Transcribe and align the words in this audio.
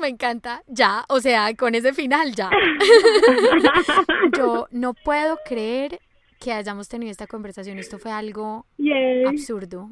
Me 0.00 0.08
encanta, 0.08 0.62
ya, 0.68 1.04
o 1.08 1.20
sea, 1.20 1.52
con 1.56 1.74
ese 1.74 1.92
final 1.92 2.32
ya. 2.34 2.50
Yo 4.36 4.68
no 4.70 4.94
puedo 4.94 5.38
creer 5.44 5.98
que 6.38 6.52
hayamos 6.52 6.88
tenido 6.88 7.10
esta 7.10 7.26
conversación. 7.26 7.78
Esto 7.78 7.98
fue 7.98 8.12
algo 8.12 8.64
absurdo. 9.26 9.90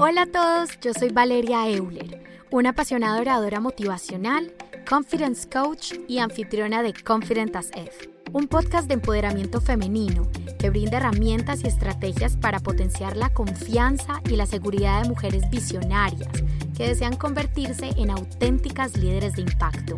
Hola 0.00 0.22
a 0.22 0.26
todos, 0.26 0.78
yo 0.80 0.94
soy 0.94 1.10
Valeria 1.10 1.68
Euler, 1.68 2.22
una 2.50 2.70
apasionada 2.70 3.20
oradora 3.20 3.60
motivacional, 3.60 4.54
confidence 4.88 5.48
coach 5.48 5.92
y 6.06 6.18
anfitriona 6.18 6.82
de 6.82 6.94
Confident 6.94 7.56
as 7.56 7.70
F, 7.74 8.08
un 8.32 8.46
podcast 8.46 8.88
de 8.88 8.94
empoderamiento 8.94 9.60
femenino 9.60 10.28
que 10.58 10.70
brinda 10.70 10.98
herramientas 10.98 11.64
y 11.64 11.68
estrategias 11.68 12.36
para 12.36 12.60
potenciar 12.60 13.16
la 13.16 13.30
confianza 13.30 14.20
y 14.28 14.36
la 14.36 14.46
seguridad 14.46 15.02
de 15.02 15.08
mujeres 15.08 15.48
visionarias 15.50 16.28
que 16.76 16.88
desean 16.88 17.16
convertirse 17.16 17.90
en 17.96 18.10
auténticas 18.10 18.96
líderes 18.96 19.34
de 19.34 19.42
impacto. 19.42 19.96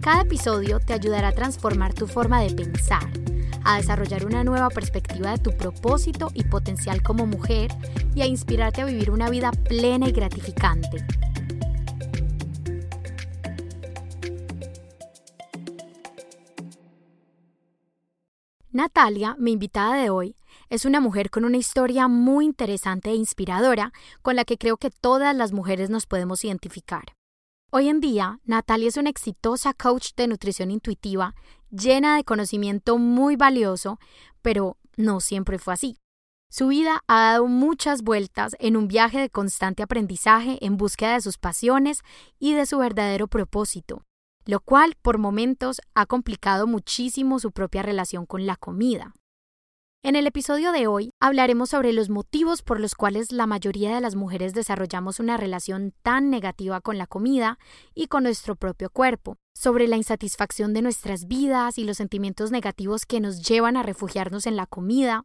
Cada 0.00 0.22
episodio 0.22 0.80
te 0.80 0.94
ayudará 0.94 1.28
a 1.28 1.32
transformar 1.32 1.94
tu 1.94 2.06
forma 2.06 2.42
de 2.42 2.54
pensar 2.54 3.08
a 3.64 3.76
desarrollar 3.76 4.24
una 4.24 4.44
nueva 4.44 4.70
perspectiva 4.70 5.32
de 5.32 5.38
tu 5.38 5.50
propósito 5.50 6.30
y 6.32 6.44
potencial 6.44 7.02
como 7.02 7.26
mujer 7.26 7.70
y 8.14 8.22
a 8.22 8.26
inspirarte 8.26 8.80
a 8.80 8.86
vivir 8.86 9.10
una 9.10 9.28
vida 9.28 9.50
plena 9.50 10.08
y 10.08 10.12
gratificante. 10.12 11.04
Natalia, 18.78 19.34
mi 19.40 19.50
invitada 19.50 19.96
de 19.96 20.08
hoy, 20.08 20.36
es 20.70 20.84
una 20.84 21.00
mujer 21.00 21.30
con 21.30 21.44
una 21.44 21.56
historia 21.56 22.06
muy 22.06 22.44
interesante 22.44 23.10
e 23.10 23.16
inspiradora 23.16 23.92
con 24.22 24.36
la 24.36 24.44
que 24.44 24.56
creo 24.56 24.76
que 24.76 24.92
todas 24.92 25.34
las 25.34 25.50
mujeres 25.50 25.90
nos 25.90 26.06
podemos 26.06 26.44
identificar. 26.44 27.16
Hoy 27.72 27.88
en 27.88 27.98
día, 27.98 28.38
Natalia 28.44 28.86
es 28.86 28.96
una 28.96 29.10
exitosa 29.10 29.74
coach 29.74 30.10
de 30.16 30.28
nutrición 30.28 30.70
intuitiva, 30.70 31.34
llena 31.72 32.14
de 32.14 32.22
conocimiento 32.22 32.98
muy 32.98 33.34
valioso, 33.34 33.98
pero 34.42 34.76
no 34.96 35.18
siempre 35.18 35.58
fue 35.58 35.74
así. 35.74 35.96
Su 36.48 36.68
vida 36.68 37.02
ha 37.08 37.32
dado 37.32 37.48
muchas 37.48 38.02
vueltas 38.02 38.54
en 38.60 38.76
un 38.76 38.86
viaje 38.86 39.18
de 39.18 39.28
constante 39.28 39.82
aprendizaje 39.82 40.64
en 40.64 40.76
búsqueda 40.76 41.14
de 41.14 41.20
sus 41.20 41.36
pasiones 41.36 42.02
y 42.38 42.54
de 42.54 42.64
su 42.64 42.78
verdadero 42.78 43.26
propósito, 43.26 44.04
lo 44.48 44.60
cual 44.60 44.94
por 45.02 45.18
momentos 45.18 45.82
ha 45.94 46.06
complicado 46.06 46.66
muchísimo 46.66 47.38
su 47.38 47.52
propia 47.52 47.82
relación 47.82 48.24
con 48.24 48.46
la 48.46 48.56
comida. 48.56 49.12
En 50.02 50.16
el 50.16 50.26
episodio 50.26 50.72
de 50.72 50.86
hoy 50.86 51.10
hablaremos 51.20 51.68
sobre 51.68 51.92
los 51.92 52.08
motivos 52.08 52.62
por 52.62 52.80
los 52.80 52.94
cuales 52.94 53.30
la 53.30 53.46
mayoría 53.46 53.94
de 53.94 54.00
las 54.00 54.14
mujeres 54.14 54.54
desarrollamos 54.54 55.20
una 55.20 55.36
relación 55.36 55.92
tan 56.02 56.30
negativa 56.30 56.80
con 56.80 56.96
la 56.96 57.06
comida 57.06 57.58
y 57.94 58.06
con 58.06 58.22
nuestro 58.22 58.56
propio 58.56 58.88
cuerpo, 58.88 59.36
sobre 59.54 59.86
la 59.86 59.96
insatisfacción 59.96 60.72
de 60.72 60.80
nuestras 60.80 61.26
vidas 61.26 61.76
y 61.76 61.84
los 61.84 61.98
sentimientos 61.98 62.50
negativos 62.50 63.04
que 63.04 63.20
nos 63.20 63.42
llevan 63.42 63.76
a 63.76 63.82
refugiarnos 63.82 64.46
en 64.46 64.56
la 64.56 64.64
comida. 64.64 65.24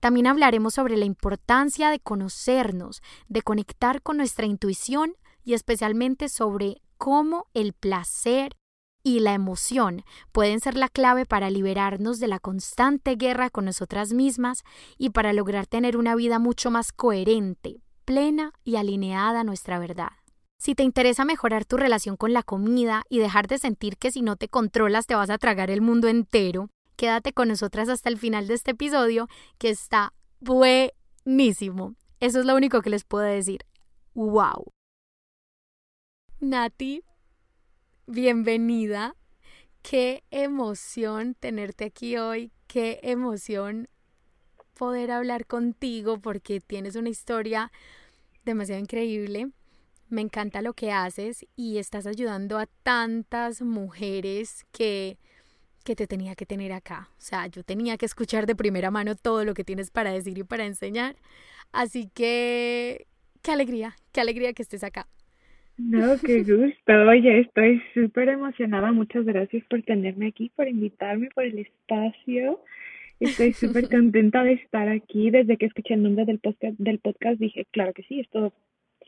También 0.00 0.26
hablaremos 0.26 0.74
sobre 0.74 0.96
la 0.96 1.04
importancia 1.04 1.90
de 1.90 2.00
conocernos, 2.00 3.00
de 3.28 3.42
conectar 3.42 4.02
con 4.02 4.16
nuestra 4.16 4.46
intuición 4.46 5.14
y 5.44 5.54
especialmente 5.54 6.28
sobre 6.28 6.82
cómo 6.98 7.46
el 7.54 7.72
placer 7.72 8.56
y 9.02 9.20
la 9.20 9.34
emoción 9.34 10.02
pueden 10.32 10.58
ser 10.58 10.76
la 10.76 10.88
clave 10.88 11.26
para 11.26 11.48
liberarnos 11.48 12.18
de 12.18 12.26
la 12.26 12.40
constante 12.40 13.14
guerra 13.14 13.50
con 13.50 13.66
nosotras 13.66 14.12
mismas 14.12 14.64
y 14.98 15.10
para 15.10 15.32
lograr 15.32 15.66
tener 15.66 15.96
una 15.96 16.16
vida 16.16 16.40
mucho 16.40 16.72
más 16.72 16.90
coherente, 16.90 17.82
plena 18.04 18.52
y 18.64 18.76
alineada 18.76 19.40
a 19.40 19.44
nuestra 19.44 19.78
verdad. 19.78 20.10
Si 20.58 20.74
te 20.74 20.82
interesa 20.82 21.24
mejorar 21.24 21.64
tu 21.64 21.76
relación 21.76 22.16
con 22.16 22.32
la 22.32 22.42
comida 22.42 23.04
y 23.08 23.18
dejar 23.18 23.46
de 23.46 23.58
sentir 23.58 23.96
que 23.96 24.10
si 24.10 24.22
no 24.22 24.34
te 24.34 24.48
controlas 24.48 25.06
te 25.06 25.14
vas 25.14 25.30
a 25.30 25.38
tragar 25.38 25.70
el 25.70 25.82
mundo 25.82 26.08
entero, 26.08 26.70
quédate 26.96 27.32
con 27.32 27.46
nosotras 27.46 27.88
hasta 27.88 28.08
el 28.08 28.18
final 28.18 28.48
de 28.48 28.54
este 28.54 28.72
episodio 28.72 29.28
que 29.58 29.70
está 29.70 30.14
buenísimo. 30.40 31.94
Eso 32.18 32.40
es 32.40 32.46
lo 32.46 32.56
único 32.56 32.82
que 32.82 32.90
les 32.90 33.04
puedo 33.04 33.24
decir. 33.24 33.60
¡Wow! 34.14 34.72
Nati, 36.40 37.02
bienvenida. 38.06 39.16
Qué 39.80 40.22
emoción 40.30 41.34
tenerte 41.34 41.86
aquí 41.86 42.18
hoy, 42.18 42.52
qué 42.66 43.00
emoción 43.02 43.88
poder 44.74 45.12
hablar 45.12 45.46
contigo 45.46 46.20
porque 46.20 46.60
tienes 46.60 46.94
una 46.94 47.08
historia 47.08 47.72
demasiado 48.44 48.82
increíble. 48.82 49.50
Me 50.10 50.20
encanta 50.20 50.60
lo 50.60 50.74
que 50.74 50.92
haces 50.92 51.46
y 51.56 51.78
estás 51.78 52.06
ayudando 52.06 52.58
a 52.58 52.66
tantas 52.82 53.62
mujeres 53.62 54.66
que 54.72 55.18
que 55.84 55.96
te 55.96 56.06
tenía 56.06 56.34
que 56.34 56.44
tener 56.46 56.72
acá. 56.72 57.08
O 57.12 57.20
sea, 57.20 57.46
yo 57.46 57.62
tenía 57.62 57.96
que 57.96 58.06
escuchar 58.06 58.44
de 58.46 58.56
primera 58.56 58.90
mano 58.90 59.14
todo 59.14 59.44
lo 59.44 59.54
que 59.54 59.64
tienes 59.64 59.90
para 59.90 60.10
decir 60.12 60.36
y 60.36 60.44
para 60.44 60.66
enseñar. 60.66 61.16
Así 61.72 62.10
que, 62.12 63.06
qué 63.40 63.52
alegría, 63.52 63.96
qué 64.12 64.20
alegría 64.20 64.52
que 64.52 64.62
estés 64.62 64.82
acá. 64.84 65.08
No, 65.78 66.16
qué 66.24 66.42
gusto. 66.42 66.92
Oye, 67.08 67.40
estoy 67.40 67.82
súper 67.92 68.30
emocionada. 68.30 68.92
Muchas 68.92 69.24
gracias 69.24 69.62
por 69.68 69.82
tenerme 69.82 70.28
aquí, 70.28 70.50
por 70.56 70.68
invitarme, 70.68 71.28
por 71.34 71.44
el 71.44 71.58
espacio. 71.58 72.60
Estoy 73.20 73.52
súper 73.52 73.88
contenta 73.90 74.42
de 74.42 74.54
estar 74.54 74.88
aquí. 74.88 75.30
Desde 75.30 75.56
que 75.58 75.66
escuché 75.66 75.94
el 75.94 76.02
nombre 76.02 76.24
del 76.24 76.38
podcast, 76.38 76.78
del 76.78 76.98
podcast 76.98 77.38
dije, 77.38 77.66
claro 77.72 77.92
que 77.92 78.04
sí, 78.04 78.20
esto 78.20 78.54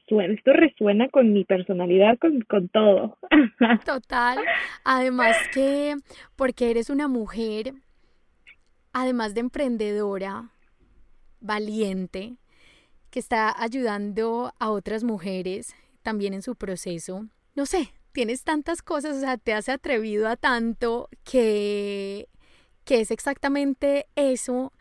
suena, 0.09 0.35
esto 0.35 0.53
resuena 0.53 1.09
con 1.09 1.33
mi 1.33 1.45
personalidad, 1.45 2.19
con, 2.19 2.43
con 2.43 2.69
todo. 2.69 3.17
Total. 3.87 4.39
Además 4.85 5.37
que, 5.55 5.97
porque 6.37 6.71
eres 6.71 6.91
una 6.91 7.09
mujer, 7.09 7.73
además 8.93 9.35
de 9.35 9.41
emprendedora, 9.41 10.51
valiente, 11.41 12.37
que 13.11 13.21
está 13.21 13.55
ayudando 13.59 14.53
a 14.59 14.71
otras 14.71 15.03
mujeres 15.03 15.75
también 16.09 16.33
en 16.33 16.41
su 16.41 16.57
proceso. 16.57 17.27
No 17.55 17.67
sé, 17.67 17.93
tienes 18.13 18.43
tantas 18.43 18.81
cosas, 18.81 19.19
o 19.19 19.21
sea, 19.21 19.37
te 19.37 19.53
has 19.53 19.69
atrevido 19.69 20.27
a 20.27 20.37
tanto 20.37 21.11
que, 21.23 22.31
que 22.85 23.03
es 23.03 23.11
exactamente 23.11 24.07
eso 24.17 24.73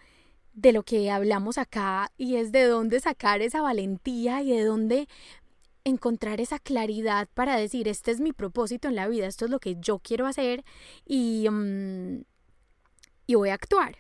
de 0.54 0.72
lo 0.72 0.84
que 0.84 1.12
hablamos 1.12 1.58
acá 1.58 2.14
y 2.18 2.38
es 2.38 2.54
de 2.54 2.64
dónde 2.64 3.02
sacar 3.02 3.42
esa 3.42 3.62
valentía 3.62 4.42
y 4.42 4.52
de 4.52 4.64
dónde 4.64 5.10
encontrar 5.84 6.40
esa 6.40 6.60
claridad 6.60 7.28
para 7.34 7.58
decir, 7.58 7.90
este 7.90 8.12
es 8.12 8.22
mi 8.22 8.32
propósito 8.32 8.88
en 8.88 8.96
la 8.96 9.10
vida, 9.10 9.28
esto 9.28 9.44
es 9.44 9.52
lo 9.52 9.60
que 9.60 9.76
yo 9.82 10.00
quiero 10.00 10.28
hacer 10.28 10.64
y, 11.06 11.46
mm, 11.50 12.22
y 13.26 13.36
voy 13.36 13.50
a 13.50 13.56
actuar. 13.56 13.98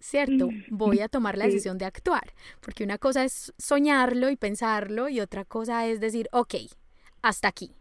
¿Cierto? 0.00 0.52
Mm, 0.52 0.64
Voy 0.70 1.00
a 1.00 1.08
tomar 1.08 1.36
la 1.38 1.44
decisión 1.46 1.78
de 1.78 1.84
actuar, 1.86 2.32
porque 2.60 2.84
una 2.84 2.98
cosa 2.98 3.24
es 3.24 3.52
soñarlo 3.58 4.30
y 4.30 4.36
pensarlo 4.36 5.08
y 5.08 5.20
otra 5.20 5.44
cosa 5.44 5.86
es 5.86 6.00
decir, 6.00 6.28
ok, 6.32 6.54
hasta 7.22 7.48
aquí, 7.48 7.74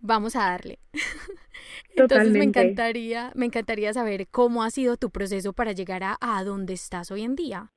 vamos 0.00 0.36
a 0.36 0.40
darle. 0.50 0.78
Entonces 1.96 2.34
me 2.36 2.44
encantaría, 2.44 3.32
me 3.34 3.46
encantaría 3.46 3.92
saber 3.92 4.28
cómo 4.28 4.62
ha 4.64 4.70
sido 4.70 4.96
tu 4.96 5.10
proceso 5.10 5.52
para 5.52 5.72
llegar 5.72 6.02
a, 6.04 6.16
a 6.20 6.44
donde 6.44 6.74
estás 6.74 7.10
hoy 7.10 7.22
en 7.22 7.36
día. 7.36 7.72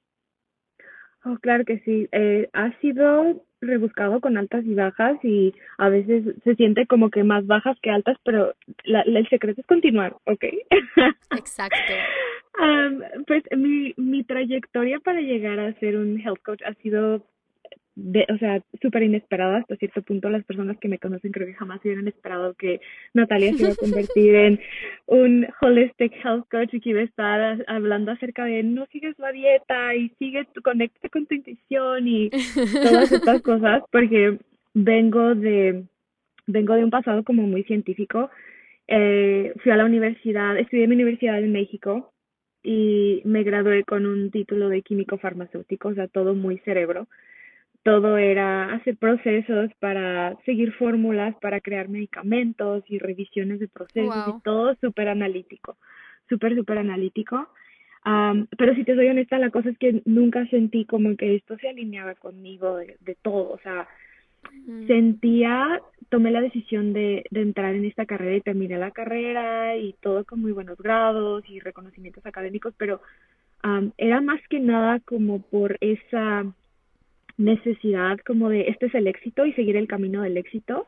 Oh, 1.26 1.38
claro 1.42 1.66
que 1.66 1.80
sí. 1.80 2.08
Eh, 2.12 2.50
ha 2.54 2.80
sido 2.80 3.44
rebuscado 3.62 4.20
con 4.20 4.38
altas 4.38 4.66
y 4.66 4.74
bajas 4.74 5.18
y 5.24 5.54
a 5.78 5.90
veces 5.90 6.36
se 6.44 6.56
siente 6.56 6.86
como 6.86 7.10
que 7.10 7.24
más 7.24 7.46
bajas 7.48 7.78
que 7.82 7.90
altas, 7.90 8.18
pero 8.24 8.54
la, 8.84 9.02
el 9.02 9.28
secreto 9.30 9.62
es 9.62 9.68
continuar, 9.68 10.16
¿ok? 10.26 10.44
Exacto. 11.38 11.94
pues 13.26 13.44
mi, 13.56 13.94
mi 13.98 14.24
trayectoria 14.24 15.00
para 15.00 15.22
llegar 15.22 15.60
a 15.60 15.74
ser 15.80 15.98
un 15.98 16.20
health 16.20 16.42
coach 16.44 16.62
ha 16.66 16.74
sido 16.76 17.24
de, 18.00 18.28
o 18.30 18.38
sea, 18.38 18.62
súper 18.80 19.02
inesperada 19.02 19.58
hasta 19.58 19.76
cierto 19.76 20.04
punto. 20.04 20.30
Las 20.30 20.46
personas 20.46 20.78
que 20.78 20.88
me 20.88 21.00
conocen 21.00 21.32
creo 21.32 21.48
que 21.48 21.56
jamás 21.56 21.84
hubieran 21.84 22.08
esperado 22.08 22.54
que 22.54 22.80
Natalia 23.16 23.52
se 23.54 23.64
iba 23.64 23.72
a 23.72 23.76
convertir 23.76 24.36
en 24.36 24.60
un 25.08 25.48
holistic 25.62 26.14
health 26.24 26.46
coach 26.52 26.76
y 26.76 26.80
que 26.80 26.92
iba 26.92 27.02
a 27.02 27.06
estar 27.06 27.66
hablando 27.68 28.12
acerca 28.12 28.46
de 28.46 28.62
no 28.62 28.86
sigues 28.92 29.18
la 29.18 29.32
dieta 29.32 29.96
y 29.96 30.10
sigue, 30.20 30.46
tu, 30.54 30.62
conecta 30.62 31.10
con 31.10 31.26
tu 31.26 31.34
intuición 31.34 32.08
y 32.08 32.30
todas 32.30 33.12
estas 33.12 33.42
cosas, 33.42 33.82
porque 33.92 34.38
vengo 34.76 35.34
de, 35.34 35.84
vengo 36.46 36.76
de 36.76 36.84
un 36.84 36.92
pasado 36.92 37.24
como 37.24 37.48
muy 37.48 37.64
científico. 37.64 38.30
Eh, 38.88 39.54
fui 39.64 39.72
a 39.72 39.76
la 39.76 39.86
universidad, 39.86 40.56
estudié 40.56 40.84
en 40.84 40.92
mi 40.92 40.96
universidad 40.96 41.40
en 41.40 41.52
México 41.52 42.14
y 42.62 43.24
me 43.26 43.42
gradué 43.42 43.84
con 43.86 44.06
un 44.06 44.30
título 44.30 44.70
de 44.70 44.84
químico 44.84 45.18
farmacéutico, 45.18 45.88
o 45.88 45.94
sea, 45.96 46.08
todo 46.08 46.36
muy 46.36 46.60
cerebro 46.60 47.08
todo 47.84 48.18
era 48.18 48.74
hacer 48.74 48.98
procesos 48.98 49.72
para 49.80 50.36
seguir 50.46 50.74
fórmulas, 50.74 51.36
para 51.42 51.62
crear 51.62 51.88
medicamentos 51.90 52.84
y 52.88 53.00
revisiones 53.00 53.60
de 53.60 53.68
procesos 53.68 54.28
y 54.28 54.42
todo 54.44 54.76
súper 54.82 55.10
analítico, 55.10 55.78
súper, 56.30 56.56
súper 56.56 56.80
analítico. 56.80 57.48
pero 58.58 58.76
si 58.76 58.84
te 58.84 58.96
soy 58.96 59.08
honesta, 59.08 59.40
la 59.40 59.52
cosa 59.52 59.70
es 59.70 59.78
que 59.78 60.02
nunca 60.06 60.46
sentí 60.48 60.86
como 60.86 61.16
que 61.16 61.36
esto 61.36 61.58
se 61.58 61.70
alineaba 61.70 62.16
conmigo 62.16 62.78
de, 62.78 62.98
de 63.00 63.16
todo. 63.16 63.52
O 63.52 63.60
sea, 63.60 63.88
sentía, 64.88 65.82
tomé 66.10 66.32
la 66.32 66.42
decisión 66.42 66.94
de, 66.94 67.26
de 67.32 67.42
entrar 67.42 67.76
en 67.76 67.86
esta 67.86 68.06
carrera 68.06 68.36
y 68.38 68.42
terminé 68.42 68.78
la 68.78 68.92
carrera 68.92 69.78
y 69.78 69.94
todo 70.02 70.26
con 70.26 70.42
muy 70.42 70.52
buenos 70.52 70.78
grados 70.78 71.44
y 71.50 71.60
reconocimientos 71.60 72.26
académicos, 72.26 72.74
pero 72.78 73.02
era 73.98 74.22
más 74.22 74.40
que 74.50 74.60
nada 74.60 75.00
como 75.02 75.42
por 75.42 75.78
esa 75.82 76.46
necesidad 77.38 78.18
como 78.26 78.50
de 78.50 78.68
este 78.70 78.88
es 78.88 78.96
el 78.96 79.08
éxito 79.08 79.46
y 79.46 79.54
seguir 79.54 79.76
el 79.78 79.88
camino 79.88 80.22
del 80.24 80.38
éxito 80.38 80.88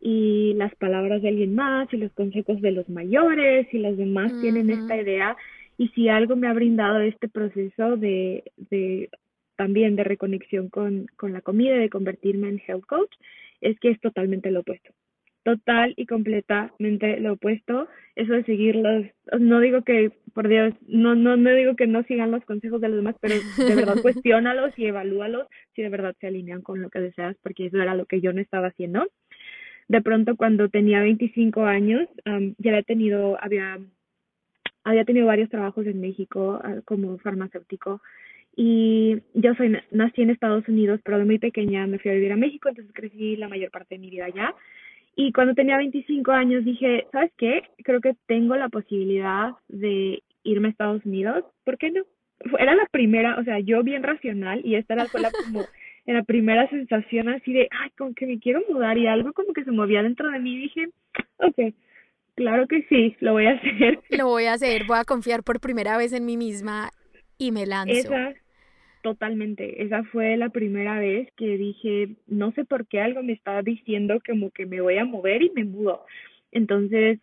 y 0.00 0.54
las 0.54 0.74
palabras 0.76 1.20
de 1.20 1.28
alguien 1.28 1.54
más 1.54 1.92
y 1.92 1.98
los 1.98 2.12
consejos 2.12 2.60
de 2.62 2.72
los 2.72 2.88
mayores 2.88 3.66
y 3.72 3.78
los 3.78 3.96
demás 3.96 4.32
tienen 4.40 4.70
esta 4.70 4.96
idea. 4.96 5.36
Y 5.76 5.88
si 5.88 6.08
algo 6.08 6.36
me 6.36 6.48
ha 6.48 6.52
brindado 6.52 7.00
este 7.00 7.28
proceso 7.28 7.96
de, 7.96 8.44
de 8.56 9.10
también 9.56 9.96
de 9.96 10.04
reconexión 10.04 10.68
con, 10.68 11.06
con 11.16 11.32
la 11.32 11.42
comida 11.42 11.76
y 11.76 11.80
de 11.80 11.90
convertirme 11.90 12.48
en 12.48 12.62
health 12.66 12.86
coach 12.86 13.12
es 13.60 13.78
que 13.78 13.90
es 13.90 14.00
totalmente 14.00 14.50
lo 14.50 14.60
opuesto 14.60 14.90
total 15.42 15.94
y 15.96 16.06
completamente 16.06 17.20
lo 17.20 17.34
opuesto. 17.34 17.88
Eso 18.16 18.32
de 18.34 18.44
seguirlos, 18.44 19.06
no 19.38 19.60
digo 19.60 19.82
que, 19.82 20.12
por 20.34 20.48
Dios, 20.48 20.74
no, 20.86 21.14
no, 21.14 21.36
no 21.36 21.50
digo 21.52 21.76
que 21.76 21.86
no 21.86 22.02
sigan 22.04 22.30
los 22.30 22.44
consejos 22.44 22.80
de 22.80 22.88
los 22.88 22.98
demás, 22.98 23.16
pero 23.20 23.34
de 23.56 23.74
verdad 23.74 23.96
cuestiónalos 24.02 24.78
y 24.78 24.86
evalúalos 24.86 25.46
si 25.74 25.82
de 25.82 25.88
verdad 25.88 26.14
se 26.20 26.26
alinean 26.26 26.62
con 26.62 26.82
lo 26.82 26.90
que 26.90 27.00
deseas, 27.00 27.36
porque 27.42 27.66
eso 27.66 27.80
era 27.80 27.94
lo 27.94 28.06
que 28.06 28.20
yo 28.20 28.32
no 28.32 28.40
estaba 28.40 28.68
haciendo. 28.68 29.06
De 29.88 30.02
pronto, 30.02 30.36
cuando 30.36 30.68
tenía 30.68 31.00
25 31.00 31.64
años, 31.64 32.08
ya 32.58 32.70
había 32.70 32.82
tenido, 32.82 33.36
había, 33.42 33.78
había 34.84 35.04
tenido 35.04 35.26
varios 35.26 35.50
trabajos 35.50 35.86
en 35.86 36.00
México 36.00 36.60
ah, 36.62 36.76
como 36.84 37.18
farmacéutico 37.18 38.00
y 38.56 39.22
yo 39.34 39.54
soy 39.54 39.76
nací 39.90 40.22
en 40.22 40.30
Estados 40.30 40.68
Unidos, 40.68 41.00
pero 41.04 41.18
de 41.18 41.24
muy 41.24 41.38
pequeña 41.38 41.86
me 41.86 41.98
fui 41.98 42.10
a 42.10 42.14
vivir 42.14 42.32
a 42.32 42.36
México, 42.36 42.68
entonces 42.68 42.92
crecí 42.94 43.36
la 43.36 43.48
mayor 43.48 43.70
parte 43.70 43.94
de 43.94 44.00
mi 44.00 44.10
vida 44.10 44.26
allá. 44.26 44.54
Y 45.16 45.32
cuando 45.32 45.54
tenía 45.54 45.76
25 45.76 46.30
años 46.32 46.64
dije, 46.64 47.06
¿sabes 47.12 47.32
qué? 47.36 47.62
Creo 47.84 48.00
que 48.00 48.14
tengo 48.26 48.56
la 48.56 48.68
posibilidad 48.68 49.52
de 49.68 50.22
irme 50.44 50.68
a 50.68 50.70
Estados 50.70 51.04
Unidos. 51.04 51.44
¿Por 51.64 51.78
qué 51.78 51.90
no? 51.90 52.02
Era 52.58 52.74
la 52.74 52.86
primera, 52.86 53.38
o 53.38 53.44
sea, 53.44 53.58
yo 53.60 53.82
bien 53.82 54.02
racional 54.02 54.62
y 54.64 54.76
esta 54.76 54.94
era 54.94 55.06
fue 55.06 55.20
la 55.20 55.30
como 55.44 55.64
la 56.06 56.22
primera 56.22 56.68
sensación 56.70 57.28
así 57.28 57.52
de, 57.52 57.68
ay, 57.70 57.90
como 57.96 58.14
que 58.14 58.26
me 58.26 58.38
quiero 58.38 58.62
mudar 58.68 58.98
y 58.98 59.06
algo 59.06 59.32
como 59.32 59.52
que 59.52 59.64
se 59.64 59.70
movía 59.70 60.02
dentro 60.02 60.30
de 60.30 60.38
mí 60.38 60.56
dije, 60.56 60.88
ok, 61.38 61.74
claro 62.34 62.66
que 62.66 62.82
sí, 62.88 63.16
lo 63.20 63.32
voy 63.32 63.46
a 63.46 63.52
hacer. 63.52 64.00
Lo 64.10 64.26
voy 64.26 64.44
a 64.44 64.54
hacer, 64.54 64.84
voy 64.86 64.98
a 64.98 65.04
confiar 65.04 65.42
por 65.42 65.60
primera 65.60 65.96
vez 65.96 66.12
en 66.12 66.24
mí 66.24 66.36
misma 66.36 66.90
y 67.38 67.52
me 67.52 67.66
lanzo. 67.66 67.92
Esa, 67.92 68.32
Totalmente, 69.02 69.82
esa 69.82 70.04
fue 70.04 70.36
la 70.36 70.50
primera 70.50 70.98
vez 70.98 71.28
que 71.36 71.56
dije, 71.56 72.16
no 72.26 72.52
sé 72.52 72.66
por 72.66 72.86
qué 72.86 73.00
algo 73.00 73.22
me 73.22 73.32
estaba 73.32 73.62
diciendo 73.62 74.20
como 74.26 74.50
que 74.50 74.66
me 74.66 74.82
voy 74.82 74.98
a 74.98 75.06
mover 75.06 75.42
y 75.42 75.50
me 75.50 75.64
mudo. 75.64 76.04
Entonces, 76.52 77.18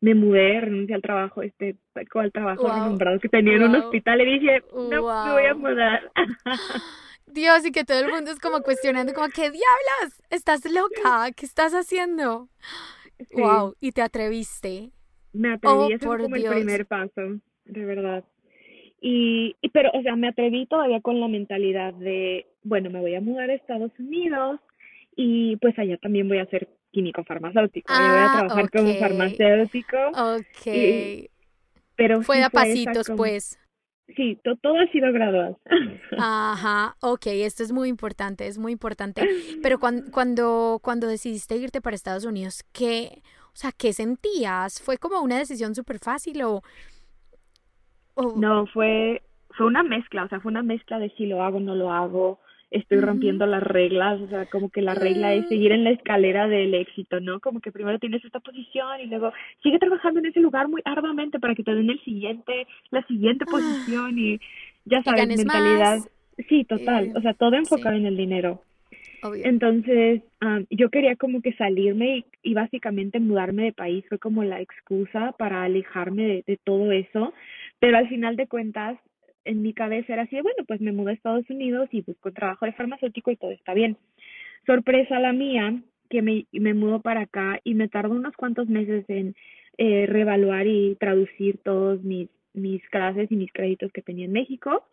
me 0.00 0.14
mudé, 0.14 0.60
renuncié 0.60 0.94
al 0.94 1.02
trabajo, 1.02 1.42
este, 1.42 1.76
al 1.94 2.32
trabajo 2.32 2.68
renombrado 2.68 3.18
que 3.18 3.28
tenía 3.28 3.54
en 3.54 3.64
un 3.64 3.76
hospital 3.76 4.20
y 4.20 4.38
dije, 4.38 4.62
no, 4.72 4.88
me 4.88 4.98
voy 5.32 5.46
a 5.46 5.54
mudar. 5.54 6.12
Dios, 7.26 7.64
y 7.64 7.72
que 7.72 7.84
todo 7.84 7.98
el 7.98 8.10
mundo 8.10 8.30
es 8.30 8.38
como 8.38 8.62
cuestionando, 8.62 9.12
como, 9.14 9.28
¿qué 9.28 9.50
diablos? 9.50 10.22
¿Estás 10.30 10.64
loca? 10.70 11.32
¿Qué 11.34 11.46
estás 11.46 11.72
haciendo? 11.72 12.48
Wow, 13.32 13.74
y 13.80 13.92
te 13.92 14.02
atreviste. 14.02 14.90
Me 15.32 15.54
atreví, 15.54 15.74
oh, 15.74 15.88
ese 15.88 16.06
fue 16.06 16.18
como 16.18 16.36
el 16.36 16.44
primer 16.44 16.86
paso, 16.86 17.40
de 17.64 17.84
verdad. 17.84 18.24
Y, 19.04 19.56
y, 19.60 19.68
pero, 19.70 19.90
o 19.94 20.00
sea, 20.02 20.14
me 20.14 20.28
atreví 20.28 20.66
todavía 20.66 21.00
con 21.00 21.18
la 21.18 21.26
mentalidad 21.26 21.92
de, 21.92 22.46
bueno, 22.62 22.88
me 22.88 23.00
voy 23.00 23.16
a 23.16 23.20
mudar 23.20 23.50
a 23.50 23.54
Estados 23.54 23.90
Unidos 23.98 24.60
y 25.16 25.56
pues 25.56 25.76
allá 25.76 25.96
también 25.98 26.28
voy 26.28 26.38
a 26.38 26.46
ser 26.46 26.68
químico 26.92 27.24
farmacéutico. 27.24 27.92
voy 27.92 28.00
a 28.00 28.26
ah, 28.26 28.38
trabajar 28.38 28.70
como 28.70 28.94
farmacéutico. 28.94 29.96
Ok. 30.08 31.28
pero 31.96 32.22
fue 32.22 32.44
a 32.44 32.50
pasitos, 32.50 33.10
pues. 33.16 33.58
Sí, 34.14 34.38
todo 34.44 34.78
ha 34.78 34.86
sido 34.92 35.12
gradual. 35.12 35.56
Ajá, 36.18 36.96
ok, 37.00 37.26
esto 37.26 37.64
es 37.64 37.72
muy 37.72 37.88
importante, 37.88 38.46
es 38.46 38.56
muy 38.56 38.70
importante. 38.70 39.28
Pero 39.62 39.80
cuando, 39.80 40.12
cuando, 40.12 40.78
cuando 40.80 41.08
decidiste 41.08 41.56
irte 41.56 41.80
para 41.80 41.96
Estados 41.96 42.24
Unidos, 42.24 42.62
¿qué, 42.72 43.22
o 43.46 43.56
sea, 43.56 43.72
qué 43.72 43.92
sentías? 43.92 44.80
¿Fue 44.80 44.96
como 44.98 45.20
una 45.22 45.38
decisión 45.38 45.74
súper 45.74 45.98
fácil 45.98 46.42
o 46.42 46.62
Oh. 48.14 48.34
No, 48.36 48.66
fue, 48.66 49.22
fue 49.50 49.66
una 49.66 49.82
mezcla, 49.82 50.24
o 50.24 50.28
sea, 50.28 50.40
fue 50.40 50.50
una 50.50 50.62
mezcla 50.62 50.98
de 50.98 51.10
si 51.10 51.26
lo 51.26 51.42
hago 51.42 51.58
o 51.58 51.60
no 51.60 51.74
lo 51.74 51.92
hago, 51.92 52.38
estoy 52.72 53.00
rompiendo 53.00 53.46
las 53.46 53.62
reglas, 53.62 54.20
o 54.20 54.28
sea, 54.28 54.46
como 54.46 54.70
que 54.70 54.82
la 54.82 54.94
regla 54.94 55.34
es 55.34 55.46
seguir 55.48 55.72
en 55.72 55.84
la 55.84 55.90
escalera 55.90 56.48
del 56.48 56.74
éxito, 56.74 57.20
¿no? 57.20 57.38
Como 57.40 57.60
que 57.60 57.70
primero 57.70 57.98
tienes 57.98 58.24
esta 58.24 58.40
posición 58.40 59.00
y 59.00 59.06
luego 59.06 59.32
sigue 59.62 59.78
trabajando 59.78 60.20
en 60.20 60.26
ese 60.26 60.40
lugar 60.40 60.68
muy 60.68 60.80
arduamente 60.84 61.38
para 61.38 61.54
que 61.54 61.62
te 61.62 61.74
den 61.74 61.90
el 61.90 62.02
siguiente, 62.02 62.66
la 62.90 63.02
siguiente 63.06 63.44
ah. 63.46 63.50
posición 63.50 64.18
y 64.18 64.40
ya 64.84 65.02
sabes, 65.02 65.28
mentalidad. 65.28 65.98
Sí, 66.48 66.64
total, 66.64 67.06
eh, 67.06 67.12
o 67.14 67.20
sea, 67.20 67.34
todo 67.34 67.54
enfocado 67.54 67.94
en 67.94 68.06
el 68.06 68.16
dinero. 68.16 68.62
Entonces, 69.44 70.22
yo 70.70 70.90
quería 70.90 71.14
como 71.14 71.42
que 71.42 71.52
salirme 71.52 72.16
y, 72.18 72.24
y, 72.42 72.54
básicamente 72.54 73.20
mudarme 73.20 73.62
de 73.62 73.72
país 73.72 74.04
fue 74.08 74.18
como 74.18 74.42
la 74.42 74.60
excusa 74.60 75.32
para 75.38 75.62
alejarme 75.62 76.24
de, 76.24 76.44
de 76.44 76.56
todo 76.56 76.90
eso 76.90 77.32
pero 77.82 77.98
al 77.98 78.08
final 78.08 78.36
de 78.36 78.46
cuentas, 78.46 78.96
en 79.44 79.60
mi 79.60 79.74
cabeza 79.74 80.12
era 80.12 80.22
así, 80.22 80.40
bueno, 80.40 80.64
pues 80.68 80.80
me 80.80 80.92
mudo 80.92 81.08
a 81.08 81.14
Estados 81.14 81.50
Unidos 81.50 81.88
y 81.90 82.02
busco 82.02 82.30
trabajo 82.30 82.64
de 82.64 82.74
farmacéutico 82.74 83.32
y 83.32 83.36
todo 83.36 83.50
está 83.50 83.74
bien. 83.74 83.96
Sorpresa 84.66 85.18
la 85.18 85.32
mía, 85.32 85.82
que 86.08 86.22
me, 86.22 86.46
me 86.52 86.74
mudo 86.74 87.02
para 87.02 87.22
acá 87.22 87.58
y 87.64 87.74
me 87.74 87.88
tardó 87.88 88.14
unos 88.14 88.36
cuantos 88.36 88.68
meses 88.68 89.04
en 89.08 89.34
eh, 89.78 90.06
reevaluar 90.06 90.68
y 90.68 90.94
traducir 90.94 91.58
todos 91.64 92.04
mis, 92.04 92.28
mis 92.52 92.88
clases 92.88 93.32
y 93.32 93.34
mis 93.34 93.52
créditos 93.52 93.90
que 93.90 94.02
tenía 94.02 94.26
en 94.26 94.32
México. 94.32 94.84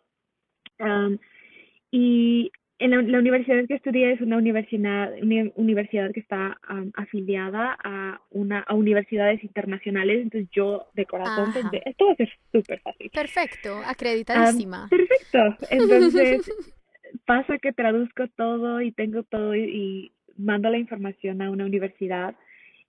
y 1.92 2.50
en 2.80 3.12
la, 3.12 3.18
universidad 3.18 3.66
que 3.68 3.74
estudié 3.74 4.12
es 4.12 4.22
una 4.22 4.38
universidad, 4.38 5.12
una 5.22 5.50
universidad 5.54 6.12
que 6.12 6.20
está 6.20 6.58
afiliada 6.94 7.76
a 7.84 8.20
una 8.30 8.60
a 8.60 8.74
universidades 8.74 9.44
internacionales, 9.44 10.22
entonces 10.22 10.48
yo 10.50 10.86
de 10.94 11.04
corazón 11.04 11.52
pensé, 11.52 11.82
esto 11.84 12.06
va 12.06 12.12
a 12.12 12.16
ser 12.16 12.30
súper 12.50 12.80
fácil. 12.80 13.10
Perfecto, 13.10 13.80
acreditadísima. 13.84 14.88
perfecto, 14.88 15.66
entonces 15.70 16.50
pasa 17.26 17.58
que 17.58 17.72
traduzco 17.72 18.28
todo 18.28 18.80
y 18.80 18.92
tengo 18.92 19.24
todo 19.24 19.54
y 19.54 20.12
mando 20.38 20.70
la 20.70 20.78
información 20.78 21.42
a 21.42 21.50
una 21.50 21.66
universidad 21.66 22.34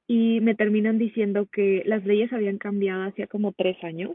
y 0.08 0.40
me 0.40 0.56
terminan 0.56 1.00
diciendo 1.00 1.48
que 1.52 1.84
las 1.86 2.06
leyes 2.06 2.32
habían 2.32 2.58
cambiado 2.58 3.04
hacía 3.04 3.28
como 3.28 3.52
tres 3.52 3.84
años 3.84 4.12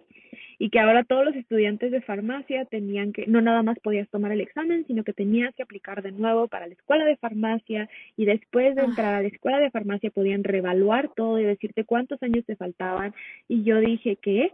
y 0.59 0.71
que 0.71 0.79
ahora 0.81 1.05
todos 1.05 1.25
los 1.25 1.37
estudiantes 1.37 1.91
de 1.91 2.01
farmacia 2.01 2.65
tenían 2.65 3.13
que, 3.13 3.27
no 3.27 3.41
nada 3.41 3.63
más 3.63 3.79
podías 3.81 4.09
tomar 4.09 4.33
el 4.33 4.41
examen, 4.41 4.87
sino 4.87 5.05
que 5.05 5.13
tenías 5.13 5.55
que 5.55 5.63
aplicar 5.63 6.03
de 6.03 6.13
nuevo 6.13 6.49
para 6.49 6.67
la 6.67 6.73
escuela 6.73 7.05
de 7.05 7.17
farmacia 7.17 7.89
y 8.17 8.25
después 8.25 8.75
de 8.75 8.83
entrar 8.83 9.15
a 9.15 9.23
la 9.23 9.29
escuela 9.29 9.59
de 9.59 9.71
farmacia 9.71 10.11
podían 10.11 10.45
reevaluar 10.45 11.11
todo 11.15 11.39
y 11.39 11.45
decirte 11.45 11.85
cuántos 11.85 12.23
años 12.23 12.45
te 12.47 12.57
faltaban 12.57 13.15
y 13.49 13.65
yo 13.65 13.81
dije, 13.81 14.17
¿qué? 14.17 14.53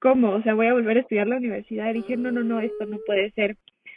¿Cómo? 0.00 0.30
O 0.30 0.42
sea, 0.42 0.54
voy 0.54 0.66
a 0.66 0.74
volver 0.74 0.96
a 0.96 1.00
estudiar 1.00 1.26
la 1.26 1.36
universidad 1.36 1.90
y 1.90 1.94
dije, 1.94 2.16
no, 2.16 2.30
no, 2.30 2.42
no, 2.44 2.60
esto 2.60 2.86
no 2.86 2.98
puede 3.06 3.30
ser. 3.32 3.56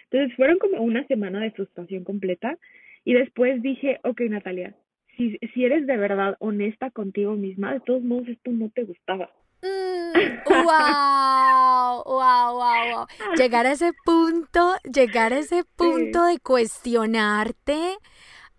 Entonces 0.10 0.36
fueron 0.36 0.58
como 0.58 0.82
una 0.82 1.06
semana 1.08 1.40
de 1.40 1.52
frustración 1.52 2.04
completa 2.04 2.58
y 3.04 3.14
después 3.14 3.62
dije, 3.62 4.00
ok, 4.04 4.22
Natalia, 4.22 4.76
si, 5.18 5.38
si 5.54 5.66
eres 5.66 5.88
de 5.88 5.98
verdad 5.98 6.36
honesta 6.40 6.92
contigo 6.92 7.36
misma, 7.36 7.74
de 7.74 7.80
todos 7.82 8.04
modos 8.04 8.28
esto 8.28 8.52
no 8.52 8.70
te 8.70 8.84
gustaba. 8.84 9.30
Wow, 9.62 12.04
wow, 12.06 12.56
wow, 12.56 13.08
Llegar 13.36 13.68
a 13.68 13.74
ese 13.74 13.92
punto, 14.06 14.76
llegar 14.84 15.34
a 15.34 15.40
ese 15.40 15.64
punto 15.76 16.24
de 16.26 16.40
cuestionarte. 16.40 17.98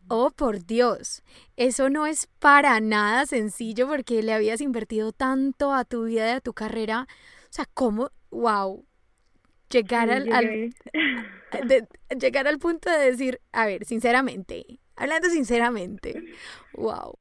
Oh, 0.09 0.31
por 0.31 0.67
Dios, 0.67 1.23
eso 1.57 1.89
no 1.89 2.07
es 2.07 2.29
para 2.39 2.79
nada 2.81 3.25
sencillo 3.27 3.89
porque 3.89 4.23
le 4.23 4.35
habías 4.35 4.61
invertido 4.61 5.13
tanto 5.13 5.73
a 5.73 5.85
tu 5.85 6.05
vida 6.05 6.29
y 6.29 6.33
a 6.33 6.41
tu 6.41 6.53
carrera. 6.53 7.07
O 7.45 7.49
sea, 7.51 7.67
¿cómo? 7.73 8.11
Wow. 8.31 8.85
Llegar 9.71 10.11
al, 10.11 10.27
llegar 12.21 12.47
al 12.47 12.59
punto 12.59 12.91
de 12.91 12.99
decir, 12.99 13.41
a 13.53 13.65
ver, 13.65 13.87
sinceramente, 13.87 14.81
hablando 14.97 15.31
sinceramente, 15.31 16.23
wow. 16.75 17.15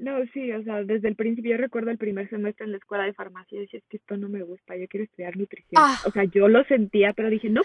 No, 0.00 0.24
sí, 0.32 0.50
o 0.50 0.62
sea, 0.62 0.82
desde 0.82 1.08
el 1.08 1.14
principio 1.14 1.50
yo 1.50 1.56
recuerdo 1.58 1.90
el 1.90 1.98
primer 1.98 2.28
semestre 2.30 2.64
en 2.64 2.72
la 2.72 2.78
escuela 2.78 3.04
de 3.04 3.12
farmacia 3.12 3.58
y 3.58 3.60
decía, 3.60 3.80
es 3.80 3.84
que 3.86 3.98
esto 3.98 4.16
no 4.16 4.30
me 4.30 4.42
gusta, 4.42 4.74
yo 4.74 4.88
quiero 4.88 5.04
estudiar 5.04 5.36
nutrición. 5.36 5.82
Ah. 5.84 5.98
O 6.06 6.10
sea, 6.10 6.24
yo 6.24 6.48
lo 6.48 6.64
sentía, 6.64 7.12
pero 7.12 7.28
dije, 7.28 7.50
no, 7.50 7.60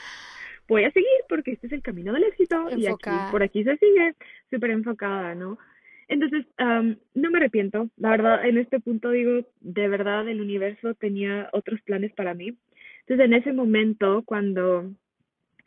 voy 0.68 0.84
a 0.84 0.92
seguir 0.92 1.08
porque 1.30 1.54
este 1.54 1.68
es 1.68 1.74
el 1.74 1.82
camino 1.82 2.12
del 2.12 2.26
éxito 2.26 2.68
y 2.76 2.88
aquí, 2.88 3.10
por 3.32 3.42
aquí 3.42 3.64
se 3.64 3.78
sigue 3.78 4.16
súper 4.52 4.72
enfocada, 4.72 5.34
¿no? 5.34 5.58
Entonces, 6.08 6.46
no 6.60 7.32
me 7.32 7.38
arrepiento. 7.38 7.90
La 7.98 8.10
verdad, 8.10 8.46
en 8.46 8.58
este 8.58 8.80
punto 8.80 9.12
digo, 9.12 9.48
de 9.62 9.88
verdad, 9.88 10.28
el 10.28 10.42
universo 10.42 10.94
tenía 10.94 11.50
otros 11.54 11.82
planes 11.82 12.12
para 12.14 12.34
mí. 12.34 12.58
Entonces, 13.08 13.26
en 13.26 13.34
ese 13.34 13.54
momento, 13.54 14.24
cuando 14.26 14.92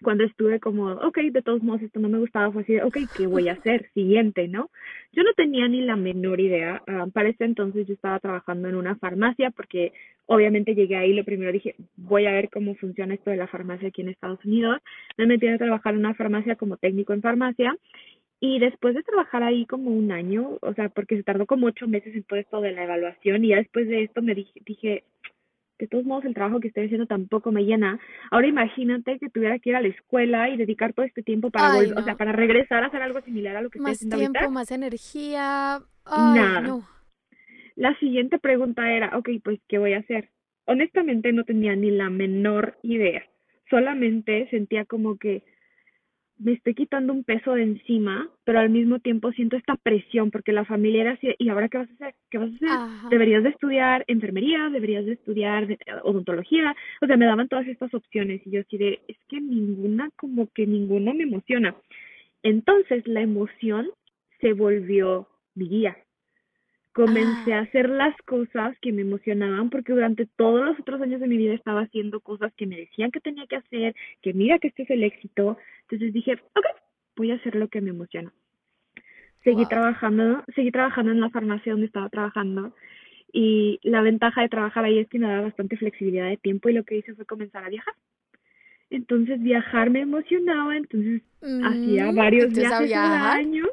cuando 0.03 0.25
estuve 0.25 0.61
como, 0.61 0.93
ok, 0.93 1.19
de 1.33 1.43
todos 1.43 1.63
modos 1.63 1.83
esto 1.83 1.99
no 2.01 2.09
me 2.09 2.19
gustaba, 2.19 2.53
fue 2.53 2.63
así, 2.63 2.79
ok, 2.79 2.99
¿qué 3.17 3.27
voy 3.27 3.49
a 3.49 3.53
hacer? 3.53 3.91
Siguiente, 3.95 4.49
¿no? 4.49 4.71
Yo 5.13 5.23
no 5.23 5.33
tenía 5.35 5.67
ni 5.69 5.81
la 5.83 5.97
menor 5.97 6.41
idea. 6.41 6.83
Ah, 6.87 7.07
para 7.13 7.29
ese 7.29 7.45
entonces 7.45 7.87
yo 7.87 7.95
estaba 7.95 8.21
trabajando 8.21 8.69
en 8.69 8.77
una 8.77 8.97
farmacia 8.97 9.51
porque 9.51 9.93
obviamente 10.27 10.75
llegué 10.75 10.97
ahí, 10.97 11.13
lo 11.13 11.25
primero 11.25 11.53
dije, 11.53 11.75
voy 11.97 12.27
a 12.27 12.33
ver 12.33 12.51
cómo 12.51 12.75
funciona 12.77 13.15
esto 13.15 13.31
de 13.31 13.37
la 13.37 13.49
farmacia 13.49 13.89
aquí 13.89 14.03
en 14.03 14.11
Estados 14.11 14.45
Unidos. 14.45 14.79
Me 15.17 15.27
metí 15.27 15.49
a 15.49 15.59
trabajar 15.59 15.95
en 15.95 16.01
una 16.01 16.15
farmacia 16.15 16.57
como 16.57 16.77
técnico 16.77 17.13
en 17.13 17.23
farmacia 17.23 17.77
y 18.41 18.61
después 18.61 18.95
de 18.95 19.03
trabajar 19.03 19.43
ahí 19.43 19.67
como 19.67 19.91
un 19.91 20.13
año, 20.13 20.59
o 20.61 20.75
sea, 20.75 20.91
porque 20.91 21.17
se 21.17 21.25
tardó 21.25 21.47
como 21.47 21.67
ocho 21.67 21.89
meses 21.89 22.15
en 22.15 22.23
todo 22.23 22.39
esto 22.39 22.61
de 22.61 22.73
la 22.73 22.85
evaluación 22.85 23.45
y 23.45 23.49
ya 23.49 23.57
después 23.57 23.89
de 23.89 24.05
esto 24.05 24.23
me 24.23 24.35
dije, 24.35 24.61
dije 24.65 25.05
de 25.79 25.87
todos 25.87 26.05
modos 26.05 26.25
el 26.25 26.35
trabajo 26.35 26.61
que 26.61 26.69
estoy 26.69 26.87
haciendo 26.87 27.07
tampoco 27.07 27.53
me 27.53 27.65
llena. 27.65 27.99
Ahora 28.31 28.47
imagínate 28.47 29.19
que 29.19 29.29
tuviera 29.31 29.59
que 29.59 29.71
ir 29.71 29.77
a 29.77 29.81
la 29.81 29.89
escuela 29.89 30.49
y 30.49 30.57
dedicar 30.57 30.93
todo 30.93 31.07
este 31.07 31.23
tiempo 31.23 31.51
para 31.51 31.79
o 31.79 32.03
sea, 32.03 32.17
para 32.17 32.33
regresar 32.33 32.83
a 32.83 32.87
hacer 32.87 33.03
algo 33.03 33.21
similar 33.23 33.57
a 33.57 33.63
lo 33.63 33.71
que 33.71 33.79
más 33.79 33.93
estoy 33.93 34.09
haciendo 34.13 34.39
tiempo, 34.39 34.51
más 34.51 34.71
energía. 34.71 35.81
Ay, 36.05 36.41
No. 36.63 36.83
La 37.77 37.97
siguiente 38.01 38.41
pregunta 38.41 38.91
era, 38.91 39.17
ok, 39.17 39.29
pues, 39.45 39.61
¿qué 39.69 39.79
voy 39.79 39.93
a 39.93 39.99
hacer? 39.99 40.31
Honestamente 40.65 41.33
no 41.33 41.45
tenía 41.45 41.77
ni 41.77 41.93
la 41.93 42.11
menor 42.11 42.77
idea. 42.83 43.23
Solamente 43.71 44.49
sentía 44.51 44.85
como 44.85 45.17
que 45.17 45.45
me 46.39 46.53
estoy 46.53 46.75
quitando 46.75 47.13
un 47.13 47.25
peso 47.25 47.55
de 47.55 47.63
encima, 47.63 48.29
pero 48.45 48.61
al 48.61 48.71
mismo 48.71 49.01
tiempo 49.01 49.33
siento 49.33 49.57
esta 49.57 49.77
presión 49.77 50.31
porque 50.31 50.53
la 50.53 50.65
familia 50.65 51.03
era 51.03 51.13
así, 51.13 51.35
¿y 51.39 51.49
ahora 51.49 51.69
qué 51.69 51.79
vas 51.79 51.91
a 51.91 51.95
hacer? 51.95 52.15
¿Qué 52.31 52.39
vas 52.39 52.51
a 52.51 52.55
hacer? 52.55 53.11
Deberías 53.11 53.43
de 53.43 53.51
estudiar 53.51 54.05
enfermería, 54.07 54.69
deberías 54.71 55.05
de 55.05 55.13
estudiar 55.13 55.71
eh, 55.71 55.79
odontología, 56.03 56.75
o 57.01 57.07
sea, 57.07 57.17
me 57.17 57.27
daban 57.27 57.49
todas 57.49 57.67
estas 57.67 57.93
opciones 57.95 58.41
y 58.47 58.51
yo 58.51 58.61
así 58.61 58.79
de, 58.79 59.01
es 59.09 59.19
que 59.29 59.41
ninguna, 59.41 60.11
como 60.17 60.49
que 60.49 60.67
ninguna 60.67 61.13
me 61.13 61.25
emociona. 61.25 61.75
Entonces 62.43 63.07
la 63.07 63.21
emoción 63.21 63.89
se 64.41 64.53
volvió 64.53 65.29
mi 65.55 65.69
guía 65.69 65.97
comencé 66.93 67.53
a 67.53 67.59
ah. 67.59 67.63
hacer 67.63 67.89
las 67.89 68.17
cosas 68.23 68.77
que 68.81 68.93
me 68.93 69.03
emocionaban 69.03 69.71
porque 69.71 69.93
durante 69.93 70.27
todos 70.27 70.65
los 70.65 70.79
otros 70.81 71.01
años 71.01 71.21
de 71.21 71.29
mi 71.29 71.37
vida 71.37 71.55
estaba 71.55 71.83
haciendo 71.83 72.21
cosas 72.21 72.53
que 72.55 72.67
me 72.67 72.77
decían 72.77 73.11
que 73.11 73.21
tenía 73.21 73.47
que 73.47 73.57
hacer, 73.57 73.95
que 74.23 74.33
mira 74.35 74.59
que 74.59 74.69
este 74.69 74.83
es 74.83 74.91
el 74.91 75.05
éxito. 75.05 75.59
Entonces 75.83 76.13
dije, 76.13 76.35
ok, 76.55 76.67
voy 77.17 77.31
a 77.31 77.37
hacer 77.37 77.55
lo 77.55 77.69
que 77.69 77.81
me 77.81 77.91
emociona. 77.91 78.33
Seguí 79.45 79.67
trabajando, 79.67 80.43
seguí 80.55 80.71
trabajando 80.71 81.13
en 81.13 81.21
la 81.21 81.31
farmacia 81.31 81.73
donde 81.73 81.87
estaba 81.87 82.09
trabajando 82.09 82.75
y 83.33 83.79
la 83.83 84.03
ventaja 84.03 84.43
de 84.43 84.49
trabajar 84.49 84.85
ahí 84.85 84.99
es 84.99 85.09
que 85.09 85.19
me 85.19 85.29
daba 85.29 85.43
bastante 85.43 85.77
flexibilidad 85.77 86.29
de 86.29 86.37
tiempo 86.37 86.69
y 86.69 86.73
lo 86.73 86.85
que 86.85 86.97
hice 86.97 87.15
fue 87.15 87.25
comenzar 87.25 87.65
a 87.65 87.69
viajar. 87.69 87.95
Entonces 88.91 89.41
viajar 89.43 89.91
me 89.91 90.01
emocionaba, 90.01 90.77
entonces 90.77 91.23
hacía 91.43 92.11
mm, 92.11 92.17
varios 92.17 92.53
viajes 92.55 92.95
al 92.95 93.27
año. 93.27 93.67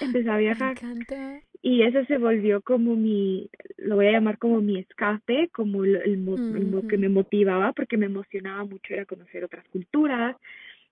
Empecé 0.00 0.30
a 0.30 0.38
viajar. 0.38 0.74
Me 0.82 0.90
encanta 0.90 1.42
y 1.60 1.82
eso 1.82 2.04
se 2.04 2.18
volvió 2.18 2.60
como 2.62 2.94
mi, 2.94 3.50
lo 3.78 3.96
voy 3.96 4.06
a 4.06 4.12
llamar 4.12 4.38
como 4.38 4.60
mi 4.60 4.78
escape, 4.78 5.48
como 5.52 5.84
el, 5.84 5.96
el, 5.96 6.88
que 6.88 6.98
me 6.98 7.08
motivaba, 7.08 7.72
porque 7.72 7.96
me 7.96 8.06
emocionaba 8.06 8.64
mucho 8.64 8.94
ir 8.94 9.00
a 9.00 9.06
conocer 9.06 9.44
otras 9.44 9.66
culturas, 9.68 10.36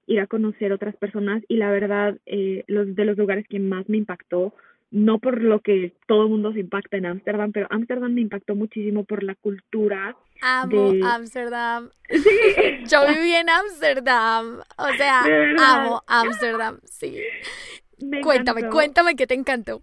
ir 0.06 0.20
a 0.20 0.26
conocer 0.26 0.72
otras 0.72 0.96
personas 0.96 1.42
y 1.48 1.56
la 1.56 1.70
verdad, 1.70 2.16
eh, 2.26 2.64
los 2.66 2.94
de 2.96 3.04
los 3.04 3.16
lugares 3.16 3.46
que 3.48 3.60
más 3.60 3.88
me 3.88 3.96
impactó, 3.96 4.54
no 4.90 5.18
por 5.20 5.40
lo 5.40 5.60
que 5.60 5.92
todo 6.08 6.24
el 6.24 6.30
mundo 6.30 6.52
se 6.52 6.60
impacta 6.60 6.96
en 6.96 7.06
Ámsterdam, 7.06 7.52
pero 7.52 7.68
Ámsterdam 7.70 8.12
me 8.12 8.22
impactó 8.22 8.56
muchísimo 8.56 9.04
por 9.04 9.22
la 9.22 9.36
cultura. 9.36 10.16
Amo 10.42 10.92
Ámsterdam. 11.04 11.90
Yo 12.90 13.06
viví 13.08 13.32
en 13.32 13.50
Ámsterdam. 13.50 14.60
O 14.78 14.88
sea, 14.96 15.22
amo 15.58 16.02
Ámsterdam, 16.08 16.80
sí. 16.84 17.18
cuéntame, 18.22 18.68
cuéntame 18.68 19.14
qué 19.14 19.28
te 19.28 19.34
encantó 19.34 19.80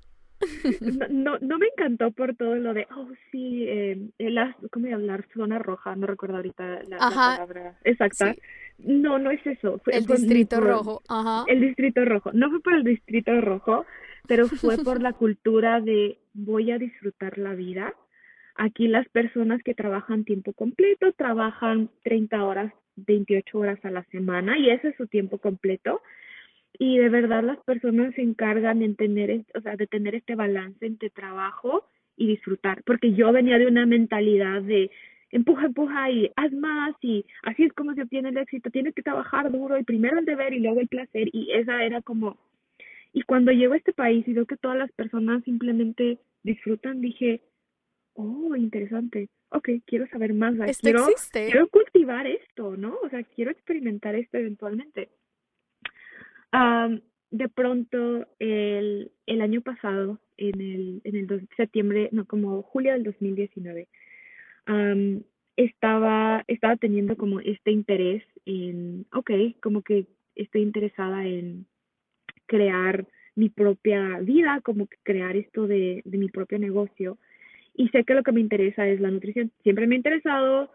no, 1.09 1.37
no, 1.39 1.57
me 1.57 1.67
encantó 1.67 2.11
por 2.11 2.35
todo 2.35 2.55
lo 2.55 2.73
de, 2.73 2.87
oh, 2.95 3.07
sí, 3.31 3.65
eh, 3.67 4.09
la, 4.19 4.55
¿cómo 4.71 4.87
iba 4.87 4.95
a 4.95 4.99
hablar? 4.99 5.25
Zona 5.33 5.59
roja, 5.59 5.95
no 5.95 6.07
recuerdo 6.07 6.37
ahorita 6.37 6.83
la, 6.87 6.97
palabra 6.97 7.77
exacta. 7.83 8.35
No, 8.79 9.19
no 9.19 9.31
es 9.31 9.45
eso. 9.45 9.79
Fue, 9.83 9.95
el 9.95 10.05
distrito 10.05 10.59
rojo, 10.59 11.01
ajá. 11.07 11.45
El 11.47 11.61
distrito 11.61 12.03
rojo. 12.05 12.31
No 12.33 12.49
fue 12.49 12.61
por 12.61 12.73
el 12.73 12.83
distrito 12.83 13.39
rojo, 13.39 13.85
pero 14.27 14.47
fue 14.47 14.77
por 14.77 15.01
la 15.01 15.13
cultura 15.13 15.79
de 15.79 16.17
voy 16.33 16.71
a 16.71 16.77
disfrutar 16.77 17.37
la 17.37 17.53
vida. 17.53 17.93
Aquí 18.55 18.87
las 18.87 19.07
personas 19.09 19.61
que 19.63 19.73
trabajan 19.73 20.25
tiempo 20.25 20.53
completo 20.53 21.11
trabajan 21.13 21.89
30 22.03 22.43
horas, 22.43 22.73
28 22.95 23.57
horas 23.57 23.79
a 23.83 23.91
la 23.91 24.03
semana 24.05 24.57
y 24.57 24.69
ese 24.69 24.89
es 24.89 24.95
su 24.95 25.07
tiempo 25.07 25.39
completo 25.39 26.01
y 26.79 26.97
de 26.97 27.09
verdad 27.09 27.43
las 27.43 27.59
personas 27.63 28.13
se 28.15 28.21
encargan 28.21 28.81
en 28.81 28.95
tener, 28.95 29.45
o 29.55 29.61
sea, 29.61 29.75
de 29.75 29.87
tener 29.87 30.15
este 30.15 30.35
balance 30.35 30.85
entre 30.85 31.09
trabajo 31.09 31.87
y 32.15 32.27
disfrutar, 32.27 32.83
porque 32.83 33.13
yo 33.13 33.31
venía 33.31 33.57
de 33.57 33.67
una 33.67 33.85
mentalidad 33.85 34.61
de 34.61 34.91
empuja, 35.31 35.65
empuja 35.65 36.11
y 36.11 36.31
haz 36.35 36.51
más 36.51 36.95
y 37.01 37.25
así 37.43 37.63
es 37.63 37.73
como 37.73 37.93
se 37.93 38.03
obtiene 38.03 38.29
el 38.29 38.37
éxito, 38.37 38.69
tienes 38.69 38.93
que 38.93 39.01
trabajar 39.01 39.51
duro 39.51 39.77
y 39.77 39.83
primero 39.83 40.19
el 40.19 40.25
deber 40.25 40.53
y 40.53 40.59
luego 40.59 40.79
el 40.79 40.87
placer 40.87 41.29
y 41.31 41.51
esa 41.51 41.83
era 41.83 42.01
como 42.01 42.37
y 43.13 43.21
cuando 43.23 43.51
llego 43.51 43.73
a 43.73 43.77
este 43.77 43.93
país 43.93 44.27
y 44.27 44.33
veo 44.33 44.45
que 44.47 44.57
todas 44.57 44.77
las 44.77 44.91
personas 44.91 45.43
simplemente 45.43 46.17
disfrutan, 46.41 46.99
dije, 46.99 47.41
oh, 48.13 48.55
interesante, 48.55 49.29
ok, 49.49 49.69
quiero 49.85 50.07
saber 50.07 50.33
más, 50.33 50.55
quiero, 50.81 51.05
quiero 51.31 51.67
cultivar 51.67 52.25
esto, 52.25 52.75
¿no? 52.75 52.97
O 53.03 53.09
sea, 53.09 53.23
quiero 53.23 53.51
experimentar 53.51 54.15
esto 54.15 54.37
eventualmente 54.37 55.09
de 57.31 57.49
pronto, 57.49 58.27
el, 58.39 59.11
el 59.25 59.41
año 59.41 59.61
pasado, 59.61 60.19
en 60.37 60.61
el, 60.61 61.01
en 61.03 61.15
el 61.15 61.47
septiembre, 61.57 62.09
no, 62.11 62.25
como 62.25 62.61
julio 62.61 62.93
del 62.93 63.03
2019, 63.03 63.87
estaba, 65.55 66.43
estaba 66.47 66.75
teniendo 66.77 67.15
como 67.17 67.39
este 67.39 67.71
interés 67.71 68.23
en, 68.45 69.05
ok, 69.13 69.31
como 69.61 69.81
que 69.81 70.05
estoy 70.35 70.61
interesada 70.61 71.25
en 71.25 71.65
crear 72.45 73.07
mi 73.35 73.49
propia 73.49 74.19
vida, 74.19 74.61
como 74.63 74.87
que 74.87 74.97
crear 75.03 75.35
esto 75.35 75.67
de, 75.67 76.01
de 76.05 76.17
mi 76.17 76.29
propio 76.29 76.59
negocio. 76.59 77.17
Y 77.75 77.89
sé 77.89 78.03
que 78.03 78.13
lo 78.13 78.23
que 78.23 78.31
me 78.31 78.41
interesa 78.41 78.87
es 78.87 78.99
la 78.99 79.09
nutrición. 79.09 79.51
Siempre 79.63 79.87
me 79.87 79.95
ha 79.95 79.97
interesado, 79.97 80.71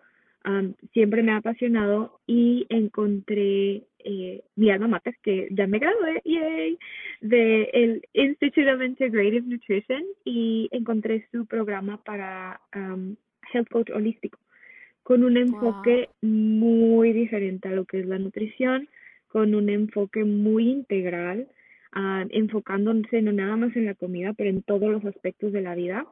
siempre 0.93 1.23
me 1.23 1.33
ha 1.33 1.37
apasionado 1.37 2.21
y 2.27 2.67
encontré 2.69 3.83
eh, 3.99 4.43
mi 4.57 4.71
alma 4.71 4.89
mater, 4.89 5.17
que 5.23 5.49
ya 5.51 5.67
me 5.67 5.79
gradué, 5.79 6.23
yay, 6.25 6.79
de 7.21 7.65
el 7.73 8.03
Institute 8.15 8.71
of 8.73 8.83
Integrative 8.83 9.43
Nutrition 9.43 10.03
y 10.25 10.69
encontré 10.71 11.27
su 11.33 11.47
programa 11.47 12.03
para 12.05 12.61
Health 13.53 13.69
Coach 13.69 13.91
Holístico, 13.91 14.39
con 15.03 15.25
un 15.25 15.37
enfoque 15.37 16.09
muy 16.23 17.13
diferente 17.13 17.69
a 17.69 17.73
lo 17.73 17.85
que 17.85 18.01
es 18.01 18.07
la 18.07 18.19
nutrición, 18.19 18.89
con 19.29 19.55
un 19.55 19.69
enfoque 19.69 20.25
muy 20.25 20.71
integral, 20.71 21.49
enfocándose 22.31 23.21
no 23.23 23.33
nada 23.33 23.57
más 23.57 23.75
en 23.77 23.87
la 23.87 23.95
comida, 23.95 24.33
pero 24.35 24.51
en 24.51 24.63
todos 24.63 24.91
los 24.91 25.05
aspectos 25.05 25.53
de 25.53 25.63
la 25.63 25.75
vida 25.75 26.07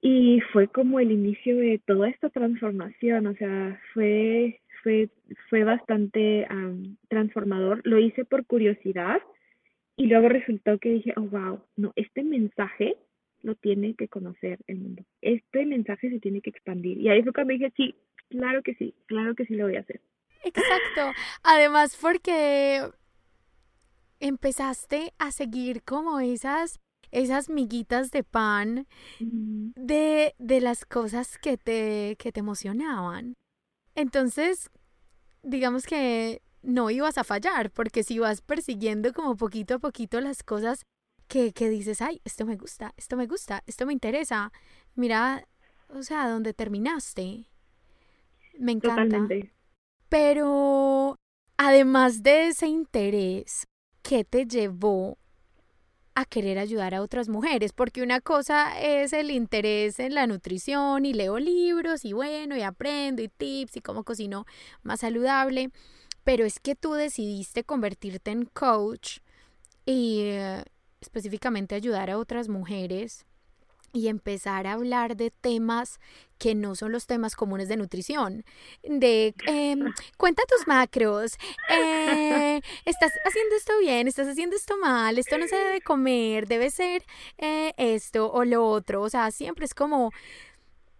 y 0.00 0.40
fue 0.52 0.68
como 0.68 1.00
el 1.00 1.10
inicio 1.10 1.56
de 1.56 1.80
toda 1.84 2.08
esta 2.08 2.28
transformación, 2.30 3.26
o 3.26 3.34
sea, 3.34 3.80
fue, 3.94 4.60
fue, 4.82 5.08
fue 5.48 5.64
bastante 5.64 6.46
transformador. 7.08 7.80
Lo 7.84 7.98
hice 7.98 8.24
por 8.24 8.46
curiosidad 8.46 9.20
y 9.96 10.06
luego 10.06 10.28
resultó 10.28 10.78
que 10.78 10.90
dije, 10.90 11.12
oh, 11.16 11.22
wow, 11.22 11.60
no, 11.76 11.92
este 11.96 12.22
mensaje 12.22 12.96
lo 13.42 13.54
tiene 13.54 13.94
que 13.94 14.08
conocer 14.08 14.58
el 14.66 14.78
mundo. 14.78 15.04
Este 15.22 15.64
mensaje 15.64 16.10
se 16.10 16.20
tiene 16.20 16.40
que 16.40 16.50
expandir. 16.50 16.98
Y 16.98 17.08
ahí 17.08 17.22
fue 17.22 17.32
cuando 17.32 17.52
dije, 17.52 17.72
sí, 17.76 17.94
claro 18.28 18.62
que 18.62 18.74
sí, 18.74 18.94
claro 19.06 19.34
que 19.34 19.46
sí 19.46 19.54
lo 19.54 19.64
voy 19.64 19.76
a 19.76 19.80
hacer. 19.80 20.00
Exacto. 20.44 21.12
Además, 21.42 21.98
porque 22.00 22.82
empezaste 24.20 25.12
a 25.18 25.30
seguir 25.30 25.82
como 25.82 26.20
esas 26.20 26.80
esas 27.10 27.48
miguitas 27.48 28.10
de 28.10 28.22
pan 28.24 28.86
de, 29.18 30.34
de 30.38 30.60
las 30.60 30.84
cosas 30.84 31.38
que 31.38 31.56
te, 31.56 32.16
que 32.18 32.32
te 32.32 32.40
emocionaban. 32.40 33.34
Entonces, 33.94 34.70
digamos 35.42 35.86
que 35.86 36.42
no 36.62 36.90
ibas 36.90 37.18
a 37.18 37.24
fallar, 37.24 37.70
porque 37.70 38.02
si 38.02 38.18
vas 38.18 38.40
persiguiendo 38.40 39.12
como 39.12 39.36
poquito 39.36 39.74
a 39.74 39.78
poquito 39.78 40.20
las 40.20 40.42
cosas 40.42 40.82
que, 41.28 41.52
que 41.52 41.68
dices, 41.68 42.02
ay, 42.02 42.20
esto 42.24 42.44
me 42.44 42.56
gusta, 42.56 42.92
esto 42.96 43.16
me 43.16 43.26
gusta, 43.26 43.62
esto 43.66 43.86
me 43.86 43.92
interesa, 43.92 44.52
mira, 44.94 45.46
o 45.88 46.02
sea, 46.02 46.28
dónde 46.28 46.52
terminaste. 46.52 47.46
Me 48.58 48.72
encanta. 48.72 49.26
Pero 50.08 51.16
además 51.56 52.22
de 52.22 52.48
ese 52.48 52.66
interés, 52.66 53.66
¿qué 54.02 54.24
te 54.24 54.46
llevó 54.46 55.18
a 56.16 56.24
querer 56.24 56.58
ayudar 56.58 56.94
a 56.94 57.02
otras 57.02 57.28
mujeres, 57.28 57.74
porque 57.74 58.02
una 58.02 58.22
cosa 58.22 58.80
es 58.80 59.12
el 59.12 59.30
interés 59.30 60.00
en 60.00 60.14
la 60.14 60.26
nutrición 60.26 61.04
y 61.04 61.12
leo 61.12 61.38
libros 61.38 62.06
y 62.06 62.14
bueno, 62.14 62.56
y 62.56 62.62
aprendo 62.62 63.20
y 63.22 63.28
tips 63.28 63.76
y 63.76 63.80
cómo 63.82 64.02
cocino 64.02 64.46
más 64.82 65.00
saludable, 65.00 65.70
pero 66.24 66.46
es 66.46 66.58
que 66.58 66.74
tú 66.74 66.94
decidiste 66.94 67.64
convertirte 67.64 68.30
en 68.30 68.46
coach 68.46 69.18
y 69.84 70.20
eh, 70.22 70.64
específicamente 71.02 71.74
ayudar 71.74 72.08
a 72.08 72.16
otras 72.16 72.48
mujeres 72.48 73.26
y 73.96 74.08
empezar 74.08 74.66
a 74.66 74.74
hablar 74.74 75.16
de 75.16 75.30
temas 75.30 75.98
que 76.36 76.54
no 76.54 76.74
son 76.74 76.92
los 76.92 77.06
temas 77.06 77.34
comunes 77.34 77.66
de 77.68 77.78
nutrición, 77.78 78.44
de 78.82 79.34
em, 79.46 79.80
cuenta 80.18 80.42
tus 80.46 80.66
macros, 80.66 81.38
eh, 81.70 82.60
estás 82.84 83.12
haciendo 83.24 83.56
esto 83.56 83.72
bien, 83.80 84.06
estás 84.06 84.28
haciendo 84.28 84.54
esto 84.54 84.76
mal, 84.76 85.18
esto 85.18 85.38
no 85.38 85.48
se 85.48 85.56
debe 85.56 85.80
comer, 85.80 86.46
debe 86.46 86.70
ser 86.70 87.04
eh, 87.38 87.72
esto 87.78 88.30
o 88.30 88.44
lo 88.44 88.66
otro, 88.68 89.00
o 89.00 89.08
sea, 89.08 89.30
siempre 89.30 89.64
es 89.64 89.72
como 89.72 90.10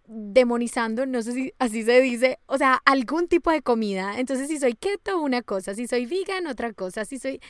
demonizando, 0.07 1.05
no 1.05 1.21
sé 1.21 1.33
si 1.33 1.53
así 1.59 1.83
se 1.83 2.01
dice, 2.01 2.39
o 2.47 2.57
sea, 2.57 2.81
algún 2.85 3.27
tipo 3.27 3.51
de 3.51 3.61
comida. 3.61 4.17
Entonces, 4.17 4.47
si 4.47 4.57
soy 4.57 4.73
keto, 4.73 5.19
una 5.19 5.41
cosa, 5.43 5.75
si 5.75 5.85
soy 5.85 6.05
vegan, 6.05 6.47
otra 6.47 6.73
cosa, 6.73 7.05
si 7.05 7.19
soy... 7.19 7.41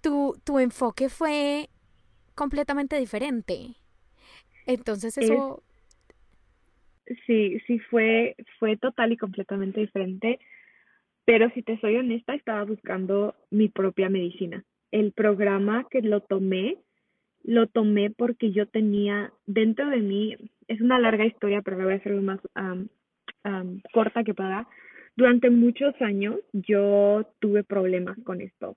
Tu, 0.00 0.34
tu 0.42 0.58
enfoque 0.58 1.08
fue 1.08 1.68
completamente 2.34 2.96
diferente. 2.96 3.76
Entonces 4.66 5.16
eso... 5.18 5.62
sí, 7.26 7.58
sí 7.66 7.78
fue, 7.78 8.36
fue 8.58 8.76
total 8.76 9.12
y 9.12 9.16
completamente 9.16 9.80
diferente, 9.80 10.40
pero 11.24 11.50
si 11.50 11.62
te 11.62 11.78
soy 11.80 11.96
honesta, 11.96 12.34
estaba 12.34 12.64
buscando 12.64 13.34
mi 13.50 13.68
propia 13.68 14.08
medicina. 14.08 14.64
El 14.90 15.12
programa 15.12 15.86
que 15.90 16.02
lo 16.02 16.20
tomé, 16.20 16.78
lo 17.42 17.66
tomé 17.66 18.10
porque 18.10 18.52
yo 18.52 18.66
tenía 18.66 19.32
dentro 19.46 19.88
de 19.88 19.98
mí, 19.98 20.36
es 20.68 20.80
una 20.80 20.98
larga 20.98 21.26
historia, 21.26 21.62
pero 21.62 21.78
la 21.78 21.84
voy 21.84 21.92
a 21.94 21.96
hacer 21.96 22.12
lo 22.12 22.22
más 22.22 22.40
corta 23.92 24.24
que 24.24 24.34
pueda. 24.34 24.68
Durante 25.16 25.50
muchos 25.50 25.94
años 26.00 26.36
yo 26.52 27.26
tuve 27.38 27.64
problemas 27.64 28.18
con 28.24 28.40
esto 28.40 28.76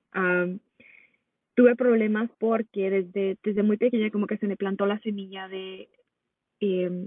tuve 1.59 1.75
problemas 1.75 2.29
porque 2.39 2.89
desde, 2.89 3.37
desde 3.43 3.63
muy 3.63 3.75
pequeña 3.75 4.09
como 4.11 4.27
que 4.27 4.37
se 4.37 4.47
me 4.47 4.55
plantó 4.55 4.85
la 4.85 4.97
semilla 4.99 5.49
de 5.49 5.89
eh, 6.61 7.05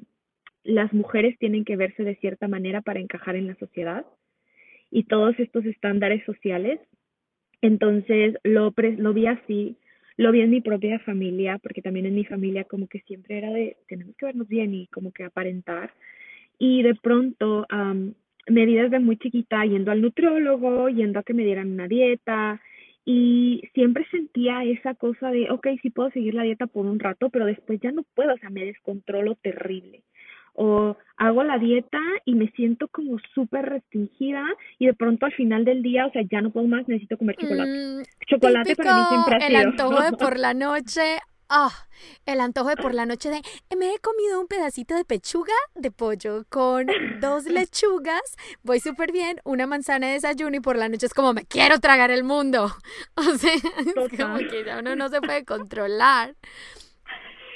las 0.62 0.92
mujeres 0.92 1.38
tienen 1.38 1.64
que 1.64 1.76
verse 1.76 2.04
de 2.04 2.16
cierta 2.16 2.48
manera 2.48 2.82
para 2.82 3.00
encajar 3.00 3.34
en 3.34 3.46
la 3.46 3.54
sociedad 3.54 4.04
y 4.90 5.04
todos 5.04 5.34
estos 5.38 5.64
estándares 5.64 6.22
sociales. 6.26 6.80
Entonces 7.62 8.34
lo, 8.44 8.74
lo 8.76 9.14
vi 9.14 9.26
así, 9.26 9.78
lo 10.18 10.30
vi 10.32 10.42
en 10.42 10.50
mi 10.50 10.60
propia 10.60 10.98
familia, 10.98 11.56
porque 11.56 11.80
también 11.80 12.04
en 12.04 12.14
mi 12.14 12.26
familia 12.26 12.64
como 12.64 12.88
que 12.88 13.00
siempre 13.06 13.38
era 13.38 13.50
de 13.50 13.78
tenemos 13.88 14.14
que 14.16 14.26
vernos 14.26 14.48
bien 14.48 14.74
y 14.74 14.86
como 14.88 15.12
que 15.12 15.24
aparentar. 15.24 15.94
Y 16.58 16.82
de 16.82 16.94
pronto 16.94 17.66
me 18.48 18.66
vi 18.66 18.74
desde 18.74 19.00
muy 19.00 19.16
chiquita 19.16 19.64
yendo 19.64 19.92
al 19.92 20.02
nutriólogo, 20.02 20.90
yendo 20.90 21.20
a 21.20 21.22
que 21.22 21.32
me 21.32 21.42
dieran 21.42 21.70
una 21.70 21.88
dieta, 21.88 22.60
y 23.04 23.62
siempre 23.74 24.06
sentía 24.10 24.62
esa 24.64 24.94
cosa 24.94 25.30
de, 25.30 25.50
ok, 25.50 25.66
sí 25.82 25.90
puedo 25.90 26.10
seguir 26.10 26.34
la 26.34 26.44
dieta 26.44 26.66
por 26.66 26.86
un 26.86 27.00
rato, 27.00 27.30
pero 27.30 27.46
después 27.46 27.80
ya 27.80 27.90
no 27.90 28.04
puedo, 28.14 28.34
o 28.34 28.38
sea, 28.38 28.50
me 28.50 28.64
descontrolo 28.64 29.34
terrible. 29.36 30.04
O 30.54 30.96
hago 31.16 31.42
la 31.42 31.58
dieta 31.58 31.98
y 32.26 32.34
me 32.34 32.50
siento 32.50 32.86
como 32.88 33.18
súper 33.34 33.64
restringida 33.64 34.44
y 34.78 34.86
de 34.86 34.94
pronto 34.94 35.26
al 35.26 35.32
final 35.32 35.64
del 35.64 35.82
día, 35.82 36.06
o 36.06 36.12
sea, 36.12 36.22
ya 36.30 36.42
no 36.42 36.50
puedo 36.50 36.66
más, 36.66 36.86
necesito 36.86 37.16
comer 37.16 37.36
chocolate. 37.36 37.70
Mm, 37.70 38.02
chocolate 38.26 38.76
para 38.76 38.96
mí 38.96 39.02
siempre 39.08 39.34
ha 39.34 39.40
sido. 39.40 39.60
El 39.60 39.66
antojo 39.66 40.02
de 40.02 40.12
por 40.12 40.38
la 40.38 40.54
noche, 40.54 41.18
Ah, 41.54 41.70
el 42.24 42.40
antojo 42.40 42.70
de 42.70 42.76
por 42.76 42.94
la 42.94 43.04
noche 43.04 43.28
de 43.28 43.42
me 43.76 43.92
he 43.92 43.98
comido 43.98 44.40
un 44.40 44.46
pedacito 44.46 44.96
de 44.96 45.04
pechuga 45.04 45.52
de 45.74 45.90
pollo 45.90 46.46
con 46.48 46.86
dos 47.20 47.44
lechugas, 47.44 48.22
voy 48.62 48.80
súper 48.80 49.12
bien, 49.12 49.36
una 49.44 49.66
manzana 49.66 50.06
de 50.06 50.14
desayuno 50.14 50.56
y 50.56 50.60
por 50.60 50.78
la 50.78 50.88
noche 50.88 51.04
es 51.04 51.12
como 51.12 51.34
me 51.34 51.44
quiero 51.44 51.78
tragar 51.78 52.10
el 52.10 52.24
mundo. 52.24 52.68
O 53.16 53.36
sea, 53.36 53.52
es 53.52 54.18
como 54.18 54.38
que 54.38 54.64
ya 54.64 54.78
uno 54.78 54.96
no 54.96 55.10
se 55.10 55.20
puede 55.20 55.44
controlar. 55.44 56.36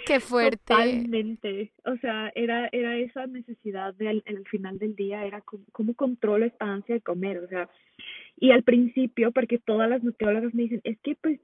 Qué 0.04 0.20
fuerte. 0.20 0.74
Totalmente. 0.74 1.72
O 1.86 1.96
sea, 1.96 2.30
era, 2.34 2.68
era 2.72 2.98
esa 2.98 3.26
necesidad 3.26 3.94
de 3.94 4.10
al, 4.10 4.44
final 4.50 4.78
del 4.78 4.94
día, 4.94 5.24
era 5.24 5.40
como, 5.40 5.64
cómo 5.72 5.94
controlo 5.94 6.44
esta 6.44 6.66
ansia 6.66 6.96
de 6.96 7.00
comer. 7.00 7.38
O 7.38 7.48
sea, 7.48 7.70
y 8.38 8.50
al 8.50 8.62
principio, 8.62 9.32
porque 9.32 9.58
todas 9.58 9.88
las 9.88 10.02
nutriólogas 10.02 10.52
me 10.52 10.64
dicen, 10.64 10.82
es 10.84 10.98
que 11.00 11.14
pues 11.14 11.40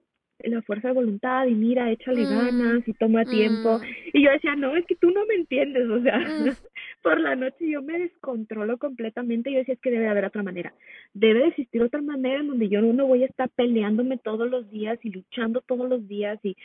la 0.51 0.63
fuerza 0.63 0.89
de 0.89 0.95
voluntad 0.95 1.47
y 1.47 1.55
mira, 1.55 1.91
échale 1.91 2.23
mm, 2.23 2.29
ganas 2.29 2.89
y 2.89 2.93
toma 2.95 3.25
tiempo. 3.25 3.79
Mm. 3.79 3.83
Y 4.15 4.25
yo 4.25 4.31
decía, 4.31 4.55
no, 4.57 4.77
es 4.77 4.85
que 4.87 4.97
tú 4.97 5.11
no 5.11 5.25
me 5.27 5.35
entiendes, 5.35 5.89
o 5.89 6.03
sea, 6.03 6.19
mm. 6.19 6.49
por 7.03 7.21
la 7.21 7.37
noche 7.37 7.69
yo 7.69 7.83
me 7.83 7.99
descontrolo 7.99 8.79
completamente 8.79 9.51
y 9.51 9.55
yo 9.55 9.59
decía, 9.61 9.75
es 9.75 9.81
que 9.81 9.91
debe 9.91 10.09
haber 10.09 10.25
otra 10.25 10.43
manera. 10.43 10.73
Debe 11.15 11.47
existir 11.47 11.83
otra 11.83 12.03
manera 12.03 12.41
en 12.41 12.49
donde 12.49 12.69
yo 12.69 12.81
no 12.81 13.07
voy 13.07 13.23
a 13.23 13.27
estar 13.27 13.49
peleándome 13.51 14.19
todos 14.19 14.51
los 14.51 14.71
días 14.71 14.99
y 15.03 15.11
luchando 15.11 15.61
todos 15.61 15.89
los 15.89 16.09
días 16.09 16.39
y 16.43 16.57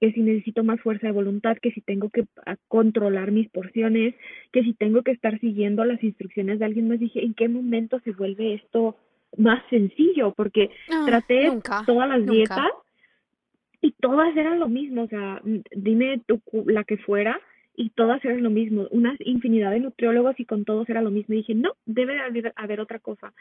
que 0.00 0.12
si 0.12 0.20
necesito 0.20 0.62
más 0.62 0.80
fuerza 0.80 1.06
de 1.06 1.12
voluntad, 1.12 1.56
que 1.60 1.70
si 1.72 1.80
tengo 1.80 2.10
que 2.10 2.24
controlar 2.68 3.32
mis 3.32 3.48
porciones, 3.48 4.14
que 4.52 4.62
si 4.62 4.74
tengo 4.74 5.02
que 5.02 5.12
estar 5.12 5.38
siguiendo 5.40 5.84
las 5.84 6.02
instrucciones 6.02 6.58
de 6.58 6.66
alguien 6.66 6.88
más, 6.88 7.00
dije, 7.00 7.24
¿en 7.24 7.34
qué 7.34 7.48
momento 7.48 7.98
se 8.00 8.12
vuelve 8.12 8.54
esto 8.54 8.96
más 9.38 9.62
sencillo? 9.70 10.34
Porque 10.34 10.70
ah, 10.90 11.04
traté 11.06 11.50
todas 11.86 12.08
las 12.08 12.26
dietas 12.26 12.70
y 13.86 13.92
todas 14.00 14.36
eran 14.36 14.58
lo 14.58 14.68
mismo, 14.68 15.02
o 15.04 15.06
sea, 15.06 15.40
dime 15.70 16.20
tú 16.26 16.40
la 16.66 16.82
que 16.82 16.96
fuera 16.96 17.40
y 17.76 17.90
todas 17.90 18.24
eran 18.24 18.42
lo 18.42 18.50
mismo, 18.50 18.88
una 18.90 19.14
infinidad 19.20 19.70
de 19.70 19.78
nutriólogos 19.78 20.40
y 20.40 20.44
con 20.44 20.64
todos 20.64 20.88
era 20.88 21.02
lo 21.02 21.12
mismo. 21.12 21.34
Y 21.34 21.38
dije, 21.38 21.54
no, 21.54 21.74
debe 21.84 22.18
haber, 22.18 22.52
haber 22.56 22.80
otra 22.80 22.98
cosa. 22.98 23.32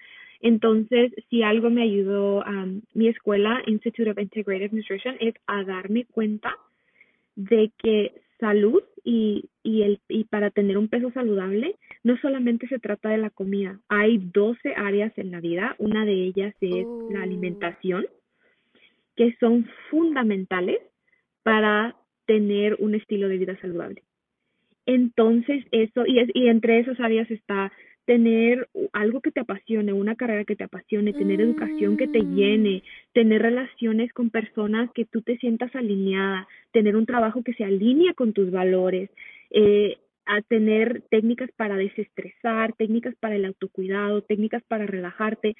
Entonces, 0.42 1.14
si 1.32 1.42
algo 1.42 1.72
me 1.72 1.82
ayudó 1.82 2.46
a 2.46 2.68
mi 2.94 3.08
escuela, 3.08 3.64
Institute 3.66 4.12
of 4.12 4.20
Integrative 4.20 4.70
Nutrition, 4.72 5.16
es 5.20 5.34
a 5.48 5.64
darme 5.64 6.06
cuenta 6.06 6.56
de 7.36 7.72
que 7.80 8.22
salud 8.40 8.84
y, 9.04 9.46
y, 9.64 9.82
el, 9.82 10.00
y 10.10 10.26
para 10.26 10.52
tener 10.52 10.78
un 10.78 10.90
peso 10.90 11.10
saludable 11.12 11.76
no 12.04 12.18
solamente 12.18 12.68
se 12.68 12.78
trata 12.78 13.10
de 13.10 13.18
la 13.18 13.32
comida, 13.32 13.80
hay 13.90 14.20
12 14.20 14.76
áreas 14.76 15.12
en 15.18 15.32
la 15.32 15.40
vida, 15.40 15.76
una 15.80 16.06
de 16.06 16.14
ellas 16.14 16.54
es 16.62 16.86
la 17.10 17.22
oh. 17.22 17.24
alimentación, 17.24 18.06
que 19.16 19.36
son 19.40 19.68
fundamentales 19.90 20.80
para 21.44 21.96
tener 22.26 22.76
un 22.80 22.96
estilo 22.96 23.28
de 23.30 23.38
vida 23.38 23.58
saludable. 23.62 24.04
Entonces, 24.86 25.66
eso, 25.72 26.06
y, 26.06 26.20
es, 26.20 26.30
y 26.34 26.48
entre 26.48 26.80
esas 26.80 27.00
áreas 27.00 27.30
está 27.32 27.72
tener 28.06 28.70
algo 28.94 29.20
que 29.20 29.32
te 29.32 29.40
apasione, 29.40 29.92
una 29.92 30.16
carrera 30.16 30.46
que 30.46 30.56
te 30.56 30.64
apasione, 30.64 31.14
tener 31.14 31.42
educación 31.42 31.98
que 31.98 32.08
te 32.08 32.22
mm. 32.22 32.36
llene, 32.36 32.84
tener 33.14 33.42
relaciones 33.42 34.14
con 34.14 34.30
personas 34.30 34.92
que 34.94 35.06
tú 35.06 35.22
te 35.22 35.38
sientas 35.38 35.76
alineada, 35.76 36.48
tener 36.72 36.96
un 36.96 37.08
trabajo 37.08 37.44
que 37.44 37.54
se 37.54 37.64
alinea 37.64 38.14
con 38.14 38.34
tus 38.34 38.52
valores, 38.52 39.10
eh, 39.50 39.98
a 40.28 40.42
tener 40.42 41.04
técnicas 41.10 41.50
para 41.56 41.78
desestresar, 41.78 42.74
técnicas 42.74 43.16
para 43.20 43.36
el 43.36 43.46
autocuidado, 43.46 44.22
técnicas 44.22 44.64
para 44.68 44.86
relajarte 44.86 45.56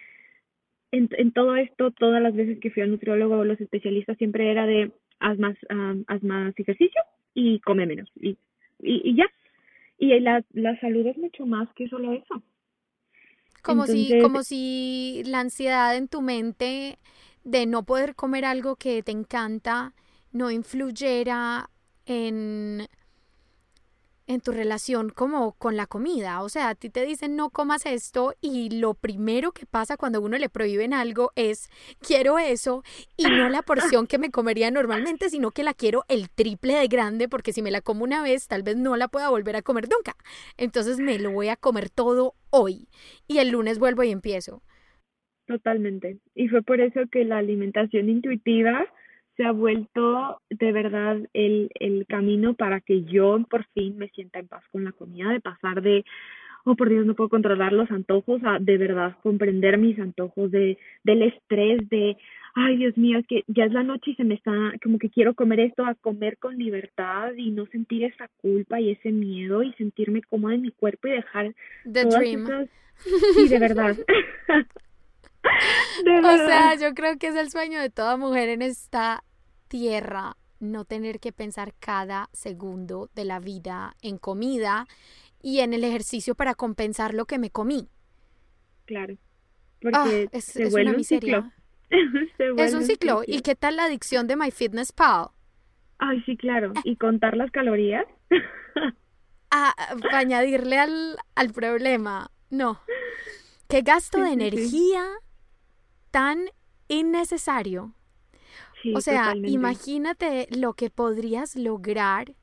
en, 0.92 1.32
todo 1.32 1.56
esto, 1.56 1.92
todas 1.92 2.22
las 2.22 2.34
veces 2.34 2.60
que 2.60 2.72
fui 2.72 2.84
al 2.84 2.92
nutriólogo, 2.92 3.44
los 3.44 3.60
especialistas 3.60 4.18
siempre 4.18 4.52
era 4.52 4.66
de 4.66 4.92
haz 5.20 5.38
más, 5.40 5.58
haz 6.08 6.24
más 6.24 6.54
ejercicio 6.58 7.02
y 7.34 7.60
come 7.60 7.86
menos. 7.86 8.10
Y, 8.16 8.38
y, 8.80 9.16
ya. 9.16 9.26
Y 9.98 10.20
la, 10.20 10.44
la 10.52 10.80
salud 10.80 11.06
es 11.08 11.18
mucho 11.18 11.46
más 11.46 11.68
que 11.76 11.88
solo 11.88 12.14
eso. 12.14 12.42
Como 13.62 13.88
si, 13.88 14.20
como 14.22 14.44
si 14.44 15.24
la 15.26 15.40
ansiedad 15.40 15.96
en 15.98 16.08
tu 16.08 16.22
mente 16.22 16.98
de 17.44 17.66
no 17.66 17.84
poder 17.84 18.16
comer 18.16 18.46
algo 18.46 18.76
que 18.76 19.02
te 19.02 19.12
encanta 19.12 19.94
no 20.32 20.52
influyera 20.52 21.70
en 22.06 22.88
en 24.28 24.42
tu 24.42 24.52
relación 24.52 25.10
como 25.10 25.54
con 25.54 25.78
la 25.78 25.86
comida. 25.86 26.42
O 26.42 26.50
sea, 26.50 26.70
a 26.70 26.76
ti 26.76 26.90
te 26.90 27.06
dicen 27.06 27.36
no 27.36 27.50
comas 27.50 27.86
esto 27.86 28.34
y 28.42 28.80
lo 28.80 28.94
primero 28.94 29.52
que 29.52 29.66
pasa 29.66 29.98
cuando 29.98 30.22
uno 30.22 30.38
le 30.38 30.50
prohíben 30.50 30.94
algo 30.94 31.32
es 31.36 31.70
quiero 32.00 32.40
eso 32.40 32.84
y 33.18 33.24
no 33.24 33.50
la 33.50 33.62
porción 33.62 34.08
que 34.08 34.18
me 34.18 34.32
comería 34.32 34.72
normalmente, 34.72 35.30
sino 35.30 35.52
que 35.52 35.64
la 35.64 35.74
quiero 35.74 36.04
el 36.08 36.30
triple 36.30 36.74
de 36.76 36.88
grande 36.88 37.30
porque 37.30 37.54
si 37.54 37.62
me 37.62 37.72
la 37.72 37.82
como 37.82 38.04
una 38.04 38.22
vez 38.22 38.48
tal 38.48 38.64
vez 38.64 38.78
no 38.78 38.96
la 38.96 39.08
pueda 39.08 39.30
volver 39.30 39.56
a 39.56 39.62
comer 39.62 39.88
nunca. 39.90 40.16
Entonces 40.58 41.00
me 41.00 41.20
lo 41.20 41.32
voy 41.32 41.50
a 41.50 41.56
comer 41.56 41.90
todo 41.90 42.34
hoy 42.50 42.88
y 43.28 43.38
el 43.40 43.50
lunes 43.50 43.80
vuelvo 43.80 44.04
y 44.04 44.12
empiezo. 44.12 44.62
Totalmente. 45.48 46.18
Y 46.34 46.48
fue 46.48 46.64
por 46.64 46.82
eso 46.82 47.02
que 47.12 47.24
la 47.24 47.38
alimentación 47.38 48.10
intuitiva 48.10 48.88
se 49.38 49.44
ha 49.44 49.52
vuelto 49.52 50.40
de 50.50 50.72
verdad 50.72 51.18
el, 51.34 51.70
el 51.80 52.06
camino 52.08 52.54
para 52.54 52.80
que 52.82 53.04
yo 53.04 53.38
por 53.50 53.66
fin 53.74 53.98
me 53.98 54.10
sienta 54.10 54.40
en 54.40 54.48
paz 54.48 54.64
con 54.72 54.84
la 54.84 54.92
comida, 54.92 55.30
de 55.32 55.40
pasar 55.42 55.82
de, 55.82 56.06
oh 56.64 56.76
por 56.76 56.90
Dios, 56.90 57.06
no 57.06 57.16
puedo 57.16 57.30
controlar 57.30 57.74
los 57.74 57.92
antojos, 57.92 58.42
a 58.44 58.60
de 58.60 58.78
verdad 58.78 59.18
comprender 59.22 59.78
mis 59.78 60.00
antojos, 60.00 60.52
de, 60.52 60.78
del 61.04 61.22
estrés, 61.24 61.88
de, 61.90 62.16
ay 62.56 62.78
Dios 62.78 62.98
mío, 62.98 63.20
es 63.20 63.28
que 63.28 63.44
ya 63.48 63.66
es 63.66 63.72
la 63.74 63.84
noche 63.84 64.12
y 64.12 64.16
se 64.16 64.24
me 64.24 64.36
está, 64.36 64.54
como 64.82 64.98
que 64.98 65.10
quiero 65.10 65.34
comer 65.34 65.60
esto, 65.60 65.86
a 65.86 65.96
comer 65.96 66.38
con 66.38 66.58
libertad 66.58 67.34
y 67.36 67.52
no 67.52 67.66
sentir 67.68 68.06
esa 68.06 68.30
culpa 68.42 68.80
y 68.80 68.92
ese 68.92 69.12
miedo 69.12 69.62
y 69.64 69.74
sentirme 69.74 70.22
cómoda 70.22 70.56
en 70.56 70.62
mi 70.62 70.72
cuerpo 70.72 71.08
y 71.08 71.12
dejar 71.12 71.54
The 71.84 72.04
todas 72.04 72.20
dream. 72.20 72.46
esas- 72.46 72.70
Sí, 73.36 73.48
de 73.50 73.60
verdad. 73.60 73.98
O 76.24 76.38
sea, 76.38 76.76
yo 76.76 76.94
creo 76.94 77.18
que 77.18 77.28
es 77.28 77.36
el 77.36 77.50
sueño 77.52 77.80
de 77.80 77.90
toda 77.90 78.18
mujer 78.18 78.50
en 78.50 78.62
esta 78.62 79.24
tierra, 79.68 80.38
no 80.60 80.86
tener 80.86 81.20
que 81.20 81.32
pensar 81.32 81.74
cada 81.80 82.30
segundo 82.34 83.10
de 83.16 83.26
la 83.26 83.40
vida 83.40 83.96
en 84.02 84.18
comida 84.18 84.88
y 85.42 85.60
en 85.62 85.74
el 85.74 85.84
ejercicio 85.84 86.36
para 86.36 86.56
compensar 86.56 87.14
lo 87.14 87.26
que 87.26 87.38
me 87.40 87.52
comí. 87.52 87.90
Claro. 88.86 89.16
Ah, 89.92 90.16
Porque 90.16 90.30
es, 90.32 90.46
se 90.46 90.64
es 90.64 90.70
vuelve 90.70 90.90
una 90.90 90.94
un 90.94 91.04
ciclo. 91.04 91.44
miseria. 91.44 91.52
Se 92.38 92.54
Es 92.58 92.74
un 92.74 92.84
ciclo. 92.84 93.22
¿Y 93.26 93.42
qué 93.42 93.56
tal 93.56 93.76
la 93.78 93.86
adicción 93.86 94.28
de 94.28 94.36
MyFitnessPal? 94.36 95.30
Ay, 96.00 96.22
sí, 96.26 96.38
claro. 96.38 96.74
Y 96.84 96.98
contar 96.98 97.38
las 97.38 97.52
calorías. 97.52 98.06
A, 99.52 99.74
para 100.02 100.20
añadirle 100.20 100.78
al, 100.80 101.18
al 101.36 101.52
problema. 101.54 102.32
No. 102.50 102.80
¿Qué 103.68 103.82
gasto 103.82 104.22
de 104.22 104.32
energía 104.34 105.06
tan 106.16 106.50
innecesario? 106.88 107.94
Sí, 108.82 108.94
O 108.96 109.02
sea, 109.02 109.34
totalmente. 109.34 109.50
imagínate 109.50 110.48
lo 110.50 110.74
que 110.74 110.90
podrías 110.90 111.58
lograr 111.58 112.36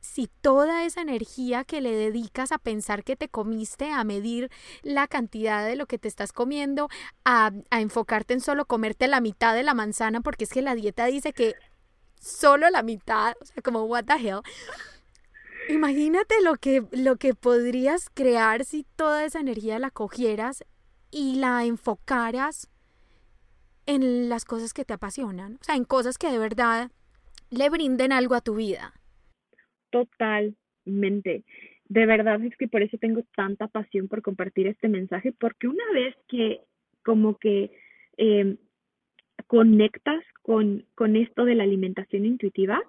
si 0.00 0.30
toda 0.40 0.86
esa 0.86 1.02
energía 1.02 1.64
que 1.64 1.82
le 1.82 1.92
dedicas 1.92 2.50
a 2.50 2.56
pensar 2.58 3.04
que 3.04 3.14
te 3.14 3.28
comiste, 3.28 3.90
a 3.90 4.04
medir 4.04 4.50
la 4.82 5.06
cantidad 5.06 5.66
de 5.66 5.76
lo 5.76 5.84
que 5.86 5.98
te 5.98 6.08
estás 6.08 6.32
comiendo, 6.32 6.88
a, 7.26 7.52
a 7.70 7.80
enfocarte 7.82 8.32
en 8.32 8.40
solo 8.40 8.64
comerte 8.64 9.06
la 9.06 9.20
mitad 9.20 9.54
de 9.54 9.64
la 9.64 9.74
manzana, 9.74 10.22
porque 10.22 10.44
es 10.44 10.50
que 10.50 10.62
la 10.62 10.74
dieta 10.74 11.04
dice 11.04 11.34
que 11.34 11.56
solo 12.18 12.70
la 12.70 12.82
mitad, 12.82 13.34
o 13.42 13.44
sea, 13.44 13.62
como 13.62 13.84
what 13.84 14.04
the 14.06 14.14
hell. 14.14 14.40
Imagínate 15.68 16.40
lo 16.42 16.54
que, 16.56 16.86
lo 16.92 17.16
que 17.16 17.34
podrías 17.34 18.08
crear 18.08 18.64
si 18.64 18.86
toda 18.96 19.26
esa 19.26 19.40
energía 19.40 19.78
la 19.78 19.90
cogieras 19.90 20.64
y 21.10 21.36
la 21.36 21.64
enfocaras 21.66 22.68
en 23.86 24.28
las 24.28 24.44
cosas 24.44 24.72
que 24.72 24.84
te 24.84 24.94
apasionan, 24.94 25.54
o 25.60 25.64
sea, 25.64 25.76
en 25.76 25.84
cosas 25.84 26.18
que 26.18 26.30
de 26.30 26.38
verdad 26.38 26.90
le 27.50 27.70
brinden 27.70 28.12
algo 28.12 28.34
a 28.34 28.40
tu 28.40 28.56
vida. 28.56 28.94
Totalmente. 29.90 31.44
De 31.88 32.06
verdad 32.06 32.42
es 32.44 32.56
que 32.56 32.68
por 32.68 32.82
eso 32.82 32.96
tengo 32.98 33.22
tanta 33.36 33.68
pasión 33.68 34.08
por 34.08 34.22
compartir 34.22 34.66
este 34.66 34.88
mensaje, 34.88 35.32
porque 35.32 35.68
una 35.68 35.84
vez 35.92 36.14
que 36.28 36.60
como 37.04 37.36
que 37.36 37.70
eh, 38.16 38.56
conectas 39.46 40.24
con, 40.42 40.84
con 40.94 41.16
esto 41.16 41.44
de 41.44 41.54
la 41.54 41.64
alimentación 41.64 42.24
intuitiva, 42.24 42.82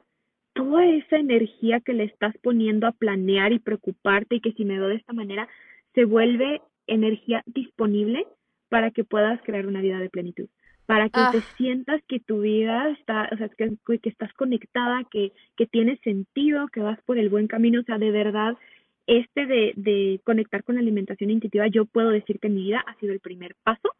toda 0.53 0.85
esa 0.85 1.17
energía 1.17 1.81
que 1.81 1.93
le 1.93 2.05
estás 2.05 2.33
poniendo 2.41 2.87
a 2.87 2.93
planear 2.93 3.51
y 3.51 3.59
preocuparte 3.59 4.35
y 4.35 4.41
que 4.41 4.53
si 4.53 4.63
me 4.63 4.79
veo 4.79 4.87
de 4.87 4.95
esta 4.95 5.13
manera, 5.13 5.47
se 5.93 6.05
vuelve 6.05 6.61
energía 6.87 7.43
disponible 7.45 8.25
para 8.69 8.91
que 8.91 9.03
puedas 9.03 9.41
crear 9.43 9.67
una 9.67 9.81
vida 9.81 9.99
de 9.99 10.09
plenitud, 10.09 10.47
para 10.85 11.09
que 11.09 11.19
Ah. 11.19 11.31
te 11.31 11.41
sientas 11.57 12.01
que 12.07 12.19
tu 12.19 12.41
vida 12.41 12.89
está, 12.91 13.29
o 13.31 13.37
sea, 13.37 13.49
que, 13.49 13.77
que 13.99 14.09
estás 14.09 14.31
conectada, 14.33 15.03
que, 15.11 15.31
que 15.57 15.65
tiene 15.67 15.97
sentido, 16.03 16.67
que 16.67 16.81
vas 16.81 16.99
por 17.05 17.17
el 17.17 17.29
buen 17.29 17.47
camino, 17.47 17.81
o 17.81 17.83
sea, 17.83 17.97
de 17.97 18.11
verdad, 18.11 18.55
este 19.07 19.45
de, 19.45 19.73
de 19.75 20.21
conectar 20.23 20.63
con 20.63 20.75
la 20.75 20.81
alimentación 20.81 21.31
intuitiva, 21.31 21.67
yo 21.67 21.85
puedo 21.85 22.09
decir 22.09 22.39
que 22.39 22.47
en 22.47 22.55
mi 22.55 22.63
vida 22.65 22.83
ha 22.87 22.95
sido 22.99 23.13
el 23.13 23.19
primer 23.19 23.55
paso 23.63 23.91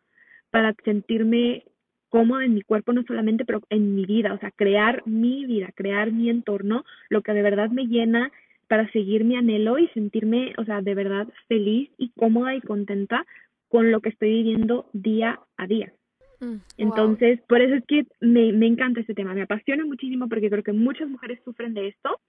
para 0.52 0.74
sentirme 0.84 1.64
cómoda 2.10 2.46
en 2.46 2.54
mi 2.54 2.62
cuerpo, 2.62 2.94
no 2.94 3.04
solamente, 3.04 3.46
pero 3.46 3.62
en 3.70 3.96
mi 3.96 4.06
vida, 4.06 4.34
o 4.34 4.40
sea, 4.40 4.52
crear 4.52 5.04
mi 5.06 5.46
vida, 5.46 5.72
crear 5.76 6.12
mi 6.12 6.30
entorno, 6.30 6.86
lo 7.10 7.22
que 7.24 7.34
de 7.34 7.42
verdad 7.42 7.70
me 7.70 7.88
llena 7.88 8.32
para 8.68 8.90
seguir 8.92 9.24
mi 9.26 9.36
anhelo 9.36 9.78
y 9.80 9.88
sentirme, 9.90 10.54
o 10.58 10.64
sea, 10.66 10.82
de 10.82 10.96
verdad 10.96 11.28
feliz 11.48 11.90
y 11.98 12.10
cómoda 12.12 12.56
y 12.56 12.62
contenta 12.62 13.26
con 13.70 13.92
lo 13.92 14.00
que 14.02 14.10
estoy 14.10 14.30
viviendo 14.30 14.90
día 14.94 15.40
a 15.58 15.68
día. 15.68 15.92
Mm. 16.40 16.56
Entonces, 16.78 17.40
por 17.48 17.62
eso 17.62 17.76
es 17.76 17.86
que 17.86 18.06
me, 18.20 18.52
me 18.54 18.68
encanta 18.68 19.00
este 19.00 19.14
tema, 19.14 19.34
me 19.34 19.44
apasiona 19.44 19.86
muchísimo 19.86 20.28
porque 20.28 20.50
creo 20.50 20.64
que 20.64 20.74
muchas 20.74 21.10
mujeres 21.10 21.40
sufren 21.44 21.74
de 21.74 21.88
esto 21.88 22.20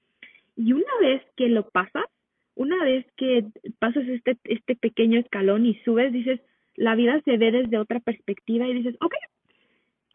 y 0.57 0.73
una 0.73 0.93
vez 1.01 1.23
que 1.37 1.49
lo 1.49 1.69
pasas, 1.69 2.05
una 2.55 2.83
vez 2.83 3.05
que 3.17 3.45
pasas 3.79 4.09
este, 4.09 4.39
este 4.45 4.77
pequeño 4.77 5.21
escalón 5.21 5.67
y 5.67 5.75
subes, 5.85 6.13
dices, 6.13 6.41
la 6.75 6.95
vida 6.95 7.21
se 7.25 7.37
ve 7.37 7.53
desde 7.53 7.79
otra 7.79 8.01
perspectiva 8.01 8.67
y 8.67 8.75
dices, 8.75 8.97
ok, 9.01 9.15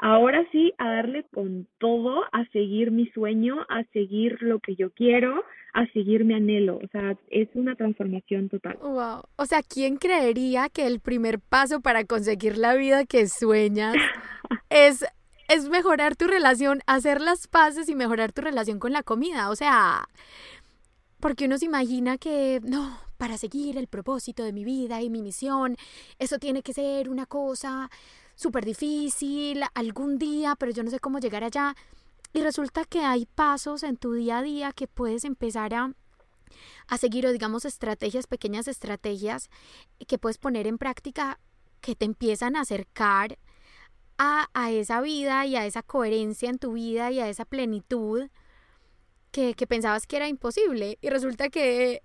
ahora 0.01 0.43
sí, 0.51 0.73
a 0.79 0.89
darle 0.89 1.23
con 1.31 1.67
todo, 1.77 2.23
a 2.31 2.45
seguir 2.51 2.91
mi 2.91 3.07
sueño, 3.11 3.61
a 3.69 3.83
seguir 3.93 4.41
lo 4.41 4.59
que 4.59 4.75
yo 4.75 4.89
quiero, 4.91 5.43
a 5.73 5.85
seguir 5.93 6.25
mi 6.25 6.33
anhelo. 6.33 6.77
O 6.77 6.87
sea, 6.91 7.15
es 7.29 7.47
una 7.53 7.75
transformación 7.75 8.49
total. 8.49 8.77
Wow. 8.81 9.21
O 9.37 9.45
sea, 9.45 9.61
¿quién 9.61 9.97
creería 9.97 10.69
que 10.69 10.87
el 10.87 10.99
primer 10.99 11.39
paso 11.39 11.81
para 11.81 12.03
conseguir 12.03 12.57
la 12.57 12.73
vida 12.73 13.05
que 13.05 13.27
sueñas 13.27 13.95
es, 14.69 15.05
es 15.47 15.69
mejorar 15.69 16.15
tu 16.15 16.25
relación, 16.25 16.81
hacer 16.87 17.21
las 17.21 17.47
paces 17.47 17.87
y 17.87 17.95
mejorar 17.95 18.33
tu 18.33 18.41
relación 18.41 18.79
con 18.79 18.93
la 18.93 19.03
comida? 19.03 19.51
O 19.51 19.55
sea, 19.55 20.05
porque 21.19 21.45
uno 21.45 21.59
se 21.59 21.65
imagina 21.65 22.17
que 22.17 22.59
no, 22.63 22.97
para 23.17 23.37
seguir 23.37 23.77
el 23.77 23.85
propósito 23.85 24.43
de 24.43 24.51
mi 24.51 24.65
vida 24.65 24.99
y 25.03 25.11
mi 25.11 25.21
misión, 25.21 25.77
eso 26.17 26.39
tiene 26.39 26.63
que 26.63 26.73
ser 26.73 27.07
una 27.07 27.27
cosa 27.27 27.91
súper 28.41 28.65
difícil 28.65 29.63
algún 29.73 30.17
día, 30.17 30.55
pero 30.57 30.71
yo 30.71 30.83
no 30.83 30.89
sé 30.89 30.99
cómo 30.99 31.19
llegar 31.19 31.43
allá. 31.43 31.75
Y 32.33 32.41
resulta 32.41 32.85
que 32.85 32.99
hay 32.99 33.25
pasos 33.25 33.83
en 33.83 33.97
tu 33.97 34.13
día 34.13 34.39
a 34.39 34.41
día 34.41 34.71
que 34.71 34.87
puedes 34.87 35.25
empezar 35.25 35.73
a, 35.73 35.93
a 36.87 36.97
seguir 36.97 37.25
o 37.25 37.31
digamos 37.31 37.65
estrategias, 37.65 38.27
pequeñas 38.27 38.67
estrategias 38.67 39.49
que 40.07 40.17
puedes 40.17 40.37
poner 40.37 40.67
en 40.67 40.77
práctica 40.77 41.39
que 41.81 41.95
te 41.95 42.05
empiezan 42.05 42.55
a 42.55 42.61
acercar 42.61 43.37
a, 44.17 44.47
a 44.53 44.71
esa 44.71 45.01
vida 45.01 45.45
y 45.45 45.55
a 45.55 45.65
esa 45.65 45.83
coherencia 45.83 46.49
en 46.49 46.59
tu 46.59 46.73
vida 46.73 47.11
y 47.11 47.19
a 47.19 47.29
esa 47.29 47.45
plenitud 47.45 48.29
que, 49.31 49.53
que 49.53 49.67
pensabas 49.67 50.07
que 50.07 50.17
era 50.17 50.27
imposible. 50.27 50.97
Y 51.01 51.09
resulta 51.09 51.49
que 51.49 52.03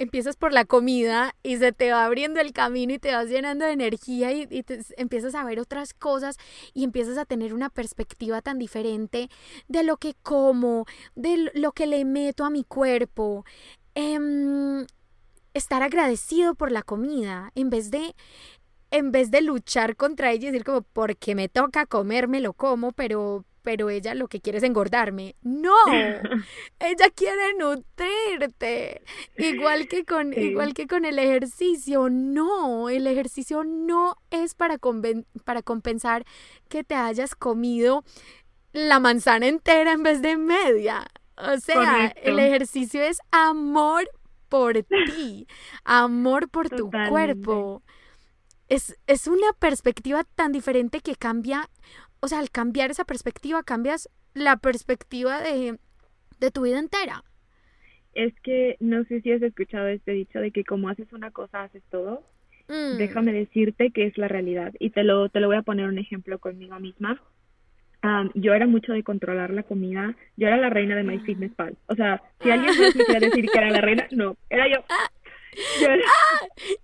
empiezas 0.00 0.36
por 0.36 0.52
la 0.52 0.64
comida 0.64 1.36
y 1.42 1.58
se 1.58 1.72
te 1.72 1.92
va 1.92 2.06
abriendo 2.06 2.40
el 2.40 2.52
camino 2.52 2.94
y 2.94 2.98
te 2.98 3.12
vas 3.12 3.28
llenando 3.28 3.66
de 3.66 3.72
energía 3.72 4.32
y, 4.32 4.62
te, 4.62 4.80
empiezas 4.96 5.34
a 5.34 5.44
ver 5.44 5.60
otras 5.60 5.92
cosas 5.92 6.38
y 6.72 6.84
empiezas 6.84 7.18
a 7.18 7.26
tener 7.26 7.52
una 7.52 7.68
perspectiva 7.68 8.40
tan 8.40 8.58
diferente 8.58 9.28
de 9.68 9.82
lo 9.82 9.98
que 9.98 10.14
como, 10.22 10.86
de 11.14 11.50
lo 11.52 11.72
que 11.72 11.86
le 11.86 12.06
meto 12.06 12.46
a 12.46 12.50
mi 12.50 12.64
cuerpo. 12.64 13.44
Eh, 13.94 14.86
estar 15.52 15.82
agradecido 15.82 16.54
por 16.54 16.72
la 16.72 16.82
comida 16.82 17.52
en 17.54 17.68
vez 17.70 17.90
de 17.90 18.14
en 18.92 19.12
vez 19.12 19.30
de 19.30 19.42
luchar 19.42 19.96
contra 19.96 20.32
ella 20.32 20.48
y 20.48 20.52
decir 20.52 20.64
como 20.64 20.82
porque 20.82 21.34
me 21.34 21.48
toca 21.48 21.86
comer 21.86 22.28
me 22.28 22.40
lo 22.40 22.52
como 22.52 22.92
pero 22.92 23.44
pero 23.62 23.90
ella 23.90 24.14
lo 24.14 24.28
que 24.28 24.40
quiere 24.40 24.58
es 24.58 24.64
engordarme. 24.64 25.36
No, 25.42 25.74
ella 26.80 27.10
quiere 27.14 27.54
nutrirte. 27.58 29.02
Igual 29.36 29.88
que 29.88 30.04
con, 30.04 30.32
Sí. 30.34 30.40
igual 30.40 30.74
que 30.74 30.86
con 30.86 31.04
el 31.04 31.18
ejercicio. 31.18 32.08
No, 32.10 32.88
el 32.88 33.06
ejercicio 33.06 33.64
no 33.64 34.16
es 34.30 34.54
para, 34.54 34.78
conven- 34.78 35.26
para 35.44 35.62
compensar 35.62 36.24
que 36.68 36.84
te 36.84 36.94
hayas 36.94 37.34
comido 37.34 38.04
la 38.72 39.00
manzana 39.00 39.46
entera 39.48 39.92
en 39.92 40.02
vez 40.02 40.22
de 40.22 40.36
media. 40.36 41.06
O 41.36 41.56
sea, 41.58 41.74
Correcto. 41.76 42.20
el 42.24 42.38
ejercicio 42.38 43.02
es 43.02 43.18
amor 43.30 44.08
por 44.48 44.74
ti, 44.82 45.46
amor 45.84 46.48
por 46.48 46.68
tu 46.68 46.90
cuerpo. 47.08 47.82
Es, 48.68 48.96
es 49.06 49.26
una 49.26 49.52
perspectiva 49.58 50.22
tan 50.22 50.52
diferente 50.52 51.00
que 51.00 51.16
cambia, 51.16 51.68
o 52.20 52.28
sea, 52.28 52.38
al 52.38 52.50
cambiar 52.50 52.90
esa 52.90 53.04
perspectiva, 53.04 53.62
cambias 53.62 54.08
la 54.34 54.56
perspectiva 54.58 55.40
de, 55.40 55.78
de 56.38 56.50
tu 56.50 56.62
vida 56.62 56.78
entera. 56.78 57.24
Es 58.14 58.34
que 58.42 58.76
no 58.80 59.04
sé 59.04 59.20
si 59.20 59.32
has 59.32 59.42
escuchado 59.42 59.86
este 59.88 60.12
dicho 60.12 60.38
de 60.40 60.50
que 60.50 60.64
como 60.64 60.88
haces 60.88 61.12
una 61.12 61.30
cosa, 61.30 61.62
haces 61.62 61.82
todo. 61.90 62.24
Mm, 62.68 62.98
Déjame 62.98 63.32
decirte 63.32 63.90
que 63.90 64.06
es 64.06 64.16
la 64.18 64.28
realidad. 64.28 64.72
Y 64.78 64.90
te 64.90 65.02
lo, 65.04 65.28
te 65.28 65.40
lo 65.40 65.46
voy 65.48 65.56
a 65.56 65.62
poner 65.62 65.86
un 65.86 65.98
ejemplo 65.98 66.38
conmigo 66.38 66.78
misma. 66.80 67.20
Am, 68.02 68.30
yo 68.34 68.54
era 68.54 68.66
mucho 68.66 68.92
de 68.92 69.02
controlar 69.02 69.50
la 69.50 69.62
comida. 69.62 70.14
Yo 70.36 70.46
era 70.48 70.56
la 70.56 70.70
reina 70.70 70.96
de 70.96 71.02
MyFitnessPal. 71.02 71.76
O 71.86 71.94
sea, 71.94 72.22
si 72.42 72.50
alguien 72.50 72.72
me 72.96 73.04
quiere 73.04 73.26
decir 73.26 73.46
que 73.50 73.58
era 73.58 73.70
la 73.70 73.80
reina, 73.80 74.06
no, 74.12 74.36
era 74.48 74.66
yo. 74.68 74.84
Yo 75.80 75.86
era- 75.86 76.04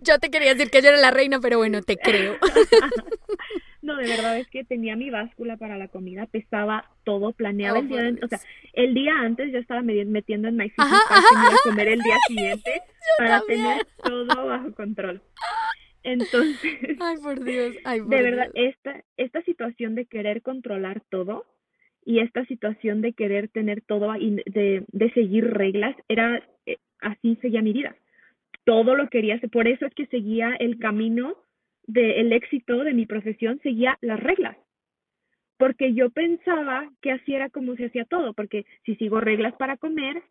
Yo 0.00 0.18
te 0.18 0.30
quería 0.30 0.54
decir 0.54 0.70
que 0.70 0.82
yo 0.82 0.88
era 0.88 0.98
la 0.98 1.10
reina, 1.12 1.40
pero 1.40 1.58
bueno, 1.58 1.82
te 1.82 1.96
creo. 1.96 2.36
No, 3.86 3.96
de 3.96 4.08
verdad 4.08 4.36
es 4.38 4.48
que 4.48 4.64
tenía 4.64 4.96
mi 4.96 5.10
báscula 5.10 5.56
para 5.56 5.78
la 5.78 5.86
comida, 5.88 6.26
pesaba 6.26 6.90
todo, 7.04 7.32
planeaba 7.32 7.78
Oh, 7.78 7.82
el 7.82 7.88
día 7.88 8.14
o 8.24 8.28
sea, 8.28 8.40
el 8.72 8.94
día 8.94 9.12
antes 9.20 9.52
yo 9.52 9.58
estaba 9.58 9.82
metiendo 9.82 10.48
en 10.48 10.56
MyFitnessPal 10.56 11.02
Ajá, 11.08 11.22
que 11.30 11.36
me 11.36 11.44
iba 11.46 11.54
a 11.54 11.58
comer 11.70 11.88
el 11.88 12.00
día 12.02 12.16
siguiente 12.26 12.82
para 13.16 13.38
también. 13.38 13.62
tener 13.62 13.86
todo 14.02 14.46
bajo 14.46 14.74
control. 14.74 15.22
Entonces, 16.02 16.78
ay 17.00 17.16
por 17.22 17.42
Dios, 17.44 17.76
ay 17.84 18.00
por 18.00 18.08
de 18.10 18.22
verdad, 18.22 18.48
Dios. 18.54 18.74
esta, 18.76 19.04
esta 19.16 19.42
situación 19.42 19.94
de 19.94 20.06
querer 20.06 20.42
controlar 20.42 21.02
todo 21.10 21.44
y 22.04 22.20
esta 22.20 22.44
situación 22.46 23.02
de 23.02 23.12
querer 23.12 23.48
tener 23.48 23.82
todo 23.82 24.14
y 24.16 24.36
de, 24.46 24.84
de 24.88 25.10
seguir 25.12 25.44
reglas, 25.52 25.96
era 26.08 26.42
eh, 26.66 26.78
así 27.00 27.36
seguía 27.42 27.62
mi 27.62 27.72
vida. 27.72 27.96
Todo 28.64 28.94
lo 28.96 29.08
quería 29.08 29.36
hacer, 29.36 29.50
por 29.50 29.68
eso 29.68 29.86
es 29.86 29.94
que 29.94 30.06
seguía 30.06 30.54
el 30.58 30.78
camino 30.78 31.36
del 31.86 32.32
éxito 32.32 32.84
de 32.84 32.94
mi 32.94 33.06
profesión, 33.06 33.58
seguía 33.62 33.96
las 34.00 34.20
reglas. 34.20 34.56
Porque 35.58 35.94
yo 35.94 36.10
pensaba 36.10 36.90
que 37.00 37.12
así 37.12 37.34
era 37.34 37.48
como 37.48 37.76
se 37.76 37.86
hacía 37.86 38.04
todo, 38.04 38.34
porque 38.34 38.66
si 38.84 38.94
sigo 38.96 39.20
reglas 39.20 39.54
para 39.54 39.76
comer, 39.78 40.22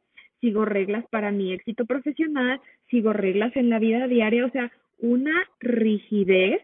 sigo 0.41 0.65
reglas 0.65 1.06
para 1.10 1.32
mi 1.32 1.52
éxito 1.54 1.86
profesional, 1.86 2.62
sigo 2.89 3.12
reglas 3.13 3.56
en 3.56 3.70
la 3.70 3.80
vida 3.80 4.08
diaria, 4.08 4.46
o 4.46 4.52
sea, 4.52 4.72
una 5.00 5.34
rigidez 5.60 6.62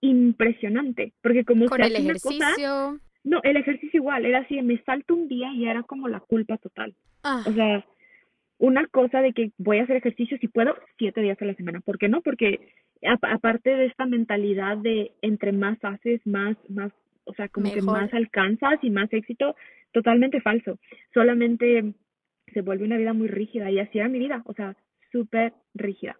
impresionante, 0.00 1.12
porque 1.22 1.44
como 1.44 1.66
Con 1.66 1.80
se 1.80 1.86
el 1.86 1.96
hace 1.96 2.04
una 2.04 2.14
cosa, 2.14 2.28
ejercicio. 2.36 3.00
no, 3.24 3.40
el 3.42 3.56
ejercicio 3.56 3.98
igual, 3.98 4.24
era 4.24 4.38
así, 4.40 4.60
me 4.62 4.78
salto 4.84 5.14
un 5.14 5.28
día 5.28 5.52
y 5.52 5.66
era 5.66 5.82
como 5.82 6.08
la 6.08 6.20
culpa 6.20 6.58
total. 6.58 6.94
Ah, 7.22 7.42
O 7.46 7.52
sea, 7.52 7.84
una 8.58 8.86
cosa 8.86 9.20
de 9.20 9.32
que 9.32 9.50
voy 9.58 9.78
a 9.78 9.82
hacer 9.82 9.96
ejercicio 9.96 10.38
si 10.38 10.48
puedo 10.48 10.76
siete 10.96 11.20
días 11.20 11.40
a 11.42 11.44
la 11.44 11.54
semana. 11.54 11.80
¿Por 11.80 11.98
qué 11.98 12.08
no? 12.08 12.22
Porque 12.22 12.68
aparte 13.02 13.70
de 13.70 13.86
esta 13.86 14.06
mentalidad 14.06 14.76
de 14.76 15.12
entre 15.22 15.52
más 15.52 15.78
haces, 15.82 16.20
más, 16.26 16.56
más, 16.68 16.92
o 17.24 17.34
sea, 17.34 17.48
como 17.48 17.72
que 17.72 17.82
más 17.82 18.12
alcanzas 18.14 18.78
y 18.82 18.90
más 18.90 19.12
éxito, 19.12 19.54
totalmente 19.92 20.40
falso. 20.40 20.78
Solamente 21.12 21.94
se 22.52 22.60
vuelve 22.62 22.84
una 22.84 22.96
vida 22.96 23.12
muy 23.12 23.28
rígida 23.28 23.70
y 23.70 23.78
así 23.78 23.98
era 23.98 24.08
mi 24.08 24.18
vida, 24.18 24.42
o 24.46 24.54
sea, 24.54 24.76
súper 25.12 25.54
rígida. 25.74 26.16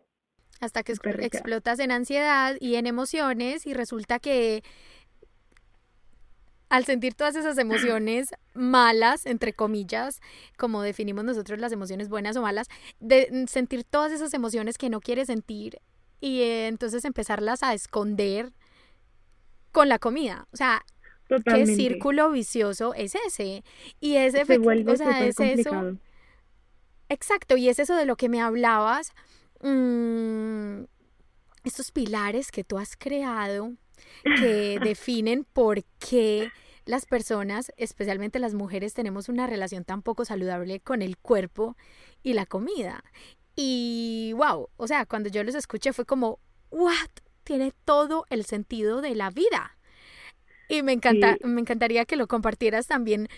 hasta 0.60 0.82
que 0.82 0.92
explotas 0.92 1.78
en 1.80 1.90
ansiedad 1.90 2.56
y 2.60 2.76
en 2.76 2.86
emociones 2.86 3.66
y 3.66 3.74
resulta 3.74 4.18
que 4.18 4.62
al 6.68 6.84
sentir 6.84 7.14
todas 7.14 7.36
esas 7.36 7.58
emociones 7.58 8.30
malas, 8.54 9.26
entre 9.26 9.52
comillas, 9.52 10.20
como 10.56 10.82
definimos 10.82 11.24
nosotros 11.24 11.60
las 11.60 11.72
emociones 11.72 12.08
buenas 12.08 12.36
o 12.36 12.42
malas, 12.42 12.68
de 13.00 13.46
sentir 13.46 13.84
todas 13.84 14.12
esas 14.12 14.34
emociones 14.34 14.78
que 14.78 14.90
no 14.90 15.00
quieres 15.00 15.28
sentir 15.28 15.78
y 16.20 16.42
eh, 16.42 16.68
entonces 16.68 17.04
empezarlas 17.04 17.62
a 17.62 17.74
esconder 17.74 18.52
con 19.72 19.88
la 19.88 19.98
comida. 19.98 20.46
O 20.52 20.56
sea, 20.56 20.84
¿qué 21.44 21.66
círculo 21.66 22.30
vicioso 22.30 22.94
es 22.94 23.14
ese? 23.26 23.64
Y 24.00 24.16
ese 24.16 24.38
Se 24.38 24.42
efecto, 24.42 24.62
vuelve 24.64 24.92
o 24.92 24.96
sea, 24.96 25.24
es 25.24 25.38
eso. 25.40 25.70
complicado. 25.70 25.98
Exacto, 27.08 27.56
y 27.56 27.68
es 27.68 27.78
eso 27.78 27.94
de 27.94 28.04
lo 28.06 28.16
que 28.16 28.28
me 28.28 28.40
hablabas, 28.40 29.12
mm, 29.62 30.84
estos 31.64 31.92
pilares 31.92 32.50
que 32.50 32.64
tú 32.64 32.78
has 32.78 32.96
creado 32.96 33.72
que 34.22 34.78
definen 34.82 35.44
por 35.44 35.84
qué 35.98 36.50
las 36.84 37.06
personas, 37.06 37.72
especialmente 37.76 38.38
las 38.38 38.54
mujeres, 38.54 38.94
tenemos 38.94 39.28
una 39.28 39.46
relación 39.46 39.84
tan 39.84 40.02
poco 40.02 40.24
saludable 40.24 40.80
con 40.80 41.02
el 41.02 41.16
cuerpo 41.18 41.76
y 42.22 42.32
la 42.34 42.46
comida. 42.46 43.02
Y 43.56 44.32
wow, 44.36 44.68
o 44.76 44.86
sea, 44.86 45.06
cuando 45.06 45.28
yo 45.30 45.42
los 45.42 45.54
escuché 45.54 45.92
fue 45.92 46.04
como, 46.04 46.38
what, 46.70 46.92
tiene 47.42 47.72
todo 47.84 48.26
el 48.30 48.44
sentido 48.44 49.00
de 49.00 49.14
la 49.14 49.30
vida. 49.30 49.78
Y 50.68 50.82
me 50.82 50.92
encanta, 50.92 51.34
Sí. 51.40 51.46
me 51.48 51.60
encantaría 51.60 52.04
que 52.04 52.16
lo 52.16 52.26
compartieras 52.26 52.86
también 52.86 53.28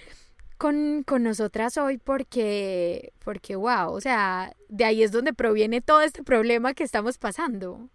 con, 0.57 1.05
con 1.05 1.23
nosotras 1.23 1.77
hoy 1.77 1.99
porque, 1.99 3.13
porque 3.25 3.55
wow, 3.55 3.93
o 3.93 4.01
sea, 4.01 4.53
de 4.69 4.85
ahí 4.85 5.03
es 5.03 5.13
donde 5.13 5.33
proviene 5.35 5.81
todo 5.81 6.01
este 6.03 6.23
problema 6.25 6.75
que 6.75 6.85
estamos 6.85 7.17
pasando. 7.19 7.91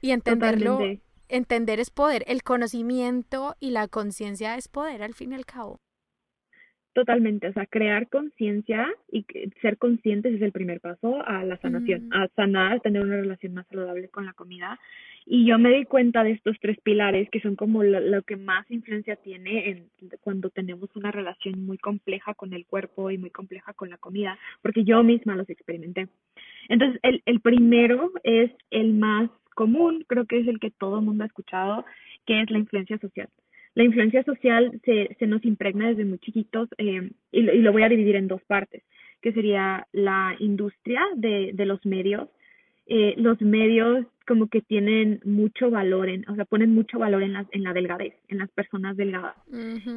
Y 0.00 0.12
entenderlo, 0.12 0.72
Totalmente. 0.74 1.02
entender 1.28 1.80
es 1.80 1.90
poder, 1.90 2.24
el 2.28 2.42
conocimiento 2.44 3.56
y 3.60 3.70
la 3.70 3.88
conciencia 3.88 4.56
es 4.56 4.68
poder 4.68 5.02
al 5.02 5.12
fin 5.14 5.32
y 5.32 5.34
al 5.34 5.44
cabo. 5.44 5.76
Totalmente, 6.96 7.46
o 7.48 7.52
sea, 7.52 7.66
crear 7.66 8.08
conciencia 8.08 8.88
y 9.12 9.26
ser 9.60 9.76
conscientes 9.76 10.32
es 10.32 10.40
el 10.40 10.50
primer 10.50 10.80
paso 10.80 11.22
a 11.26 11.44
la 11.44 11.58
sanación, 11.58 12.08
Mm. 12.08 12.12
a 12.14 12.28
sanar, 12.28 12.80
tener 12.80 13.02
una 13.02 13.16
relación 13.16 13.52
más 13.52 13.66
saludable 13.66 14.08
con 14.08 14.24
la 14.24 14.32
comida. 14.32 14.80
Y 15.26 15.44
yo 15.44 15.58
me 15.58 15.68
di 15.76 15.84
cuenta 15.84 16.24
de 16.24 16.30
estos 16.30 16.56
tres 16.58 16.78
pilares 16.82 17.28
que 17.28 17.42
son 17.42 17.54
como 17.54 17.82
lo, 17.82 18.00
lo 18.00 18.22
que 18.22 18.36
más 18.36 18.64
influencia 18.70 19.16
tiene 19.16 19.68
en 19.68 19.90
cuando 20.22 20.48
tenemos 20.48 20.88
una 20.96 21.10
relación 21.10 21.66
muy 21.66 21.76
compleja 21.76 22.32
con 22.32 22.54
el 22.54 22.64
cuerpo 22.64 23.10
y 23.10 23.18
muy 23.18 23.28
compleja 23.28 23.74
con 23.74 23.90
la 23.90 23.98
comida, 23.98 24.38
porque 24.62 24.82
yo 24.82 25.02
misma 25.02 25.36
los 25.36 25.50
experimenté. 25.50 26.08
Entonces, 26.70 26.98
el, 27.02 27.20
el 27.26 27.40
primero 27.40 28.10
es 28.22 28.50
el 28.70 28.94
más 28.94 29.28
común, 29.54 30.02
creo 30.06 30.24
que 30.24 30.38
es 30.38 30.48
el 30.48 30.60
que 30.60 30.70
todo 30.70 31.00
el 31.00 31.04
mundo 31.04 31.24
ha 31.24 31.26
escuchado, 31.26 31.84
que 32.24 32.40
es 32.40 32.50
la 32.50 32.56
influencia 32.58 32.96
social. 32.96 33.28
La 33.76 33.84
influencia 33.84 34.24
social 34.24 34.80
se, 34.84 35.14
se 35.18 35.26
nos 35.26 35.44
impregna 35.44 35.88
desde 35.88 36.04
muy 36.04 36.18
chiquitos 36.18 36.68
eh, 36.78 37.10
y, 37.30 37.42
lo- 37.42 37.54
y 37.54 37.58
lo 37.60 37.72
voy 37.72 37.82
a 37.84 37.88
dividir 37.88 38.16
en 38.16 38.26
dos 38.26 38.42
partes, 38.44 38.82
que 39.22 39.32
sería 39.32 39.86
la 39.92 40.34
industria 40.40 41.02
de, 41.14 41.52
de 41.54 41.66
los 41.66 41.84
medios. 41.86 42.28
Eh, 42.86 43.14
los 43.18 43.40
medios 43.42 44.06
como 44.26 44.48
que 44.48 44.60
tienen 44.62 45.20
mucho 45.24 45.70
valor 45.70 46.08
en, 46.08 46.28
o 46.28 46.34
sea, 46.36 46.44
ponen 46.46 46.72
mucho 46.74 46.98
valor 46.98 47.22
en 47.22 47.32
la, 47.34 47.46
en 47.52 47.62
la 47.64 47.72
delgadez, 47.72 48.14
en 48.28 48.38
las 48.38 48.50
personas 48.50 48.96
delgadas. 48.96 49.36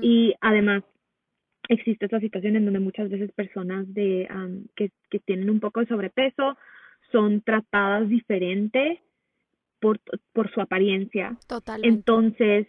Y 0.02 0.34
además 0.42 0.84
existe 1.70 2.06
esta 2.06 2.20
situación 2.20 2.56
en 2.56 2.66
donde 2.66 2.80
muchas 2.80 3.10
veces 3.10 3.32
personas 3.32 3.92
de 3.94 4.28
am, 4.30 4.66
que, 4.76 4.92
que 5.10 5.20
tienen 5.20 5.50
un 5.50 5.60
poco 5.60 5.80
de 5.80 5.86
sobrepeso 5.88 6.58
son 7.12 7.42
tratadas 7.42 8.10
diferente 8.10 9.02
por, 9.80 10.00
por 10.34 10.52
su 10.52 10.60
apariencia. 10.62 11.38
Totalmente. 11.48 11.88
Entonces, 11.88 12.68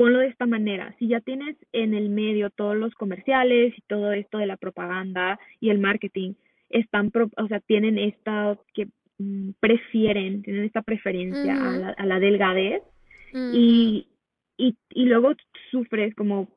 ponlo 0.00 0.18
de 0.20 0.28
esta 0.28 0.46
manera, 0.46 0.94
si 0.98 1.08
ya 1.08 1.20
tienes 1.20 1.56
en 1.72 1.94
el 1.94 2.08
medio 2.08 2.50
todos 2.50 2.76
los 2.76 2.92
comerciales 2.94 3.76
y 3.76 3.82
todo 3.82 4.12
esto 4.12 4.38
de 4.38 4.46
la 4.46 4.56
propaganda 4.56 5.38
y 5.60 5.70
el 5.70 5.78
marketing, 5.78 6.32
están, 6.70 7.10
pro- 7.10 7.30
o 7.36 7.46
sea, 7.48 7.60
tienen 7.60 7.98
esta 7.98 8.56
que 8.74 8.88
mm, 9.18 9.50
prefieren, 9.60 10.42
tienen 10.42 10.64
esta 10.64 10.82
preferencia 10.82 11.54
a, 11.54 11.70
la, 11.80 11.88
a 11.90 12.06
la 12.06 12.18
delgadez 12.18 12.82
y, 13.52 14.06
y, 14.56 14.74
y 14.90 15.04
luego 15.04 15.32
sufres 15.70 16.14
como 16.14 16.48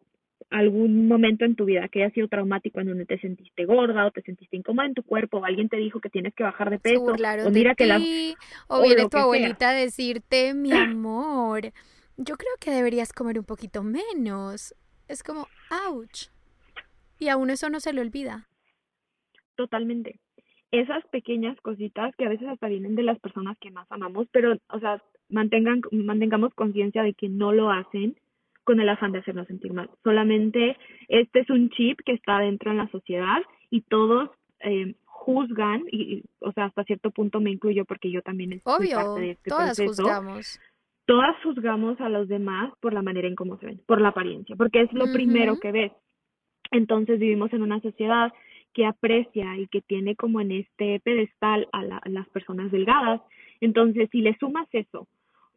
algún 0.50 1.08
momento 1.08 1.46
en 1.46 1.56
tu 1.56 1.66
vida 1.66 1.88
que 1.88 2.04
haya 2.04 2.14
sido 2.14 2.28
traumático 2.28 2.80
en 2.80 2.88
donde 2.88 3.06
te 3.06 3.18
sentiste 3.20 3.66
gorda 3.66 4.06
o 4.06 4.12
te 4.12 4.22
sentiste 4.22 4.56
incómoda 4.58 4.86
en 4.88 4.94
tu 4.94 5.04
cuerpo 5.04 5.38
o 5.40 5.46
alguien 5.46 5.68
te 5.70 5.78
dijo 5.78 6.00
que 6.00 6.10
tienes 6.10 6.34
que 6.36 6.44
bajar 6.44 6.70
de 6.70 6.78
peso 6.80 7.02
o 7.48 7.52
mira 7.52 7.72
de 7.72 7.76
que 7.76 7.86
la 7.88 7.98
o 8.68 8.78
o 8.80 8.84
viene 8.84 9.02
tu 9.10 9.18
abuelita 9.18 9.70
a 9.70 9.74
decirte, 9.74 10.54
mi 10.54 10.72
amor, 10.98 11.72
yo 12.18 12.36
creo 12.36 12.54
que 12.60 12.72
deberías 12.72 13.14
comer 13.14 13.40
un 13.40 13.46
poquito 13.46 13.84
menos. 13.84 14.76
Es 15.08 15.24
como, 15.24 15.48
ouch. 15.90 16.28
Y 17.20 17.30
a 17.30 17.38
uno 17.38 17.54
eso 17.54 17.70
no 17.70 17.80
se 17.80 17.94
le 17.94 18.02
olvida. 18.02 18.48
Totalmente. 19.56 20.20
Esas 20.72 21.06
pequeñas 21.08 21.60
cositas 21.62 22.16
que 22.16 22.26
a 22.26 22.30
veces 22.30 22.48
hasta 22.48 22.68
vienen 22.68 22.96
de 22.96 23.04
las 23.04 23.20
personas 23.20 23.58
que 23.60 23.70
más 23.70 23.86
amamos, 23.92 24.28
pero, 24.32 24.58
o 24.70 24.80
sea, 24.80 25.02
mantengan, 25.30 25.82
mantengamos 25.92 26.54
conciencia 26.56 27.04
de 27.04 27.14
que 27.14 27.30
no 27.30 27.52
lo 27.52 27.70
hacen 27.70 28.18
con 28.64 28.80
el 28.80 28.90
afán 28.90 29.12
de 29.12 29.20
hacernos 29.20 29.48
sentir 29.48 29.74
mal. 29.74 29.90
Solamente 30.04 30.78
este 31.10 31.42
es 31.42 31.50
un 31.50 31.70
chip 31.70 32.00
que 32.06 32.14
está 32.14 32.40
dentro 32.40 32.72
en 32.72 32.78
la 32.78 32.90
sociedad 32.90 33.42
y 33.70 33.82
todos 33.82 34.32
eh, 34.62 34.96
juzgan, 35.06 35.84
y, 35.92 36.16
y, 36.16 36.24
o 36.40 36.52
sea, 36.54 36.66
hasta 36.66 36.84
cierto 36.86 37.12
punto 37.12 37.40
me 37.40 37.52
incluyo 37.52 37.86
porque 37.86 38.10
yo 38.12 38.22
también 38.22 38.50
soy 38.52 38.60
parte 38.60 38.84
Obvio, 38.96 39.16
de 39.16 39.32
este 39.32 39.50
todas 39.50 39.78
proceso. 39.78 40.04
juzgamos. 40.04 40.60
Todas 41.06 41.36
juzgamos 41.44 42.00
a 42.00 42.10
los 42.10 42.28
demás 42.28 42.72
por 42.80 42.94
la 42.94 43.02
manera 43.02 43.28
en 43.28 43.36
cómo 43.36 43.58
se 43.58 43.66
ven, 43.66 43.82
por 43.86 44.00
la 44.00 44.10
apariencia, 44.10 44.56
porque 44.56 44.82
es 44.82 44.94
lo 44.94 45.12
primero 45.12 45.58
que 45.60 45.72
ves. 45.72 45.92
Entonces 46.72 47.20
vivimos 47.20 47.52
en 47.54 47.62
una 47.62 47.80
sociedad 47.82 48.32
que 48.74 48.86
aprecia 48.86 49.58
y 49.58 49.68
que 49.68 49.82
tiene 49.82 50.16
como 50.16 50.42
en 50.42 50.52
este 50.52 51.00
pedestal 51.02 51.68
a, 51.72 51.84
la- 51.84 51.98
a 51.98 52.10
las 52.10 52.28
personas 52.30 52.72
delgadas. 52.72 53.22
Entonces, 53.62 54.10
si 54.12 54.22
le 54.22 54.36
sumas 54.38 54.68
eso 54.72 55.08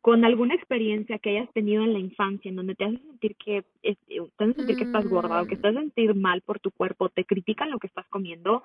con 0.03 0.25
alguna 0.25 0.55
experiencia 0.55 1.19
que 1.19 1.31
hayas 1.31 1.53
tenido 1.53 1.83
en 1.83 1.93
la 1.93 1.99
infancia, 1.99 2.49
en 2.49 2.57
donde 2.57 2.75
te 2.75 2.85
hace 2.85 2.99
sentir 2.99 3.35
que 3.37 3.65
es- 3.83 3.99
te 4.07 4.45
hace 4.45 4.53
sentir 4.55 4.77
que 4.77 4.85
estás 4.85 5.05
gorda 5.09 5.43
o 5.43 5.47
que 5.47 5.57
Mm. 5.57 5.61
te 5.61 5.69
hace 5.69 5.79
sentir 5.79 6.15
mal 6.15 6.43
por 6.43 6.61
tu 6.61 6.71
cuerpo, 6.71 7.09
te 7.09 7.25
critican 7.25 7.71
lo 7.71 7.79
que 7.79 7.87
estás 7.89 8.07
comiendo, 8.09 8.63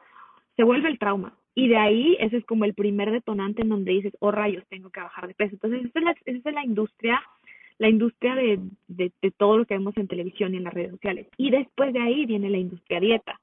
se 0.62 0.66
vuelve 0.66 0.90
el 0.90 1.00
trauma. 1.00 1.34
Y 1.56 1.70
de 1.70 1.78
ahí 1.78 2.16
ese 2.20 2.38
es 2.38 2.46
como 2.46 2.66
el 2.66 2.76
primer 2.76 3.10
detonante 3.10 3.64
en 3.64 3.70
donde 3.70 3.94
dices, 3.94 4.14
oh 4.20 4.30
rayos, 4.30 4.64
tengo 4.70 4.92
que 4.92 5.00
bajar 5.00 5.28
de 5.28 5.34
peso. 5.34 5.56
Entonces, 5.56 5.86
esa 5.86 5.98
es 5.98 6.06
la, 6.06 6.12
esa 6.12 6.50
es 6.50 6.56
la 6.56 6.64
industria, 6.64 7.20
la 7.80 7.90
industria 7.90 8.36
de, 8.36 8.60
de, 8.88 9.12
de 9.24 9.32
todo 9.32 9.58
lo 9.58 9.66
que 9.66 9.74
vemos 9.74 9.98
en 9.98 10.08
televisión 10.08 10.54
y 10.54 10.58
en 10.58 10.66
las 10.66 10.74
redes 10.76 10.92
sociales. 10.92 11.28
Y 11.36 11.50
después 11.50 11.94
de 11.94 12.00
ahí 12.00 12.28
viene 12.28 12.52
la 12.52 12.60
industria 12.60 13.00
dieta. 13.00 13.40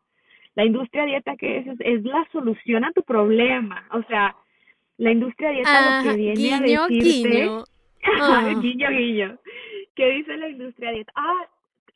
La 0.55 0.65
industria 0.65 1.07
dieta 1.07 1.37
que 1.37 1.59
es, 1.59 1.67
es, 1.67 1.81
es 1.81 2.05
la 2.05 2.25
solución 2.31 2.85
a 2.85 2.93
tu 2.93 3.03
problema. 3.03 3.85
O 3.91 4.03
sea, 4.05 4.37
la 4.97 5.11
industria 5.11 5.51
dieta 5.51 5.81
lo 5.81 5.89
Ajá, 5.89 6.11
que 6.11 6.17
viene 6.19 6.55
a 6.55 6.61
decirte, 6.61 7.29
guiño. 7.31 7.65
Ah. 8.21 8.55
guiño, 8.63 8.91
guiño, 8.91 9.39
¿qué 9.97 10.09
dice 10.11 10.37
la 10.37 10.49
industria 10.49 10.93
dieta? 10.93 11.13
Ah, 11.17 11.49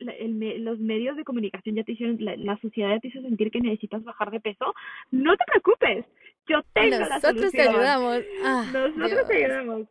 el 0.09 0.63
los 0.63 0.79
medios 0.79 1.15
de 1.17 1.23
comunicación 1.23 1.75
ya 1.75 1.83
te 1.83 1.93
hicieron, 1.93 2.17
la, 2.19 2.35
la 2.37 2.57
sociedad 2.59 2.91
ya 2.91 2.99
te 2.99 3.07
hizo 3.09 3.21
sentir 3.21 3.51
que 3.51 3.61
necesitas 3.61 4.03
bajar 4.03 4.31
de 4.31 4.39
peso. 4.39 4.73
No 5.11 5.35
te 5.37 5.43
preocupes, 5.47 6.05
yo 6.47 6.61
tengo 6.73 6.97
la 6.97 7.09
Nosotros 7.09 7.51
te 7.51 7.63
solución. 7.63 7.67
ayudamos. 7.69 8.19
Ah, 8.43 8.65
Nosotros 8.73 9.27
te 9.27 9.37
Dios. 9.37 9.49
ayudamos. 9.51 9.87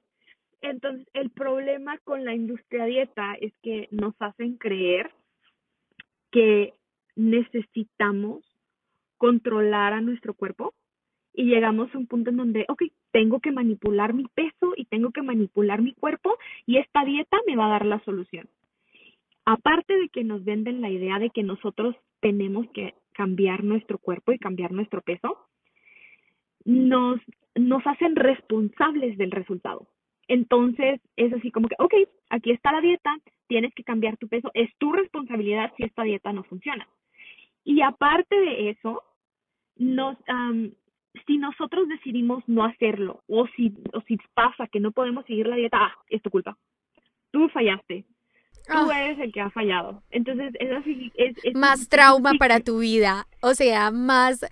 Entonces, 0.61 1.07
el 1.15 1.31
problema 1.31 1.99
con 2.05 2.25
la 2.25 2.35
industria 2.35 2.85
dieta 2.85 3.35
es 3.41 3.53
que 3.63 3.89
nos 3.91 4.15
hacen 4.21 4.57
creer 4.59 5.11
que 6.31 6.73
necesitamos 7.17 8.45
controlar 9.19 9.93
a 9.93 10.01
nuestro 10.01 10.35
cuerpo 10.35 10.75
y 11.35 11.45
llegamos 11.45 11.95
a 11.95 11.99
un 11.99 12.07
punto 12.07 12.31
en 12.31 12.37
donde, 12.37 12.65
ok, 12.69 12.83
tengo 13.13 13.41
que 13.41 13.53
manipular 13.53 14.15
mi 14.15 14.25
peso 14.35 14.73
y 14.77 14.85
tengo 14.87 15.11
que 15.11 15.23
manipular 15.23 15.83
mi 15.83 15.95
cuerpo 15.95 16.37
y 16.67 16.79
esta 16.79 17.05
dieta 17.05 17.37
me 17.47 17.57
va 17.57 17.67
a 17.67 17.71
dar 17.71 17.87
la 17.87 18.01
solución. 18.05 18.49
Aparte 19.45 19.97
de 19.97 20.09
que 20.09 20.25
nos 20.25 20.45
venden 20.45 20.81
la 20.81 20.91
idea 20.91 21.19
de 21.19 21.31
que 21.31 21.43
nosotros 21.43 21.97
tenemos 22.21 22.67
que 22.73 22.95
cambiar 23.13 23.65
nuestro 23.65 23.99
cuerpo 23.99 24.33
y 24.33 24.39
cambiar 24.39 24.73
nuestro 24.73 25.03
peso, 25.03 25.39
nos, 26.65 27.21
nos 27.55 27.87
hacen 27.87 28.17
responsables 28.17 29.19
del 29.19 29.31
resultado. 29.31 29.89
Entonces 30.29 31.01
es 31.17 31.33
así 31.33 31.51
como 31.51 31.69
que, 31.69 31.75
ok, 31.79 31.95
aquí 32.31 32.53
está 32.53 32.73
la 32.73 32.81
dieta, 32.81 33.17
tienes 33.49 33.75
que 33.75 33.85
cambiar 33.85 34.17
tu 34.17 34.29
peso, 34.29 34.51
es 34.55 34.71
tu 34.79 34.93
responsabilidad 34.93 35.73
si 35.77 35.83
esta 35.85 36.05
dieta 36.05 36.33
no 36.33 36.45
funciona. 36.45 36.89
Y 37.65 37.83
aparte 37.83 38.35
de 38.35 38.71
eso, 38.71 39.03
nos, 39.77 40.17
si 41.27 41.39
nosotros 41.39 41.89
decidimos 41.89 42.43
no 42.47 42.65
hacerlo 42.65 43.23
o 43.29 43.47
si, 43.57 43.75
o 43.93 44.01
si 44.03 44.17
pasa 44.35 44.69
que 44.69 44.81
no 44.81 44.93
podemos 44.93 45.27
seguir 45.27 45.47
la 45.47 45.57
dieta, 45.57 45.79
ah, 45.81 45.95
es 46.09 46.23
tu 46.23 46.31
culpa. 46.31 46.57
Tú 47.31 47.49
fallaste. 47.49 48.05
Tú 48.67 48.91
ah. 48.91 49.03
eres 49.03 49.19
el 49.19 49.33
que 49.33 49.41
ha 49.41 49.51
fallado. 49.51 50.03
Entonces, 50.11 50.55
es 50.59 50.71
así. 50.71 51.13
Es, 51.17 51.55
más 51.55 51.89
trauma 51.89 52.33
para 52.39 52.61
tu 52.61 52.79
vida. 52.79 53.27
O 53.41 53.55
sea, 53.55 53.91
más, 53.91 54.47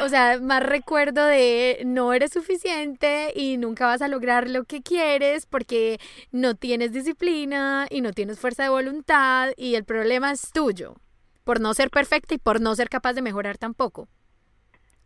o 0.00 0.08
sea, 0.08 0.38
más 0.40 0.62
recuerdo 0.64 1.26
de 1.26 1.82
no 1.84 2.12
eres 2.12 2.32
suficiente 2.32 3.32
y 3.34 3.56
nunca 3.56 3.86
vas 3.86 4.00
a 4.00 4.08
lograr 4.08 4.48
lo 4.48 4.64
que 4.64 4.80
quieres 4.80 5.46
porque 5.46 5.98
no 6.30 6.54
tienes 6.54 6.92
disciplina 6.92 7.86
y 7.90 8.00
no 8.00 8.12
tienes 8.12 8.38
fuerza 8.38 8.62
de 8.62 8.68
voluntad 8.68 9.50
y 9.56 9.74
el 9.74 9.84
problema 9.84 10.30
es 10.30 10.52
tuyo 10.52 10.94
por 11.42 11.60
no 11.60 11.74
ser 11.74 11.90
perfecta 11.90 12.34
y 12.34 12.38
por 12.38 12.60
no 12.60 12.74
ser 12.74 12.88
capaz 12.88 13.14
de 13.14 13.22
mejorar 13.22 13.58
tampoco. 13.58 14.06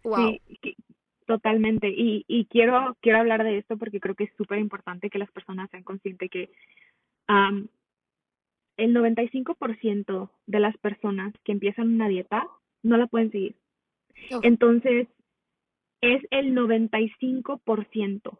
Wow. 0.04 0.38
Sí, 0.60 0.76
totalmente. 1.26 1.88
Y, 1.88 2.24
y 2.28 2.44
quiero, 2.46 2.96
quiero 3.00 3.18
hablar 3.18 3.44
de 3.44 3.58
esto 3.58 3.78
porque 3.78 4.00
creo 4.00 4.14
que 4.14 4.24
es 4.24 4.32
súper 4.36 4.58
importante 4.58 5.08
que 5.08 5.18
las 5.18 5.30
personas 5.30 5.70
sean 5.70 5.84
conscientes 5.84 6.28
que 6.30 6.50
el 8.82 8.94
95% 8.94 10.30
de 10.46 10.60
las 10.60 10.76
personas 10.78 11.32
que 11.44 11.52
empiezan 11.52 11.94
una 11.94 12.08
dieta 12.08 12.48
no 12.82 12.96
la 12.96 13.06
pueden 13.06 13.30
seguir. 13.30 13.54
Entonces, 14.42 15.06
es 16.00 16.22
el 16.30 16.52
95%. 16.52 18.38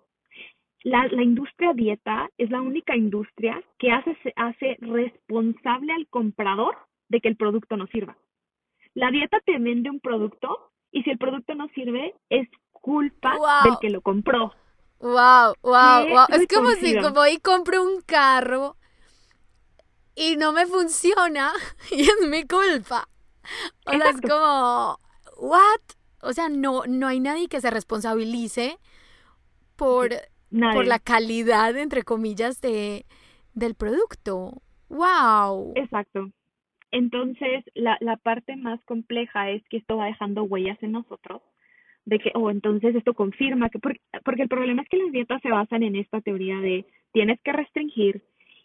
La, 0.83 1.07
la 1.07 1.23
industria 1.23 1.73
dieta 1.75 2.29
es 2.39 2.51
la 2.51 2.61
única 2.61 2.97
industria 2.97 3.63
que 3.79 3.93
hace, 3.93 4.17
hace 4.35 4.77
responsable 4.81 5.93
al 5.93 6.09
comprador 6.09 6.77
de 7.09 7.21
que 7.21 7.29
el 7.29 7.37
producto 7.37 7.77
no 7.77 7.87
sirva. 7.87 8.17
La 8.95 9.13
dieta 9.13 9.39
te 9.47 9.57
vende 9.59 9.91
un 9.91 10.01
producto 10.01 10.73
y 10.91 11.05
si 11.05 11.11
el 11.11 11.19
producto 11.19 11.55
no 11.55 11.69
sirve, 11.69 12.15
es 12.29 12.49
culpa 12.73 13.33
del 13.65 13.75
que 13.81 13.91
lo 13.91 14.01
compró. 14.01 14.53
Wow, 14.99 15.55
wow, 15.63 16.09
wow. 16.09 16.27
Es 16.31 16.49
como 16.49 16.71
si 16.73 16.99
como 16.99 17.21
hoy 17.21 17.39
compro 17.39 17.83
un 17.83 18.03
carro 18.03 18.77
y 20.15 20.37
no 20.37 20.53
me 20.53 20.67
funciona 20.67 21.53
y 21.91 22.03
es 22.03 22.29
mi 22.29 22.47
culpa. 22.47 23.09
O 23.87 23.93
sea, 23.93 24.11
es 24.11 24.21
como, 24.21 24.99
¿what? 25.37 25.81
O 26.23 26.33
sea, 26.33 26.49
no, 26.49 26.83
no 26.87 27.09
hay 27.09 27.21
nadie 27.21 27.49
que 27.49 27.61
se 27.61 27.71
responsabilice 27.71 28.79
por, 29.77 30.11
por 30.51 30.87
la 30.87 30.99
calidad, 30.99 31.77
entre 31.77 32.03
comillas, 32.03 32.61
de, 32.61 33.05
del 33.55 33.75
producto. 33.75 34.63
¡Wow! 34.89 35.73
Exacto. 35.75 36.31
Entonces, 36.93 37.65
la, 37.75 37.97
la 38.01 38.17
parte 38.17 38.55
más 38.55 38.79
compleja 38.85 39.51
es 39.51 39.63
que 39.69 39.79
esto 39.79 39.97
va 39.97 40.07
dejando 40.07 40.45
huellas 40.45 40.81
en 40.83 40.93
nosotros 40.93 41.43
de 42.05 42.19
que, 42.19 42.33
o 42.35 42.41
oh, 42.41 42.51
entonces 42.51 42.95
esto 42.95 43.15
confirma 43.15 43.71
que, 43.71 43.79
porque, 43.79 44.01
porque 44.25 44.43
el 44.43 44.49
problema 44.49 44.83
es 44.83 44.89
que 44.89 44.97
las 44.97 45.13
dietas 45.13 45.41
se 45.43 45.51
basan 45.51 45.83
en 45.83 45.97
esta 45.97 46.21
teoría 46.21 46.59
de 46.59 46.87
tienes 47.13 47.41
que 47.43 47.53
restringir, 47.53 48.23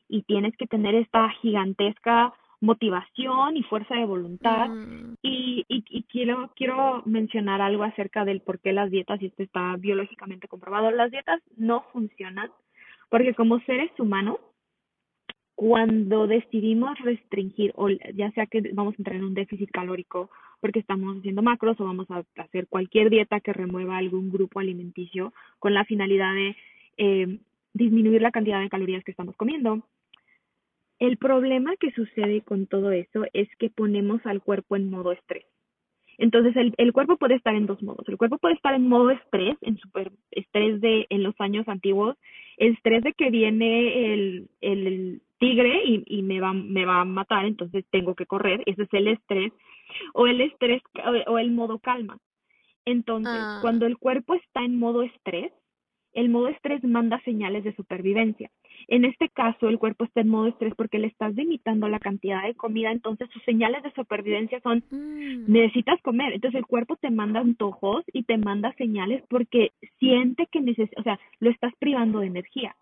y 0.10 0.24
tienes 0.24 0.56
que 0.58 0.68
tener 0.68 0.96
esta 0.96 1.30
gigantesca 1.42 2.34
motivación 2.60 3.56
y 3.56 3.64
fuerza 3.64 3.96
de 3.96 4.06
voluntad. 4.06 4.70
Mm. 4.70 5.16
Y, 5.22 5.66
y, 5.68 6.04
quiero, 6.04 6.52
quiero 6.56 7.04
mencionar 7.06 7.62
algo 7.62 7.84
acerca 7.84 8.26
del 8.26 8.42
por 8.42 8.60
qué 8.60 8.74
las 8.74 8.90
dietas, 8.90 9.22
y 9.22 9.28
esto 9.28 9.44
está 9.44 9.76
biológicamente 9.78 10.48
comprobado, 10.48 10.90
las 10.92 11.12
dietas 11.12 11.42
no 11.56 11.84
funcionan 11.94 12.50
porque 13.10 13.34
como 13.34 13.60
seres 13.62 13.92
humanos, 14.00 14.38
cuando 15.56 16.28
decidimos 16.28 17.00
restringir, 17.00 17.72
o 17.76 17.90
ya 17.90 18.32
sea 18.32 18.46
que 18.46 18.62
vamos 18.74 18.94
a 18.94 18.98
entrar 18.98 19.16
en 19.16 19.24
un 19.24 19.34
déficit 19.34 19.72
calórico 19.72 20.30
porque 20.60 20.80
estamos 20.80 21.18
haciendo 21.18 21.42
macros 21.42 21.80
o 21.80 21.86
vamos 21.86 22.08
a 22.12 22.24
hacer 22.42 22.68
cualquier 22.68 23.10
dieta 23.10 23.40
que 23.40 23.54
remueva 23.54 23.98
algún 23.98 24.32
grupo 24.32 24.60
alimenticio 24.60 25.34
con 25.60 25.74
la 25.74 25.86
finalidad 25.86 26.34
de 26.34 26.56
eh, 26.98 27.40
disminuir 27.74 28.22
la 28.22 28.32
cantidad 28.32 28.60
de 28.60 28.70
calorías 28.70 29.04
que 29.04 29.12
estamos 29.12 29.36
comiendo, 29.36 29.84
el 31.00 31.18
problema 31.18 31.76
que 31.78 31.92
sucede 31.92 32.42
con 32.42 32.68
todo 32.68 32.92
eso 32.92 33.26
es 33.34 33.48
que 33.58 33.70
ponemos 33.70 34.26
al 34.26 34.42
cuerpo 34.42 34.76
en 34.76 34.90
modo 34.90 35.12
estrés. 35.12 35.46
Entonces 36.18 36.56
el, 36.56 36.74
el 36.78 36.94
cuerpo 36.94 37.18
puede 37.18 37.36
estar 37.36 37.56
en 37.56 37.68
dos 37.68 37.82
modos. 37.84 38.08
El 38.10 38.18
cuerpo 38.18 38.40
puede 38.40 38.56
estar 38.56 38.74
en 38.74 38.88
modo 38.88 39.12
estrés, 39.12 39.56
en 39.62 39.78
super 39.78 40.12
estrés 40.32 40.82
de 40.82 41.06
en 41.10 41.22
los 41.22 41.36
años 41.40 41.68
antiguos, 41.68 42.18
el 42.58 42.74
estrés 42.74 43.04
de 43.04 43.14
que 43.14 43.30
viene 43.30 44.14
el, 44.14 44.50
el 44.62 45.22
tigre 45.38 45.84
y, 45.86 46.04
y 46.08 46.24
me 46.24 46.40
va 46.40 46.54
me 46.54 46.86
va 46.86 47.02
a 47.02 47.06
matar, 47.06 47.46
entonces 47.46 47.86
tengo 47.92 48.16
que 48.16 48.26
correr, 48.26 48.64
ese 48.66 48.84
es 48.84 48.94
el 48.94 49.08
estrés 49.10 49.54
o 50.14 50.26
el 50.26 50.42
estrés 50.42 50.82
o 51.28 51.38
el 51.38 51.52
modo 51.52 51.78
calma. 51.78 52.18
Entonces, 52.86 53.34
ah. 53.36 53.60
cuando 53.62 53.86
el 53.86 53.98
cuerpo 53.98 54.34
está 54.34 54.64
en 54.64 54.80
modo 54.80 55.04
estrés, 55.04 55.52
el 56.18 56.30
modo 56.30 56.48
estrés 56.48 56.84
manda 56.84 57.22
señales 57.22 57.64
de 57.64 57.76
supervivencia. 57.76 58.50
En 58.88 59.06
este 59.06 59.30
caso, 59.30 59.70
el 59.70 59.78
cuerpo 59.78 60.04
está 60.04 60.22
en 60.22 60.30
modo 60.30 60.48
estrés 60.48 60.74
porque 60.76 60.98
le 60.98 61.06
estás 61.06 61.36
limitando 61.36 61.88
la 61.88 62.00
cantidad 62.00 62.44
de 62.44 62.56
comida, 62.56 62.92
entonces 62.92 63.30
sus 63.32 63.44
señales 63.44 63.84
de 63.84 63.92
supervivencia 63.92 64.60
son 64.62 64.84
mm. 64.90 65.46
necesitas 65.46 66.02
comer. 66.02 66.34
Entonces 66.34 66.58
el 66.58 66.66
cuerpo 66.66 66.96
te 66.96 67.12
manda 67.12 67.40
antojos 67.40 68.04
y 68.14 68.24
te 68.24 68.40
manda 68.40 68.74
señales 68.80 69.24
porque 69.30 69.74
siente 70.00 70.48
que 70.52 70.60
necesitas, 70.60 71.00
o 71.00 71.04
sea, 71.04 71.20
lo 71.40 71.52
estás 71.52 71.72
privando 71.78 72.20
de 72.20 72.28
energía. 72.28 72.76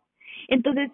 Entonces, 0.47 0.91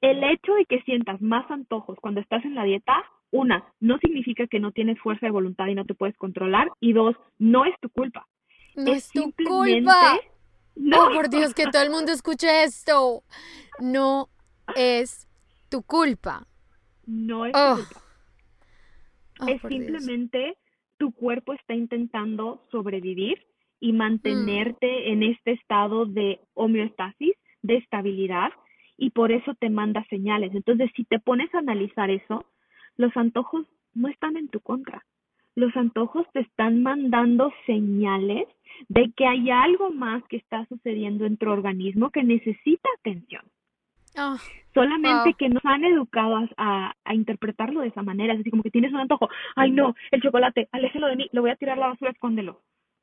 el 0.00 0.24
hecho 0.24 0.54
de 0.54 0.64
que 0.64 0.82
sientas 0.82 1.22
más 1.22 1.48
antojos 1.48 1.96
cuando 2.00 2.20
estás 2.20 2.44
en 2.44 2.56
la 2.56 2.64
dieta, 2.64 3.04
una, 3.30 3.72
no 3.78 3.98
significa 3.98 4.48
que 4.48 4.58
no 4.58 4.72
tienes 4.72 4.98
fuerza 4.98 5.26
de 5.26 5.32
voluntad 5.32 5.68
y 5.68 5.76
no 5.76 5.84
te 5.84 5.94
puedes 5.94 6.16
controlar, 6.16 6.72
y 6.80 6.92
dos, 6.92 7.14
no 7.38 7.66
es 7.66 7.74
tu 7.80 7.88
culpa. 7.88 8.26
No 8.74 8.92
es, 8.92 9.12
tu 9.12 9.32
culpa. 9.32 10.18
No, 10.74 11.10
por 11.12 11.28
Dios, 11.28 11.54
que 11.54 11.66
todo 11.66 11.82
el 11.82 11.90
mundo 11.90 12.12
escuche 12.12 12.64
esto. 12.64 13.22
No 13.80 14.28
es 14.76 15.28
tu 15.68 15.82
culpa. 15.82 16.46
No 17.06 17.46
es 17.46 17.52
tu 17.52 17.58
oh. 17.58 17.74
culpa. 17.76 18.00
Oh, 19.40 19.48
es 19.48 19.60
simplemente 19.62 20.56
tu 20.98 21.12
cuerpo 21.12 21.52
está 21.52 21.74
intentando 21.74 22.66
sobrevivir 22.70 23.44
y 23.80 23.92
mantenerte 23.92 24.86
mm. 24.86 25.12
en 25.12 25.22
este 25.24 25.52
estado 25.52 26.06
de 26.06 26.40
homeostasis, 26.54 27.34
de 27.62 27.76
estabilidad, 27.78 28.50
y 28.96 29.10
por 29.10 29.32
eso 29.32 29.54
te 29.58 29.68
manda 29.68 30.04
señales. 30.08 30.54
Entonces, 30.54 30.90
si 30.94 31.04
te 31.04 31.18
pones 31.18 31.52
a 31.54 31.58
analizar 31.58 32.10
eso, 32.10 32.46
los 32.96 33.16
antojos 33.16 33.66
no 33.94 34.08
están 34.08 34.36
en 34.36 34.48
tu 34.48 34.60
contra. 34.60 35.04
Los 35.54 35.76
antojos 35.76 36.26
te 36.32 36.40
están 36.40 36.82
mandando 36.82 37.52
señales 37.66 38.48
de 38.88 39.12
que 39.16 39.26
hay 39.26 39.50
algo 39.50 39.90
más 39.90 40.22
que 40.24 40.36
está 40.36 40.66
sucediendo 40.66 41.26
en 41.26 41.36
tu 41.36 41.48
organismo 41.48 42.10
que 42.10 42.22
necesita 42.22 42.88
atención. 42.98 43.44
Oh, 44.18 44.36
Solamente 44.74 45.34
que 45.38 45.48
nos 45.48 45.64
han 45.64 45.84
educado 45.84 46.36
a, 46.56 46.94
a, 47.04 47.14
interpretarlo 47.14 47.80
de 47.80 47.88
esa 47.88 48.02
manera, 48.02 48.34
es 48.34 48.40
así 48.40 48.50
como 48.50 48.62
que 48.62 48.70
tienes 48.70 48.92
un 48.92 49.00
antojo, 49.00 49.28
ay 49.56 49.70
no, 49.70 49.94
el 50.10 50.20
chocolate, 50.20 50.68
aléjelo 50.72 51.06
de 51.06 51.16
mí, 51.16 51.28
lo 51.32 51.40
voy 51.40 51.50
a 51.50 51.56
tirar 51.56 51.78
a 51.78 51.80
la 51.80 51.88
basura, 51.88 52.10
escóndelo. 52.10 52.60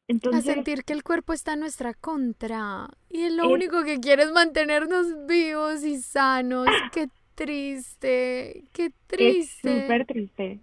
Entonces, 0.07 0.47
a 0.49 0.53
sentir 0.53 0.83
que 0.83 0.93
el 0.93 1.03
cuerpo 1.03 1.33
está 1.33 1.53
en 1.53 1.61
nuestra 1.61 1.93
contra 1.93 2.87
y 3.09 3.29
lo 3.29 3.47
único 3.49 3.83
que 3.83 3.99
quiere 3.99 4.23
es 4.23 4.31
mantenernos 4.31 5.27
vivos 5.27 5.83
y 5.83 5.97
sanos. 5.97 6.67
Qué 6.91 7.07
triste, 7.35 8.63
qué 8.73 8.91
triste. 9.07 9.77
Es 9.77 9.81
súper 9.81 10.05
triste 10.07 10.59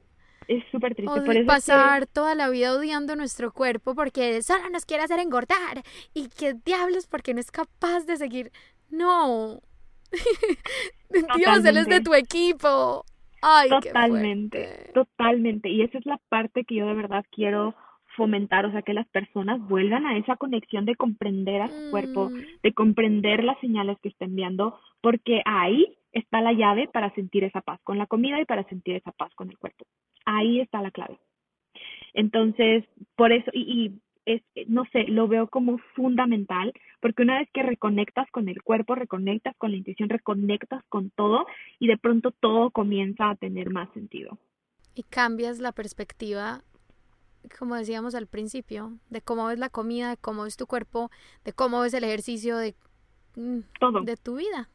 es 0.48 0.64
súper 0.70 0.94
triste. 0.94 1.20
por 1.20 1.46
pasar 1.46 2.06
toda 2.06 2.34
la 2.34 2.48
vida 2.48 2.72
odiando 2.72 3.16
nuestro 3.16 3.52
cuerpo 3.52 3.94
porque 3.94 4.42
solo 4.42 4.68
nos 4.70 4.84
quiere 4.84 5.04
hacer 5.04 5.18
engordar 5.18 5.82
y 6.14 6.28
que 6.28 6.54
diablos 6.54 7.06
porque 7.06 7.34
no 7.34 7.40
es 7.40 7.50
capaz 7.50 8.06
de 8.06 8.16
seguir. 8.16 8.52
No. 8.90 9.60
Dios, 11.36 11.64
él 11.64 11.76
es 11.76 11.86
de 11.86 12.00
tu 12.00 12.14
equipo. 12.14 13.04
Ay, 13.42 13.68
totalmente, 13.68 14.90
totalmente. 14.94 15.68
Y 15.68 15.82
esa 15.82 15.98
es 15.98 16.06
la 16.06 16.20
parte 16.28 16.64
que 16.64 16.76
yo 16.76 16.86
de 16.86 16.94
verdad 16.94 17.24
quiero 17.30 17.74
fomentar, 18.16 18.66
o 18.66 18.72
sea, 18.72 18.82
que 18.82 18.94
las 18.94 19.06
personas 19.08 19.60
vuelvan 19.68 20.06
a 20.06 20.16
esa 20.18 20.36
conexión 20.36 20.84
de 20.84 20.96
comprender 20.96 21.62
a 21.62 21.68
su 21.68 21.90
cuerpo, 21.90 22.30
Mm. 22.30 22.40
de 22.62 22.72
comprender 22.72 23.44
las 23.44 23.58
señales 23.60 23.98
que 24.02 24.08
está 24.08 24.24
enviando, 24.24 24.78
porque 25.00 25.42
ahí 25.44 25.96
está 26.12 26.40
la 26.40 26.52
llave 26.52 26.88
para 26.88 27.14
sentir 27.14 27.44
esa 27.44 27.60
paz 27.60 27.80
con 27.84 27.98
la 27.98 28.06
comida 28.06 28.40
y 28.40 28.44
para 28.44 28.64
sentir 28.64 28.96
esa 28.96 29.12
paz 29.12 29.32
con 29.34 29.50
el 29.50 29.58
cuerpo. 29.58 29.84
Ahí 30.24 30.60
está 30.60 30.82
la 30.82 30.90
clave. 30.90 31.18
Entonces, 32.14 32.84
por 33.14 33.32
eso, 33.32 33.50
y, 33.52 33.60
y 33.60 34.00
es, 34.26 34.42
no 34.66 34.84
sé, 34.92 35.04
lo 35.04 35.28
veo 35.28 35.46
como 35.48 35.78
fundamental, 35.94 36.72
porque 37.00 37.22
una 37.22 37.38
vez 37.38 37.48
que 37.52 37.62
reconectas 37.62 38.28
con 38.30 38.48
el 38.48 38.62
cuerpo, 38.62 38.94
reconectas 38.94 39.54
con 39.56 39.70
la 39.70 39.76
intuición, 39.76 40.08
reconectas 40.08 40.82
con 40.88 41.10
todo, 41.10 41.46
y 41.78 41.86
de 41.86 41.96
pronto 41.96 42.32
todo 42.32 42.70
comienza 42.70 43.30
a 43.30 43.36
tener 43.36 43.70
más 43.70 43.88
sentido. 43.92 44.38
Y 44.94 45.02
cambias 45.04 45.60
la 45.60 45.72
perspectiva, 45.72 46.62
como 47.58 47.74
decíamos 47.76 48.14
al 48.14 48.26
principio, 48.26 48.92
de 49.10 49.20
cómo 49.20 49.46
ves 49.46 49.58
la 49.58 49.68
comida, 49.70 50.10
de 50.10 50.16
cómo 50.16 50.44
ves 50.44 50.56
tu 50.56 50.66
cuerpo, 50.66 51.10
de 51.44 51.52
cómo 51.52 51.80
ves 51.80 51.94
el 51.94 52.04
ejercicio, 52.04 52.56
de, 52.56 52.74
mm, 53.36 53.60
Todo, 53.80 54.02
de 54.02 54.16
tu 54.16 54.36
vida. 54.36 54.68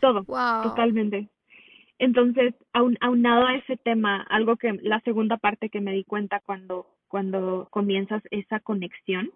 todo. 0.00 0.24
Wow. 0.24 0.62
Totalmente. 0.62 1.28
Entonces, 1.98 2.54
aun, 2.72 2.96
aunado 3.02 3.46
a 3.46 3.56
ese 3.56 3.76
tema, 3.76 4.22
algo 4.30 4.56
que 4.56 4.72
la 4.82 5.00
segunda 5.00 5.36
parte 5.36 5.68
que 5.68 5.82
me 5.82 5.92
di 5.92 6.04
cuenta 6.04 6.40
cuando, 6.40 6.86
cuando 7.08 7.68
comienzas 7.70 8.22
esa 8.30 8.60
conexión, 8.60 9.30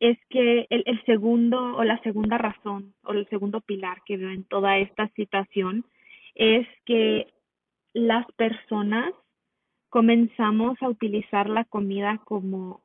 es 0.00 0.18
que 0.30 0.66
el, 0.68 0.82
el 0.86 1.04
segundo 1.04 1.76
o 1.76 1.84
la 1.84 2.00
segunda 2.02 2.36
razón 2.38 2.92
o 3.04 3.12
el 3.12 3.28
segundo 3.28 3.60
pilar 3.60 4.02
que 4.04 4.16
veo 4.16 4.30
en 4.30 4.42
toda 4.42 4.78
esta 4.78 5.06
situación 5.14 5.84
es 6.34 6.66
que 6.84 7.32
las 7.94 8.26
personas 8.32 9.12
comenzamos 9.92 10.82
a 10.82 10.88
utilizar 10.88 11.50
la 11.50 11.64
comida 11.64 12.18
como 12.24 12.80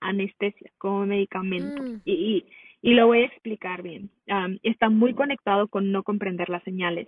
anestesia, 0.00 0.72
como 0.76 1.06
medicamento. 1.06 1.80
Mm. 1.80 2.00
Y, 2.04 2.12
y, 2.12 2.46
y 2.82 2.94
lo 2.94 3.06
voy 3.06 3.20
a 3.20 3.26
explicar 3.26 3.80
bien. 3.82 4.10
Am, 4.28 4.58
está 4.64 4.90
muy 4.90 5.14
conectado 5.14 5.68
con 5.68 5.92
no 5.92 6.02
comprender 6.02 6.48
las 6.48 6.64
señales. 6.64 7.06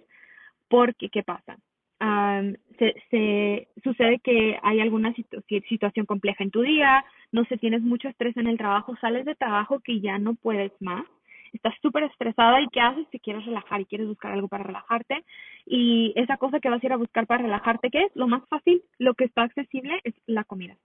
Porque, 0.69 1.09
¿qué 1.09 1.25
pasa? 1.25 1.59
Am, 1.99 2.55
se, 2.79 2.95
se 3.11 3.67
sucede 3.83 4.21
que 4.21 4.57
hay 4.63 4.79
alguna 4.79 5.13
situ- 5.15 5.43
si- 5.49 5.63
situación 5.63 6.07
compleja 6.07 6.45
en 6.45 6.53
tu 6.53 6.63
día, 6.63 7.05
no 7.33 7.45
sé, 7.47 7.59
tienes 7.59 7.83
mucho 7.83 8.09
estrés 8.09 8.37
en 8.37 8.47
el 8.47 8.57
trabajo, 8.57 8.97
sales 9.01 9.25
de 9.25 9.35
trabajo 9.35 9.81
que 9.81 10.01
ya 10.01 10.17
no 10.21 10.35
puedes 10.37 10.71
más, 10.81 11.05
estás 11.53 11.75
súper 11.83 12.05
estresada 12.05 12.61
y 12.61 12.69
¿qué 12.69 12.81
haces? 12.81 13.09
Te 13.11 13.21
quieres 13.21 13.45
relajar 13.45 13.81
y 13.81 13.87
quieres 13.87 14.09
buscar 14.09 14.33
algo 14.33 14.49
para 14.49 14.65
relajarte 14.65 15.25
y 15.67 16.13
esa 16.17 16.37
cosa 16.37 16.61
que 16.61 16.71
vas 16.71 16.83
a 16.83 16.87
ir 16.87 16.93
a 16.93 16.97
buscar 16.97 17.27
para 17.27 17.43
relajarte, 17.43 17.91
¿qué 17.91 18.05
es? 18.05 18.13
Lo 18.15 18.29
más 18.29 18.43
fácil, 18.49 18.83
lo 18.99 19.15
que 19.15 19.25
está 19.25 19.43
accesible 19.43 20.01
es 20.05 20.15
la 20.27 20.45
comida. 20.45 20.77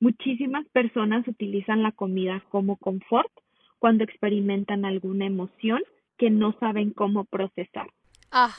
Muchísimas 0.00 0.66
personas 0.68 1.26
utilizan 1.26 1.82
la 1.82 1.92
comida 1.92 2.42
como 2.50 2.76
confort 2.76 3.30
cuando 3.78 4.04
experimentan 4.04 4.84
alguna 4.84 5.26
emoción 5.26 5.82
que 6.16 6.30
no 6.30 6.52
saben 6.58 6.92
cómo 6.92 7.24
procesar. 7.24 7.88
Ah. 8.30 8.54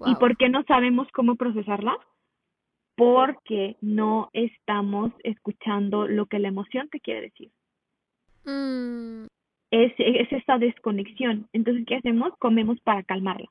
¿Y 0.00 0.12
wow. 0.12 0.18
por 0.18 0.36
qué 0.36 0.48
no 0.48 0.64
sabemos 0.64 1.08
cómo 1.12 1.36
procesarla? 1.36 1.96
Porque 2.96 3.76
no 3.80 4.30
estamos 4.32 5.12
escuchando 5.24 6.06
lo 6.06 6.26
que 6.26 6.38
la 6.38 6.48
emoción 6.48 6.88
te 6.88 7.00
quiere 7.00 7.22
decir. 7.22 7.50
Mm, 8.44 9.26
Es, 9.70 9.92
es 9.98 10.32
esa 10.32 10.58
desconexión. 10.58 11.48
Entonces, 11.52 11.84
¿qué 11.86 11.96
hacemos? 11.96 12.32
Comemos 12.38 12.80
para 12.80 13.02
calmarla. 13.02 13.48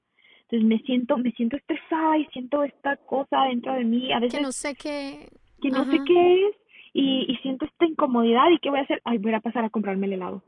Entonces 0.49 0.67
me 0.67 0.79
siento, 0.79 1.17
me 1.17 1.31
siento 1.33 1.57
estresada 1.57 2.17
y 2.17 2.25
siento 2.27 2.63
esta 2.63 2.97
cosa 2.97 3.43
dentro 3.43 3.73
de 3.73 3.83
mí, 3.83 4.11
a 4.11 4.19
que 4.19 4.41
no 4.41 4.51
sé 4.51 4.73
qué. 4.73 5.29
que 5.61 5.69
no 5.69 5.85
sé 5.85 5.99
qué 6.07 6.47
es 6.47 6.55
y, 6.91 7.31
y 7.31 7.35
siento 7.37 7.65
esta 7.65 7.85
incomodidad 7.85 8.49
y 8.49 8.57
qué 8.57 8.71
voy 8.71 8.79
a 8.79 8.83
hacer. 8.83 8.99
Ay, 9.05 9.19
voy 9.19 9.33
a 9.33 9.41
pasar 9.41 9.63
a 9.63 9.69
comprarme 9.69 10.07
el 10.07 10.13
helado. 10.13 10.43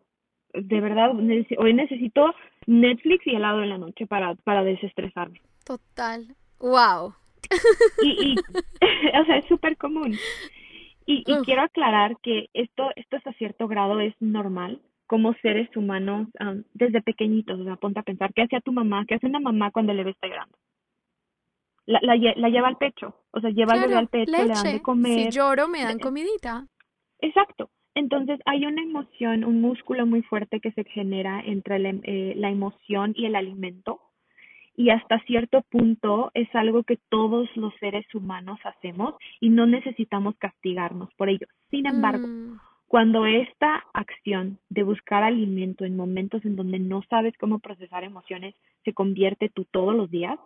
De 0.56 0.82
verdad, 0.82 1.12
hoy 1.60 1.74
necesito 1.74 2.34
Netflix 2.66 3.28
y 3.28 3.36
helado 3.36 3.62
en 3.62 3.70
la 3.70 3.78
noche 3.78 4.08
para, 4.08 4.34
para 4.36 4.64
desestresarme. 4.64 5.40
Total. 5.66 6.36
Wow. 6.60 7.14
y, 8.02 8.32
y 8.32 8.36
o 9.22 9.26
sea, 9.26 9.38
es 9.38 9.46
súper 9.46 9.78
común. 9.78 10.18
Y, 11.06 11.24
y 11.28 11.36
quiero 11.46 11.62
aclarar 11.62 12.18
que 12.24 12.50
esto, 12.54 12.90
esto 12.96 13.18
hasta 13.18 13.34
cierto 13.34 13.68
grado 13.68 14.00
es 14.00 14.16
normal 14.20 14.82
como 15.12 15.34
seres 15.42 15.68
humanos 15.76 16.30
desde 16.74 17.02
pequeñitos. 17.02 17.60
O 17.60 17.66
sea, 17.66 17.76
ponte 17.76 18.00
a 18.00 18.04
pensar, 18.04 18.32
¿qué 18.34 18.44
hacía 18.44 18.62
tu 18.62 18.72
mamá? 18.72 19.04
¿Qué 19.06 19.16
hace 19.16 19.28
una 19.28 19.42
mamá 19.42 19.70
cuando 19.72 19.92
el 19.92 19.98
bebé 19.98 20.12
está 20.12 20.28
llorando? 20.28 20.58
La, 21.86 22.00
la, 22.02 22.16
lle- 22.16 22.36
la 22.38 22.48
lleva 22.48 22.70
al 22.70 22.78
pecho, 22.78 23.14
o 23.32 23.42
sea, 23.42 23.50
lleva 23.50 23.74
al 23.74 23.82
bebé 23.82 23.96
al 23.96 24.08
pecho, 24.08 24.32
le 24.32 24.38
dan 24.38 24.48
de 24.48 24.54
leche. 24.54 24.78
Si 24.78 24.80
comer. 24.82 25.32
lloro, 25.34 25.68
me 25.68 25.84
dan 25.84 25.98
Le- 25.98 26.04
comidita. 26.04 26.66
Exacto. 27.20 27.70
Entonces 27.94 28.40
hay 28.46 28.66
una 28.66 28.82
emoción, 28.82 29.44
un 29.44 29.60
músculo 29.60 30.06
muy 30.06 30.22
fuerte 30.22 30.62
que 30.62 30.72
se 30.72 30.86
genera 30.86 31.42
entre 31.42 31.78
la, 31.80 31.90
em- 31.90 32.02
eh, 32.04 32.34
la 32.38 32.50
emoción 32.50 33.14
y 33.18 33.26
el 33.26 33.36
alimento 33.36 34.00
y 34.78 34.92
hasta 34.92 35.20
cierto 35.26 35.62
punto 35.64 36.32
es 36.34 36.48
algo 36.56 36.84
que 36.84 36.98
todos 37.10 37.50
los 37.58 37.74
seres 37.82 38.06
humanos 38.16 38.60
hacemos 38.64 39.16
y 39.42 39.50
no 39.50 39.66
necesitamos 39.68 40.36
castigarnos 40.38 41.10
por 41.18 41.28
ello. 41.28 41.48
Sin 41.70 41.86
embargo, 41.86 42.26
Mm, 42.28 42.58
cuando 42.92 43.26
esta 43.26 43.86
acción 43.94 44.60
de 44.68 44.84
buscar 44.84 45.24
alimento 45.24 45.86
en 45.86 45.96
momentos 45.96 46.44
en 46.44 46.58
donde 46.58 46.78
no 46.78 47.02
sabes 47.10 47.34
cómo 47.40 47.60
procesar 47.60 48.04
emociones 48.04 48.54
se 48.84 48.92
convierte 48.92 49.48
tú 49.48 49.64
todos 49.64 49.96
los 49.96 50.12
días, 50.12 50.38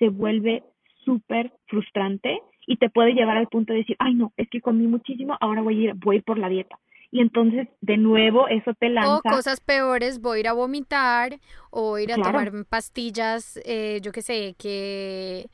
se 0.00 0.08
vuelve 0.08 0.64
súper 1.04 1.52
frustrante 1.68 2.40
y 2.66 2.78
te 2.78 2.90
puede 2.90 3.12
llevar 3.12 3.36
al 3.36 3.46
punto 3.46 3.72
de 3.72 3.78
decir, 3.78 3.94
ay 4.00 4.14
no, 4.14 4.32
es 4.36 4.50
que 4.50 4.60
comí 4.60 4.88
muchísimo, 4.88 5.36
ahora 5.40 5.62
voy 5.62 5.78
a 5.78 5.90
ir, 5.90 5.94
voy 5.94 6.16
a 6.16 6.18
ir 6.18 6.24
por 6.24 6.38
la 6.38 6.48
dieta. 6.48 6.76
Y 7.12 7.20
entonces, 7.20 7.68
de 7.80 7.96
nuevo, 7.98 8.48
eso 8.48 8.74
te 8.74 8.86
O 8.86 8.90
lanza, 8.90 9.30
cosas 9.30 9.60
peores, 9.60 10.20
voy 10.20 10.38
a 10.38 10.40
ir 10.40 10.48
a 10.48 10.54
vomitar 10.54 11.38
o 11.70 12.00
ir 12.00 12.10
a 12.10 12.16
claro, 12.16 12.32
tomar 12.32 12.64
pastillas, 12.68 13.60
eh, 13.64 14.00
yo 14.02 14.10
qué 14.10 14.22
sé, 14.22 14.56
que, 14.58 15.46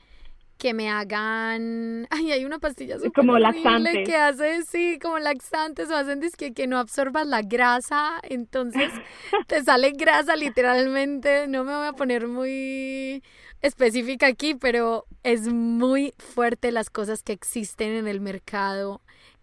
que 0.63 0.73
me 0.73 0.89
hagan... 0.89 2.07
Ay, 2.09 2.31
hay 2.31 2.45
una 2.45 2.57
pastilla 2.57 2.95
súper 2.95 3.11
como 3.11 3.37
laxante. 3.37 4.03
que 4.05 4.15
hace, 4.15 4.63
sí, 4.63 4.97
como 5.01 5.19
laxantes 5.19 5.89
o 5.89 5.95
hacen 5.97 6.21
que, 6.37 6.53
que 6.53 6.67
no 6.67 6.77
absorbas 6.77 7.27
la 7.27 7.41
grasa, 7.41 8.21
entonces 8.23 8.89
te 9.47 9.61
sale 9.61 9.91
grasa 9.91 10.37
literalmente. 10.37 11.49
No 11.49 11.65
me 11.65 11.75
voy 11.75 11.87
a 11.87 11.91
poner 11.91 12.29
muy 12.29 13.21
específica 13.61 14.27
aquí, 14.27 14.55
pero 14.55 15.05
es 15.23 15.49
muy 15.51 16.13
fuerte 16.17 16.71
las 16.71 16.89
cosas 16.89 17.23
que 17.23 17.33
existen 17.33 17.91
en 17.91 18.07
el 18.07 18.21
mercado 18.21 19.01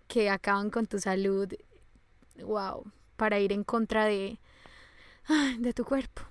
que 0.09 0.31
acaban 0.31 0.71
con 0.71 0.87
tu 0.87 1.01
salud. 1.01 1.53
Wow, 2.43 2.91
para 3.17 3.41
ir 3.41 3.53
en 3.53 3.63
contra 3.63 4.07
de, 4.07 4.39
de 5.59 5.73
tu 5.75 5.85
cuerpo. 5.85 6.23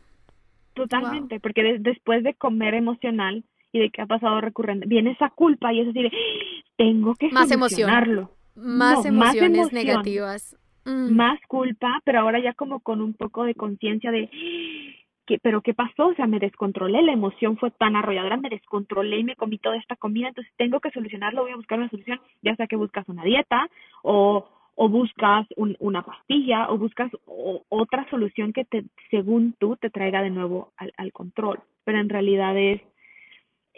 Wow. 0.76 0.88
Totalmente, 0.88 1.40
porque 1.40 1.62
de- 1.62 1.78
después 1.80 2.24
de 2.24 2.34
comer 2.34 2.74
emocional 2.74 3.44
y 3.72 3.80
de 3.80 3.90
que 3.90 4.02
ha 4.02 4.06
pasado 4.08 4.42
recurrente, 4.42 4.88
viene 4.88 5.12
esa 5.12 5.30
culpa 5.30 5.72
y 5.74 5.82
es 5.82 5.88
decir, 5.94 6.12
tengo 6.78 7.16
que 7.16 7.30
Más 7.30 7.52
emoción, 7.52 7.90
solucionarlo. 7.90 8.32
más 8.56 9.06
No, 9.06 9.12
más 9.14 9.36
emociones 9.36 9.74
negativas. 9.74 10.56
Mm, 10.86 11.16
más 11.16 11.40
culpa, 11.48 12.02
pero 12.04 12.20
ahora 12.22 12.40
ya 12.40 12.54
como 12.54 12.80
con 12.80 13.02
un 13.02 13.14
poco 13.14 13.44
de 13.44 13.54
conciencia 13.54 14.12
de, 14.12 14.30
¿qué, 15.26 15.38
pero 15.42 15.62
qué 15.62 15.74
pasó? 15.74 16.08
O 16.08 16.16
sea, 16.16 16.26
me 16.26 16.40
descontrolé, 16.40 17.02
la 17.02 17.12
emoción 17.14 17.58
fue 17.58 17.70
tan 17.72 17.96
arrolladora, 17.96 18.38
me 18.38 18.50
descontrolé 18.50 19.20
y 19.20 19.24
me 19.24 19.36
comí 19.36 19.58
toda 19.60 19.78
esta 19.78 19.96
comida, 19.96 20.30
entonces 20.30 20.52
tengo 20.58 20.80
que 20.80 20.92
solucionarlo, 20.92 21.44
voy 21.44 21.52
a 21.52 21.56
buscar 21.58 21.80
una 21.80 21.90
solución, 21.90 22.20
ya 22.42 22.56
sea 22.56 22.68
que 22.68 22.76
buscas 22.76 23.08
una 23.10 23.24
dieta 23.24 23.68
o, 24.04 24.48
o 24.76 24.90
buscas 24.90 25.46
un, 25.58 25.76
una 25.80 26.02
pastilla 26.04 26.70
o 26.72 26.78
buscas 26.78 27.12
o- 27.26 27.64
otra 27.70 28.10
solución 28.10 28.54
que 28.54 28.66
te, 28.66 28.86
según 29.12 29.54
tú, 29.60 29.76
te 29.78 29.90
traiga 29.90 30.22
de 30.24 30.30
nuevo 30.32 30.72
al, 30.78 30.92
al 30.98 31.12
control, 31.12 31.60
pero 31.84 32.00
en 32.00 32.10
realidad 32.10 32.58
es 32.58 32.82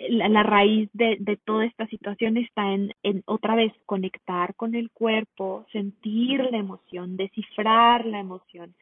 la, 0.10 0.30
la 0.30 0.44
raíz 0.44 0.90
de, 0.94 1.18
de 1.20 1.38
toda 1.38 1.66
esta 1.66 1.88
situación 1.88 2.38
está 2.38 2.74
en, 2.74 2.94
en 3.04 3.24
otra 3.26 3.56
vez 3.56 3.74
conectar 3.86 4.56
con 4.56 4.76
el 4.76 4.90
cuerpo, 4.92 5.66
sentir 5.72 6.40
la 6.52 6.58
emoción, 6.58 7.18
descifrar 7.18 8.06
la 8.06 8.20
emoción, 8.20 8.76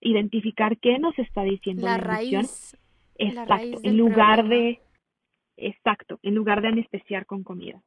identificar 0.00 0.78
qué 0.78 0.98
nos 0.98 1.18
está 1.18 1.42
diciendo 1.42 1.86
La 1.86 1.96
la 1.96 1.98
emoción, 1.98 2.42
raíz, 2.42 2.76
la 3.18 3.44
exacto, 3.44 3.54
raíz 3.54 3.80
en 3.82 3.96
lugar 3.96 4.40
problema. 4.40 4.64
de, 4.64 4.80
exacto, 5.56 6.18
en 6.22 6.34
lugar 6.34 6.62
de 6.62 6.68
anestesiar 6.68 7.26
con 7.26 7.42
comida. 7.42 7.82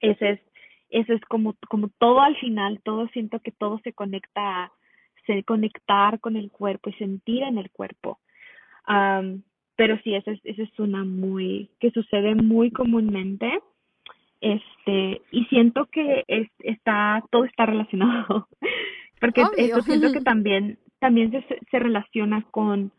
Ese 0.00 0.30
es, 0.30 0.40
ese 0.90 1.14
es 1.14 1.20
como, 1.22 1.56
como 1.68 1.88
todo 1.98 2.20
al 2.20 2.36
final, 2.36 2.80
todo 2.82 3.08
siento 3.08 3.40
que 3.40 3.52
todo 3.52 3.80
se 3.84 3.92
conecta 3.92 4.64
a 4.64 4.72
se 5.26 5.44
conectar 5.44 6.20
con 6.20 6.36
el 6.36 6.50
cuerpo 6.50 6.88
y 6.88 6.94
sentir 6.94 7.42
en 7.42 7.58
el 7.58 7.70
cuerpo. 7.70 8.18
Pero 9.78 9.96
sí, 10.02 10.12
esa 10.12 10.32
es, 10.32 10.40
esa 10.42 10.64
es 10.64 10.78
una 10.80 11.04
muy, 11.04 11.70
que 11.78 11.92
sucede 11.92 12.34
muy 12.34 12.72
comúnmente. 12.72 13.60
Este, 14.40 15.22
y 15.30 15.44
siento 15.44 15.86
que 15.86 16.24
es, 16.26 16.48
está, 16.58 17.22
todo 17.30 17.44
está 17.44 17.64
relacionado. 17.64 18.48
Porque 19.20 19.44
esto 19.56 19.80
siento 19.82 20.10
que 20.12 20.20
también, 20.32 20.80
también 20.98 21.30
se, 21.30 21.44
se 21.70 21.78
relaciona 21.78 22.44
con, 22.50 22.90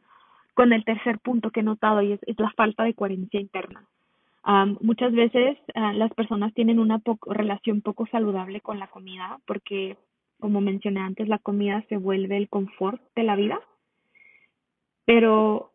con 0.53 0.71
el 0.71 0.85
tercer 0.85 1.19
punto 1.19 1.51
que 1.51 1.59
he 1.59 1.63
notado 1.63 2.01
y 2.01 2.13
es, 2.13 2.21
es 2.25 2.39
la 2.39 2.51
falta 2.51 2.85
de 2.85 2.93
coherencia 2.93 3.41
interna. 3.41 3.85
muchas 4.79 5.11
veces 5.11 5.57
ah, 5.75 5.91
las 5.91 6.13
personas 6.13 6.53
tienen 6.53 6.79
una 6.79 7.01
relación 7.25 7.81
poco 7.81 8.07
saludable 8.07 8.61
con 8.61 8.79
la 8.79 8.87
comida 8.87 9.41
porque, 9.45 9.97
como 10.39 10.61
mencioné 10.61 11.01
antes, 11.01 11.27
la 11.27 11.39
comida 11.39 11.83
se 11.89 11.97
vuelve 11.97 12.37
el 12.37 12.47
confort 12.47 13.01
de 13.17 13.23
la 13.23 13.35
vida, 13.35 13.59
pero 15.03 15.73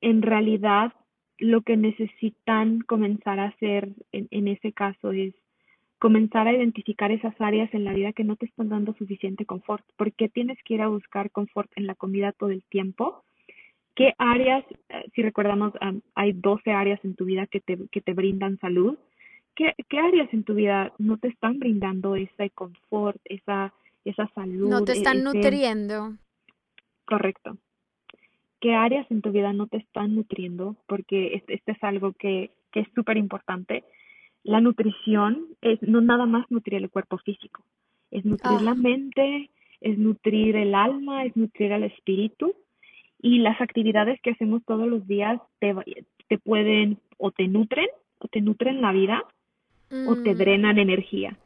en 0.00 0.22
realidad 0.22 0.92
lo 1.38 1.62
que 1.62 1.76
necesitan 1.76 2.80
comenzar 2.80 3.38
a 3.38 3.46
hacer 3.46 3.90
en 4.12 4.48
ese 4.48 4.72
caso 4.72 5.12
es 5.12 5.34
comenzar 5.98 6.46
a 6.46 6.52
identificar 6.52 7.10
esas 7.10 7.38
áreas 7.40 7.72
en 7.74 7.84
la 7.84 7.92
vida 7.92 8.12
que 8.12 8.24
no 8.24 8.36
te 8.36 8.46
están 8.46 8.68
dando 8.68 8.94
suficiente 8.94 9.44
confort. 9.44 9.84
¿Por 9.96 10.12
qué 10.12 10.28
tienes 10.28 10.58
que 10.64 10.74
ir 10.74 10.82
a 10.82 10.88
buscar 10.88 11.30
confort 11.30 11.70
en 11.76 11.86
la 11.86 11.94
comida 11.94 12.32
todo 12.32 12.50
el 12.50 12.62
tiempo? 12.64 13.24
¿Qué 13.96 14.14
áreas, 14.16 14.64
eh, 14.90 15.04
si 15.14 15.22
recordamos, 15.22 15.72
hay 16.14 16.32
12 16.32 16.70
áreas 16.70 17.04
en 17.04 17.16
tu 17.16 17.24
vida 17.24 17.46
que 17.48 17.60
te, 17.60 17.78
que 17.90 18.00
te 18.00 18.14
brindan 18.14 18.58
salud? 18.60 18.96
¿Qué, 19.56 19.74
¿Qué 19.88 19.98
áreas 19.98 20.32
en 20.32 20.44
tu 20.44 20.54
vida 20.54 20.92
no 20.98 21.18
te 21.18 21.28
están 21.28 21.58
brindando 21.58 22.14
ese 22.14 22.50
confort, 22.50 23.20
esa, 23.24 23.74
esa 24.04 24.28
salud? 24.34 24.68
No 24.68 24.84
te 24.84 24.92
están 24.92 25.24
nutriendo. 25.24 26.16
Correcto. 27.04 27.58
¿Qué 28.60 28.74
áreas 28.74 29.10
en 29.10 29.22
tu 29.22 29.30
vida 29.30 29.52
no 29.52 29.66
te 29.66 29.78
están 29.78 30.14
nutriendo? 30.14 30.76
Porque 30.86 31.34
este, 31.34 31.54
este 31.54 31.72
es 31.72 31.84
algo 31.84 32.12
que, 32.12 32.50
que 32.72 32.80
es 32.80 32.88
súper 32.94 33.16
importante 33.16 33.84
la 34.48 34.60
nutrición 34.60 35.44
es 35.60 35.80
no 35.82 36.00
nada 36.00 36.26
más 36.26 36.50
nutrir 36.50 36.82
el 36.82 36.90
cuerpo 36.90 37.18
físico, 37.18 37.62
es 38.10 38.24
nutrir 38.24 38.62
la 38.62 38.70
ah. 38.70 38.74
mente, 38.74 39.50
es 39.80 39.98
nutrir 39.98 40.56
el 40.56 40.74
alma, 40.74 41.24
es 41.24 41.36
nutrir 41.36 41.72
el 41.72 41.84
espíritu 41.84 42.54
y 43.20 43.40
las 43.40 43.60
actividades 43.60 44.20
que 44.22 44.30
hacemos 44.30 44.64
todos 44.64 44.88
los 44.88 45.06
días 45.06 45.40
te, 45.58 45.74
te 46.28 46.38
pueden 46.38 46.98
o 47.18 47.30
te 47.30 47.48
nutren 47.48 47.88
o 48.20 48.28
te 48.28 48.40
nutren 48.40 48.80
la 48.80 48.92
vida 48.92 49.22
o 50.06 50.16
te 50.16 50.34
mm. 50.34 50.38
drenan 50.38 50.78
energía. 50.78 51.36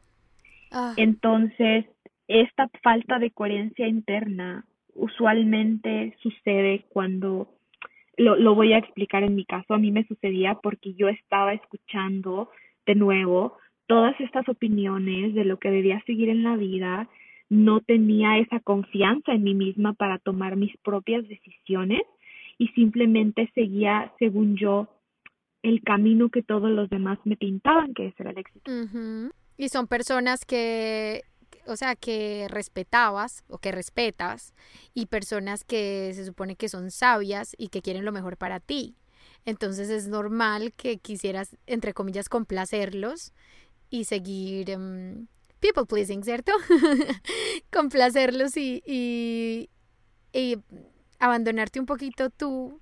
Ah. 0.71 0.93
Entonces, 0.97 1.85
esta 2.27 2.69
falta 2.81 3.19
de 3.19 3.31
coherencia 3.31 3.87
interna 3.87 4.65
usualmente 4.95 6.15
sucede 6.21 6.85
cuando, 6.89 7.49
lo, 8.17 8.35
lo 8.35 8.55
voy 8.55 8.73
a 8.73 8.77
explicar 8.77 9.23
en 9.23 9.35
mi 9.35 9.45
caso, 9.45 9.73
a 9.73 9.79
mí 9.79 9.91
me 9.91 10.05
sucedía 10.05 10.55
porque 10.55 10.93
yo 10.93 11.09
estaba 11.09 11.53
escuchando 11.53 12.49
de 12.85 12.95
nuevo 12.95 13.57
todas 13.87 14.19
estas 14.19 14.47
opiniones 14.49 15.33
de 15.33 15.45
lo 15.45 15.57
que 15.57 15.71
debía 15.71 16.01
seguir 16.05 16.29
en 16.29 16.43
la 16.43 16.55
vida, 16.55 17.09
no 17.49 17.81
tenía 17.81 18.39
esa 18.39 18.59
confianza 18.59 19.33
en 19.33 19.43
mí 19.43 19.53
misma 19.53 19.93
para 19.93 20.17
tomar 20.19 20.55
mis 20.55 20.75
propias 20.77 21.27
decisiones 21.27 22.01
y 22.57 22.67
simplemente 22.69 23.51
seguía, 23.53 24.11
según 24.19 24.55
yo, 24.57 24.89
el 25.61 25.81
camino 25.83 26.29
que 26.29 26.43
todos 26.43 26.71
los 26.71 26.89
demás 26.89 27.19
me 27.23 27.37
pintaban 27.37 27.93
que 27.93 28.07
ese 28.07 28.23
era 28.23 28.31
el 28.31 28.37
éxito. 28.37 28.71
Y 29.57 29.69
son 29.69 29.87
personas 29.87 30.45
que, 30.45 31.21
o 31.65 31.75
sea, 31.75 31.95
que 31.95 32.47
respetabas 32.49 33.43
o 33.47 33.57
que 33.57 33.71
respetas 33.71 34.53
y 34.93 35.07
personas 35.07 35.63
que 35.63 36.11
se 36.15 36.25
supone 36.25 36.55
que 36.55 36.69
son 36.69 36.91
sabias 36.91 37.55
y 37.57 37.69
que 37.69 37.81
quieren 37.81 38.05
lo 38.05 38.11
mejor 38.11 38.37
para 38.37 38.59
ti. 38.59 38.95
Entonces 39.45 39.89
es 39.89 40.07
normal 40.07 40.73
que 40.73 40.97
quisieras, 40.97 41.55
entre 41.67 41.93
comillas, 41.93 42.29
complacerlos 42.29 43.33
y 43.89 44.05
seguir 44.05 44.69
em, 44.69 45.27
people 45.59 45.85
pleasing, 45.85 46.23
¿cierto? 46.23 46.51
complacerlos 47.71 48.57
y, 48.57 48.81
y, 48.85 49.69
y, 50.33 50.57
abandonarte 51.19 51.79
un 51.79 51.85
poquito 51.85 52.29
tú, 52.29 52.81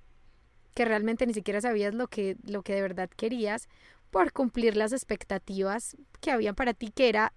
que 0.74 0.84
realmente 0.84 1.26
ni 1.26 1.34
siquiera 1.34 1.60
sabías 1.60 1.94
lo 1.94 2.08
que, 2.08 2.36
lo 2.44 2.62
que 2.62 2.74
de 2.74 2.82
verdad 2.82 3.10
querías, 3.10 3.68
por 4.10 4.32
cumplir 4.32 4.76
las 4.76 4.92
expectativas 4.92 5.96
que 6.20 6.30
habían 6.30 6.54
para 6.54 6.74
ti, 6.74 6.90
que 6.90 7.08
era 7.08 7.32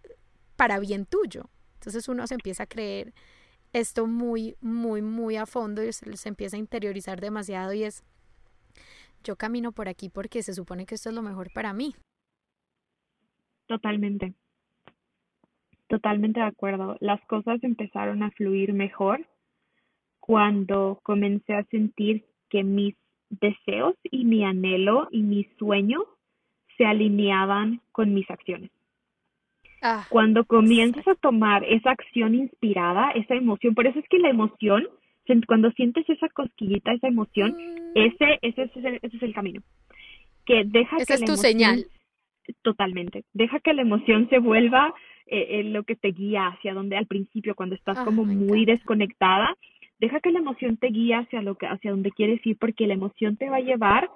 para 0.56 0.80
bien 0.80 1.06
tuyo. 1.06 1.50
Entonces 1.76 2.08
uno 2.08 2.26
se 2.28 2.36
empieza 2.36 2.64
a 2.64 2.68
creer 2.68 3.14
esto 3.74 4.08
muy, 4.08 4.56
muy, 4.62 5.02
muy 5.02 5.36
a 5.36 5.46
fondo 5.46 5.84
y 5.84 5.92
se, 5.92 6.30
empieza 6.30 6.56
a 6.56 6.60
interiorizar 6.60 7.20
demasiado 7.20 7.74
y 7.74 7.84
es 7.84 8.04
yo 9.24 9.36
camino 9.36 9.72
por 9.72 9.90
aquí 9.90 10.10
porque 10.10 10.42
se 10.44 10.54
supone 10.54 10.86
que 10.86 10.96
esto 10.96 11.10
es 11.10 11.16
lo 11.16 11.22
mejor 11.22 11.52
para 11.54 11.74
mí. 11.74 11.94
Totalmente. 13.68 14.34
Totalmente 15.88 16.40
de 16.40 16.46
acuerdo. 16.46 16.98
Las 17.00 17.20
cosas 17.28 17.64
empezaron 17.64 18.24
a 18.24 18.32
fluir 18.32 18.74
mejor 18.74 19.28
cuando 20.20 21.00
comencé 21.04 21.54
a 21.54 21.66
sentir 21.66 22.26
que 22.50 22.64
mis 22.64 22.96
deseos 23.30 23.96
y 24.04 24.26
mi 24.26 24.44
anhelo 24.44 25.08
y 25.12 25.22
mis 25.22 25.48
sueños 25.58 26.04
se 26.78 26.86
alineaban 26.86 27.82
con 27.92 28.14
mis 28.14 28.30
acciones. 28.30 28.72
Ah, 29.88 30.06
cuando 30.10 30.46
comienzas 30.46 31.08
a 31.08 31.14
tomar 31.14 31.64
esa 31.64 31.92
acción 31.92 32.34
inspirada, 32.34 33.12
esa 33.12 33.36
emoción, 33.36 33.76
por 33.76 33.86
eso 33.86 34.00
es 34.00 34.06
que 34.10 34.18
la 34.18 34.30
emoción 34.30 34.88
cuando 35.48 35.72
sientes 35.72 36.08
esa 36.10 36.30
cosquillita, 36.30 36.94
esa 36.94 37.08
emoción, 37.08 37.52
mm. 37.52 37.92
ese, 37.96 38.40
ese, 38.42 38.64
ese, 38.64 39.00
ese, 39.02 39.18
es 39.18 39.24
el 39.24 39.34
camino. 39.34 39.62
Que 40.46 40.64
deja 40.66 40.98
esa 40.98 41.16
es 41.16 41.26
tu 41.26 41.36
señal. 41.36 41.88
Totalmente. 42.62 43.24
Deja 43.34 43.60
que 43.60 43.74
la 43.74 43.82
emoción 43.82 44.30
se 44.30 44.38
vuelva 44.40 44.94
eh, 45.26 45.64
lo 45.64 45.84
que 45.84 45.96
te 45.96 46.10
guía 46.10 46.48
hacia 46.48 46.76
donde 46.76 46.96
al 46.96 47.08
principio, 47.08 47.56
cuando 47.56 47.76
estás 47.76 47.98
ah, 47.98 48.06
como 48.06 48.24
muy 48.24 48.66
desconectada, 48.66 49.56
deja 50.00 50.20
que 50.20 50.32
la 50.32 50.40
emoción 50.40 50.78
te 50.78 50.88
guíe 50.88 51.16
hacia 51.16 51.42
lo 51.42 51.56
que, 51.56 51.66
hacia 51.66 51.92
donde 51.92 52.12
quieres 52.12 52.46
ir, 52.46 52.58
porque 52.60 52.86
la 52.86 52.94
emoción 52.94 53.36
te 53.38 53.50
va 53.50 53.58
a 53.58 53.62
llevar 53.62 54.10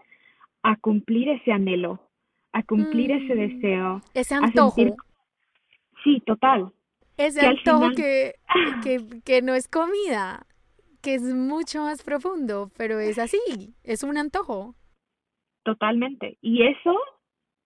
a 0.62 0.76
cumplir 0.76 1.30
ese 1.30 1.52
anhelo, 1.52 2.00
a 2.52 2.62
cumplir 2.62 3.12
ese 3.12 3.34
mm. 3.34 3.38
deseo. 3.38 4.02
Ese 4.14 4.36
antojo. 4.36 4.96
Sí, 6.04 6.22
total. 6.26 6.72
Ese 7.18 7.46
antojo 7.46 7.92
que, 7.96 8.36
que, 8.84 9.22
que 9.26 9.42
no 9.42 9.54
es 9.54 9.68
comida 9.68 10.46
que 11.02 11.16
es 11.16 11.24
mucho 11.24 11.82
más 11.82 12.04
profundo, 12.04 12.72
pero 12.78 13.00
es 13.00 13.18
así, 13.20 13.74
es 13.84 14.04
un 14.04 14.18
antojo. 14.18 14.76
Totalmente. 15.64 16.38
Y 16.42 16.64
eso, 16.64 16.96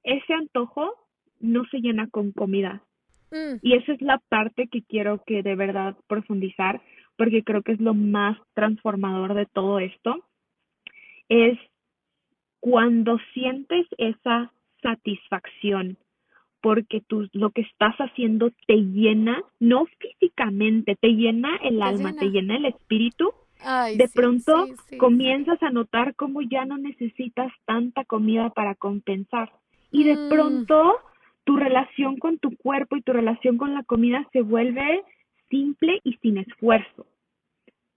ese 0.04 0.34
antojo 0.34 0.94
no 1.40 1.64
se 1.72 1.80
llena 1.80 2.08
con 2.10 2.32
comida. 2.32 2.84
Mm. 3.32 3.58
Y 3.62 3.76
esa 3.76 3.94
es 3.94 4.02
la 4.02 4.20
parte 4.30 4.68
que 4.68 4.84
quiero 4.84 5.24
que 5.26 5.42
de 5.42 5.56
verdad 5.56 5.96
profundizar, 6.08 6.82
porque 7.18 7.44
creo 7.44 7.64
que 7.64 7.74
es 7.74 7.80
lo 7.80 7.94
más 7.94 8.38
transformador 8.54 9.34
de 9.34 9.46
todo 9.48 9.80
esto, 9.80 10.16
es 11.30 11.58
cuando 12.60 13.18
sientes 13.34 13.88
esa 13.98 14.52
satisfacción 14.82 15.98
porque 16.64 17.01
tú 17.05 17.28
lo 17.34 17.49
que 17.49 17.61
estás 17.61 17.93
haciendo 17.97 18.49
te 18.68 18.78
llena, 18.78 19.43
no 19.59 19.86
físicamente, 19.99 20.95
te 20.95 21.09
llena 21.09 21.57
el 21.61 21.82
alma, 21.82 22.14
te 22.14 22.30
llena 22.30 22.55
el 22.55 22.68
espíritu. 22.68 23.34
de 23.97 24.09
pronto 24.14 24.68
comienzas 24.97 25.61
a 25.61 25.72
notar 25.72 26.16
cómo 26.16 26.41
ya 26.41 26.64
no 26.64 26.78
necesitas 26.78 27.51
tanta 27.66 28.05
comida 28.05 28.49
para 28.51 28.76
compensar. 28.76 29.51
Y 29.91 30.05
de 30.05 30.16
mm. 30.16 30.30
pronto 30.30 30.95
tu 31.43 31.57
relación 31.57 32.18
con 32.18 32.39
tu 32.39 32.55
cuerpo 32.55 32.95
y 32.95 33.01
tu 33.01 33.11
relación 33.11 33.57
con 33.57 33.74
la 33.74 33.84
comida 33.84 34.26
se 34.32 34.41
vuelve 34.41 35.03
simple 35.49 35.99
y 36.05 36.14
sin 36.22 36.38
esfuerzo. 36.38 37.05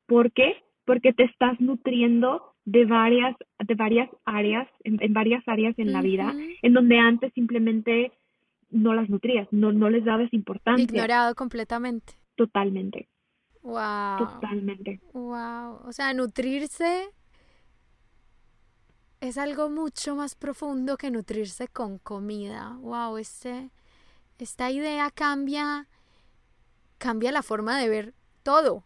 ¿Por 0.06 0.32
qué? 0.32 0.56
Porque 0.84 1.12
te 1.12 1.22
estás 1.22 1.60
nutriendo 1.60 2.42
de 2.64 2.84
varias, 2.84 3.36
de 3.64 3.74
varias 3.76 4.10
áreas, 4.24 4.66
en, 4.82 5.12
varias 5.12 5.46
áreas 5.46 5.78
en 5.78 5.92
la 5.92 6.02
vida, 6.02 6.34
en 6.62 6.72
donde 6.72 6.98
antes 6.98 7.32
simplemente 7.32 8.10
no 8.70 8.94
las 8.94 9.08
nutrías, 9.08 9.48
no, 9.50 9.72
no 9.72 9.90
les 9.90 10.04
dabas 10.04 10.32
importancia. 10.32 10.82
Ignorado 10.82 11.34
completamente. 11.34 12.14
Totalmente. 12.34 13.08
Wow. 13.62 14.18
Totalmente. 14.18 15.00
Wow. 15.12 15.80
O 15.86 15.92
sea, 15.92 16.14
nutrirse 16.14 17.08
es 19.20 19.38
algo 19.38 19.70
mucho 19.70 20.14
más 20.14 20.34
profundo 20.34 20.96
que 20.96 21.10
nutrirse 21.10 21.68
con 21.68 21.98
comida. 21.98 22.76
Wow, 22.80 23.16
este, 23.18 23.70
esta 24.38 24.70
idea 24.70 25.10
cambia, 25.10 25.88
cambia 26.98 27.32
la 27.32 27.42
forma 27.42 27.78
de 27.78 27.88
ver 27.88 28.14
todo. 28.42 28.84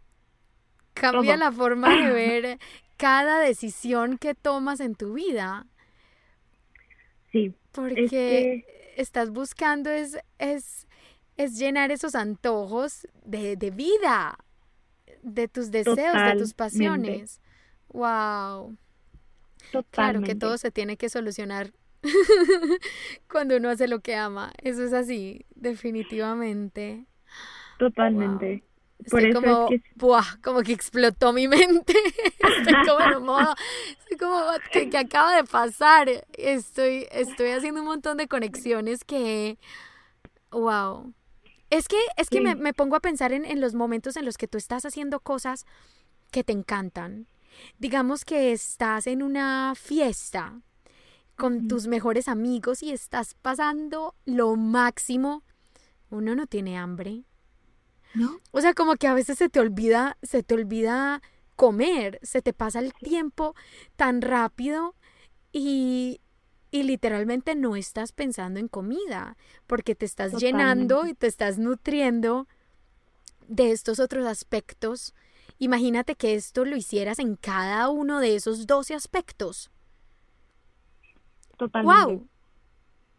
Cambia 0.95 1.37
la 1.37 1.53
forma 1.53 1.89
de 1.95 2.13
ver 2.13 2.59
cada 2.97 3.41
decisión 3.41 4.19
que 4.19 4.35
tomas 4.35 4.81
en 4.81 4.95
tu 4.95 5.15
vida. 5.15 5.67
Sí. 7.33 7.55
Porque 7.73 8.65
estás 8.97 9.31
buscando 9.31 9.91
es, 9.91 10.19
es, 10.39 10.87
es 11.37 11.59
llenar 11.59 11.91
esos 11.91 12.15
antojos 12.15 13.07
de, 13.25 13.57
de 13.57 13.71
vida, 13.71 14.39
de 15.23 15.49
tus 15.49 15.71
deseos, 15.71 15.97
de 15.97 16.37
tus 16.39 16.55
pasiones. 16.55 17.41
Wow. 17.89 18.77
Claro 19.91 20.23
que 20.23 20.35
todo 20.35 20.59
se 20.59 20.71
tiene 20.71 20.97
que 20.97 21.09
solucionar 21.09 21.73
cuando 23.31 23.57
uno 23.57 23.69
hace 23.69 23.89
lo 23.89 24.01
que 24.01 24.15
ama. 24.17 24.53
Eso 24.63 24.83
es 24.83 24.93
así, 24.93 25.45
definitivamente. 25.55 27.07
Totalmente. 27.79 28.65
Estoy 29.05 29.33
como, 29.33 29.69
que... 29.69 29.83
como 30.43 30.63
que 30.63 30.73
explotó 30.73 31.33
mi 31.33 31.49
mente. 31.49 31.95
estoy 32.39 32.75
como 32.87 33.01
en 33.01 33.17
un 33.17 33.25
modo, 33.25 33.55
estoy 33.99 34.17
como, 34.19 34.41
¿qué, 34.73 34.91
acaba 34.97 35.37
de 35.37 35.45
pasar? 35.45 36.09
Estoy, 36.33 37.07
estoy 37.13 37.51
haciendo 37.51 37.81
un 37.81 37.87
montón 37.87 38.17
de 38.17 38.29
conexiones 38.29 39.05
que, 39.05 39.59
wow. 40.51 41.13
Es 41.71 41.87
que, 41.87 41.99
es 42.17 42.29
que 42.29 42.41
me, 42.41 42.57
me, 42.57 42.75
pongo 42.75 42.97
a 42.97 43.01
pensar 43.01 43.33
en, 43.33 43.45
en 43.45 43.61
los 43.61 43.75
momentos 43.75 44.17
en 44.17 44.25
los 44.25 44.37
que 44.37 44.49
tú 44.49 44.59
estás 44.59 44.85
haciendo 44.85 45.21
cosas 45.21 45.67
que 46.33 46.43
te 46.43 46.53
encantan. 46.53 47.29
Digamos 47.79 48.25
que 48.25 48.53
estás 48.53 49.07
en 49.07 49.23
una 49.23 49.75
fiesta 49.77 50.61
con 51.37 51.69
tus 51.69 51.87
mejores 51.87 52.29
amigos 52.29 52.83
y 52.83 52.91
estás 52.91 53.35
pasando 53.35 54.15
lo 54.27 54.57
máximo. 54.57 55.43
Uno 56.11 56.35
no 56.35 56.47
tiene 56.47 56.77
hambre, 56.77 57.25
¿No? 58.15 58.41
O 58.51 58.61
sea, 58.61 58.75
como 58.75 58.97
que 58.97 59.07
a 59.07 59.15
veces 59.15 59.39
se 59.39 59.49
te 59.49 59.61
olvida, 59.61 60.17
se 60.23 60.43
te 60.43 60.55
olvida 60.55 61.23
comer, 61.57 62.19
se 62.23 62.43
te 62.43 62.53
pasa 62.53 62.81
el 62.81 62.93
tiempo 62.95 63.55
tan 63.97 64.23
rápido 64.23 64.95
y, 65.53 66.21
y 66.71 66.85
literalmente 66.85 67.55
no 67.55 67.77
estás 67.77 68.13
pensando 68.13 68.59
en 68.61 68.69
comida, 68.69 69.37
porque 69.67 69.95
te 69.95 70.07
estás 70.07 70.41
llenando 70.41 71.07
y 71.07 71.15
te 71.15 71.27
estás 71.27 71.59
nutriendo 71.59 72.49
de 73.47 73.73
estos 73.73 74.01
otros 74.01 74.27
aspectos. 74.27 75.15
Imagínate 75.59 76.15
que 76.15 76.35
esto 76.35 76.65
lo 76.65 76.77
hicieras 76.77 77.19
en 77.19 77.37
cada 77.37 77.91
uno 77.91 78.21
de 78.21 78.37
esos 78.37 78.67
12 78.67 78.95
aspectos. 78.95 79.71
Totalmente. 81.59 82.05
Wow. 82.07 82.27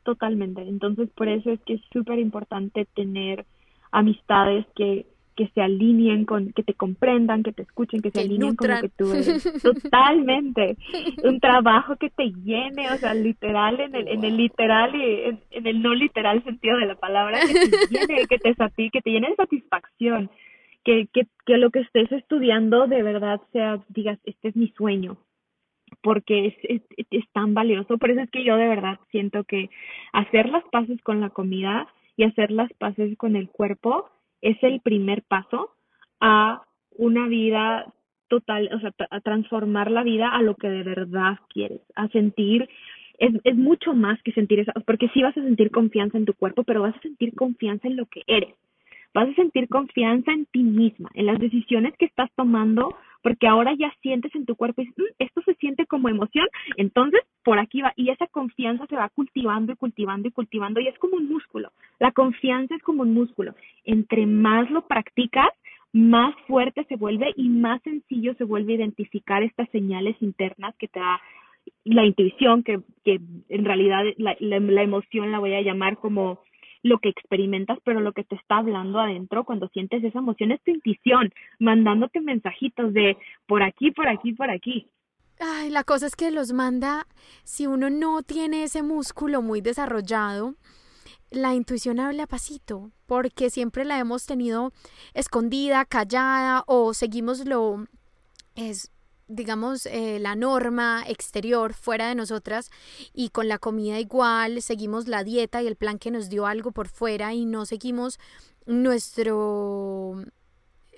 Totalmente. 0.04 0.62
Entonces, 0.64 1.10
por 1.12 1.28
eso 1.28 1.52
es 1.52 1.60
que 1.62 1.76
es 1.76 1.82
súper 1.94 2.18
importante 2.18 2.86
tener 2.96 3.46
amistades 3.92 4.66
que, 4.76 5.06
que 5.36 5.48
se 5.50 5.62
alineen 5.62 6.26
con, 6.26 6.52
que 6.54 6.64
te 6.64 6.74
comprendan, 6.74 7.44
que 7.44 7.54
te 7.54 7.64
escuchen, 7.64 8.02
que 8.02 8.12
se 8.12 8.22
alineen 8.22 8.56
con 8.56 8.70
lo 8.70 8.82
que 8.82 8.90
tú 8.90 9.12
eres. 9.12 9.44
Totalmente. 9.64 10.78
Un 11.24 11.40
trabajo 11.40 11.96
que 11.96 12.10
te 12.10 12.32
llene, 12.44 12.92
o 12.92 12.98
sea, 12.98 13.14
literal, 13.14 13.80
en 13.80 13.96
el, 13.96 14.08
en 14.08 14.24
el 14.24 14.38
literal 14.38 14.96
y 14.96 15.40
en, 15.52 15.68
el 15.68 15.82
no 15.82 15.94
literal 15.94 16.44
sentido 16.44 16.78
de 16.78 16.86
la 16.86 16.96
palabra, 16.96 17.40
que 17.40 17.54
te 17.54 17.88
llene, 17.92 18.28
que 18.28 18.38
te, 18.40 18.56
que 18.90 19.02
te 19.02 19.10
llene 19.10 19.30
de 19.30 19.36
satisfacción. 19.36 20.30
Que, 20.84 21.08
que, 21.14 21.28
que 21.46 21.58
lo 21.58 21.70
que 21.70 21.82
estés 21.82 22.12
estudiando 22.12 22.88
de 22.88 23.04
verdad 23.04 23.40
sea, 23.54 23.80
digas, 23.90 24.18
este 24.24 24.48
es 24.48 24.56
mi 24.56 24.70
sueño, 24.70 25.18
porque 26.02 26.48
es, 26.48 26.56
es, 26.64 27.06
es, 27.12 27.24
tan 27.34 27.54
valioso. 27.54 28.00
Por 28.00 28.10
eso 28.10 28.22
es 28.22 28.32
que 28.32 28.44
yo 28.44 28.58
de 28.58 28.68
verdad 28.68 29.00
siento 29.12 29.44
que 29.44 29.70
hacer 30.12 30.50
las 30.50 30.64
paces 30.72 31.00
con 31.04 31.22
la 31.22 31.30
comida 31.30 31.88
y 32.18 32.24
hacer 32.24 32.52
las 32.52 32.72
paces 32.74 33.18
con 33.18 33.36
el 33.36 33.50
cuerpo 33.50 34.10
es 34.42 34.62
el 34.64 34.82
primer 34.82 35.24
paso 35.24 35.72
a 36.20 36.64
una 36.98 37.28
vida 37.28 37.94
total, 38.28 38.70
o 38.74 38.80
sea, 38.80 38.94
a 39.10 39.20
transformar 39.22 39.92
la 39.92 40.04
vida 40.04 40.30
a 40.30 40.42
lo 40.42 40.56
que 40.56 40.70
de 40.70 40.84
verdad 40.84 41.38
quieres, 41.50 41.82
a 41.96 42.08
sentir, 42.10 42.70
es, 43.18 43.34
es 43.44 43.56
mucho 43.58 43.94
más 43.94 44.22
que 44.24 44.32
sentir 44.32 44.60
eso, 44.60 44.72
porque 44.86 45.10
sí 45.14 45.22
vas 45.22 45.38
a 45.38 45.42
sentir 45.44 45.70
confianza 45.70 46.18
en 46.18 46.26
tu 46.26 46.34
cuerpo, 46.34 46.64
pero 46.64 46.82
vas 46.82 46.96
a 46.96 47.02
sentir 47.02 47.36
confianza 47.36 47.88
en 47.88 47.98
lo 47.98 48.06
que 48.06 48.22
eres, 48.28 48.56
vas 49.14 49.28
a 49.28 49.34
sentir 49.34 49.68
confianza 49.68 50.32
en 50.32 50.46
ti 50.46 50.64
misma, 50.64 51.10
en 51.14 51.26
las 51.26 51.40
decisiones 51.40 51.94
que 51.98 52.06
estás 52.06 52.30
tomando, 52.36 52.96
porque 53.22 53.48
ahora 53.48 53.74
ya 53.78 53.94
sientes 54.02 54.34
en 54.36 54.46
tu 54.46 54.56
cuerpo, 54.56 54.82
y 54.82 54.88
mm, 54.88 55.16
esto 55.20 55.42
se 55.44 55.54
siente 55.56 55.86
como 55.86 56.10
emoción, 56.10 56.48
entonces 56.78 57.22
por 57.44 57.60
aquí 57.60 57.82
va, 57.82 57.94
y 57.96 58.10
esa 58.10 58.28
confianza 58.28 58.86
se 58.88 58.96
va 58.96 59.10
cultivando 59.10 59.74
y 59.74 59.76
cultivando 59.76 60.28
y 60.28 60.32
cultivando, 60.32 60.80
y 60.80 60.88
es 60.88 60.98
como 61.00 61.18
un 61.18 61.28
músculo, 61.28 61.72
la 62.00 62.12
confianza 62.12 62.76
es 62.76 62.84
como 62.84 63.04
un 63.04 63.14
músculo, 63.14 63.56
entre 63.86 64.26
más 64.26 64.70
lo 64.72 64.88
practicas, 64.88 65.50
más 65.94 66.34
fuerte 66.48 66.86
se 66.86 66.96
vuelve 66.96 67.34
y 67.36 67.50
más 67.50 67.82
sencillo 67.82 68.34
se 68.36 68.46
vuelve 68.46 68.74
identificar 68.74 69.44
estas 69.44 69.70
señales 69.72 70.16
internas 70.22 70.74
que 70.78 70.88
te 70.88 71.00
da 71.00 71.20
la 71.84 72.06
intuición, 72.06 72.64
que, 72.64 72.80
que 73.04 73.20
en 73.50 73.66
realidad 73.66 74.04
la, 74.18 74.36
la 74.40 74.82
emoción 74.84 75.32
la 75.32 75.40
voy 75.40 75.54
a 75.54 75.62
llamar 75.62 75.98
como 75.98 76.40
lo 76.84 77.00
que 77.00 77.10
experimentas, 77.10 77.78
pero 77.84 78.00
lo 78.00 78.14
que 78.14 78.24
te 78.24 78.36
está 78.36 78.58
hablando 78.58 79.00
adentro 79.00 79.44
cuando 79.44 79.68
sientes 79.70 80.04
esa 80.04 80.20
emoción 80.20 80.52
es 80.52 80.62
tu 80.64 80.72
intuición, 80.72 81.34
mandándote 81.60 82.22
mensajitos 82.22 82.94
de 82.94 83.18
por 83.48 83.64
aquí, 83.64 83.92
por 83.92 84.08
aquí, 84.08 84.34
por 84.34 84.50
aquí. 84.50 84.88
Ay, 85.40 85.70
la 85.70 85.84
cosa 85.84 86.06
es 86.06 86.16
que 86.16 86.32
los 86.32 86.54
manda, 86.54 87.08
si 87.44 87.66
uno 87.66 87.90
no 87.90 88.22
tiene 88.22 88.64
ese 88.64 88.84
músculo 88.84 89.42
muy 89.42 89.62
desarrollado, 89.62 90.56
la 91.32 91.56
intuición 91.56 92.00
habla 92.00 92.28
pasito, 92.28 92.92
porque 93.08 93.50
siempre 93.50 93.86
la 93.86 93.98
hemos 93.98 94.26
tenido 94.26 94.72
escondida, 95.14 95.86
callada, 95.86 96.64
o 96.68 96.94
seguimos 96.94 97.46
lo 97.48 97.86
es 98.56 98.92
digamos, 99.32 99.86
eh, 99.86 100.20
la 100.20 100.36
norma 100.36 101.04
exterior 101.08 101.74
fuera 101.74 102.08
de 102.08 102.16
nosotras 102.16 102.70
y 103.14 103.30
con 103.30 103.48
la 103.48 103.58
comida 103.58 104.00
igual, 104.00 104.62
seguimos 104.62 105.08
la 105.08 105.24
dieta 105.24 105.62
y 105.62 105.68
el 105.68 105.76
plan 105.76 105.98
que 105.98 106.12
nos 106.12 106.30
dio 106.30 106.46
algo 106.46 106.72
por 106.72 106.88
fuera 106.88 107.34
y 107.34 107.46
no 107.46 107.66
seguimos 107.66 108.20
nuestro 108.66 110.24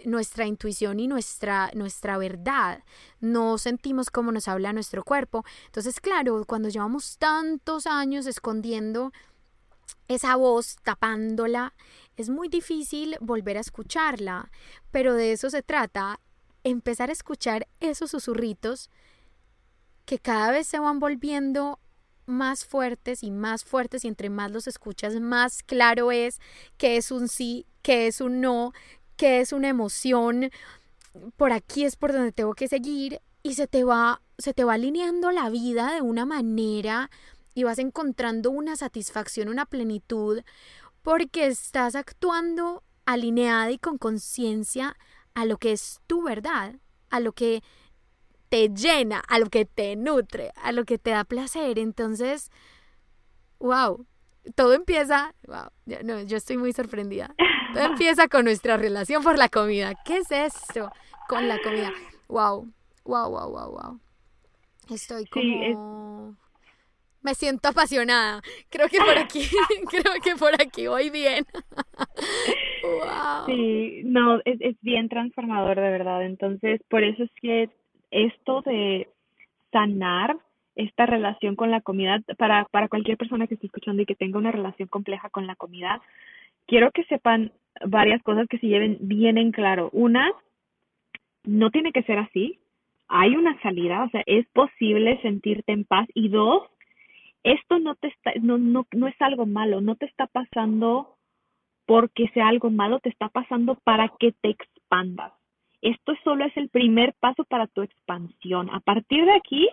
nuestra 0.06 0.46
intuición 0.46 1.00
y 1.00 1.08
nuestra, 1.08 1.72
nuestra 1.76 2.18
verdad. 2.18 2.84
No 3.22 3.58
sentimos 3.58 4.10
cómo 4.10 4.34
nos 4.34 4.50
habla 4.50 4.74
nuestro 4.74 5.04
cuerpo. 5.04 5.46
Entonces, 5.68 6.02
claro, 6.02 6.44
cuando 6.46 6.68
llevamos 6.68 7.18
tantos 7.18 7.88
años 7.88 8.26
escondiendo 8.26 9.14
esa 10.10 10.36
voz, 10.36 10.76
tapándola, 10.84 11.74
es 12.18 12.30
muy 12.30 12.50
difícil 12.50 13.16
volver 13.22 13.58
a 13.58 13.62
escucharla. 13.62 14.52
Pero 14.92 15.14
de 15.14 15.32
eso 15.32 15.50
se 15.50 15.64
trata 15.64 16.20
empezar 16.64 17.09
a 17.09 17.14
escuchar 17.14 17.68
esos 17.80 18.11
susurritos 18.11 18.89
que 20.05 20.20
cada 20.20 20.51
vez 20.51 20.68
se 20.68 20.80
van 20.80 20.99
volviendo 20.99 21.80
más 22.26 22.66
fuertes 22.66 23.24
y 23.24 23.32
más 23.32 23.64
fuertes 23.64 24.05
y 24.05 24.07
entre 24.07 24.30
más 24.30 24.51
los 24.51 24.68
escuchas 24.68 25.20
más 25.20 25.64
claro 25.64 26.11
es 26.11 26.39
que 26.78 26.97
es 26.97 27.11
un 27.11 27.28
sí, 27.28 27.66
que 27.82 28.07
es 28.07 28.22
un 28.22 28.41
no, 28.41 28.74
que 29.18 29.41
es 29.41 29.51
una 29.51 29.70
emoción, 29.70 30.49
por 31.36 31.51
aquí 31.51 31.86
es 31.86 31.95
por 31.95 32.14
donde 32.14 32.32
tengo 32.32 32.53
que 32.53 32.68
seguir 32.68 33.22
y 33.43 33.55
se 33.55 33.68
te 33.68 33.84
va 33.84 34.22
se 34.38 34.53
te 34.53 34.64
va 34.64 34.74
alineando 34.74 35.32
la 35.32 35.49
vida 35.49 35.93
de 35.93 36.01
una 36.01 36.26
manera 36.26 37.11
y 37.53 37.64
vas 37.64 37.78
encontrando 37.78 38.49
una 38.49 38.76
satisfacción, 38.76 39.47
una 39.47 39.66
plenitud 39.66 40.41
porque 41.03 41.47
estás 41.47 41.95
actuando 41.95 42.84
alineada 43.05 43.70
y 43.72 43.78
con 43.78 43.97
conciencia 43.97 44.97
a 45.36 45.46
lo 45.46 45.58
que 45.58 45.72
es 45.72 46.02
tu 46.08 46.24
verdad, 46.24 46.76
a 47.10 47.20
lo 47.20 47.32
que 47.34 47.64
te 48.50 48.70
llena, 48.70 49.20
a 49.28 49.40
lo 49.40 49.48
que 49.48 49.66
te 49.66 49.96
nutre, 49.96 50.52
a 50.56 50.72
lo 50.72 50.86
que 50.86 50.98
te 50.98 51.12
da 51.12 51.24
placer. 51.24 51.80
Entonces, 51.80 52.52
wow, 53.60 54.06
todo 54.56 54.74
empieza, 54.74 55.34
wow, 55.48 55.70
no, 56.04 56.22
yo 56.22 56.38
estoy 56.38 56.58
muy 56.58 56.74
sorprendida. 56.74 57.34
Todo 57.74 57.84
empieza 57.86 58.28
con 58.28 58.46
nuestra 58.46 58.78
relación 58.78 59.24
por 59.24 59.38
la 59.38 59.50
comida. 59.50 59.94
¿Qué 60.06 60.18
es 60.18 60.32
esto 60.32 60.92
con 61.28 61.48
la 61.48 61.60
comida? 61.62 61.92
Wow, 62.28 62.72
wow, 63.06 63.30
wow, 63.30 63.50
wow, 63.50 63.72
wow. 63.72 64.00
Estoy 64.90 65.26
como... 65.28 66.38
Me 67.24 67.34
siento 67.34 67.70
apasionada. 67.70 68.42
Creo 68.70 68.88
que 68.90 68.98
por 68.98 69.18
aquí, 69.18 69.42
creo 69.90 70.14
que 70.24 70.36
por 70.38 70.54
aquí 70.62 70.88
voy 70.88 71.10
bien. 71.10 71.46
Sí, 73.46 74.02
no, 74.04 74.42
es, 74.44 74.60
es 74.60 74.76
bien 74.82 75.08
transformador 75.08 75.78
de 75.78 75.90
verdad. 75.90 76.26
Entonces, 76.26 76.82
por 76.90 77.02
eso 77.02 77.24
es 77.24 77.32
que 77.42 77.70
esto 78.12 78.62
de 78.62 79.08
sanar 79.72 80.38
esta 80.76 81.06
relación 81.06 81.56
con 81.56 81.72
la 81.72 81.82
comida, 81.82 82.22
para, 82.38 82.66
para 82.66 82.90
cualquier 82.90 83.18
persona 83.18 83.48
que 83.48 83.54
esté 83.54 83.68
escuchando 83.68 84.02
y 84.02 84.06
que 84.06 84.16
tenga 84.16 84.38
una 84.38 84.52
relación 84.52 84.88
compleja 84.90 85.30
con 85.30 85.48
la 85.48 85.56
comida, 85.56 86.02
quiero 86.68 86.92
que 86.92 87.04
sepan 87.06 87.52
varias 87.86 88.22
cosas 88.24 88.48
que 88.48 88.58
se 88.60 88.68
lleven 88.68 88.98
bien 89.02 89.38
en 89.38 89.52
claro. 89.52 89.90
Una, 89.94 90.32
no 91.44 91.70
tiene 91.72 91.92
que 91.92 92.04
ser 92.04 92.20
así. 92.20 92.60
Hay 93.08 93.36
una 93.36 93.60
salida, 93.62 94.04
o 94.04 94.10
sea, 94.10 94.24
es 94.26 94.48
posible 94.54 95.22
sentirte 95.22 95.72
en 95.72 95.86
paz. 95.86 96.08
Y 96.14 96.30
dos, 96.30 96.64
esto 97.44 97.80
no 97.80 97.96
te 97.96 98.08
está, 98.08 98.32
no, 98.41 98.58
no, 98.58 98.88
no 98.94 99.08
es 99.08 99.16
algo 99.20 99.46
malo, 99.46 99.82
no 99.82 99.96
te 99.96 100.06
está 100.06 100.28
pasando 100.28 101.18
porque 101.86 102.30
sea 102.34 102.48
algo 102.48 102.70
malo, 102.70 103.00
te 103.00 103.10
está 103.10 103.30
pasando 103.30 103.76
para 103.84 104.10
que 104.20 104.32
te 104.32 104.50
expandas. 104.50 105.34
Esto 105.82 106.14
solo 106.24 106.46
es 106.46 106.56
el 106.56 106.70
primer 106.70 107.14
paso 107.20 107.44
para 107.44 107.68
tu 107.68 107.82
expansión. 107.82 108.70
A 108.70 108.80
partir 108.80 109.26
de 109.26 109.34
aquí, 109.34 109.68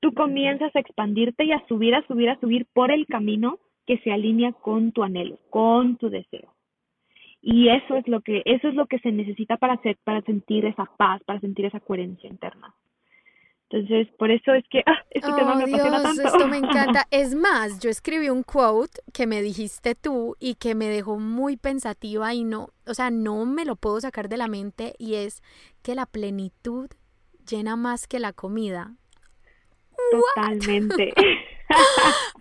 tú 0.00 0.14
comienzas 0.14 0.74
a 0.74 0.80
expandirte 0.80 1.44
y 1.44 1.52
a 1.52 1.66
subir, 1.68 1.94
a 1.94 2.06
subir, 2.06 2.30
a 2.30 2.40
subir 2.40 2.66
por 2.72 2.90
el 2.90 3.06
camino 3.06 3.58
que 3.86 3.98
se 3.98 4.10
alinea 4.10 4.52
con 4.52 4.92
tu 4.92 5.02
anhelo, 5.02 5.38
con 5.50 5.96
tu 5.98 6.08
deseo. 6.08 6.54
Y 7.42 7.68
eso 7.68 7.96
es 7.96 8.06
lo 8.08 8.20
que, 8.20 8.42
eso 8.44 8.68
es 8.68 8.74
lo 8.74 8.86
que 8.86 8.98
se 9.00 9.12
necesita 9.12 9.58
para 9.58 9.74
hacer, 9.74 9.98
para 10.04 10.22
sentir 10.22 10.64
esa 10.64 10.84
paz, 10.96 11.22
para 11.24 11.40
sentir 11.40 11.66
esa 11.66 11.80
coherencia 11.80 12.28
interna. 12.28 12.74
Entonces, 13.72 14.08
por 14.18 14.32
eso 14.32 14.52
es 14.52 14.64
que 14.68 14.82
ah, 14.84 14.98
este 15.10 15.32
tema 15.32 15.54
me 15.54 15.62
apasiona 15.62 16.02
tanto. 16.02 16.22
Esto 16.22 16.48
me 16.48 16.58
encanta. 16.58 17.06
Es 17.12 17.36
más, 17.36 17.78
yo 17.78 17.88
escribí 17.88 18.28
un 18.28 18.42
quote 18.42 19.00
que 19.12 19.28
me 19.28 19.42
dijiste 19.42 19.94
tú 19.94 20.36
y 20.40 20.56
que 20.56 20.74
me 20.74 20.88
dejó 20.88 21.18
muy 21.18 21.56
pensativa 21.56 22.34
y 22.34 22.42
no, 22.42 22.70
o 22.86 22.94
sea, 22.94 23.10
no 23.10 23.44
me 23.46 23.64
lo 23.64 23.76
puedo 23.76 24.00
sacar 24.00 24.28
de 24.28 24.38
la 24.38 24.48
mente 24.48 24.94
y 24.98 25.14
es 25.14 25.40
que 25.82 25.94
la 25.94 26.06
plenitud 26.06 26.90
llena 27.48 27.76
más 27.76 28.08
que 28.08 28.18
la 28.18 28.32
comida. 28.32 28.94
Totalmente. 30.10 31.14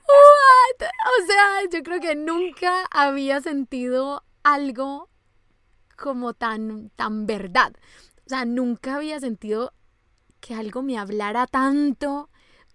O 0.01 1.25
sea, 1.27 1.69
yo 1.71 1.83
creo 1.83 1.99
que 1.99 2.15
nunca 2.15 2.85
había 2.89 3.41
sentido 3.41 4.23
algo 4.41 5.09
como 5.95 6.33
tan, 6.33 6.89
tan 6.95 7.27
verdad. 7.27 7.73
O 8.25 8.29
sea, 8.29 8.45
nunca 8.45 8.95
había 8.95 9.19
sentido 9.19 9.73
que 10.39 10.53
algo 10.53 10.81
me 10.81 10.97
hablara 10.97 11.45
tanto 11.47 12.29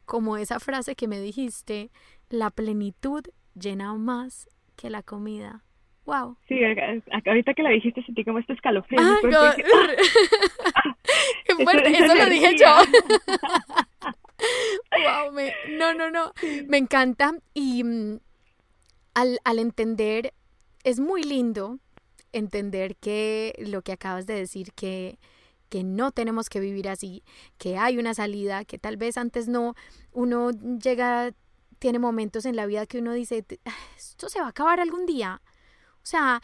como 0.04 0.36
esa 0.36 0.60
frase 0.60 0.94
que 0.94 1.08
me 1.08 1.20
dijiste, 1.20 1.90
la 2.28 2.50
plenitud 2.50 3.24
llena 3.54 3.94
más 3.94 4.50
que 4.76 4.90
la 4.90 5.02
comida. 5.02 5.64
Wow. 6.04 6.36
Sí, 6.48 6.60
ahorita 6.62 7.54
que 7.54 7.62
la 7.62 7.70
dijiste 7.70 8.04
sentí 8.04 8.24
como 8.24 8.38
este 8.38 8.52
escalofrío. 8.52 9.00
Ah, 9.00 9.16
Qué 11.46 11.54
fuerte, 11.54 11.88
eso, 11.90 12.14
lo 12.14 12.26
dije 12.26 12.54
yo. 12.58 12.66
wow, 14.90 15.32
no, 15.78 15.94
no, 15.94 16.10
no, 16.10 16.34
me 16.66 16.76
encanta 16.76 17.32
y 17.54 17.84
mm, 17.84 18.18
al, 19.14 19.38
al 19.44 19.58
entender, 19.58 20.34
es 20.82 21.00
muy 21.00 21.22
lindo 21.22 21.78
entender 22.32 22.96
que 22.96 23.54
lo 23.58 23.80
que 23.80 23.92
acabas 23.92 24.26
de 24.26 24.34
decir, 24.34 24.74
que 24.74 25.18
que 25.74 25.82
no 25.82 26.12
tenemos 26.12 26.48
que 26.48 26.60
vivir 26.60 26.88
así, 26.88 27.24
que 27.58 27.76
hay 27.78 27.98
una 27.98 28.14
salida, 28.14 28.64
que 28.64 28.78
tal 28.78 28.96
vez 28.96 29.18
antes 29.18 29.48
no, 29.48 29.74
uno 30.12 30.52
llega, 30.52 31.32
tiene 31.80 31.98
momentos 31.98 32.44
en 32.44 32.54
la 32.54 32.66
vida 32.66 32.86
que 32.86 33.00
uno 33.00 33.12
dice, 33.12 33.44
esto 33.98 34.28
se 34.28 34.38
va 34.38 34.46
a 34.46 34.50
acabar 34.50 34.78
algún 34.78 35.04
día. 35.04 35.42
O 35.96 36.06
sea, 36.06 36.40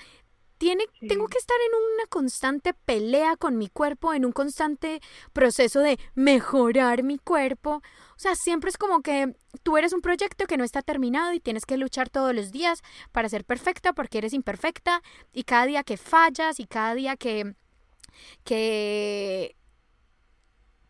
tiene, 0.59 0.85
tengo 1.09 1.29
que 1.29 1.39
estar 1.39 1.57
en 1.65 1.95
una 1.95 2.07
constante 2.09 2.75
pelea 2.75 3.37
con 3.37 3.57
mi 3.57 3.69
cuerpo, 3.69 4.15
en 4.15 4.25
un 4.25 4.33
constante 4.33 5.01
proceso 5.33 5.79
de 5.79 6.01
mejorar 6.17 7.05
mi 7.05 7.19
cuerpo. 7.19 7.75
O 8.17 8.19
sea, 8.19 8.35
siempre 8.35 8.71
es 8.71 8.79
como 8.79 9.01
que 9.01 9.37
tú 9.63 9.77
eres 9.77 9.93
un 9.93 10.01
proyecto 10.01 10.47
que 10.47 10.57
no 10.57 10.65
está 10.65 10.83
terminado 10.83 11.33
y 11.33 11.39
tienes 11.39 11.67
que 11.67 11.77
luchar 11.77 12.11
todos 12.11 12.35
los 12.35 12.51
días 12.51 12.83
para 13.13 13.29
ser 13.29 13.45
perfecta 13.45 13.93
porque 13.93 14.19
eres 14.19 14.33
imperfecta 14.33 15.03
y 15.33 15.45
cada 15.45 15.67
día 15.67 15.85
que 15.85 15.97
fallas 15.97 16.59
y 16.59 16.67
cada 16.67 16.97
día 16.97 17.17
que 17.17 17.55
que 18.45 19.57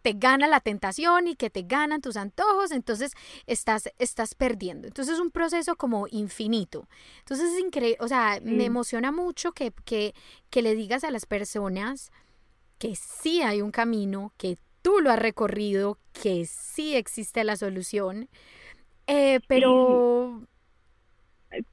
te 0.02 0.14
gana 0.14 0.46
la 0.48 0.60
tentación 0.60 1.28
y 1.28 1.36
que 1.36 1.50
te 1.50 1.62
ganan 1.62 2.00
tus 2.00 2.16
antojos, 2.16 2.70
entonces 2.70 3.12
estás, 3.46 3.90
estás 3.98 4.34
perdiendo. 4.34 4.86
Entonces 4.88 5.14
es 5.14 5.20
un 5.20 5.30
proceso 5.30 5.76
como 5.76 6.06
infinito. 6.10 6.88
Entonces 7.20 7.52
es 7.52 7.60
increíble, 7.60 7.98
o 8.00 8.08
sea, 8.08 8.40
me 8.42 8.64
emociona 8.64 9.12
mucho 9.12 9.52
que, 9.52 9.72
que, 9.84 10.14
que 10.48 10.62
le 10.62 10.74
digas 10.74 11.04
a 11.04 11.10
las 11.10 11.26
personas 11.26 12.10
que 12.78 12.96
sí 12.96 13.42
hay 13.42 13.60
un 13.60 13.72
camino, 13.72 14.32
que 14.38 14.56
tú 14.80 15.00
lo 15.00 15.10
has 15.10 15.18
recorrido, 15.18 15.98
que 16.12 16.46
sí 16.46 16.96
existe 16.96 17.44
la 17.44 17.56
solución, 17.56 18.28
eh, 19.06 19.40
pero 19.46 20.46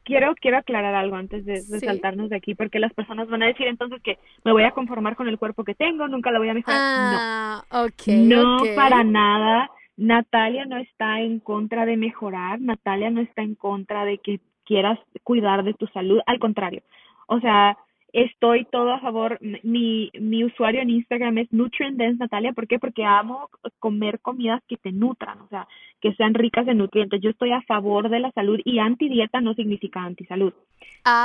quiero 0.03 0.33
quiero 0.35 0.57
aclarar 0.57 0.95
algo 0.95 1.15
antes 1.15 1.45
de, 1.45 1.61
saltarnos 1.61 2.29
de 2.29 2.35
aquí 2.35 2.55
porque 2.55 2.79
las 2.79 2.93
personas 2.93 3.27
van 3.29 3.43
a 3.43 3.47
decir 3.47 3.67
entonces 3.67 4.01
que 4.01 4.17
me 4.43 4.51
voy 4.51 4.63
a 4.63 4.71
conformar 4.71 5.15
con 5.15 5.27
el 5.27 5.37
cuerpo 5.37 5.63
que 5.63 5.75
tengo 5.75 6.07
nunca 6.07 6.31
lo 6.31 6.39
voy 6.39 6.49
a 6.49 6.53
mejorar. 6.53 6.79
Ah, 6.81 7.63
no 7.71 7.83
okay, 7.85 8.25
no 8.25 8.57
para 8.75 9.03
nada. 9.03 9.69
Natalia 9.95 10.65
no 10.65 10.77
está 10.77 11.21
en 11.21 11.39
contra 11.39 11.85
de 11.85 11.97
mejorar 11.97 12.61
Natalia 12.61 13.09
no 13.09 13.21
está 13.21 13.41
en 13.41 13.55
contra 13.55 14.05
de 14.05 14.19
que 14.19 14.39
quieras 14.65 14.99
cuidar 15.23 15.63
de 15.63 15.73
tu 15.73 15.87
salud 15.87 16.19
al 16.25 16.39
contrario. 16.39 16.83
O 17.27 17.39
sea 17.39 17.77
estoy 18.13 18.65
todo 18.65 18.91
a 18.93 18.99
favor. 18.99 19.37
Mi, 19.63 20.09
mi 20.19 20.43
usuario 20.43 20.81
en 20.81 20.89
Instagram 20.89 21.37
es 21.39 21.51
Nutrient 21.51 21.97
Dance 21.97 22.17
Natalia. 22.17 22.53
¿Por 22.53 22.67
qué? 22.67 22.79
Porque 22.79 23.03
amo 23.03 23.49
comer 23.79 24.19
comidas 24.19 24.61
que 24.67 24.77
te 24.77 24.91
nutran, 24.91 25.41
o 25.41 25.47
sea, 25.49 25.67
que 26.01 26.13
sean 26.13 26.33
ricas 26.33 26.67
en 26.67 26.77
nutrientes. 26.79 27.21
Yo 27.21 27.29
estoy 27.29 27.51
a 27.51 27.61
favor 27.63 28.09
de 28.09 28.19
la 28.19 28.31
salud 28.31 28.59
y 28.63 28.79
antidieta 28.79 29.41
no 29.41 29.53
significa 29.53 30.01
antisalud. 30.01 30.53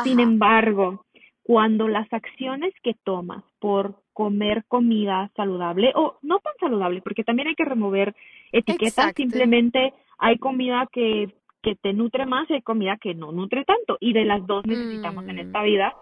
Sin 0.04 0.20
embargo, 0.20 1.04
cuando 1.42 1.88
las 1.88 2.10
acciones 2.12 2.72
que 2.82 2.94
tomas 3.04 3.42
por 3.58 3.96
comer 4.12 4.64
comida 4.68 5.30
saludable 5.34 5.92
o 5.94 6.18
no 6.22 6.38
tan 6.38 6.52
saludable, 6.60 7.02
porque 7.02 7.24
también 7.24 7.48
hay 7.48 7.54
que 7.54 7.64
remover 7.64 8.14
etiquetas, 8.52 9.12
simplemente 9.16 9.92
hay 10.18 10.38
comida 10.38 10.88
que, 10.92 11.34
que 11.62 11.74
te 11.74 11.92
nutre 11.92 12.26
más 12.26 12.48
y 12.50 12.54
hay 12.54 12.62
comida 12.62 12.96
que 13.00 13.14
no 13.14 13.32
nutre 13.32 13.64
tanto 13.64 13.96
y 13.98 14.12
de 14.12 14.24
las 14.24 14.46
dos 14.46 14.64
necesitamos 14.66 15.26
en 15.26 15.36
mm. 15.36 15.40
esta 15.40 15.62
vida 15.62 15.94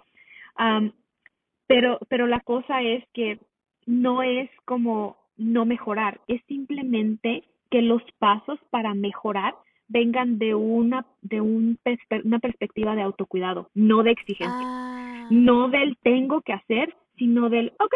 pero, 1.66 1.98
pero 2.08 2.26
la 2.26 2.40
cosa 2.40 2.82
es 2.82 3.04
que 3.12 3.38
no 3.86 4.22
es 4.22 4.50
como 4.64 5.16
no 5.36 5.64
mejorar, 5.64 6.20
es 6.28 6.42
simplemente 6.46 7.44
que 7.70 7.82
los 7.82 8.02
pasos 8.18 8.58
para 8.70 8.94
mejorar 8.94 9.54
vengan 9.88 10.38
de 10.38 10.54
una 10.54 11.06
de 11.22 11.40
un 11.40 11.78
una 12.24 12.38
perspectiva 12.38 12.94
de 12.94 13.02
autocuidado, 13.02 13.70
no 13.74 14.02
de 14.02 14.12
exigencia, 14.12 14.60
ah. 14.62 15.28
no 15.30 15.68
del 15.68 15.96
tengo 16.02 16.42
que 16.42 16.52
hacer, 16.52 16.94
sino 17.16 17.48
del 17.48 17.72
ok, 17.78 17.94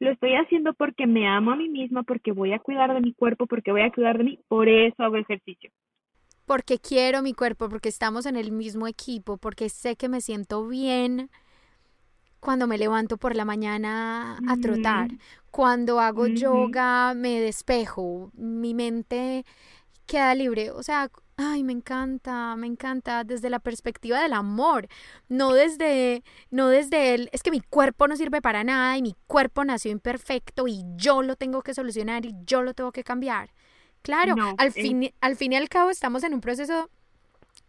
lo 0.00 0.10
estoy 0.10 0.34
haciendo 0.34 0.72
porque 0.74 1.06
me 1.06 1.28
amo 1.28 1.52
a 1.52 1.56
mí 1.56 1.68
misma, 1.68 2.02
porque 2.02 2.32
voy 2.32 2.52
a 2.52 2.58
cuidar 2.58 2.92
de 2.94 3.00
mi 3.00 3.12
cuerpo, 3.12 3.46
porque 3.46 3.70
voy 3.70 3.82
a 3.82 3.92
cuidar 3.92 4.18
de 4.18 4.24
mí, 4.24 4.40
por 4.48 4.68
eso 4.68 5.02
hago 5.02 5.16
ejercicio. 5.16 5.70
Porque 6.46 6.78
quiero 6.78 7.22
mi 7.22 7.32
cuerpo, 7.32 7.68
porque 7.68 7.90
estamos 7.90 8.26
en 8.26 8.36
el 8.36 8.50
mismo 8.50 8.88
equipo, 8.88 9.36
porque 9.36 9.68
sé 9.68 9.96
que 9.96 10.08
me 10.08 10.20
siento 10.20 10.66
bien 10.66 11.30
cuando 12.40 12.66
me 12.66 12.78
levanto 12.78 13.16
por 13.16 13.36
la 13.36 13.44
mañana 13.44 14.38
a 14.48 14.56
trotar, 14.56 15.10
cuando 15.50 16.00
hago 16.00 16.26
yoga 16.26 17.14
me 17.14 17.40
despejo, 17.40 18.30
mi 18.34 18.74
mente 18.74 19.44
queda 20.06 20.34
libre, 20.34 20.70
o 20.70 20.82
sea, 20.82 21.10
ay, 21.36 21.62
me 21.62 21.72
encanta, 21.72 22.56
me 22.56 22.66
encanta 22.66 23.24
desde 23.24 23.50
la 23.50 23.60
perspectiva 23.60 24.20
del 24.20 24.32
amor, 24.32 24.88
no 25.28 25.52
desde 25.52 26.22
no 26.50 26.68
desde 26.68 27.14
el 27.14 27.30
es 27.32 27.42
que 27.42 27.50
mi 27.50 27.60
cuerpo 27.60 28.08
no 28.08 28.16
sirve 28.16 28.42
para 28.42 28.64
nada 28.64 28.96
y 28.96 29.02
mi 29.02 29.14
cuerpo 29.26 29.64
nació 29.64 29.90
imperfecto 29.90 30.66
y 30.66 30.82
yo 30.96 31.22
lo 31.22 31.36
tengo 31.36 31.62
que 31.62 31.74
solucionar 31.74 32.26
y 32.26 32.34
yo 32.44 32.62
lo 32.62 32.74
tengo 32.74 32.92
que 32.92 33.04
cambiar. 33.04 33.52
Claro, 34.02 34.34
al 34.56 34.68
eh 34.68 34.72
fin 34.72 35.12
al 35.20 35.36
fin 35.36 35.52
y 35.52 35.56
al 35.56 35.68
cabo 35.68 35.90
estamos 35.90 36.24
en 36.24 36.34
un 36.34 36.40
proceso 36.40 36.90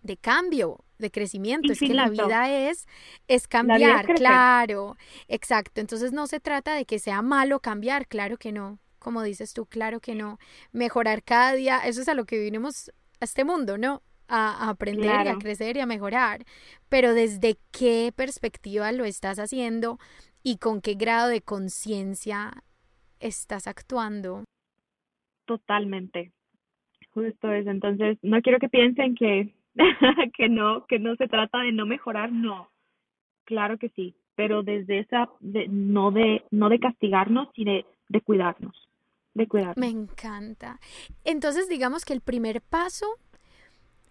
de 0.02 0.18
cambio, 0.18 0.80
de 1.02 1.12
crecimiento. 1.12 1.72
Es 1.74 1.80
que 1.80 1.94
la 1.94 2.10
vida 2.10 2.50
es, 2.50 2.88
es 3.28 3.48
cambiar, 3.48 4.06
claro. 4.16 4.96
Exacto. 5.28 5.82
Entonces 5.82 6.14
no 6.14 6.28
se 6.28 6.40
trata 6.40 6.74
de 6.74 6.86
que 6.86 7.00
sea 7.00 7.22
malo 7.22 7.60
cambiar, 7.60 8.08
claro 8.08 8.38
que 8.38 8.52
no. 8.52 8.80
Como 9.00 9.24
dices 9.24 9.54
tú, 9.54 9.66
claro 9.66 10.00
que 10.00 10.16
no. 10.16 10.38
Mejorar 10.72 11.24
cada 11.24 11.54
día, 11.54 11.80
eso 11.80 12.02
es 12.02 12.08
a 12.08 12.14
lo 12.14 12.26
que 12.26 12.40
vinimos 12.40 12.90
a 13.20 13.26
este 13.26 13.44
mundo, 13.44 13.78
¿no? 13.78 14.04
A, 14.28 14.70
aprender 14.70 15.26
y 15.26 15.30
a 15.30 15.36
crecer 15.36 15.76
y 15.76 15.80
a 15.82 15.86
mejorar. 15.86 16.46
Pero 16.88 17.14
desde 17.14 17.58
qué 17.72 18.14
perspectiva 18.16 18.92
lo 18.92 19.04
estás 19.04 19.40
haciendo 19.40 19.98
y 20.44 20.58
con 20.58 20.82
qué 20.82 20.94
grado 20.94 21.30
de 21.30 21.42
conciencia 21.42 22.64
estás 23.20 23.68
actuando. 23.68 24.44
Totalmente. 25.46 26.32
Justo 27.14 27.52
eso. 27.52 27.70
Entonces, 27.70 28.18
no 28.22 28.42
quiero 28.42 28.60
que 28.60 28.70
piensen 28.70 29.16
que 29.16 29.54
que 30.38 30.50
no, 30.50 30.86
que 30.86 31.00
no 31.00 31.16
se 31.16 31.28
trata 31.28 31.60
de 31.60 31.72
no 31.72 31.86
mejorar, 31.86 32.32
no. 32.32 32.70
Claro 33.46 33.78
que 33.78 33.90
sí, 33.90 34.16
pero 34.36 34.64
desde 34.64 35.00
esa, 35.00 35.30
de, 35.40 35.68
no 35.68 36.12
de, 36.12 36.44
no 36.52 36.70
de 36.70 36.80
castigarnos, 36.80 37.50
sino 37.56 37.72
de, 37.72 37.86
de 38.10 38.22
cuidarnos, 38.22 38.90
de 39.34 39.48
cuidarnos. 39.48 39.78
Me 39.78 39.90
encanta. 39.90 40.80
Entonces, 41.24 41.70
digamos 41.70 42.06
que 42.06 42.14
el 42.14 42.22
primer 42.22 42.62
paso 42.62 43.06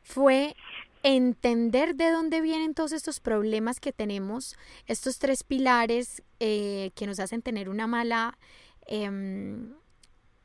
fue 0.02 0.54
entender 1.02 1.94
de 1.94 2.10
dónde 2.10 2.40
vienen 2.40 2.74
todos 2.74 2.92
estos 2.92 3.20
problemas 3.20 3.80
que 3.80 3.92
tenemos, 3.92 4.56
estos 4.86 5.18
tres 5.18 5.44
pilares 5.44 6.22
eh, 6.40 6.90
que 6.94 7.06
nos 7.06 7.20
hacen 7.20 7.42
tener 7.42 7.68
una 7.68 7.86
mala 7.86 8.38
eh, 8.86 9.10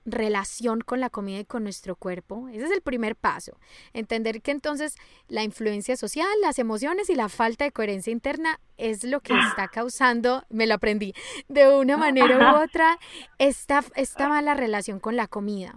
relación 0.06 0.82
con 0.82 1.00
la 1.00 1.10
comida 1.10 1.40
y 1.40 1.46
con 1.46 1.64
nuestro 1.64 1.96
cuerpo. 1.96 2.48
Ese 2.50 2.66
es 2.66 2.72
el 2.72 2.82
primer 2.82 3.16
paso. 3.16 3.58
Entender 3.94 4.42
que 4.42 4.52
entonces 4.52 4.96
la 5.28 5.44
influencia 5.44 5.98
social, 5.98 6.28
las 6.42 6.60
emociones 6.60 7.10
y 7.10 7.16
la 7.16 7.28
falta 7.28 7.66
de 7.66 7.72
coherencia 7.72 8.12
interna 8.12 8.60
es 8.78 9.04
lo 9.04 9.22
que 9.22 9.34
está 9.34 9.68
causando, 9.68 10.46
me 10.50 10.68
lo 10.68 10.76
aprendí, 10.76 11.14
de 11.48 11.68
una 11.70 11.98
manera 11.98 12.54
u 12.54 12.64
otra, 12.64 13.00
esta, 13.40 13.84
esta 13.96 14.30
mala 14.30 14.54
relación 14.54 15.00
con 15.00 15.16
la 15.16 15.28
comida. 15.28 15.76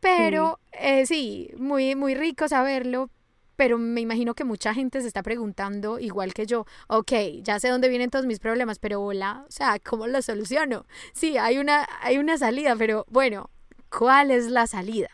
Pero 0.00 0.60
sí, 0.72 0.78
eh, 0.80 1.06
sí 1.06 1.50
muy, 1.58 1.94
muy 1.94 2.14
rico 2.14 2.48
saberlo, 2.48 3.10
pero 3.58 3.76
me 3.76 4.00
imagino 4.00 4.34
que 4.34 4.44
mucha 4.44 4.72
gente 4.72 5.00
se 5.00 5.08
está 5.08 5.20
preguntando, 5.24 5.98
igual 5.98 6.32
que 6.32 6.46
yo, 6.46 6.64
ok, 6.86 7.12
ya 7.42 7.58
sé 7.58 7.68
dónde 7.70 7.88
vienen 7.88 8.08
todos 8.08 8.24
mis 8.24 8.38
problemas, 8.38 8.78
pero 8.78 9.02
hola, 9.02 9.44
o 9.48 9.50
sea, 9.50 9.80
¿cómo 9.80 10.06
lo 10.06 10.22
soluciono? 10.22 10.86
Sí, 11.12 11.38
hay 11.38 11.58
una, 11.58 11.84
hay 12.00 12.18
una 12.18 12.38
salida, 12.38 12.76
pero 12.76 13.04
bueno, 13.08 13.50
¿cuál 13.90 14.30
es 14.30 14.46
la 14.46 14.68
salida? 14.68 15.08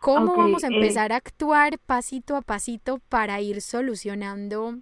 ¿Cómo 0.00 0.34
vamos 0.34 0.64
a 0.64 0.66
eh, 0.66 0.74
empezar 0.74 1.12
a 1.12 1.16
actuar 1.16 1.78
pasito 1.78 2.34
a 2.34 2.42
pasito 2.42 2.98
para 3.08 3.40
ir 3.40 3.62
solucionando 3.62 4.80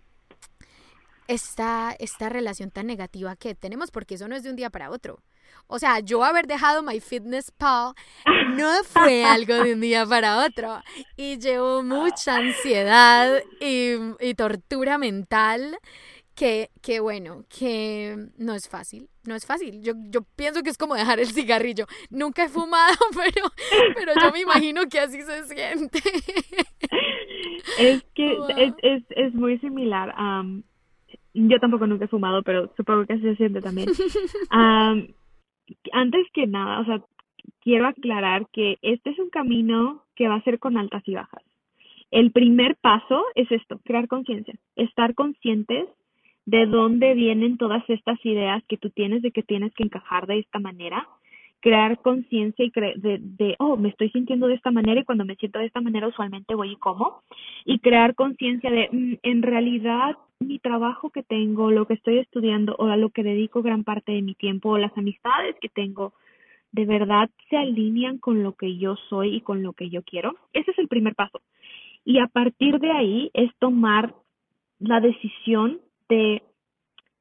esta, 1.28 1.94
esta 1.98 2.30
relación 2.30 2.70
tan 2.70 2.86
negativa 2.86 3.36
que 3.36 3.54
tenemos? 3.54 3.90
Porque 3.90 4.14
eso 4.14 4.26
no 4.26 4.36
es 4.36 4.42
de 4.42 4.48
un 4.48 4.56
día 4.56 4.70
para 4.70 4.88
otro. 4.88 5.20
O 5.66 5.78
sea, 5.78 6.00
yo 6.00 6.22
haber 6.22 6.46
dejado 6.46 6.82
MyFitnessPal 6.82 7.94
no 8.56 8.70
fue 8.84 9.24
algo 9.24 9.54
de 9.54 9.74
un 9.74 9.80
día 9.80 10.04
para 10.06 10.44
otro. 10.44 10.82
Y 11.16 11.38
llevo 11.38 11.82
mucha 11.82 12.36
ansiedad 12.36 13.42
y, 13.60 13.94
y 14.20 14.34
tortura 14.34 14.98
mental 14.98 15.78
que, 16.34 16.70
que, 16.82 17.00
bueno, 17.00 17.44
que 17.48 18.16
no 18.38 18.54
es 18.54 18.68
fácil, 18.68 19.08
no 19.24 19.34
es 19.34 19.46
fácil. 19.46 19.82
Yo, 19.82 19.92
yo 20.08 20.20
pienso 20.36 20.62
que 20.62 20.70
es 20.70 20.78
como 20.78 20.94
dejar 20.94 21.20
el 21.20 21.28
cigarrillo. 21.28 21.86
Nunca 22.10 22.44
he 22.44 22.48
fumado, 22.48 22.96
pero, 23.14 23.48
pero 23.94 24.12
yo 24.20 24.32
me 24.32 24.40
imagino 24.40 24.82
que 24.88 25.00
así 25.00 25.20
se 25.22 25.44
siente. 25.44 26.00
Es 27.78 28.02
que 28.14 28.32
es, 28.56 28.74
es, 28.82 29.02
es, 29.10 29.34
muy 29.34 29.58
similar. 29.58 30.14
yo 31.34 31.58
tampoco 31.60 31.86
nunca 31.86 32.06
he 32.06 32.08
fumado, 32.08 32.42
pero 32.42 32.72
supongo 32.76 33.06
que 33.06 33.14
así 33.14 33.22
se 33.22 33.36
siente 33.36 33.60
también. 33.60 33.88
Antes 35.92 36.26
que 36.32 36.46
nada, 36.46 36.80
o 36.80 36.84
sea, 36.84 37.00
quiero 37.60 37.86
aclarar 37.86 38.46
que 38.52 38.78
este 38.82 39.10
es 39.10 39.18
un 39.18 39.30
camino 39.30 40.02
que 40.14 40.28
va 40.28 40.36
a 40.36 40.42
ser 40.42 40.58
con 40.58 40.76
altas 40.76 41.02
y 41.06 41.14
bajas. 41.14 41.42
El 42.10 42.30
primer 42.30 42.76
paso 42.76 43.24
es 43.34 43.50
esto, 43.50 43.80
crear 43.84 44.06
conciencia, 44.06 44.54
estar 44.76 45.14
conscientes 45.14 45.88
de 46.44 46.66
dónde 46.66 47.14
vienen 47.14 47.56
todas 47.56 47.82
estas 47.88 48.24
ideas 48.26 48.62
que 48.68 48.76
tú 48.76 48.90
tienes 48.90 49.22
de 49.22 49.30
que 49.30 49.42
tienes 49.42 49.72
que 49.74 49.84
encajar 49.84 50.26
de 50.26 50.40
esta 50.40 50.58
manera, 50.58 51.08
crear 51.60 52.00
conciencia 52.02 52.64
y 52.64 52.70
de, 52.70 53.18
de, 53.20 53.56
oh, 53.60 53.76
me 53.76 53.88
estoy 53.88 54.10
sintiendo 54.10 54.48
de 54.48 54.54
esta 54.54 54.72
manera 54.72 55.00
y 55.00 55.04
cuando 55.04 55.24
me 55.24 55.36
siento 55.36 55.60
de 55.60 55.66
esta 55.66 55.80
manera 55.80 56.08
usualmente 56.08 56.54
voy 56.54 56.72
y 56.72 56.76
como, 56.76 57.22
y 57.64 57.78
crear 57.78 58.14
conciencia 58.14 58.70
de, 58.70 58.88
mm, 58.90 59.14
en 59.22 59.42
realidad, 59.42 60.16
mi 60.42 60.58
trabajo 60.58 61.10
que 61.10 61.22
tengo, 61.22 61.70
lo 61.70 61.86
que 61.86 61.94
estoy 61.94 62.18
estudiando 62.18 62.74
o 62.78 62.86
a 62.86 62.96
lo 62.96 63.10
que 63.10 63.22
dedico 63.22 63.62
gran 63.62 63.84
parte 63.84 64.12
de 64.12 64.22
mi 64.22 64.34
tiempo 64.34 64.70
o 64.70 64.78
las 64.78 64.96
amistades 64.96 65.56
que 65.60 65.68
tengo, 65.68 66.12
de 66.72 66.86
verdad 66.86 67.30
se 67.50 67.56
alinean 67.56 68.18
con 68.18 68.42
lo 68.42 68.54
que 68.54 68.78
yo 68.78 68.96
soy 69.08 69.36
y 69.36 69.40
con 69.40 69.62
lo 69.62 69.72
que 69.72 69.90
yo 69.90 70.02
quiero. 70.02 70.34
Ese 70.52 70.70
es 70.70 70.78
el 70.78 70.88
primer 70.88 71.14
paso. 71.14 71.40
Y 72.04 72.18
a 72.18 72.26
partir 72.26 72.78
de 72.78 72.90
ahí 72.90 73.30
es 73.34 73.50
tomar 73.58 74.14
la 74.78 75.00
decisión 75.00 75.80
de 76.08 76.42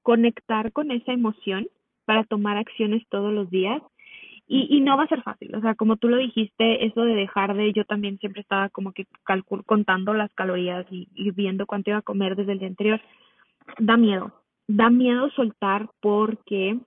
conectar 0.01 0.71
con 0.71 0.91
esa 0.91 1.13
emoción 1.13 1.67
para 2.05 2.23
tomar 2.23 2.57
acciones 2.57 3.07
todos 3.09 3.31
los 3.33 3.49
días 3.49 3.81
y, 4.53 4.67
y 4.69 4.81
no 4.81 4.97
va 4.97 5.03
a 5.03 5.07
ser 5.07 5.23
fácil, 5.23 5.55
o 5.55 5.61
sea, 5.61 5.75
como 5.75 5.95
tú 5.95 6.09
lo 6.09 6.17
dijiste, 6.17 6.85
eso 6.85 7.05
de 7.05 7.15
dejar 7.15 7.55
de, 7.55 7.71
yo 7.71 7.85
también 7.85 8.19
siempre 8.19 8.41
estaba 8.41 8.67
como 8.67 8.91
que 8.91 9.07
calcul 9.23 9.63
contando 9.63 10.13
las 10.13 10.29
calorías 10.33 10.85
y, 10.91 11.07
viendo 11.31 11.65
cuánto 11.65 11.91
iba 11.91 11.99
a 11.99 12.01
comer 12.01 12.35
desde 12.35 12.51
el 12.51 12.59
día 12.59 12.67
anterior, 12.67 12.99
da 13.79 13.95
miedo, 13.95 14.33
da 14.67 14.89
miedo 14.89 15.29
soltar 15.37 15.89
porque 16.01 16.77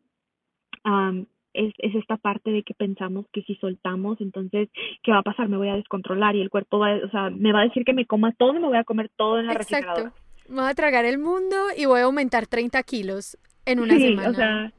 es, 1.54 1.72
es 1.78 1.94
esta 1.94 2.18
parte 2.18 2.50
de 2.50 2.64
que 2.64 2.74
pensamos 2.74 3.24
que 3.32 3.40
si 3.44 3.54
soltamos, 3.54 4.20
entonces, 4.20 4.68
¿qué 5.02 5.12
va 5.12 5.20
a 5.20 5.22
pasar? 5.22 5.48
Me 5.48 5.56
voy 5.56 5.70
a 5.70 5.76
descontrolar 5.76 6.36
y 6.36 6.42
el 6.42 6.50
cuerpo 6.50 6.78
va, 6.78 6.94
o 6.96 7.10
sea, 7.10 7.30
me 7.30 7.54
va 7.54 7.60
a 7.60 7.64
decir 7.64 7.86
que 7.86 7.94
me 7.94 8.04
coma 8.04 8.32
todo, 8.32 8.52
me 8.52 8.68
voy 8.68 8.76
a 8.76 8.84
comer 8.84 9.10
todo 9.16 9.40
en 9.40 9.46
la 9.46 9.54
Exacto. 9.54 10.12
me 10.50 10.60
voy 10.60 10.70
a 10.70 10.74
tragar 10.74 11.06
el 11.06 11.18
mundo 11.18 11.56
y 11.78 11.86
voy 11.86 12.00
a 12.00 12.04
aumentar 12.04 12.46
30 12.46 12.82
kilos 12.82 13.38
en 13.64 13.80
una 13.80 13.94
sí, 13.94 14.02
semana. 14.02 14.28
O 14.28 14.34
sea, 14.34 14.72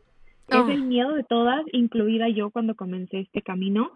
es 0.47 0.69
el 0.69 0.83
miedo 0.83 1.13
de 1.13 1.23
todas, 1.23 1.63
incluida 1.71 2.29
yo 2.29 2.49
cuando 2.51 2.75
comencé 2.75 3.19
este 3.19 3.41
camino. 3.41 3.91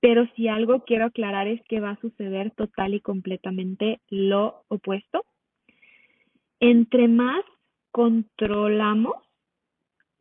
Pero 0.00 0.26
si 0.36 0.48
algo 0.48 0.84
quiero 0.84 1.06
aclarar 1.06 1.48
es 1.48 1.62
que 1.62 1.80
va 1.80 1.90
a 1.90 2.00
suceder 2.00 2.50
total 2.50 2.94
y 2.94 3.00
completamente 3.00 4.00
lo 4.10 4.64
opuesto. 4.68 5.24
Entre 6.60 7.08
más 7.08 7.42
controlamos, 7.90 9.14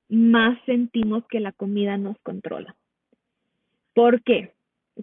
más 0.07 0.57
sentimos 0.65 1.25
que 1.27 1.39
la 1.39 1.51
comida 1.51 1.97
nos 1.97 2.17
controla. 2.19 2.75
¿Por 3.93 4.23
qué? 4.23 4.53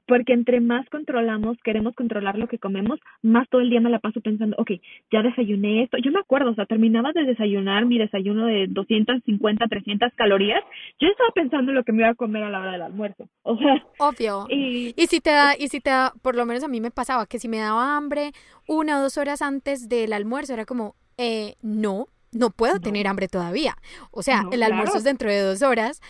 Porque 0.06 0.32
entre 0.32 0.60
más 0.60 0.88
controlamos, 0.88 1.56
queremos 1.64 1.94
controlar 1.94 2.38
lo 2.38 2.48
que 2.48 2.58
comemos, 2.58 2.98
más 3.22 3.48
todo 3.48 3.60
el 3.60 3.70
día 3.70 3.80
me 3.80 3.90
la 3.90 3.98
paso 3.98 4.20
pensando, 4.20 4.56
ok, 4.58 4.72
ya 5.12 5.22
desayuné 5.22 5.82
esto. 5.82 5.98
Yo 5.98 6.12
me 6.12 6.20
acuerdo, 6.20 6.50
o 6.50 6.54
sea, 6.54 6.66
terminaba 6.66 7.12
de 7.12 7.24
desayunar 7.24 7.86
mi 7.86 7.98
desayuno 7.98 8.46
de 8.46 8.66
250, 8.68 9.66
300 9.66 10.12
calorías. 10.14 10.62
Yo 11.00 11.08
estaba 11.08 11.30
pensando 11.30 11.72
en 11.72 11.76
lo 11.76 11.84
que 11.84 11.92
me 11.92 12.02
iba 12.02 12.10
a 12.10 12.14
comer 12.14 12.44
a 12.44 12.50
la 12.50 12.60
hora 12.60 12.72
del 12.72 12.82
almuerzo. 12.82 13.28
O 13.42 13.56
sea, 13.56 13.84
obvio. 13.98 14.46
Y, 14.48 14.94
y 14.96 15.06
si 15.06 15.20
te 15.20 15.30
da, 15.30 15.54
y 15.58 15.68
si 15.68 15.80
te 15.80 15.90
da, 15.90 16.12
por 16.22 16.36
lo 16.36 16.46
menos 16.46 16.62
a 16.62 16.68
mí 16.68 16.80
me 16.80 16.90
pasaba 16.90 17.26
que 17.26 17.38
si 17.38 17.48
me 17.48 17.58
daba 17.58 17.96
hambre 17.96 18.32
una 18.66 18.98
o 18.98 19.02
dos 19.02 19.18
horas 19.18 19.42
antes 19.42 19.88
del 19.88 20.12
almuerzo, 20.12 20.54
era 20.54 20.64
como, 20.64 20.94
eh, 21.18 21.56
no, 21.62 22.06
no 22.32 22.50
puedo 22.50 22.78
tener 22.80 23.06
hambre 23.06 23.28
todavía. 23.28 23.76
O 24.10 24.22
sea, 24.22 24.44
el 24.52 24.62
almuerzo 24.62 24.98
es 24.98 25.04
dentro 25.04 25.30
de 25.30 25.40
dos 25.40 25.62
horas. 25.62 26.00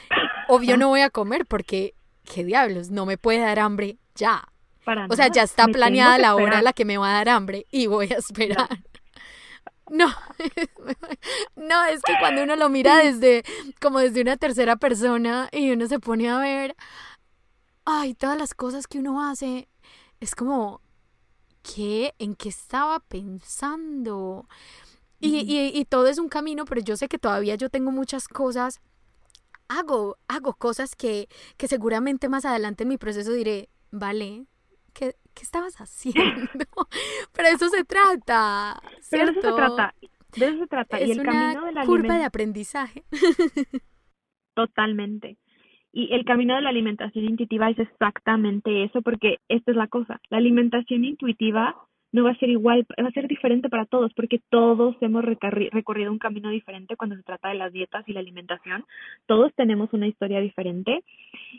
Obvio 0.49 0.77
no 0.77 0.89
voy 0.89 1.01
a 1.01 1.11
comer 1.11 1.47
porque 1.47 1.95
¿qué 2.33 2.45
diablos? 2.45 2.91
No 2.91 3.07
me 3.07 3.19
puede 3.19 3.41
dar 3.41 3.59
hambre 3.59 3.99
ya. 4.15 4.45
o 5.09 5.17
sea, 5.17 5.29
ya 5.29 5.43
está 5.43 5.67
planeada 5.67 6.19
la 6.19 6.35
hora 6.35 6.59
a 6.59 6.63
la 6.63 6.73
que 6.73 6.85
me 6.85 6.99
va 6.99 7.11
a 7.11 7.15
dar 7.15 7.29
hambre 7.29 7.67
y 7.71 7.87
voy 7.87 8.13
a 8.13 8.19
esperar. 8.19 8.69
No. 9.91 10.07
no, 11.57 11.85
es 11.87 12.01
que 12.03 12.13
cuando 12.21 12.45
uno 12.45 12.55
lo 12.55 12.69
mira 12.69 12.99
desde, 13.03 13.43
como 13.81 13.99
desde 13.99 14.21
una 14.21 14.37
tercera 14.37 14.77
persona 14.77 15.49
y 15.51 15.73
uno 15.73 15.89
se 15.89 15.99
pone 15.99 16.31
a 16.31 16.39
ver, 16.39 16.77
ay, 17.85 18.15
todas 18.15 18.39
las 18.39 18.55
cosas 18.55 18.87
que 18.87 19.01
uno 19.01 19.29
hace, 19.29 19.69
es 20.21 20.37
como, 20.37 20.81
¿qué? 21.65 22.15
¿En 22.21 22.37
qué 22.37 22.51
estaba 22.51 23.01
pensando? 23.01 24.47
Y, 25.19 25.39
y, 25.39 25.77
y 25.77 25.85
todo 25.87 26.07
es 26.07 26.19
un 26.19 26.29
camino, 26.29 26.67
pero 26.67 26.81
yo 26.83 26.97
sé 26.97 27.09
que 27.09 27.19
todavía 27.19 27.57
yo 27.57 27.69
tengo 27.69 27.91
muchas 27.91 28.29
cosas 28.29 28.81
hago, 29.71 30.17
hago 30.29 30.55
cosas 30.55 30.97
que, 30.97 31.29
que 31.57 31.69
seguramente 31.69 32.29
más 32.29 32.45
adelante 32.45 32.83
en 32.83 32.89
mi 32.89 32.99
proceso 32.99 33.33
diré, 33.33 33.69
vale, 33.93 34.47
¿qué, 34.93 35.15
qué 35.33 35.43
estabas 35.43 35.77
haciendo? 35.77 36.51
Pero 37.33 37.49
eso 37.49 37.69
se 37.69 37.85
trata. 37.85 38.81
Pero 39.11 39.31
eso 39.31 39.41
se 39.41 39.53
trata. 39.53 39.95
De 40.37 40.47
eso 40.47 40.59
se 40.59 40.67
trata. 40.67 40.99
Es 40.99 41.09
y 41.09 41.13
el 41.13 41.21
una 41.21 41.33
camino 41.33 41.67
de 41.67 41.73
la 41.73 41.87
curva 41.87 42.19
de 42.19 42.25
aprendizaje. 42.25 43.05
Totalmente. 44.55 45.39
Y 45.93 46.13
el 46.15 46.25
camino 46.25 46.55
de 46.55 46.63
la 46.63 46.71
alimentación 46.71 47.25
intuitiva 47.25 47.71
es 47.71 47.79
exactamente 47.79 48.85
eso, 48.85 49.03
porque 49.03 49.39
esta 49.49 49.71
es 49.71 49.77
la 49.77 49.89
cosa. 49.89 50.21
La 50.31 50.39
alimentación 50.39 51.05
intuitiva 51.05 51.77
no 52.13 52.25
va 52.25 52.31
a 52.31 52.39
ser 52.39 52.49
igual, 52.49 52.87
va 53.03 53.09
a 53.09 53.13
ser 53.13 53.29
diferente 53.29 53.69
para 53.69 53.87
todos, 53.87 54.13
porque 54.15 54.41
todos 54.51 54.97
hemos 55.01 55.25
recorrido 55.25 56.11
un 56.11 56.19
camino 56.19 56.51
diferente 56.51 56.97
cuando 56.97 57.17
se 57.17 57.23
trata 57.23 57.49
de 57.49 57.55
las 57.55 57.73
dietas 57.73 58.09
y 58.09 58.13
la 58.13 58.21
alimentación. 58.21 58.85
Todos 59.27 59.55
tenemos 59.55 59.93
una 59.93 60.09
historia 60.09 60.41
diferente 60.41 61.05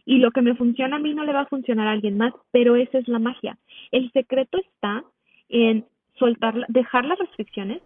y 0.06 0.18
lo 0.18 0.32
que 0.32 0.42
me 0.42 0.56
funciona 0.56 0.98
a 0.98 1.00
mí 1.00 1.14
no 1.14 1.24
le 1.24 1.34
va 1.34 1.42
a 1.42 1.46
funcionar 1.48 1.88
a 1.88 1.92
alguien 1.92 2.18
más, 2.18 2.34
pero 2.52 2.76
esa 2.76 2.98
es 2.98 3.08
la 3.08 3.20
magia. 3.20 3.58
El 3.92 4.12
secreto 4.12 4.58
está 4.58 5.04
en 5.50 5.86
soltar, 6.18 6.66
dejar 6.68 7.06
las 7.06 7.20
restricciones, 7.20 7.82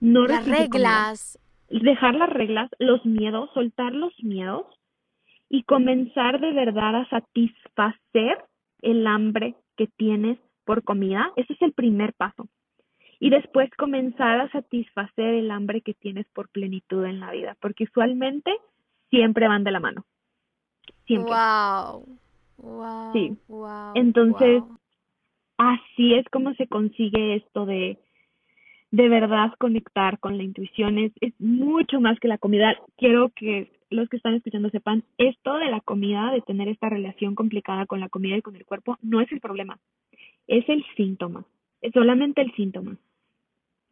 no 0.00 0.26
las 0.26 0.46
reglas, 0.46 1.38
dejar 1.68 2.14
las 2.14 2.30
reglas, 2.30 2.70
los 2.78 3.04
miedos, 3.04 3.50
soltar 3.52 3.92
los 3.92 4.12
miedos 4.22 4.64
y 5.50 5.62
comenzar 5.64 6.40
de 6.40 6.52
verdad 6.52 6.96
a 6.96 7.08
satisfacer 7.08 8.38
el 8.82 9.06
hambre 9.06 9.54
que 9.76 9.86
tienes 9.86 10.38
por 10.68 10.84
comida, 10.84 11.32
ese 11.36 11.54
es 11.54 11.62
el 11.62 11.72
primer 11.72 12.12
paso. 12.12 12.46
Y 13.18 13.30
después 13.30 13.70
comenzar 13.78 14.38
a 14.38 14.50
satisfacer 14.50 15.32
el 15.36 15.50
hambre 15.50 15.80
que 15.80 15.94
tienes 15.94 16.26
por 16.34 16.50
plenitud 16.50 17.06
en 17.06 17.20
la 17.20 17.30
vida, 17.30 17.56
porque 17.58 17.84
usualmente 17.84 18.52
siempre 19.08 19.48
van 19.48 19.64
de 19.64 19.70
la 19.70 19.80
mano. 19.80 20.04
Siempre. 21.06 21.32
Wow. 21.32 22.06
Wow. 22.58 23.12
Sí. 23.14 23.34
Entonces, 23.94 24.62
así 25.56 26.12
es 26.12 26.26
como 26.28 26.52
se 26.52 26.66
consigue 26.66 27.36
esto 27.36 27.64
de 27.64 27.98
de 28.90 29.08
verdad 29.08 29.54
conectar 29.58 30.18
con 30.18 30.36
la 30.36 30.42
intuición. 30.42 30.98
Es, 30.98 31.12
es 31.22 31.32
mucho 31.40 31.98
más 31.98 32.20
que 32.20 32.28
la 32.28 32.36
comida. 32.36 32.76
Quiero 32.98 33.30
que 33.30 33.72
los 33.88 34.06
que 34.10 34.18
están 34.18 34.34
escuchando 34.34 34.68
sepan, 34.68 35.02
esto 35.16 35.54
de 35.54 35.70
la 35.70 35.80
comida, 35.80 36.30
de 36.30 36.42
tener 36.42 36.68
esta 36.68 36.90
relación 36.90 37.34
complicada 37.34 37.86
con 37.86 38.00
la 38.00 38.10
comida 38.10 38.36
y 38.36 38.42
con 38.42 38.54
el 38.54 38.66
cuerpo, 38.66 38.98
no 39.00 39.22
es 39.22 39.32
el 39.32 39.40
problema 39.40 39.78
es 40.48 40.68
el 40.68 40.84
síntoma, 40.96 41.44
es 41.80 41.92
solamente 41.92 42.40
el 42.40 42.52
síntoma. 42.54 42.96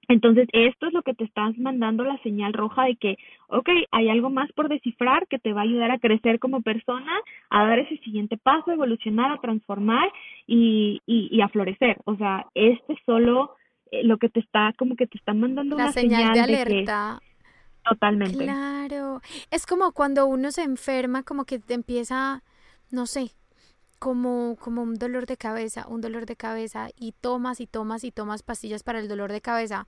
Entonces, 0.08 0.48
esto 0.52 0.86
es 0.86 0.92
lo 0.92 1.02
que 1.02 1.14
te 1.14 1.24
estás 1.24 1.56
mandando 1.58 2.04
la 2.04 2.16
señal 2.22 2.52
roja 2.52 2.84
de 2.84 2.96
que, 2.96 3.18
ok, 3.48 3.68
hay 3.90 4.08
algo 4.08 4.30
más 4.30 4.50
por 4.52 4.68
descifrar 4.68 5.26
que 5.26 5.38
te 5.38 5.52
va 5.52 5.62
a 5.62 5.64
ayudar 5.64 5.90
a 5.90 5.98
crecer 5.98 6.38
como 6.38 6.62
persona, 6.62 7.12
a 7.50 7.66
dar 7.66 7.80
ese 7.80 7.98
siguiente 7.98 8.36
paso, 8.36 8.70
a 8.70 8.74
evolucionar, 8.74 9.32
a 9.32 9.40
transformar 9.40 10.08
y, 10.46 11.00
y, 11.06 11.40
a 11.40 11.48
florecer. 11.48 11.98
O 12.04 12.16
sea, 12.16 12.46
este 12.54 12.92
es 12.92 12.98
solo 13.04 13.56
eh, 13.90 14.04
lo 14.04 14.18
que 14.18 14.28
te 14.28 14.40
está, 14.40 14.72
como 14.78 14.94
que 14.94 15.08
te 15.08 15.18
está 15.18 15.34
mandando 15.34 15.76
la 15.76 15.84
una 15.84 15.92
señal, 15.92 16.34
de 16.34 16.40
alerta. 16.40 17.20
totalmente. 17.82 18.44
Claro. 18.44 19.20
Es 19.50 19.66
como 19.66 19.90
cuando 19.90 20.26
uno 20.26 20.52
se 20.52 20.62
enferma, 20.62 21.24
como 21.24 21.44
que 21.44 21.58
te 21.58 21.74
empieza, 21.74 22.44
no 22.92 23.06
sé, 23.06 23.32
como, 23.98 24.56
como 24.60 24.82
un 24.82 24.94
dolor 24.94 25.26
de 25.26 25.36
cabeza, 25.36 25.86
un 25.88 26.00
dolor 26.00 26.26
de 26.26 26.36
cabeza 26.36 26.88
y 26.96 27.12
tomas 27.12 27.60
y 27.60 27.66
tomas 27.66 28.04
y 28.04 28.12
tomas 28.12 28.42
pastillas 28.42 28.82
para 28.82 28.98
el 29.00 29.08
dolor 29.08 29.32
de 29.32 29.40
cabeza, 29.40 29.86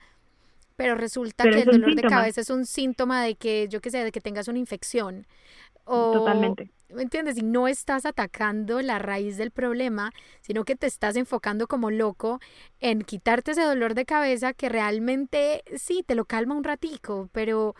pero 0.76 0.94
resulta 0.94 1.44
que 1.44 1.62
el 1.62 1.64
dolor 1.64 1.94
de 1.96 2.02
cabeza 2.02 2.40
es 2.40 2.50
un 2.50 2.64
síntoma 2.64 3.22
de 3.22 3.34
que, 3.34 3.66
yo 3.68 3.80
qué 3.80 3.90
sé, 3.90 4.04
de 4.04 4.12
que 4.12 4.20
tengas 4.20 4.46
una 4.46 4.58
infección. 4.58 5.26
O, 5.84 6.12
Totalmente. 6.12 6.70
¿Me 6.90 7.02
entiendes? 7.02 7.36
Y 7.36 7.42
no 7.42 7.66
estás 7.66 8.06
atacando 8.06 8.80
la 8.80 8.98
raíz 8.98 9.36
del 9.36 9.50
problema, 9.50 10.12
sino 10.40 10.64
que 10.64 10.76
te 10.76 10.86
estás 10.86 11.16
enfocando 11.16 11.66
como 11.66 11.90
loco 11.90 12.40
en 12.80 13.02
quitarte 13.02 13.50
ese 13.50 13.62
dolor 13.62 13.94
de 13.94 14.04
cabeza 14.04 14.54
que 14.54 14.68
realmente 14.68 15.64
sí 15.76 16.04
te 16.06 16.14
lo 16.14 16.24
calma 16.24 16.54
un 16.54 16.64
ratico, 16.64 17.28
pero, 17.32 17.74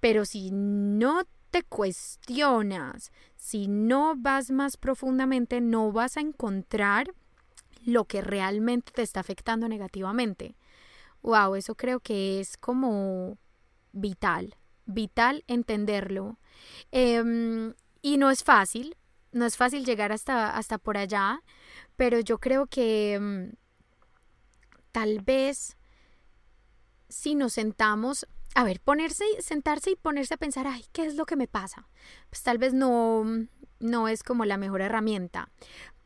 pero 0.00 0.24
si 0.24 0.50
no 0.52 1.24
te 1.50 1.62
cuestionas, 1.62 3.12
si 3.36 3.68
no 3.68 4.14
vas 4.16 4.50
más 4.50 4.76
profundamente, 4.76 5.60
no 5.60 5.92
vas 5.92 6.16
a 6.16 6.20
encontrar 6.20 7.14
lo 7.84 8.04
que 8.04 8.20
realmente 8.20 8.92
te 8.92 9.02
está 9.02 9.20
afectando 9.20 9.68
negativamente. 9.68 10.56
Wow, 11.22 11.56
eso 11.56 11.74
creo 11.74 12.00
que 12.00 12.40
es 12.40 12.56
como 12.56 13.38
vital, 13.92 14.56
vital 14.86 15.44
entenderlo. 15.46 16.38
Em, 16.92 17.74
y 18.02 18.18
no 18.18 18.30
es 18.30 18.44
fácil, 18.44 18.96
no 19.32 19.46
es 19.46 19.56
fácil 19.56 19.84
llegar 19.84 20.12
hasta, 20.12 20.56
hasta 20.56 20.78
por 20.78 20.96
allá, 20.96 21.42
pero 21.96 22.20
yo 22.20 22.38
creo 22.38 22.66
que 22.66 23.14
em, 23.14 23.52
tal 24.92 25.20
vez 25.20 25.76
si 27.08 27.34
nos 27.34 27.54
sentamos 27.54 28.26
a 28.54 28.64
ver, 28.64 28.80
ponerse, 28.80 29.24
sentarse 29.40 29.92
y 29.92 29.96
ponerse 29.96 30.34
a 30.34 30.38
pensar, 30.38 30.66
ay, 30.66 30.84
¿qué 30.92 31.06
es 31.06 31.14
lo 31.16 31.26
que 31.26 31.36
me 31.36 31.48
pasa? 31.48 31.88
Pues 32.30 32.42
tal 32.42 32.58
vez 32.58 32.74
no, 32.74 33.24
no 33.78 34.08
es 34.08 34.22
como 34.22 34.44
la 34.44 34.56
mejor 34.56 34.80
herramienta, 34.80 35.50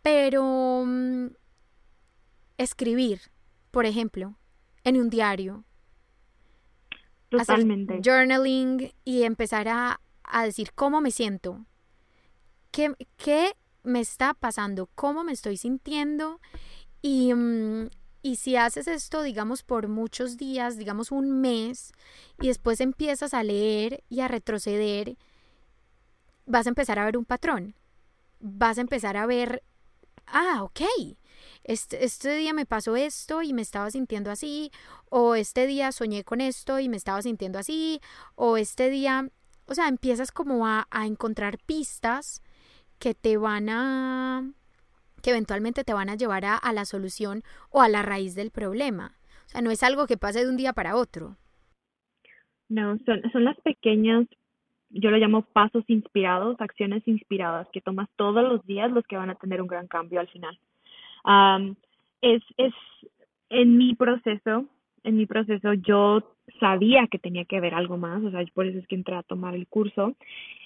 pero 0.03 0.85
mm, 0.87 1.29
escribir, 2.59 3.21
por 3.71 3.87
ejemplo, 3.87 4.37
en 4.85 4.99
un 4.99 5.11
diario. 5.11 5.65
Totalmente. 7.31 7.95
Hacer 7.95 8.05
journaling 8.05 8.93
y 9.05 9.23
empezar 9.23 9.69
a, 9.69 10.01
a 10.25 10.45
decir 10.45 10.73
cómo 10.75 11.01
me 11.01 11.11
siento, 11.11 11.65
qué, 12.71 12.95
qué 13.17 13.55
me 13.83 14.01
está 14.01 14.35
pasando, 14.35 14.91
cómo 14.95 15.25
me 15.25 15.33
estoy 15.33 15.57
sintiendo 15.57 16.41
y, 17.01 17.33
mm, 17.33 17.89
y 18.23 18.37
si 18.37 18.57
haces 18.57 18.87
esto, 18.87 19.23
digamos, 19.23 19.65
por 19.65 19.89
muchos 19.89 20.37
días, 20.37 20.79
digamos 20.79 21.11
un 21.11 21.41
mes, 21.41 21.93
y 22.41 22.47
después 22.49 22.81
empiezas 22.81 23.35
a 23.35 23.43
leer 23.43 24.05
y 24.09 24.21
a 24.21 24.29
retroceder, 24.29 25.17
vas 26.47 26.67
a 26.67 26.71
empezar 26.71 26.99
a 26.99 27.05
ver 27.05 27.19
un 27.19 27.25
patrón. 27.25 27.75
Vas 28.39 28.79
a 28.79 28.83
empezar 28.83 29.17
a 29.17 29.27
ver, 29.27 29.65
ah, 30.27 30.63
ok, 30.63 30.83
este, 31.65 32.05
este 32.05 32.35
día 32.37 32.53
me 32.53 32.67
pasó 32.67 32.95
esto 32.97 33.43
y 33.43 33.53
me 33.53 33.63
estaba 33.63 33.91
sintiendo 33.91 34.31
así, 34.31 34.71
o 35.11 35.35
este 35.35 35.67
día 35.67 35.91
soñé 35.91 36.23
con 36.23 36.41
esto 36.41 36.79
y 36.79 36.89
me 36.89 36.97
estaba 36.97 37.23
sintiendo 37.23 37.59
así, 37.59 38.01
o 38.37 38.57
este 38.57 38.89
día, 38.89 39.29
o 39.67 39.75
sea, 39.75 39.89
empiezas 39.89 40.31
como 40.31 40.67
a, 40.67 40.87
a 40.91 41.07
encontrar 41.07 41.59
pistas 41.59 42.41
que 43.01 43.15
te 43.15 43.37
van 43.37 43.69
a 43.69 44.53
que 45.23 45.31
eventualmente 45.31 45.85
te 45.85 45.95
van 45.95 46.11
a 46.11 46.17
llevar 46.17 46.45
a, 46.45 46.73
la 46.73 46.85
solución 46.85 47.43
o 47.71 47.81
a 47.81 47.89
la 47.89 48.03
raíz 48.03 48.35
del 48.35 48.51
problema. 48.51 49.13
O 49.47 49.49
sea, 49.49 49.63
no 49.63 49.71
es 49.71 49.83
algo 49.83 50.07
que 50.07 50.17
pase 50.17 50.45
de 50.45 50.51
un 50.51 50.57
día 50.57 50.73
para 50.73 50.97
otro. 50.97 51.37
No, 52.69 52.99
son, 53.05 53.23
son 53.33 53.45
las 53.45 53.59
pequeñas, 53.61 54.27
yo 54.91 55.11
lo 55.11 55.19
llamo 55.19 55.43
pasos 55.43 55.85
inspirados, 55.89 56.57
acciones 56.61 57.07
inspiradas 57.07 57.69
que 57.73 57.81
tomas 57.81 58.09
todos 58.17 58.43
los 58.43 58.65
días 58.67 58.91
los 58.91 59.05
que 59.07 59.17
van 59.17 59.31
a 59.31 59.35
tener 59.35 59.61
un 59.61 59.69
gran 59.69 59.87
cambio 59.87 60.21
al 60.21 60.29
final. 60.29 60.59
es, 62.23 62.43
es 62.57 62.75
en 63.51 63.77
mi 63.77 63.95
proceso, 63.95 64.67
en 65.05 65.17
mi 65.17 65.27
proceso 65.27 65.73
yo 65.75 66.35
sabía 66.61 67.07
que 67.09 67.19
tenía 67.19 67.45
que 67.45 67.61
ver 67.61 67.75
algo 67.75 67.97
más, 67.97 68.23
o 68.23 68.31
sea, 68.31 68.45
por 68.55 68.67
eso 68.67 68.79
es 68.79 68.87
que 68.87 68.95
entré 68.95 69.15
a 69.17 69.23
tomar 69.23 69.55
el 69.55 69.67
curso 69.67 70.15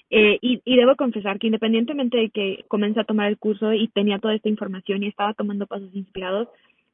eh, 0.09 0.37
y, 0.41 0.61
y 0.63 0.75
debo 0.77 0.95
confesar 0.95 1.39
que 1.39 1.47
independientemente 1.47 2.17
de 2.17 2.29
que 2.29 2.65
comencé 2.67 2.99
a 2.99 3.03
tomar 3.03 3.27
el 3.27 3.37
curso 3.37 3.73
y 3.73 3.87
tenía 3.89 4.19
toda 4.19 4.35
esta 4.35 4.49
información 4.49 5.03
y 5.03 5.07
estaba 5.07 5.33
tomando 5.33 5.67
pasos 5.67 5.93
inspirados, 5.93 6.47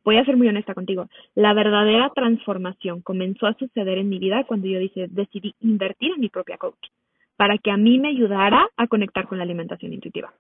voy 0.04 0.18
a 0.18 0.26
ser 0.26 0.38
muy 0.38 0.48
honesta 0.48 0.74
contigo. 0.74 1.08
La 1.36 1.54
verdadera 1.54 2.12
transformación 2.14 3.02
comenzó 3.02 3.48
a 3.48 3.54
suceder 3.54 3.98
en 4.00 4.10
mi 4.10 4.20
vida 4.20 4.44
cuando 4.46 4.68
yo 4.68 4.80
dije, 4.80 5.08
decidí 5.10 5.54
invertir 5.62 6.12
en 6.14 6.22
mi 6.22 6.30
propia 6.30 6.58
coach 6.58 6.90
para 7.36 7.58
que 7.58 7.72
a 7.72 7.78
mí 7.78 8.00
me 8.00 8.10
ayudara 8.10 8.68
a 8.78 8.88
conectar 8.88 9.28
con 9.28 9.38
la 9.38 9.44
alimentación 9.44 9.94
intuitiva. 9.94 10.34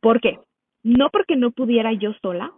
¿Por 0.00 0.20
qué? 0.20 0.38
No 0.82 1.10
porque 1.10 1.36
no 1.36 1.50
pudiera 1.50 1.92
yo 1.92 2.12
sola, 2.22 2.52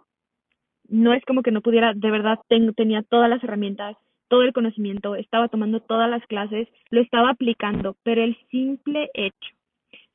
no 0.90 1.14
es 1.14 1.24
como 1.24 1.42
que 1.42 1.52
no 1.52 1.62
pudiera, 1.62 1.94
de 1.94 2.10
verdad 2.10 2.38
tenía 2.48 3.02
todas 3.02 3.30
las 3.30 3.42
herramientas, 3.42 3.96
todo 4.28 4.42
el 4.42 4.52
conocimiento, 4.52 5.16
estaba 5.16 5.48
tomando 5.48 5.80
todas 5.80 6.10
las 6.10 6.24
clases, 6.26 6.68
lo 6.90 7.00
estaba 7.00 7.30
aplicando, 7.30 7.96
pero 8.02 8.22
el 8.22 8.36
simple 8.50 9.10
hecho 9.14 9.54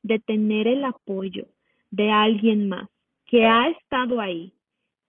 de 0.03 0.19
tener 0.19 0.67
el 0.67 0.84
apoyo 0.86 1.45
de 1.91 2.11
alguien 2.11 2.69
más 2.69 2.88
que 3.26 3.45
ha 3.45 3.69
estado 3.69 4.21
ahí, 4.21 4.53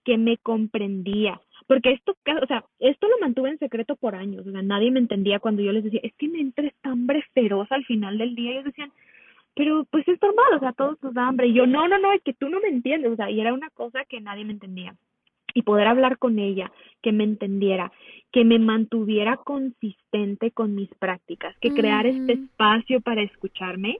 que 0.04 0.16
me 0.18 0.38
comprendía, 0.38 1.40
porque 1.66 1.92
esto, 1.92 2.12
o 2.12 2.46
sea, 2.46 2.64
esto 2.78 3.08
lo 3.08 3.18
mantuve 3.20 3.50
en 3.50 3.58
secreto 3.58 3.96
por 3.96 4.14
años, 4.14 4.46
o 4.46 4.50
sea, 4.50 4.62
nadie 4.62 4.90
me 4.90 5.00
entendía 5.00 5.40
cuando 5.40 5.62
yo 5.62 5.72
les 5.72 5.84
decía, 5.84 6.00
es 6.02 6.14
que 6.14 6.28
me 6.28 6.40
entra 6.40 6.66
esta 6.66 6.90
hambre 6.90 7.24
feroz 7.34 7.70
al 7.70 7.84
final 7.84 8.18
del 8.18 8.34
día, 8.34 8.52
ellos 8.52 8.64
decían, 8.64 8.92
pero 9.54 9.84
pues 9.90 10.06
es 10.06 10.20
normal, 10.22 10.54
o 10.56 10.60
sea, 10.60 10.72
todos 10.72 11.02
nos 11.02 11.14
da 11.14 11.26
hambre, 11.26 11.48
y 11.48 11.54
yo, 11.54 11.66
no, 11.66 11.88
no, 11.88 11.98
no, 11.98 12.12
es 12.12 12.22
que 12.22 12.34
tú 12.34 12.48
no 12.48 12.60
me 12.60 12.68
entiendes, 12.68 13.12
o 13.12 13.16
sea, 13.16 13.30
y 13.30 13.40
era 13.40 13.52
una 13.52 13.70
cosa 13.70 14.04
que 14.04 14.20
nadie 14.20 14.44
me 14.44 14.52
entendía 14.52 14.94
y 15.56 15.62
poder 15.62 15.86
hablar 15.86 16.18
con 16.18 16.38
ella, 16.38 16.70
que 17.02 17.12
me 17.12 17.24
entendiera, 17.24 17.90
que 18.30 18.44
me 18.44 18.58
mantuviera 18.58 19.38
consistente 19.38 20.50
con 20.50 20.74
mis 20.74 20.90
prácticas, 20.98 21.56
que 21.62 21.70
crear 21.70 22.06
este 22.06 22.34
espacio 22.34 23.00
para 23.00 23.22
escucharme, 23.22 23.98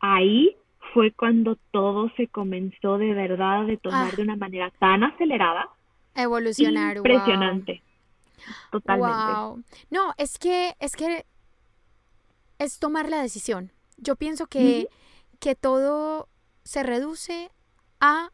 ahí 0.00 0.56
fue 0.92 1.12
cuando 1.12 1.56
todo 1.70 2.10
se 2.16 2.26
comenzó 2.26 2.98
de 2.98 3.14
verdad 3.14 3.60
a 3.60 3.64
detonar 3.64 4.10
ah. 4.12 4.16
de 4.16 4.22
una 4.22 4.34
manera 4.34 4.72
tan 4.80 5.04
acelerada. 5.04 5.68
Evolucionar. 6.16 6.96
Impresionante. 6.96 7.80
Totalmente. 8.72 9.62
No, 9.88 10.14
es 10.18 10.36
que, 10.36 10.74
es 10.80 10.96
que 10.96 11.24
es 12.58 12.80
tomar 12.80 13.08
la 13.08 13.22
decisión. 13.22 13.70
Yo 13.98 14.16
pienso 14.16 14.48
que, 14.48 14.88
que 15.38 15.54
todo 15.54 16.28
se 16.64 16.82
reduce 16.82 17.52
a 18.00 18.30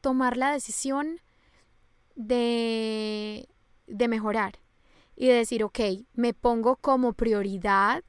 tomar 0.00 0.36
la 0.36 0.50
decisión 0.50 1.20
de, 2.16 3.48
de 3.86 4.08
mejorar 4.08 4.58
y 5.14 5.28
de 5.28 5.34
decir, 5.34 5.62
ok, 5.62 5.80
me 6.14 6.34
pongo 6.34 6.76
como 6.76 7.12
prioridad, 7.12 8.02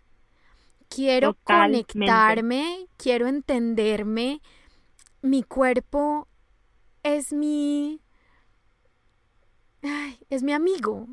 quiero 0.90 1.36
conectarme, 1.44 2.88
quiero 2.98 3.28
entenderme, 3.28 4.42
mi 5.22 5.44
cuerpo 5.44 6.28
es 7.04 7.32
mi, 7.32 8.02
es 10.30 10.44
mi 10.44 10.54
amigo, 10.54 11.08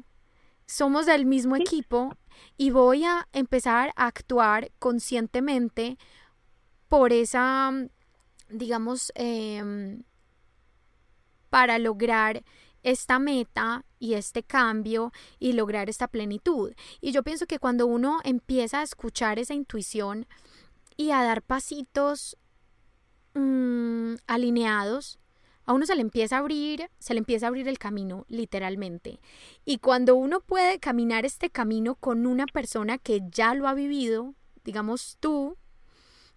somos 0.67 1.07
del 1.07 1.27
mismo 1.27 1.57
equipo 1.57 2.17
y 2.57 2.71
voy 2.71 3.05
a 3.05 3.29
empezar 3.33 3.93
a 3.97 4.07
actuar 4.07 4.71
conscientemente 4.79 5.99
por 6.89 7.13
esa, 7.13 7.73
digamos, 8.49 9.13
em, 9.15 10.03
para 11.51 11.79
lograr 11.79 12.43
esta 12.85 13.19
meta 13.19 13.85
y 13.99 14.15
este 14.15 14.45
cambio 14.45 15.13
y 15.41 15.55
lograr 15.55 15.91
esta 15.91 16.07
plenitud. 16.07 16.73
Y 17.01 17.11
yo 17.11 17.25
pienso 17.25 17.47
que 17.47 17.59
cuando 17.59 17.87
uno 17.87 18.21
empieza 18.23 18.81
a 18.81 18.85
escuchar 18.85 19.41
esa 19.41 19.55
intuición 19.55 20.27
y 20.97 21.11
a 21.11 21.25
dar 21.25 21.43
pasitos 21.43 22.37
mm, 23.35 24.15
alineados, 24.29 25.19
a 25.67 25.73
uno 25.73 25.87
se 25.87 25.95
le 25.95 26.03
empieza 26.03 26.37
a 26.37 26.41
abrir, 26.41 26.91
se 26.99 27.15
le 27.15 27.19
empieza 27.19 27.47
a 27.47 27.49
abrir 27.49 27.69
el 27.69 27.79
camino, 27.79 28.27
literalmente. 28.29 29.19
Y 29.65 29.79
cuando 29.79 30.15
uno 30.15 30.41
puede 30.41 30.79
caminar 30.79 31.25
este 31.25 31.49
camino 31.49 31.95
con 31.95 32.27
una 32.27 32.45
persona 32.47 32.99
que 32.99 33.23
ya 33.31 33.55
lo 33.55 33.67
ha 33.67 33.75
vivido, 33.75 34.35
digamos 34.63 35.17
tú, 35.21 35.57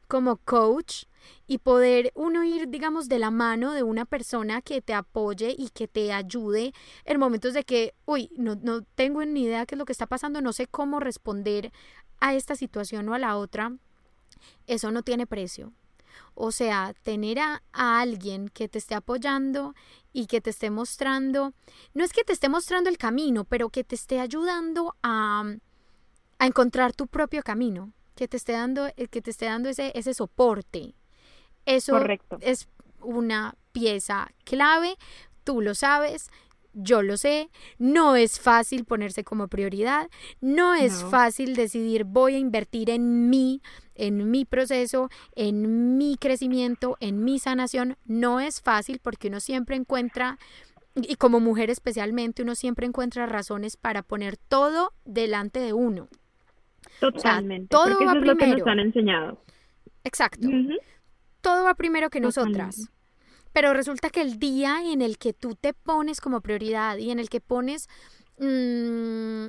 como 0.08 0.38
coach, 0.38 1.04
y 1.48 1.60
poder 1.60 2.12
uno 2.16 2.44
ir, 2.44 2.70
digamos, 2.70 3.08
de 3.10 3.20
la 3.20 3.32
mano 3.32 3.74
de 3.74 3.84
una 3.84 4.06
persona 4.06 4.62
que 4.62 4.82
te 4.82 4.94
apoye 4.94 5.56
y 5.58 5.70
que 5.70 5.88
te 5.88 6.14
ayude 6.14 6.74
en 7.06 7.20
momentos 7.20 7.54
de 7.54 7.64
que, 7.64 7.94
uy, 8.06 8.30
no, 8.38 8.56
no 8.56 8.82
tengo 8.82 9.24
ni 9.26 9.44
idea 9.44 9.66
qué 9.66 9.76
es 9.76 9.80
lo 9.80 9.86
que 9.86 9.94
está 9.94 10.08
pasando, 10.08 10.42
no 10.42 10.54
sé 10.54 10.68
cómo 10.68 11.00
responder 11.00 11.72
a 12.20 12.34
esta 12.34 12.56
situación 12.56 13.08
o 13.10 13.14
a 13.14 13.20
la 13.20 13.38
otra, 13.38 13.74
eso 14.68 14.92
no 14.92 15.04
tiene 15.04 15.28
precio. 15.28 15.74
O 16.34 16.52
sea, 16.52 16.94
tener 17.04 17.40
a, 17.40 17.62
alguien 17.74 18.50
que 18.50 18.68
te 18.68 18.78
esté 18.78 18.96
apoyando 18.96 19.74
y 20.14 20.28
que 20.28 20.42
te 20.42 20.50
esté 20.50 20.70
mostrando, 20.70 21.54
no 21.94 22.04
es 22.04 22.14
que 22.14 22.24
te 22.24 22.34
esté 22.34 22.50
mostrando 22.50 22.90
el 22.90 22.98
camino, 22.98 23.44
pero 23.44 23.70
que 23.70 23.84
te 23.84 23.96
esté 23.96 24.20
ayudando 24.20 24.96
a, 25.04 25.44
a 26.40 26.46
encontrar 26.46 26.94
tu 26.94 27.08
propio 27.08 27.42
camino, 27.44 27.92
que 28.16 28.28
te 28.28 28.38
esté 28.38 28.54
dando, 28.54 28.88
que 28.96 29.22
te 29.22 29.32
esté 29.32 29.46
dando 29.46 29.70
ese, 29.70 29.92
ese 29.96 30.14
soporte, 30.14 30.96
eso 31.68 32.00
es 32.42 32.68
una 33.02 33.56
pieza 33.72 34.32
clave, 34.44 34.96
tú 35.44 35.62
lo 35.62 35.76
sabes, 35.76 36.30
yo 36.74 37.02
lo 37.02 37.18
sé, 37.18 37.50
no 37.78 38.16
es 38.16 38.40
fácil 38.40 38.86
ponerse 38.86 39.24
como 39.24 39.48
prioridad, 39.48 40.10
no 40.42 40.74
es 40.74 41.04
fácil 41.04 41.56
decidir 41.56 42.04
voy 42.04 42.36
a 42.36 42.40
invertir 42.40 42.90
en 42.90 43.30
mí, 43.30 43.62
en 43.96 44.30
mi 44.32 44.46
proceso, 44.46 45.10
en 45.36 45.98
mi 45.98 46.18
crecimiento, 46.18 46.98
en 47.00 47.24
mi 47.24 47.40
sanación, 47.40 47.98
no 48.06 48.40
es 48.40 48.62
fácil 48.62 49.00
porque 49.02 49.28
uno 49.28 49.40
siempre 49.40 49.76
encuentra 49.76 50.38
y 50.96 51.16
como 51.16 51.40
mujer 51.40 51.70
especialmente, 51.70 52.42
uno 52.42 52.56
siempre 52.56 52.88
encuentra 52.88 53.26
razones 53.26 53.78
para 53.78 54.02
poner 54.02 54.38
todo 54.38 54.94
delante 55.06 55.60
de 55.60 55.74
uno. 55.74 56.08
Totalmente. 57.00 57.68
todo 57.70 57.92
va 58.06 58.14
primero. 58.14 58.26
lo 58.26 58.38
que 58.38 58.48
nos 58.48 58.68
han 58.68 58.80
enseñado. 58.80 59.42
Exacto. 60.04 60.48
Todo 61.48 61.64
va 61.64 61.76
primero 61.76 62.10
que 62.10 62.20
nosotras. 62.20 62.92
Pero 63.54 63.74
resulta 63.74 64.10
que 64.10 64.20
el 64.20 64.38
día 64.38 64.82
en 64.84 65.02
el 65.02 65.18
que 65.18 65.32
tú 65.32 65.56
te 65.56 65.74
pones 65.74 66.20
como 66.20 66.42
prioridad 66.42 66.98
y 66.98 67.10
en 67.10 67.20
el 67.20 67.30
que 67.30 67.40
pones 67.40 67.88
mm, 68.38 69.46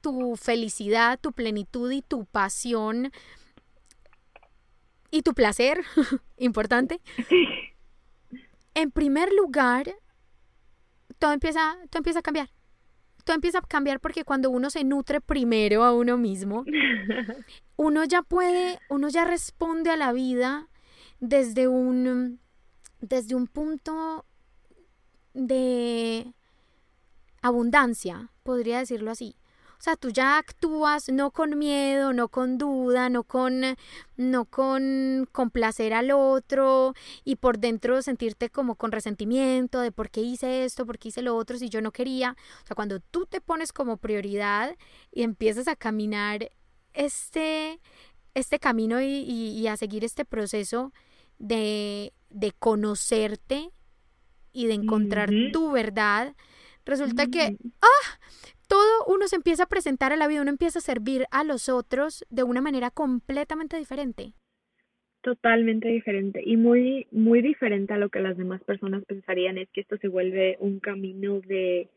tu 0.00 0.34
felicidad, 0.34 1.16
tu 1.20 1.30
plenitud 1.30 1.92
y 1.92 2.02
tu 2.02 2.24
pasión 2.24 3.12
y 5.12 5.22
tu 5.22 5.32
placer, 5.32 5.84
importante, 6.38 7.00
en 8.74 8.90
primer 8.90 9.32
lugar, 9.32 9.94
todo 11.20 11.30
empieza, 11.30 11.76
todo 11.88 12.00
empieza 12.00 12.18
a 12.18 12.22
cambiar. 12.22 12.50
Todo 13.22 13.36
empieza 13.36 13.58
a 13.58 13.62
cambiar 13.62 14.00
porque 14.00 14.24
cuando 14.24 14.50
uno 14.50 14.70
se 14.70 14.82
nutre 14.82 15.20
primero 15.20 15.84
a 15.84 15.94
uno 15.94 16.16
mismo, 16.18 16.64
uno 17.76 18.02
ya 18.02 18.22
puede, 18.22 18.80
uno 18.88 19.08
ya 19.08 19.24
responde 19.24 19.90
a 19.90 19.96
la 19.96 20.12
vida 20.12 20.68
desde 21.20 21.68
un 21.68 22.40
desde 23.00 23.34
un 23.34 23.46
punto 23.46 24.24
de 25.34 26.34
abundancia, 27.42 28.30
podría 28.42 28.78
decirlo 28.78 29.10
así. 29.10 29.36
O 29.78 29.80
sea, 29.80 29.94
tú 29.94 30.10
ya 30.10 30.38
actúas 30.38 31.08
no 31.08 31.30
con 31.30 31.56
miedo, 31.56 32.12
no 32.12 32.26
con 32.28 32.58
duda, 32.58 33.08
no 33.10 33.22
con, 33.22 33.62
no 34.16 34.44
con 34.44 35.28
complacer 35.30 35.94
al 35.94 36.10
otro 36.10 36.94
y 37.24 37.36
por 37.36 37.58
dentro 37.60 38.02
sentirte 38.02 38.50
como 38.50 38.74
con 38.74 38.90
resentimiento 38.90 39.80
de 39.80 39.92
por 39.92 40.10
qué 40.10 40.20
hice 40.20 40.64
esto, 40.64 40.84
por 40.84 40.98
qué 40.98 41.08
hice 41.08 41.22
lo 41.22 41.36
otro, 41.36 41.58
si 41.58 41.68
yo 41.68 41.80
no 41.80 41.92
quería. 41.92 42.36
O 42.64 42.66
sea, 42.66 42.74
cuando 42.74 42.98
tú 42.98 43.26
te 43.26 43.40
pones 43.40 43.72
como 43.72 43.98
prioridad 43.98 44.76
y 45.12 45.22
empiezas 45.22 45.68
a 45.68 45.76
caminar 45.76 46.50
este, 46.92 47.78
este 48.34 48.58
camino 48.58 49.00
y, 49.00 49.06
y 49.06 49.68
a 49.68 49.76
seguir 49.76 50.04
este 50.04 50.24
proceso 50.24 50.92
de, 51.38 52.12
de 52.30 52.52
conocerte 52.58 53.70
y 54.52 54.66
de 54.66 54.74
encontrar 54.74 55.30
tu 55.52 55.72
verdad, 55.72 56.34
resulta 56.84 57.26
que, 57.26 57.56
¡ah! 57.82 58.18
Todo 58.68 59.04
uno 59.06 59.28
se 59.28 59.36
empieza 59.36 59.62
a 59.62 59.68
presentar 59.68 60.12
a 60.12 60.16
la 60.16 60.28
vida, 60.28 60.42
uno 60.42 60.50
empieza 60.50 60.78
a 60.78 60.82
servir 60.82 61.24
a 61.30 61.42
los 61.42 61.70
otros 61.70 62.26
de 62.28 62.42
una 62.42 62.60
manera 62.60 62.90
completamente 62.90 63.78
diferente. 63.78 64.34
Totalmente 65.22 65.88
diferente 65.88 66.42
y 66.44 66.56
muy, 66.58 67.06
muy 67.10 67.40
diferente 67.40 67.94
a 67.94 67.98
lo 67.98 68.10
que 68.10 68.20
las 68.20 68.36
demás 68.36 68.62
personas 68.64 69.04
pensarían 69.06 69.56
es 69.56 69.70
que 69.70 69.80
esto 69.80 69.96
se 69.96 70.08
vuelve 70.08 70.56
un 70.60 70.80
camino 70.80 71.40
de 71.40 71.88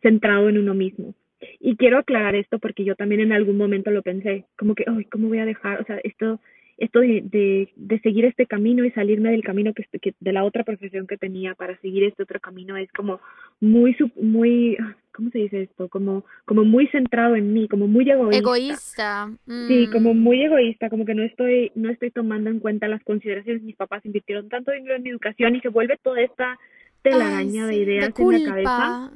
centrado 0.00 0.48
en 0.48 0.58
uno 0.58 0.74
mismo. 0.74 1.14
Y 1.58 1.76
quiero 1.76 1.98
aclarar 1.98 2.36
esto 2.36 2.60
porque 2.60 2.84
yo 2.84 2.94
también 2.94 3.20
en 3.20 3.32
algún 3.32 3.56
momento 3.56 3.90
lo 3.90 4.02
pensé, 4.02 4.44
como 4.56 4.74
que, 4.74 4.84
ay, 4.86 5.04
¿cómo 5.06 5.28
voy 5.28 5.38
a 5.38 5.44
dejar? 5.44 5.80
O 5.80 5.84
sea, 5.84 5.98
esto 6.04 6.40
esto 6.78 7.00
de, 7.00 7.22
de, 7.24 7.72
de, 7.74 8.00
seguir 8.00 8.26
este 8.26 8.46
camino 8.46 8.84
y 8.84 8.90
salirme 8.90 9.30
del 9.30 9.42
camino 9.42 9.72
que, 9.72 9.84
que, 9.98 10.14
de 10.20 10.32
la 10.32 10.44
otra 10.44 10.62
profesión 10.62 11.06
que 11.06 11.16
tenía 11.16 11.54
para 11.54 11.78
seguir 11.80 12.04
este 12.04 12.22
otro 12.22 12.38
camino 12.38 12.76
es 12.76 12.90
como 12.92 13.20
muy 13.60 13.96
muy 14.20 14.76
¿cómo 15.12 15.30
se 15.30 15.38
dice 15.38 15.62
esto? 15.62 15.88
Como 15.88 16.24
como 16.44 16.64
muy 16.64 16.86
centrado 16.88 17.34
en 17.34 17.54
mí, 17.54 17.66
como 17.66 17.88
muy 17.88 18.08
egoísta. 18.10 18.38
Egoísta. 18.38 19.30
Sí, 19.46 19.88
como 19.90 20.12
mm. 20.12 20.18
muy 20.18 20.42
egoísta, 20.44 20.90
como 20.90 21.06
que 21.06 21.14
no 21.14 21.22
estoy 21.22 21.72
no 21.74 21.90
estoy 21.90 22.10
tomando 22.10 22.50
en 22.50 22.60
cuenta 22.60 22.88
las 22.88 23.02
consideraciones. 23.02 23.62
Mis 23.62 23.76
papás 23.76 24.04
invirtieron 24.04 24.48
tanto 24.50 24.70
dinero 24.72 24.96
en 24.96 25.02
mi 25.02 25.10
educación 25.10 25.56
y 25.56 25.60
se 25.60 25.68
vuelve 25.68 25.98
toda 26.02 26.20
esta 26.20 26.58
telaraña 27.02 27.66
de 27.66 27.76
ideas 27.76 28.12
en 28.18 28.44
la 28.44 28.50
cabeza. 28.50 29.12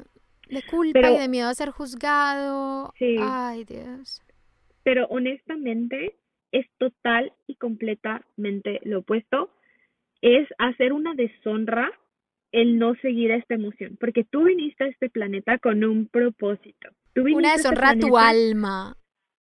De 0.49 0.63
culpa 0.63 1.11
y 1.11 1.19
de 1.19 1.29
miedo 1.29 1.49
a 1.49 1.55
ser 1.55 1.71
juzgado. 1.71 2.93
Sí. 2.99 3.17
Ay, 3.21 3.65
Dios. 3.65 4.23
Pero 4.83 5.07
honestamente, 5.07 6.17
es 6.53 6.67
total 6.79 7.33
y 7.47 7.57
completamente 7.57 8.81
lo 8.85 9.01
opuesto. 9.01 9.51
Es 10.23 10.49
hacer 10.59 10.93
una 10.93 11.15
deshonra 11.15 11.91
el 12.53 12.79
no 12.79 12.95
seguir 12.97 13.33
a 13.33 13.37
esta 13.37 13.55
emoción, 13.55 13.97
porque 14.01 14.25
tú 14.25 14.45
viniste 14.45 14.85
a 14.85 14.89
este 14.89 15.09
planeta 15.09 15.59
con 15.59 15.85
un 15.85 16.07
propósito. 16.07 16.91
una 17.15 17.55
este 17.55 17.69
deshonra 17.69 17.91
a, 17.91 17.99
tu 17.99 18.19
alma. 18.19 18.97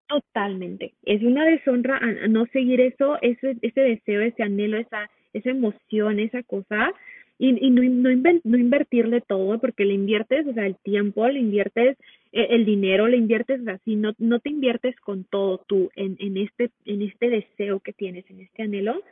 Totalmente. 0.09 0.95
Es 1.03 1.23
una 1.23 1.45
deshonra 1.45 1.99
a, 1.99 2.29
no 2.29 2.47
seguir 2.47 2.81
eso, 2.81 3.19
ese, 3.23 3.57
ese 3.63 3.81
deseo, 3.81 4.21
ese 4.23 4.43
anhelo, 4.43 4.79
esa, 4.79 5.09
esa 5.33 5.51
emoción, 5.51 6.19
esa 6.19 6.43
cosa, 6.43 6.93
y, 7.39 7.67
y 7.67 7.71
no, 7.71 7.83
invertirle 7.83 9.21
todo, 9.21 9.59
porque 9.59 9.85
le 9.85 9.95
inviertes, 9.95 10.47
o 10.47 10.55
sea, 10.55 10.67
el 10.67 10.77
tiempo, 10.77 11.27
le 11.29 11.41
inviertes 11.41 11.97
e, 12.33 12.55
el 12.55 12.65
dinero 12.65 13.09
le 13.09 13.17
inviertes 13.17 13.67
así, 13.69 13.97
no, 13.97 14.13
no 14.19 14.41
te 14.41 14.51
inviertes 14.51 14.95
con 15.01 15.25
todo 15.25 15.65
tú 15.67 15.91
en, 15.97 16.17
en, 16.19 16.37
este, 16.37 16.71
en 16.85 17.03
este 17.03 17.31
deseo 17.31 17.81
que 17.81 17.93
tienes, 17.93 18.29
en 18.31 18.41
este 18.41 18.63
anhelo, 18.63 19.03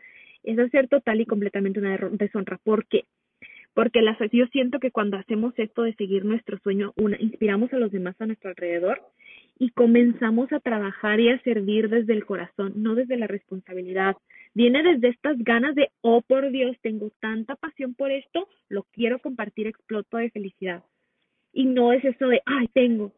es 0.43 0.59
hacer 0.59 0.89
total 0.89 1.21
y 1.21 1.27
completamente 1.27 1.81
una 1.81 1.97
deshonra. 2.13 2.59
¿Por 2.63 2.87
qué? 2.87 3.05
Porque 3.73 4.03
las, 4.03 4.19
yo 4.31 4.47
siento 4.49 4.79
que 4.79 4.91
cuando 4.91 5.17
hacemos 5.17 5.55
esto 5.57 5.83
de 5.83 5.95
seguir 5.95 6.25
nuestro 6.25 6.59
sueño, 6.59 6.93
una, 6.97 7.17
inspiramos 7.19 7.73
a 7.73 7.79
los 7.79 7.91
demás 7.91 8.15
a 8.21 8.27
nuestro 8.27 8.51
alrededor 8.51 9.01
y 9.59 9.71
comenzamos 9.71 10.53
a 10.53 10.61
trabajar 10.61 11.19
y 11.21 11.31
a 11.31 11.41
servir 11.43 11.89
desde 11.89 12.13
el 12.13 12.25
corazón, 12.25 12.75
no 12.77 12.95
desde 12.95 13.17
la 13.17 13.27
responsabilidad. 13.27 14.17
Viene 14.55 14.83
desde 14.83 15.09
estas 15.09 15.37
ganas 15.39 15.75
de, 15.75 15.91
oh 16.01 16.23
por 16.23 16.51
Dios, 16.51 16.77
tengo 16.81 17.11
tanta 17.21 17.57
pasión 17.57 17.95
por 17.95 18.11
esto, 18.13 18.49
lo 18.69 18.85
quiero 18.93 19.19
compartir, 19.19 19.67
exploto 19.67 20.17
de 20.17 20.31
felicidad 20.31 20.85
y 21.55 21.65
no 21.65 21.93
es 21.93 22.05
eso 22.05 22.27
de, 22.29 22.43
ay, 22.45 22.69
tengo. 22.69 23.13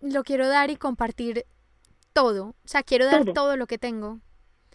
Lo 0.00 0.22
quiero 0.22 0.46
dar 0.46 0.70
y 0.70 0.76
compartir 0.76 1.44
todo, 2.12 2.50
o 2.50 2.68
sea, 2.68 2.82
quiero 2.82 3.06
dar 3.06 3.24
todo, 3.32 3.56
lo 3.56 3.66
que 3.66 3.78
tengo. 3.78 4.20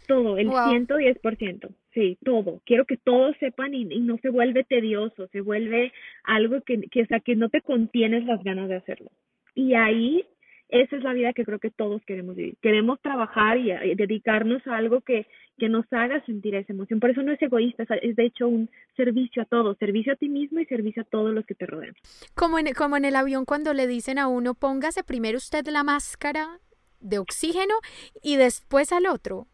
Todo, 0.08 0.38
el 0.38 0.52
ciento 0.70 0.98
diez 0.98 1.18
por 1.20 1.38
ciento, 1.38 1.70
sí, 1.94 2.18
todo. 2.26 2.62
Quiero 2.66 2.86
que 2.86 2.98
todos 2.98 3.38
sepan 3.40 3.74
y, 3.74 3.86
no 3.86 4.18
se 4.18 4.30
vuelve 4.30 4.66
tedioso, 4.66 5.28
se 5.28 5.40
vuelve 5.40 5.94
algo 6.26 6.60
que, 6.62 6.82
que, 6.92 7.04
o 7.04 7.06
sea, 7.06 7.22
que 7.22 7.38
no 7.38 7.48
te 7.50 7.62
contienes 7.62 8.26
las 8.26 8.44
ganas 8.44 8.68
de 8.68 8.76
hacerlo. 8.76 9.12
Y 9.56 9.76
ahí 9.76 10.26
esa 10.70 10.96
es 10.96 11.04
la 11.04 11.14
vida 11.14 11.34
que 11.34 11.46
creo 11.46 11.60
que 11.60 11.70
todos 11.70 12.02
queremos 12.06 12.36
vivir. 12.36 12.58
Queremos 12.62 13.00
trabajar 13.02 13.58
y, 13.58 13.72
dedicarnos 13.96 14.66
a 14.68 14.78
algo 14.78 15.02
que, 15.02 15.28
que 15.58 15.70
nos 15.70 15.86
haga 15.92 16.24
sentir 16.26 16.56
esa 16.56 16.74
emoción. 16.74 17.00
Por 17.00 17.12
eso 17.12 17.22
no 17.22 17.32
es 17.32 17.42
egoísta, 17.42 17.84
es 18.02 18.16
de 18.16 18.26
hecho 18.26 18.48
un 18.48 18.70
servicio 18.96 19.44
a 19.44 19.46
todos, 19.46 19.78
servicio 19.78 20.14
a 20.14 20.16
ti 20.16 20.30
mismo 20.30 20.60
y 20.60 20.66
servicio 20.66 21.04
a 21.04 21.06
todos 21.06 21.34
los 21.34 21.46
que 21.46 21.56
te 21.56 21.66
rodean. 21.66 21.94
Como 22.34 22.58
en, 22.60 22.74
como 22.74 22.98
en 22.98 23.06
el 23.06 23.16
avión 23.16 23.46
cuando 23.46 23.74
le 23.74 23.88
dicen 23.88 24.18
a 24.18 24.28
uno, 24.28 24.56
póngase 24.56 25.04
primero 25.04 25.38
usted 25.38 25.66
la 25.68 25.84
máscara 25.84 26.60
de 27.00 27.20
oxígeno 27.20 27.76
y 28.24 28.38
después 28.38 28.92
al 28.92 29.06
otro. 29.06 29.48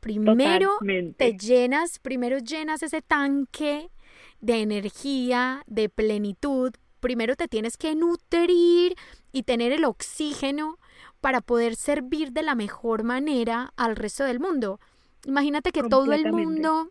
Primero 0.00 0.70
te 1.16 1.32
llenas, 1.38 1.98
primero 1.98 2.36
llenas 2.38 2.82
ese 2.82 3.00
tanque 3.00 3.88
de 4.40 4.60
energía, 4.60 5.62
de 5.66 5.88
plenitud, 5.88 6.74
primero 7.04 7.36
te 7.36 7.48
tienes 7.48 7.76
que 7.76 7.94
nutrir 7.94 8.96
y 9.30 9.42
tener 9.42 9.72
el 9.72 9.84
oxígeno 9.84 10.78
para 11.20 11.42
poder 11.42 11.76
servir 11.76 12.32
de 12.32 12.42
la 12.42 12.54
mejor 12.54 13.02
manera 13.02 13.74
al 13.76 13.94
resto 13.94 14.24
del 14.24 14.40
mundo. 14.40 14.80
Imagínate 15.26 15.70
que 15.70 15.82
todo 15.82 16.14
el 16.14 16.32
mundo 16.32 16.88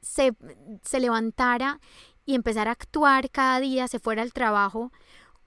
se, 0.00 0.32
se 0.84 1.00
levantara 1.00 1.80
y 2.24 2.36
empezara 2.36 2.70
a 2.70 2.74
actuar 2.74 3.30
cada 3.30 3.58
día, 3.58 3.88
se 3.88 3.98
fuera 3.98 4.22
al 4.22 4.32
trabajo 4.32 4.92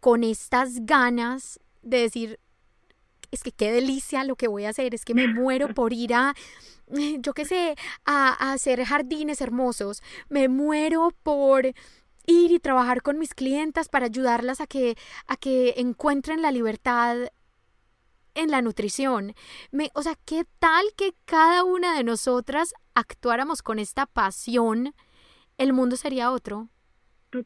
con 0.01 0.25
estas 0.25 0.85
ganas 0.85 1.57
de 1.83 2.01
decir, 2.01 2.41
es 3.31 3.43
que 3.43 3.53
qué 3.53 3.71
delicia 3.71 4.25
lo 4.25 4.35
que 4.35 4.49
voy 4.49 4.65
a 4.65 4.71
hacer, 4.71 4.93
es 4.93 5.05
que 5.05 5.13
me 5.13 5.29
muero 5.29 5.73
por 5.73 5.93
ir 5.93 6.13
a, 6.15 6.33
yo 7.19 7.33
qué 7.33 7.45
sé, 7.45 7.77
a, 8.03 8.27
a 8.27 8.51
hacer 8.51 8.83
jardines 8.83 9.39
hermosos, 9.39 10.03
me 10.27 10.49
muero 10.49 11.13
por 11.23 11.73
ir 12.25 12.51
y 12.51 12.59
trabajar 12.59 13.01
con 13.01 13.19
mis 13.19 13.33
clientas 13.33 13.89
para 13.89 14.05
ayudarlas 14.05 14.61
a 14.61 14.67
que, 14.67 14.95
a 15.27 15.37
que 15.37 15.75
encuentren 15.77 16.41
la 16.41 16.51
libertad 16.51 17.17
en 18.35 18.51
la 18.51 18.61
nutrición. 18.61 19.33
Me, 19.71 19.89
o 19.93 20.01
sea, 20.01 20.15
¿qué 20.25 20.43
tal 20.59 20.83
que 20.97 21.13
cada 21.25 21.63
una 21.63 21.95
de 21.95 22.03
nosotras 22.03 22.73
actuáramos 22.93 23.61
con 23.61 23.79
esta 23.79 24.05
pasión? 24.05 24.93
El 25.57 25.73
mundo 25.73 25.95
sería 25.95 26.31
otro. 26.31 26.69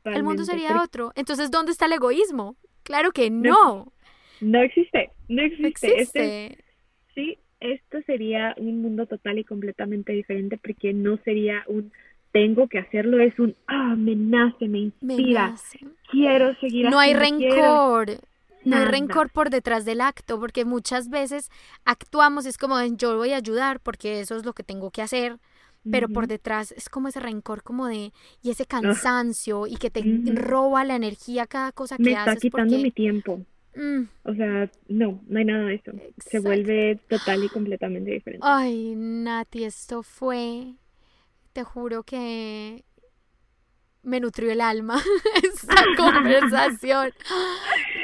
el 0.05 0.23
mundo 0.23 0.45
sería 0.45 0.81
otro. 0.81 1.11
Entonces, 1.15 1.51
¿dónde 1.51 1.71
está 1.71 1.85
el 1.85 1.93
egoísmo? 1.93 2.55
Claro 2.83 3.11
que 3.11 3.29
no. 3.29 3.91
No, 4.39 4.61
existe, 4.61 5.11
no 5.27 5.41
existe. 5.41 6.01
Este 6.01 6.63
sí, 7.17 7.39
esto 7.59 7.97
sería 8.05 8.53
un 8.57 8.81
mundo 8.81 9.07
total 9.07 9.39
y 9.39 9.43
completamente 9.43 10.13
diferente 10.13 10.57
porque 10.57 10.93
no 10.93 11.17
sería 11.25 11.63
un 11.67 11.91
tengo 12.37 12.67
que 12.67 12.77
hacerlo, 12.77 13.19
es 13.19 13.37
un, 13.39 13.55
ah, 13.67 13.95
me 13.97 14.15
nace, 14.15 14.67
me 14.67 14.79
inspira, 14.79 15.55
quiero 16.11 16.55
seguir 16.59 16.89
No 16.89 16.99
hay 16.99 17.13
rencor. 17.13 18.19
No 18.63 18.75
hay 18.75 18.85
rencor 18.85 19.31
por 19.31 19.49
detrás 19.49 19.85
del 19.85 20.01
acto, 20.01 20.39
porque 20.39 20.65
muchas 20.65 21.09
veces 21.09 21.49
actuamos, 21.85 22.45
es 22.45 22.57
como 22.57 22.75
yo 22.83 23.15
voy 23.15 23.31
a 23.31 23.37
ayudar 23.37 23.79
porque 23.79 24.19
eso 24.19 24.35
es 24.35 24.45
lo 24.45 24.53
que 24.53 24.63
tengo 24.63 24.91
que 24.91 25.01
hacer, 25.01 25.37
pero 25.89 26.09
por 26.09 26.27
detrás 26.27 26.73
es 26.73 26.89
como 26.89 27.07
ese 27.07 27.21
rencor 27.21 27.63
como 27.63 27.87
de 27.87 28.11
y 28.43 28.49
ese 28.49 28.65
cansancio 28.65 29.67
y 29.67 29.77
que 29.77 29.89
te 29.89 30.03
roba 30.33 30.83
la 30.83 30.95
energía 30.95 31.47
cada 31.47 31.71
cosa 31.71 31.95
que 31.95 32.13
haces. 32.15 32.25
Me 32.25 32.33
está 32.33 32.41
quitando 32.41 32.77
mi 32.77 32.91
tiempo. 32.91 33.39
Mm. 33.73 34.03
O 34.23 34.33
sea, 34.33 34.69
no, 34.89 35.21
no 35.29 35.39
hay 35.39 35.45
nada 35.45 35.65
de 35.65 35.75
eso. 35.75 35.91
Se 36.17 36.39
vuelve 36.39 36.99
total 37.07 37.45
y 37.45 37.49
completamente 37.49 38.11
diferente. 38.11 38.45
Ay, 38.45 38.95
Nati, 38.97 39.63
esto 39.63 40.03
fue, 40.03 40.73
te 41.57 41.63
juro 41.63 42.03
que 42.03 42.85
me 44.03 44.19
nutrió 44.19 44.51
el 44.51 44.61
alma 44.61 45.01
esta 45.43 45.83
conversación. 45.97 47.11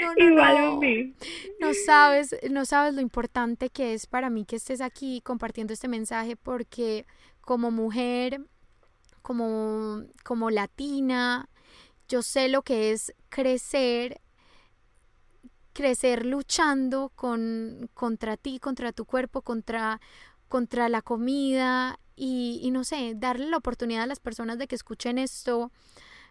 No, 0.02 0.16
no, 0.16 0.26
Igual 0.26 0.58
a 0.58 0.76
mí. 0.78 1.14
No 1.60 1.72
sabes, 1.86 2.36
no 2.50 2.66
sabes 2.66 2.96
lo 2.96 3.02
importante 3.02 3.70
que 3.70 3.94
es 3.94 4.08
para 4.08 4.32
mí 4.32 4.44
que 4.44 4.56
estés 4.56 4.82
aquí 4.82 5.22
compartiendo 5.22 5.72
este 5.72 5.88
mensaje 5.88 6.36
porque 6.36 7.06
como 7.42 7.70
mujer, 7.70 8.42
como, 9.22 10.02
como 10.24 10.50
latina, 10.50 11.48
yo 12.08 12.24
sé 12.24 12.50
lo 12.50 12.64
que 12.64 12.92
es 12.92 13.14
crecer 13.30 14.20
crecer 15.74 16.26
luchando 16.26 17.12
con, 17.16 17.88
contra 17.94 18.36
ti, 18.36 18.58
contra 18.58 18.94
tu 18.94 19.06
cuerpo, 19.06 19.44
contra, 19.44 20.02
contra 20.48 20.90
la 20.90 21.04
comida 21.04 22.00
y, 22.16 22.60
y, 22.62 22.72
no 22.72 22.84
sé, 22.84 23.14
darle 23.16 23.48
la 23.48 23.58
oportunidad 23.58 24.04
a 24.04 24.08
las 24.08 24.20
personas 24.20 24.58
de 24.58 24.68
que 24.68 24.76
escuchen 24.76 25.18
esto, 25.18 25.72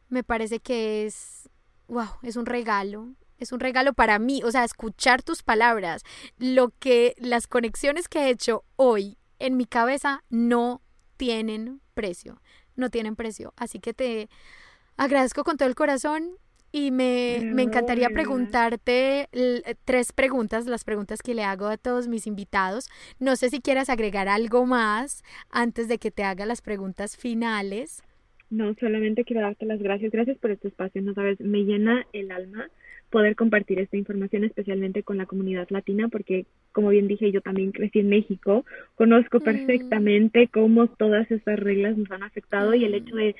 me 0.08 0.22
parece 0.22 0.60
que 0.60 1.06
es, 1.06 1.48
wow, 1.88 2.08
es 2.22 2.36
un 2.36 2.46
regalo. 2.46 3.14
Es 3.38 3.50
un 3.50 3.58
regalo 3.58 3.92
para 3.92 4.20
mí, 4.20 4.40
o 4.44 4.52
sea, 4.52 4.62
escuchar 4.62 5.24
tus 5.24 5.42
palabras, 5.42 6.04
lo 6.38 6.68
que 6.78 7.16
las 7.18 7.48
conexiones 7.48 8.06
que 8.06 8.20
he 8.20 8.30
hecho 8.30 8.64
hoy 8.76 9.18
en 9.40 9.56
mi 9.56 9.66
cabeza 9.66 10.22
no 10.30 10.80
tienen 11.16 11.80
precio, 11.94 12.40
no 12.76 12.88
tienen 12.88 13.16
precio. 13.16 13.52
Así 13.56 13.80
que 13.80 13.94
te 13.94 14.28
agradezco 14.96 15.42
con 15.42 15.56
todo 15.56 15.68
el 15.68 15.74
corazón 15.74 16.36
y 16.72 16.90
me, 16.90 17.40
me 17.44 17.62
encantaría 17.62 18.08
preguntarte 18.08 19.28
tres 19.84 20.12
preguntas, 20.12 20.66
las 20.66 20.84
preguntas 20.84 21.20
que 21.22 21.34
le 21.34 21.44
hago 21.44 21.66
a 21.66 21.76
todos 21.76 22.08
mis 22.08 22.26
invitados. 22.26 22.88
No 23.20 23.36
sé 23.36 23.50
si 23.50 23.60
quieras 23.60 23.90
agregar 23.90 24.28
algo 24.28 24.64
más 24.64 25.22
antes 25.50 25.86
de 25.88 25.98
que 25.98 26.10
te 26.10 26.24
haga 26.24 26.46
las 26.46 26.62
preguntas 26.62 27.16
finales. 27.16 28.02
No, 28.48 28.74
solamente 28.80 29.24
quiero 29.24 29.42
darte 29.42 29.66
las 29.66 29.80
gracias. 29.80 30.12
Gracias 30.12 30.38
por 30.38 30.50
este 30.50 30.68
espacio. 30.68 31.00
No 31.02 31.14
sabes, 31.14 31.40
me 31.40 31.64
llena 31.64 32.06
el 32.12 32.30
alma 32.30 32.68
poder 33.12 33.36
compartir 33.36 33.78
esta 33.78 33.96
información, 33.96 34.42
especialmente 34.42 35.02
con 35.02 35.18
la 35.18 35.26
comunidad 35.26 35.68
latina, 35.68 36.08
porque, 36.08 36.46
como 36.72 36.88
bien 36.88 37.08
dije, 37.08 37.30
yo 37.30 37.42
también 37.42 37.70
crecí 37.70 38.00
en 38.00 38.08
México. 38.08 38.64
Conozco 38.94 39.38
mm. 39.38 39.42
perfectamente 39.42 40.48
cómo 40.48 40.86
todas 40.86 41.30
estas 41.30 41.58
reglas 41.58 41.96
nos 41.96 42.10
han 42.10 42.22
afectado 42.22 42.74
y 42.74 42.84
el 42.84 42.94
hecho 42.94 43.14
de 43.14 43.36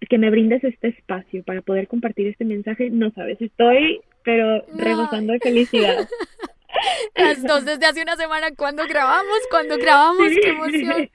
que 0.00 0.18
me 0.18 0.30
brindes 0.30 0.62
este 0.64 0.88
espacio 0.88 1.42
para 1.44 1.62
poder 1.62 1.88
compartir 1.88 2.26
este 2.26 2.44
mensaje, 2.44 2.90
no 2.90 3.10
sabes, 3.12 3.40
estoy 3.40 4.00
pero 4.24 4.64
rebosando 4.74 5.32
de 5.34 5.40
felicidad. 5.40 6.08
Las 7.14 7.42
dos 7.42 7.64
desde 7.64 7.86
hace 7.86 8.02
una 8.02 8.16
semana 8.16 8.48
cuando 8.56 8.84
grabamos, 8.86 9.38
cuando 9.50 9.76
grabamos, 9.78 10.28
qué 10.42 10.48
emoción. 10.48 11.10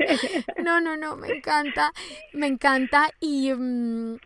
No, 0.63 0.79
no, 0.79 0.95
no, 0.95 1.15
me 1.17 1.27
encanta, 1.29 1.91
me 2.33 2.47
encanta 2.47 3.09
y, 3.19 3.51
mm, 3.53 4.17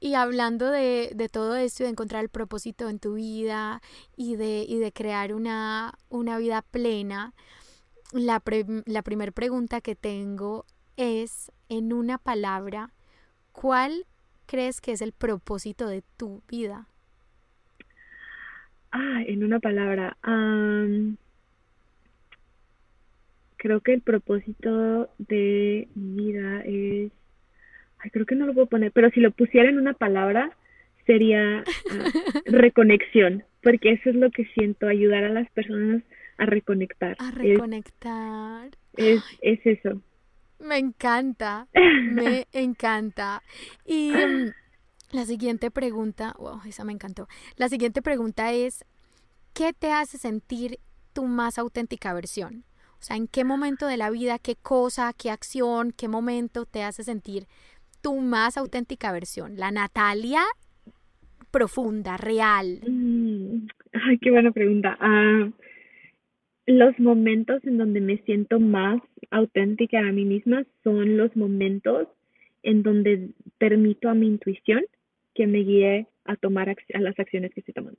y 0.00 0.14
hablando 0.14 0.70
de, 0.70 1.12
de, 1.14 1.28
todo 1.28 1.56
esto 1.56 1.82
y 1.82 1.84
de 1.84 1.90
encontrar 1.90 2.22
el 2.22 2.30
propósito 2.30 2.88
en 2.88 2.98
tu 2.98 3.14
vida 3.14 3.82
y 4.16 4.36
de, 4.36 4.64
y 4.66 4.78
de 4.78 4.92
crear 4.92 5.34
una, 5.34 5.92
una 6.08 6.38
vida 6.38 6.62
plena, 6.62 7.34
la, 8.12 8.42
la 8.86 9.02
primera 9.02 9.32
pregunta 9.32 9.80
que 9.80 9.94
tengo 9.94 10.64
es 10.96 11.52
en 11.68 11.92
una 11.92 12.18
palabra, 12.18 12.92
¿Cuál 13.52 14.06
crees 14.46 14.80
que 14.80 14.92
es 14.92 15.02
el 15.02 15.12
propósito 15.12 15.86
de 15.86 16.02
tu 16.16 16.42
vida? 16.48 16.86
Ah, 18.90 19.22
en 19.26 19.44
una 19.44 19.60
palabra. 19.60 20.16
creo 23.56 23.80
que 23.80 23.94
el 23.94 24.00
propósito 24.02 25.08
de 25.18 25.88
mi 25.94 26.24
vida 26.24 26.60
es. 26.64 27.12
Ay, 27.98 28.10
creo 28.10 28.26
que 28.26 28.34
no 28.34 28.46
lo 28.46 28.54
puedo 28.54 28.66
poner, 28.66 28.90
pero 28.92 29.10
si 29.10 29.20
lo 29.20 29.30
pusiera 29.30 29.68
en 29.68 29.78
una 29.78 29.94
palabra, 29.94 30.50
sería 31.06 31.60
ah, 31.60 31.64
reconexión, 32.46 33.44
porque 33.62 33.92
eso 33.92 34.10
es 34.10 34.16
lo 34.16 34.30
que 34.30 34.44
siento, 34.46 34.88
ayudar 34.88 35.24
a 35.24 35.28
las 35.28 35.48
personas 35.52 36.02
a 36.36 36.46
reconectar. 36.46 37.16
A 37.20 37.30
reconectar. 37.30 38.70
es, 38.96 39.22
es 39.40 39.60
eso. 39.64 40.00
Me 40.62 40.78
encanta, 40.78 41.66
me 41.74 42.46
encanta. 42.52 43.42
Y 43.84 44.12
mm, 44.14 44.52
la 45.12 45.26
siguiente 45.26 45.70
pregunta, 45.70 46.34
wow, 46.38 46.60
esa 46.66 46.84
me 46.84 46.92
encantó. 46.92 47.28
La 47.56 47.68
siguiente 47.68 48.00
pregunta 48.00 48.52
es, 48.52 48.84
¿qué 49.54 49.72
te 49.72 49.92
hace 49.92 50.18
sentir 50.18 50.78
tu 51.12 51.26
más 51.26 51.58
auténtica 51.58 52.14
versión? 52.14 52.64
O 53.00 53.04
sea, 53.04 53.16
¿en 53.16 53.26
qué 53.26 53.44
momento 53.44 53.86
de 53.88 53.96
la 53.96 54.10
vida, 54.10 54.38
qué 54.38 54.54
cosa, 54.54 55.12
qué 55.12 55.30
acción, 55.30 55.92
qué 55.92 56.06
momento 56.06 56.66
te 56.66 56.84
hace 56.84 57.02
sentir 57.02 57.48
tu 58.00 58.20
más 58.20 58.56
auténtica 58.56 59.10
versión? 59.10 59.56
La 59.56 59.72
Natalia 59.72 60.42
profunda, 61.50 62.16
real. 62.16 62.80
Mm, 62.86 63.66
ay, 63.92 64.18
qué 64.18 64.30
buena 64.30 64.52
pregunta. 64.52 64.96
Ah, 65.00 65.48
los 66.66 66.98
momentos 66.98 67.64
en 67.64 67.78
donde 67.78 68.00
me 68.00 68.18
siento 68.18 68.60
más 68.60 69.00
auténtica 69.30 69.98
a 69.98 70.12
mí 70.12 70.24
misma 70.24 70.64
son 70.84 71.16
los 71.16 71.34
momentos 71.36 72.08
en 72.62 72.82
donde 72.82 73.30
permito 73.58 74.08
a 74.08 74.14
mi 74.14 74.26
intuición 74.26 74.82
que 75.34 75.46
me 75.46 75.58
guíe 75.58 76.06
a 76.24 76.36
tomar 76.36 76.68
a 76.68 77.00
las 77.00 77.18
acciones 77.18 77.52
que 77.52 77.60
estoy 77.60 77.74
tomando. 77.74 77.98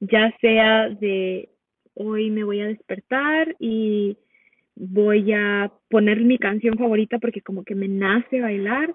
Ya 0.00 0.32
sea 0.40 0.88
de 0.90 1.48
hoy 1.94 2.30
me 2.30 2.44
voy 2.44 2.60
a 2.60 2.66
despertar 2.66 3.56
y 3.58 4.16
voy 4.76 5.32
a 5.32 5.72
poner 5.88 6.20
mi 6.20 6.38
canción 6.38 6.76
favorita 6.76 7.18
porque 7.18 7.40
como 7.40 7.64
que 7.64 7.74
me 7.74 7.88
nace 7.88 8.40
bailar 8.40 8.94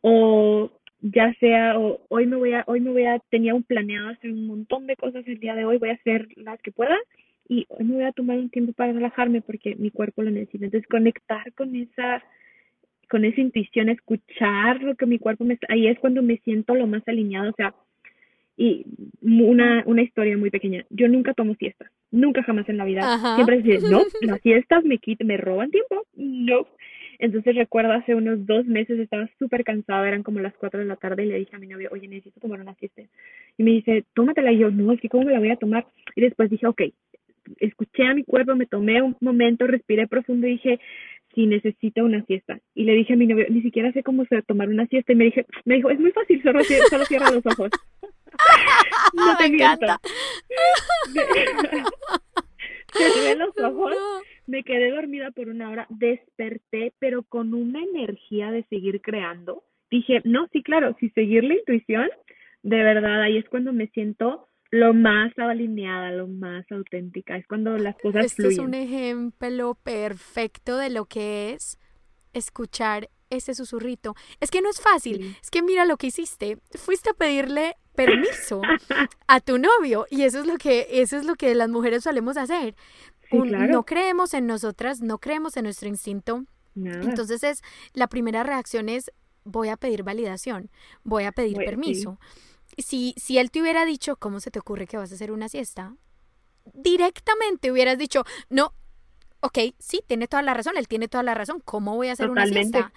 o 0.00 0.70
ya 1.00 1.34
sea 1.34 1.78
o 1.78 2.00
hoy 2.08 2.26
me 2.26 2.36
voy 2.36 2.54
a 2.54 2.64
hoy 2.66 2.80
me 2.80 2.90
voy 2.90 3.04
a 3.04 3.18
tenía 3.30 3.54
un 3.54 3.62
planeado 3.62 4.08
hacer 4.08 4.30
un 4.30 4.46
montón 4.46 4.86
de 4.86 4.96
cosas 4.96 5.26
el 5.26 5.38
día 5.38 5.54
de 5.54 5.66
hoy 5.66 5.76
voy 5.76 5.90
a 5.90 5.94
hacer 5.94 6.28
las 6.36 6.60
que 6.62 6.72
pueda 6.72 6.96
y 7.48 7.66
hoy 7.68 7.84
me 7.84 7.94
voy 7.94 8.04
a 8.04 8.12
tomar 8.12 8.38
un 8.38 8.50
tiempo 8.50 8.72
para 8.72 8.92
relajarme 8.92 9.42
porque 9.42 9.76
mi 9.76 9.90
cuerpo 9.90 10.22
lo 10.22 10.30
necesita. 10.30 10.64
Entonces 10.64 10.88
conectar 10.88 11.52
con 11.52 11.74
esa 11.76 12.22
con 13.08 13.24
esa 13.24 13.40
intuición, 13.40 13.90
escuchar 13.90 14.82
lo 14.82 14.96
que 14.96 15.06
mi 15.06 15.18
cuerpo 15.18 15.44
me 15.44 15.54
está, 15.54 15.66
ahí 15.70 15.86
es 15.86 15.98
cuando 15.98 16.22
me 16.22 16.38
siento 16.38 16.74
lo 16.74 16.86
más 16.86 17.06
alineado, 17.06 17.50
o 17.50 17.54
sea, 17.54 17.74
y 18.56 18.86
una, 19.20 19.82
una 19.86 20.02
historia 20.02 20.36
muy 20.36 20.50
pequeña. 20.50 20.84
Yo 20.90 21.08
nunca 21.08 21.34
tomo 21.34 21.54
siestas, 21.56 21.90
nunca 22.10 22.42
jamás 22.42 22.68
en 22.68 22.76
la 22.76 22.84
vida. 22.84 23.34
Siempre 23.34 23.60
decía, 23.60 23.88
no, 23.88 24.02
las 24.20 24.40
siestas 24.40 24.84
me 24.84 24.98
quitan, 24.98 25.26
me 25.26 25.36
roban 25.36 25.70
tiempo, 25.70 26.06
no. 26.14 26.66
Entonces 27.18 27.54
recuerdo 27.54 27.92
hace 27.92 28.14
unos 28.14 28.44
dos 28.46 28.66
meses 28.66 28.98
estaba 28.98 29.28
súper 29.38 29.64
cansada, 29.64 30.06
eran 30.06 30.22
como 30.22 30.40
las 30.40 30.54
cuatro 30.54 30.80
de 30.80 30.86
la 30.86 30.96
tarde 30.96 31.24
y 31.24 31.28
le 31.28 31.38
dije 31.38 31.54
a 31.54 31.58
mi 31.58 31.66
novio, 31.66 31.88
oye, 31.92 32.08
necesito 32.08 32.40
tomar 32.40 32.60
una 32.60 32.74
siesta. 32.74 33.02
Y 33.56 33.62
me 33.62 33.70
dice, 33.72 34.04
tómatela. 34.14 34.52
Y 34.52 34.58
yo, 34.58 34.70
no, 34.70 34.92
es 34.92 35.00
que 35.00 35.08
cómo 35.08 35.24
me 35.24 35.32
la 35.32 35.38
voy 35.38 35.50
a 35.50 35.56
tomar. 35.56 35.86
Y 36.16 36.20
después 36.20 36.50
dije, 36.50 36.66
ok, 36.66 36.82
escuché 37.58 38.04
a 38.04 38.14
mi 38.14 38.24
cuerpo, 38.24 38.54
me 38.56 38.66
tomé 38.66 39.02
un 39.02 39.16
momento, 39.20 39.66
respiré 39.66 40.06
profundo 40.06 40.46
y 40.46 40.52
dije, 40.52 40.80
si 41.34 41.46
necesito 41.46 42.04
una 42.04 42.24
siesta. 42.24 42.58
Y 42.74 42.84
le 42.84 42.94
dije 42.94 43.14
a 43.14 43.16
mi 43.16 43.26
novio, 43.26 43.46
ni 43.48 43.62
siquiera 43.62 43.92
sé 43.92 44.02
cómo 44.02 44.24
se 44.26 44.42
tomar 44.42 44.68
una 44.68 44.86
siesta. 44.86 45.12
Y 45.12 45.16
me, 45.16 45.24
dije, 45.24 45.46
me 45.64 45.76
dijo, 45.76 45.90
es 45.90 45.98
muy 45.98 46.12
fácil, 46.12 46.42
solo, 46.42 46.62
solo 46.62 47.04
cierra 47.04 47.30
los 47.30 47.44
ojos. 47.46 47.70
no 49.14 49.36
te 49.36 49.42
me 49.48 49.56
encanta. 49.56 50.00
Cerré 52.92 53.36
los 53.36 53.58
ojos, 53.58 53.96
me 54.46 54.62
quedé 54.62 54.90
dormida 54.90 55.30
por 55.32 55.48
una 55.48 55.70
hora, 55.70 55.86
desperté, 55.90 56.92
pero 56.98 57.22
con 57.24 57.54
una 57.54 57.82
energía 57.82 58.50
de 58.50 58.64
seguir 58.64 59.00
creando. 59.00 59.64
Dije, 59.90 60.20
no, 60.24 60.48
sí, 60.52 60.62
claro, 60.62 60.96
si 61.00 61.10
seguir 61.10 61.44
la 61.44 61.54
intuición, 61.54 62.08
de 62.62 62.82
verdad, 62.82 63.22
ahí 63.22 63.36
es 63.36 63.48
cuando 63.48 63.72
me 63.72 63.88
siento 63.88 64.48
lo 64.74 64.92
más 64.92 65.32
alineada, 65.38 66.10
lo 66.10 66.26
más 66.26 66.64
auténtica. 66.72 67.36
Es 67.36 67.46
cuando 67.46 67.78
las 67.78 67.94
cosas 68.02 68.24
este 68.24 68.42
fluyen. 68.42 68.60
es 68.60 68.66
un 68.66 68.74
ejemplo 68.74 69.76
perfecto 69.76 70.76
de 70.76 70.90
lo 70.90 71.04
que 71.04 71.52
es 71.52 71.78
escuchar 72.32 73.08
ese 73.30 73.54
susurrito. 73.54 74.16
Es 74.40 74.50
que 74.50 74.62
no 74.62 74.68
es 74.68 74.80
fácil. 74.80 75.36
Es 75.40 75.52
que 75.52 75.62
mira 75.62 75.84
lo 75.84 75.96
que 75.96 76.08
hiciste. 76.08 76.58
Fuiste 76.72 77.10
a 77.10 77.14
pedirle 77.14 77.76
permiso 77.94 78.62
a 79.28 79.40
tu 79.40 79.58
novio 79.58 80.06
y 80.10 80.22
eso 80.22 80.40
es 80.40 80.46
lo 80.46 80.56
que 80.56 80.88
eso 80.90 81.16
es 81.16 81.24
lo 81.24 81.36
que 81.36 81.54
las 81.54 81.68
mujeres 81.68 82.02
solemos 82.02 82.36
hacer. 82.36 82.74
No 83.30 83.84
creemos 83.84 84.34
en 84.34 84.48
nosotras, 84.48 85.00
no 85.02 85.18
creemos 85.18 85.56
en 85.56 85.64
nuestro 85.64 85.88
instinto. 85.88 86.46
Entonces 86.74 87.44
es 87.44 87.62
la 87.92 88.08
primera 88.08 88.42
reacción 88.42 88.88
es 88.88 89.12
voy 89.44 89.68
a 89.68 89.76
pedir 89.76 90.02
validación, 90.02 90.68
voy 91.04 91.24
a 91.24 91.32
pedir 91.32 91.58
permiso. 91.58 92.18
Si, 92.78 93.14
si 93.16 93.38
él 93.38 93.50
te 93.50 93.60
hubiera 93.60 93.84
dicho, 93.84 94.16
¿cómo 94.16 94.40
se 94.40 94.50
te 94.50 94.58
ocurre 94.58 94.86
que 94.86 94.96
vas 94.96 95.12
a 95.12 95.14
hacer 95.14 95.32
una 95.32 95.48
siesta? 95.48 95.96
Directamente 96.72 97.70
hubieras 97.70 97.98
dicho, 97.98 98.24
no, 98.48 98.74
ok, 99.40 99.58
sí, 99.78 100.02
tiene 100.06 100.28
toda 100.28 100.42
la 100.42 100.54
razón, 100.54 100.76
él 100.76 100.88
tiene 100.88 101.08
toda 101.08 101.22
la 101.22 101.34
razón, 101.34 101.60
¿cómo 101.64 101.96
voy 101.96 102.08
a 102.08 102.12
hacer 102.12 102.30
una 102.30 102.46
siesta? 102.46 102.92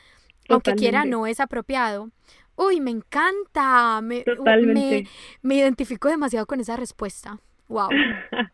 Aunque 0.50 0.76
quiera, 0.76 1.06
no 1.06 1.28
es 1.28 1.40
apropiado. 1.40 2.10
Uy, 2.56 2.80
me 2.80 2.92
encanta, 2.92 4.02
me, 4.02 4.24
me, 4.66 5.08
me 5.42 5.56
identifico 5.56 6.08
demasiado 6.08 6.46
con 6.46 6.60
esa 6.60 6.76
respuesta. 6.78 7.40
Wow. 7.68 7.90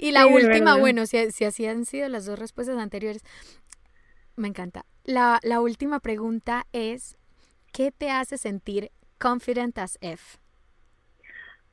Y 0.00 0.12
la 0.12 0.26
última, 0.26 0.76
bueno, 0.76 1.04
si, 1.06 1.32
si, 1.32 1.44
así 1.44 1.66
han 1.66 1.84
sido 1.84 2.08
las 2.08 2.26
dos 2.26 2.38
respuestas 2.38 2.78
anteriores, 2.78 3.22
me 4.36 4.46
encanta. 4.46 4.86
La, 5.02 5.40
la 5.42 5.60
última 5.60 5.98
pregunta 5.98 6.66
es, 6.72 7.16
¿qué 7.72 7.90
te 7.90 8.10
hace 8.10 8.38
sentir 8.38 8.92
confident 9.18 9.78
as 9.78 9.98
F? 10.00 10.38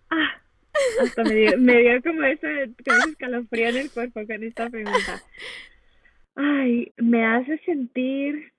Ah, 0.10 0.42
hasta 1.02 1.24
me 1.24 1.36
dio, 1.36 1.58
me 1.58 1.80
dio 1.80 2.02
como 2.02 2.24
ese, 2.24 2.70
escalofrío 3.10 3.70
en 3.70 3.78
el 3.78 3.92
cuerpo 3.92 4.22
con 4.26 4.44
esta 4.44 4.70
pregunta. 4.70 5.22
Ay, 6.36 6.92
me 6.98 7.26
hace 7.26 7.58
sentir, 7.60 8.52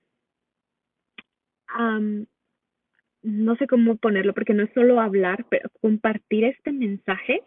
no 3.21 3.55
sé 3.57 3.67
cómo 3.67 3.97
ponerlo, 3.97 4.33
porque 4.33 4.53
no 4.53 4.63
es 4.63 4.73
solo 4.73 4.99
hablar, 4.99 5.45
pero 5.49 5.69
compartir 5.81 6.45
este 6.45 6.71
mensaje 6.71 7.43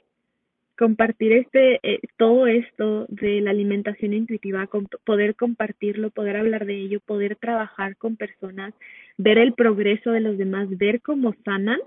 compartir 0.81 1.33
este 1.33 1.79
eh, 1.83 2.01
todo 2.17 2.47
esto 2.47 3.05
de 3.11 3.43
la 3.43 3.51
alimentación 3.51 4.15
intuitiva, 4.15 4.67
poder 5.05 5.37
compartirlo, 5.37 6.09
poder 6.09 6.39
hablar 6.39 6.65
de 6.65 6.81
ello, 6.81 7.01
poder 7.01 7.37
trabajar 7.37 7.99
con 7.99 8.17
personas, 8.17 8.73
ver 9.19 9.37
el 9.37 9.53
progreso 9.53 10.11
de 10.11 10.21
los 10.21 10.39
demás, 10.39 10.69
ver 10.79 11.03
cómo 11.03 11.35
sanan, 11.45 11.81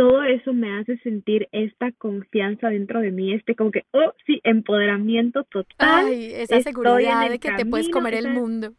todo 0.00 0.22
eso 0.22 0.54
me 0.54 0.78
hace 0.78 0.96
sentir 1.00 1.46
esta 1.52 1.92
confianza 1.92 2.70
dentro 2.70 3.00
de 3.00 3.10
mí, 3.10 3.34
este 3.34 3.54
como 3.54 3.70
que, 3.70 3.84
oh, 3.90 4.14
sí, 4.24 4.40
empoderamiento 4.44 5.44
total. 5.44 6.06
Ay, 6.06 6.32
esa 6.36 6.62
seguridad 6.62 7.28
de 7.28 7.38
que 7.38 7.52
te 7.52 7.66
puedes 7.66 7.90
comer 7.90 8.14
el 8.14 8.30
mundo. 8.30 8.72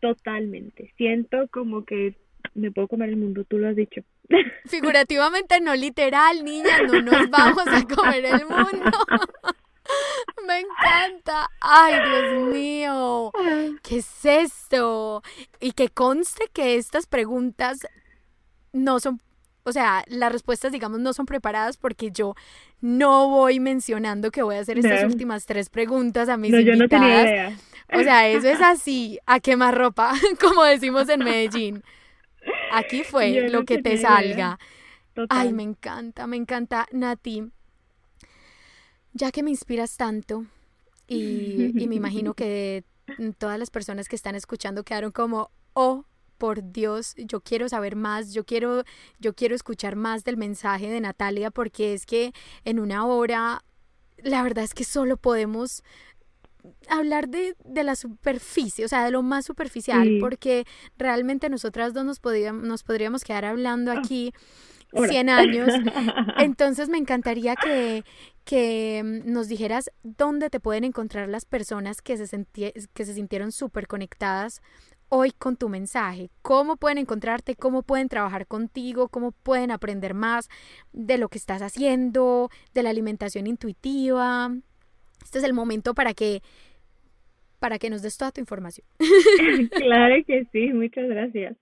Totalmente. 0.00 0.94
Siento 0.96 1.46
como 1.50 1.84
que 1.84 2.16
me 2.54 2.70
puedo 2.70 2.88
comer 2.88 3.10
el 3.10 3.18
mundo, 3.18 3.44
tú 3.44 3.58
lo 3.58 3.68
has 3.68 3.76
dicho. 3.76 4.00
Figurativamente, 4.64 5.60
no 5.60 5.74
literal, 5.74 6.42
niña, 6.42 6.84
no 6.90 7.02
nos 7.02 7.28
vamos 7.28 7.66
a 7.66 7.86
comer 7.86 8.24
el 8.24 8.46
mundo. 8.46 8.90
Me 10.46 10.60
encanta. 10.60 11.50
Ay, 11.60 11.96
Dios 12.08 12.48
mío. 12.54 13.30
¿Qué 13.82 13.98
es 13.98 14.24
esto? 14.24 15.22
Y 15.60 15.72
que 15.72 15.90
conste 15.90 16.44
que 16.50 16.76
estas 16.76 17.06
preguntas 17.06 17.80
no 18.72 19.00
son, 19.00 19.20
o 19.64 19.72
sea, 19.72 20.04
las 20.08 20.32
respuestas, 20.32 20.72
digamos, 20.72 21.00
no 21.00 21.12
son 21.12 21.26
preparadas 21.26 21.76
porque 21.76 22.10
yo 22.10 22.34
no 22.80 23.28
voy 23.28 23.60
mencionando 23.60 24.30
que 24.30 24.42
voy 24.42 24.56
a 24.56 24.60
hacer 24.60 24.78
estas 24.78 25.04
últimas 25.04 25.46
tres 25.46 25.68
preguntas 25.68 26.28
a 26.28 26.36
mis 26.36 26.50
no, 26.50 26.60
Yo 26.60 26.76
no 26.76 26.88
tenía 26.88 27.22
idea. 27.22 27.58
O 27.92 28.02
sea, 28.02 28.28
eso 28.28 28.48
es 28.48 28.60
así, 28.60 29.18
a 29.26 29.40
quemar 29.40 29.76
ropa, 29.76 30.12
como 30.40 30.64
decimos 30.64 31.08
en 31.08 31.20
Medellín. 31.20 31.82
Aquí 32.72 33.02
fue 33.04 33.48
lo 33.50 33.64
que 33.64 33.82
te 33.82 33.98
salga. 33.98 34.58
Ay, 35.28 35.52
me 35.52 35.62
encanta, 35.62 36.26
me 36.26 36.36
encanta, 36.36 36.86
Nati. 36.92 37.50
Ya 39.12 39.32
que 39.32 39.42
me 39.42 39.50
inspiras 39.50 39.96
tanto 39.96 40.46
y, 41.06 41.72
y 41.76 41.88
me 41.88 41.96
imagino 41.96 42.34
que 42.34 42.84
todas 43.38 43.58
las 43.58 43.70
personas 43.70 44.08
que 44.08 44.16
están 44.16 44.36
escuchando 44.36 44.84
quedaron 44.84 45.10
como, 45.10 45.50
oh, 45.74 46.04
por 46.40 46.72
Dios, 46.72 47.14
yo 47.18 47.42
quiero 47.42 47.68
saber 47.68 47.96
más, 47.96 48.32
yo 48.32 48.44
quiero, 48.44 48.82
yo 49.18 49.34
quiero 49.34 49.54
escuchar 49.54 49.94
más 49.94 50.24
del 50.24 50.38
mensaje 50.38 50.88
de 50.88 50.98
Natalia 50.98 51.50
porque 51.50 51.92
es 51.92 52.06
que 52.06 52.32
en 52.64 52.80
una 52.80 53.04
hora, 53.04 53.62
la 54.16 54.42
verdad 54.42 54.64
es 54.64 54.72
que 54.72 54.84
solo 54.84 55.18
podemos 55.18 55.84
hablar 56.88 57.28
de, 57.28 57.56
de, 57.62 57.84
la 57.84 57.94
superficie, 57.94 58.86
o 58.86 58.88
sea, 58.88 59.04
de 59.04 59.10
lo 59.10 59.22
más 59.22 59.44
superficial, 59.44 60.16
porque 60.18 60.64
realmente 60.96 61.50
nosotras 61.50 61.92
dos 61.92 62.06
nos, 62.06 62.20
podíamos, 62.20 62.64
nos 62.64 62.84
podríamos 62.84 63.22
quedar 63.22 63.44
hablando 63.44 63.92
ah, 63.92 63.98
aquí 63.98 64.32
100 64.94 65.28
años. 65.28 65.68
Entonces 66.38 66.88
me 66.88 66.96
encantaría 66.96 67.54
que, 67.54 68.02
que 68.44 69.02
mm, 69.04 69.30
nos 69.30 69.48
dijeras 69.48 69.90
dónde 70.02 70.48
te 70.48 70.58
pueden 70.58 70.84
encontrar 70.84 71.28
las 71.28 71.44
personas 71.44 72.00
que 72.00 72.16
se, 72.16 72.46
que 72.94 73.04
se 73.04 73.14
sintieron 73.14 73.52
súper 73.52 73.86
conectadas 73.86 74.62
hoy 75.10 75.32
con 75.36 75.56
tu 75.56 75.68
mensaje, 75.68 76.30
cómo 76.40 76.76
pueden 76.76 76.98
encontrarte, 76.98 77.56
cómo 77.56 77.82
pueden 77.82 78.08
trabajar 78.08 78.46
contigo, 78.46 79.08
cómo 79.08 79.32
pueden 79.32 79.70
aprender 79.70 80.14
más 80.14 80.48
de 80.92 81.18
lo 81.18 81.28
que 81.28 81.36
estás 81.36 81.62
haciendo, 81.62 82.48
de 82.74 82.82
la 82.82 82.90
alimentación 82.90 83.46
intuitiva. 83.46 84.50
Este 85.22 85.38
es 85.38 85.44
el 85.44 85.52
momento 85.52 85.94
para 85.94 86.14
que 86.14 86.40
para 87.58 87.78
que 87.78 87.90
nos 87.90 88.02
des 88.02 88.16
toda 88.16 88.30
tu 88.30 88.40
información. 88.40 88.86
claro 89.70 90.14
que 90.26 90.46
sí, 90.52 90.72
muchas 90.72 91.08
gracias. 91.08 91.56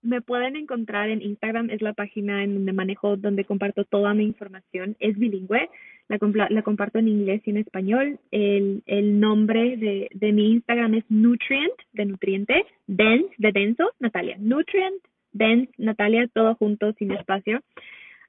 me 0.00 0.22
pueden 0.22 0.56
encontrar 0.56 1.10
en 1.10 1.20
Instagram, 1.22 1.70
es 1.70 1.82
la 1.82 1.92
página 1.92 2.42
en 2.44 2.54
donde 2.54 2.72
manejo, 2.72 3.16
donde 3.16 3.44
comparto 3.44 3.84
toda 3.84 4.14
mi 4.14 4.24
información. 4.24 4.96
Es 5.00 5.18
bilingüe, 5.18 5.68
la, 6.08 6.48
la 6.50 6.62
comparto 6.62 6.98
en 6.98 7.08
inglés 7.08 7.42
y 7.44 7.50
en 7.50 7.56
español. 7.58 8.18
El, 8.30 8.82
el 8.86 9.20
nombre 9.20 9.76
de, 9.76 10.08
de 10.12 10.32
mi 10.32 10.52
Instagram 10.52 10.94
es 10.94 11.04
Nutrient, 11.08 11.74
de 11.92 12.06
nutriente, 12.06 12.64
Dense, 12.86 13.34
de 13.38 13.52
denso, 13.52 13.90
Natalia. 14.00 14.36
Nutrient, 14.38 15.02
Dense, 15.32 15.72
Natalia, 15.78 16.28
todo 16.32 16.54
junto, 16.56 16.92
sin 16.94 17.12
espacio. 17.12 17.60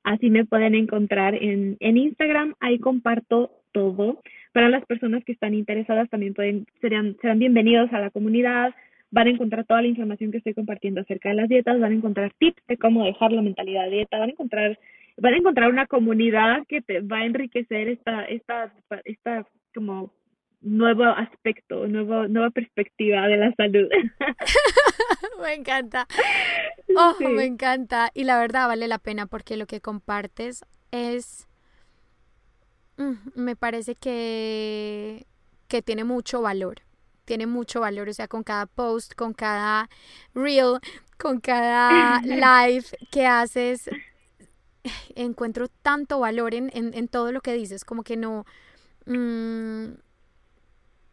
Así 0.03 0.29
me 0.29 0.45
pueden 0.45 0.75
encontrar 0.75 1.35
en, 1.35 1.77
en 1.79 1.97
Instagram, 1.97 2.55
ahí 2.59 2.79
comparto 2.79 3.51
todo. 3.71 4.21
Para 4.51 4.69
las 4.69 4.85
personas 4.85 5.23
que 5.23 5.31
están 5.31 5.53
interesadas 5.53 6.09
también 6.09 6.33
pueden, 6.33 6.67
serán, 6.81 7.17
serán 7.21 7.39
bienvenidos 7.39 7.91
a 7.93 7.99
la 7.99 8.11
comunidad, 8.11 8.75
van 9.11 9.27
a 9.27 9.29
encontrar 9.31 9.65
toda 9.65 9.81
la 9.81 9.87
información 9.87 10.31
que 10.31 10.39
estoy 10.39 10.53
compartiendo 10.53 11.01
acerca 11.01 11.29
de 11.29 11.35
las 11.35 11.49
dietas, 11.49 11.79
van 11.79 11.91
a 11.91 11.95
encontrar 11.95 12.33
tips 12.37 12.61
de 12.67 12.77
cómo 12.77 13.05
dejar 13.05 13.31
la 13.31 13.41
mentalidad 13.41 13.85
de 13.85 13.91
dieta, 13.91 14.19
van 14.19 14.29
a 14.29 14.31
encontrar, 14.31 14.77
van 15.17 15.33
a 15.33 15.37
encontrar 15.37 15.69
una 15.69 15.87
comunidad 15.87 16.63
que 16.67 16.81
te 16.81 17.01
va 17.01 17.17
a 17.17 17.25
enriquecer 17.25 17.89
esta, 17.89 18.25
esta, 18.25 18.73
esta 19.05 19.47
como 19.73 20.13
nuevo 20.61 21.03
aspecto, 21.03 21.87
nuevo, 21.87 22.27
nueva 22.27 22.49
perspectiva 22.49 23.27
de 23.27 23.37
la 23.37 23.53
salud. 23.55 23.87
me 25.41 25.53
encanta. 25.53 26.07
Oh, 26.95 27.15
me 27.19 27.45
encanta. 27.45 28.11
Y 28.13 28.23
la 28.23 28.39
verdad 28.39 28.67
vale 28.67 28.87
la 28.87 28.99
pena 28.99 29.25
porque 29.25 29.57
lo 29.57 29.67
que 29.67 29.81
compartes 29.81 30.65
es, 30.91 31.47
mm, 32.97 33.13
me 33.35 33.55
parece 33.55 33.95
que, 33.95 35.25
que 35.67 35.81
tiene 35.81 36.03
mucho 36.03 36.41
valor. 36.41 36.81
Tiene 37.25 37.47
mucho 37.47 37.81
valor, 37.81 38.09
o 38.09 38.13
sea, 38.13 38.27
con 38.27 38.43
cada 38.43 38.65
post, 38.65 39.13
con 39.15 39.33
cada 39.33 39.89
reel, 40.33 40.79
con 41.17 41.39
cada 41.39 42.21
live 42.23 42.85
que 43.11 43.25
haces, 43.25 43.89
encuentro 45.15 45.67
tanto 45.67 46.19
valor 46.19 46.53
en, 46.53 46.71
en, 46.73 47.07
todo 47.07 47.31
lo 47.31 47.41
que 47.41 47.53
dices, 47.53 47.85
como 47.85 48.03
que 48.03 48.17
no, 48.17 48.45
mm, 49.05 49.93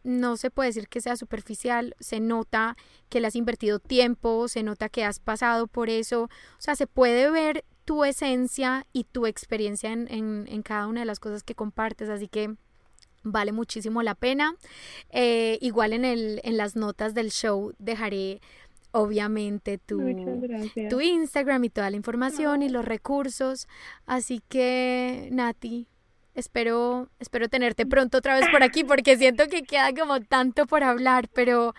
no 0.03 0.37
se 0.37 0.49
puede 0.49 0.69
decir 0.69 0.87
que 0.87 1.01
sea 1.01 1.15
superficial, 1.15 1.95
se 1.99 2.19
nota 2.19 2.75
que 3.09 3.19
le 3.19 3.27
has 3.27 3.35
invertido 3.35 3.79
tiempo, 3.79 4.47
se 4.47 4.63
nota 4.63 4.89
que 4.89 5.03
has 5.05 5.19
pasado 5.19 5.67
por 5.67 5.89
eso, 5.89 6.23
o 6.23 6.29
sea, 6.59 6.75
se 6.75 6.87
puede 6.87 7.29
ver 7.29 7.65
tu 7.85 8.03
esencia 8.03 8.85
y 8.93 9.05
tu 9.05 9.25
experiencia 9.25 9.91
en, 9.91 10.07
en, 10.09 10.61
cada 10.63 10.87
una 10.87 11.01
de 11.01 11.05
las 11.05 11.19
cosas 11.19 11.43
que 11.43 11.55
compartes, 11.55 12.09
así 12.09 12.27
que 12.27 12.55
vale 13.23 13.51
muchísimo 13.51 14.01
la 14.03 14.15
pena. 14.15 14.55
Eh, 15.09 15.57
igual 15.61 15.93
en, 15.93 16.05
el, 16.05 16.41
en 16.43 16.57
las 16.57 16.75
notas 16.75 17.13
del 17.13 17.31
show 17.31 17.73
dejaré 17.79 18.41
obviamente 18.91 19.77
tu, 19.77 19.99
tu 20.89 21.01
Instagram 21.01 21.63
y 21.63 21.69
toda 21.69 21.89
la 21.89 21.95
información 21.95 22.61
y 22.61 22.69
los 22.69 22.85
recursos, 22.85 23.67
así 24.05 24.41
que 24.49 25.29
Nati, 25.31 25.87
espero, 26.35 27.09
espero 27.19 27.49
tenerte 27.49 27.85
pronto 27.85 28.17
otra 28.17 28.35
vez 28.35 28.47
por 28.51 28.63
aquí 28.63 28.83
porque 28.83 29.17
siento 29.17 29.47
que 29.47 29.63
queda 29.63 29.93
como 29.93 30.19
tanto 30.21 30.65
por 30.67 30.83
hablar, 30.83 31.29
pero, 31.33 31.73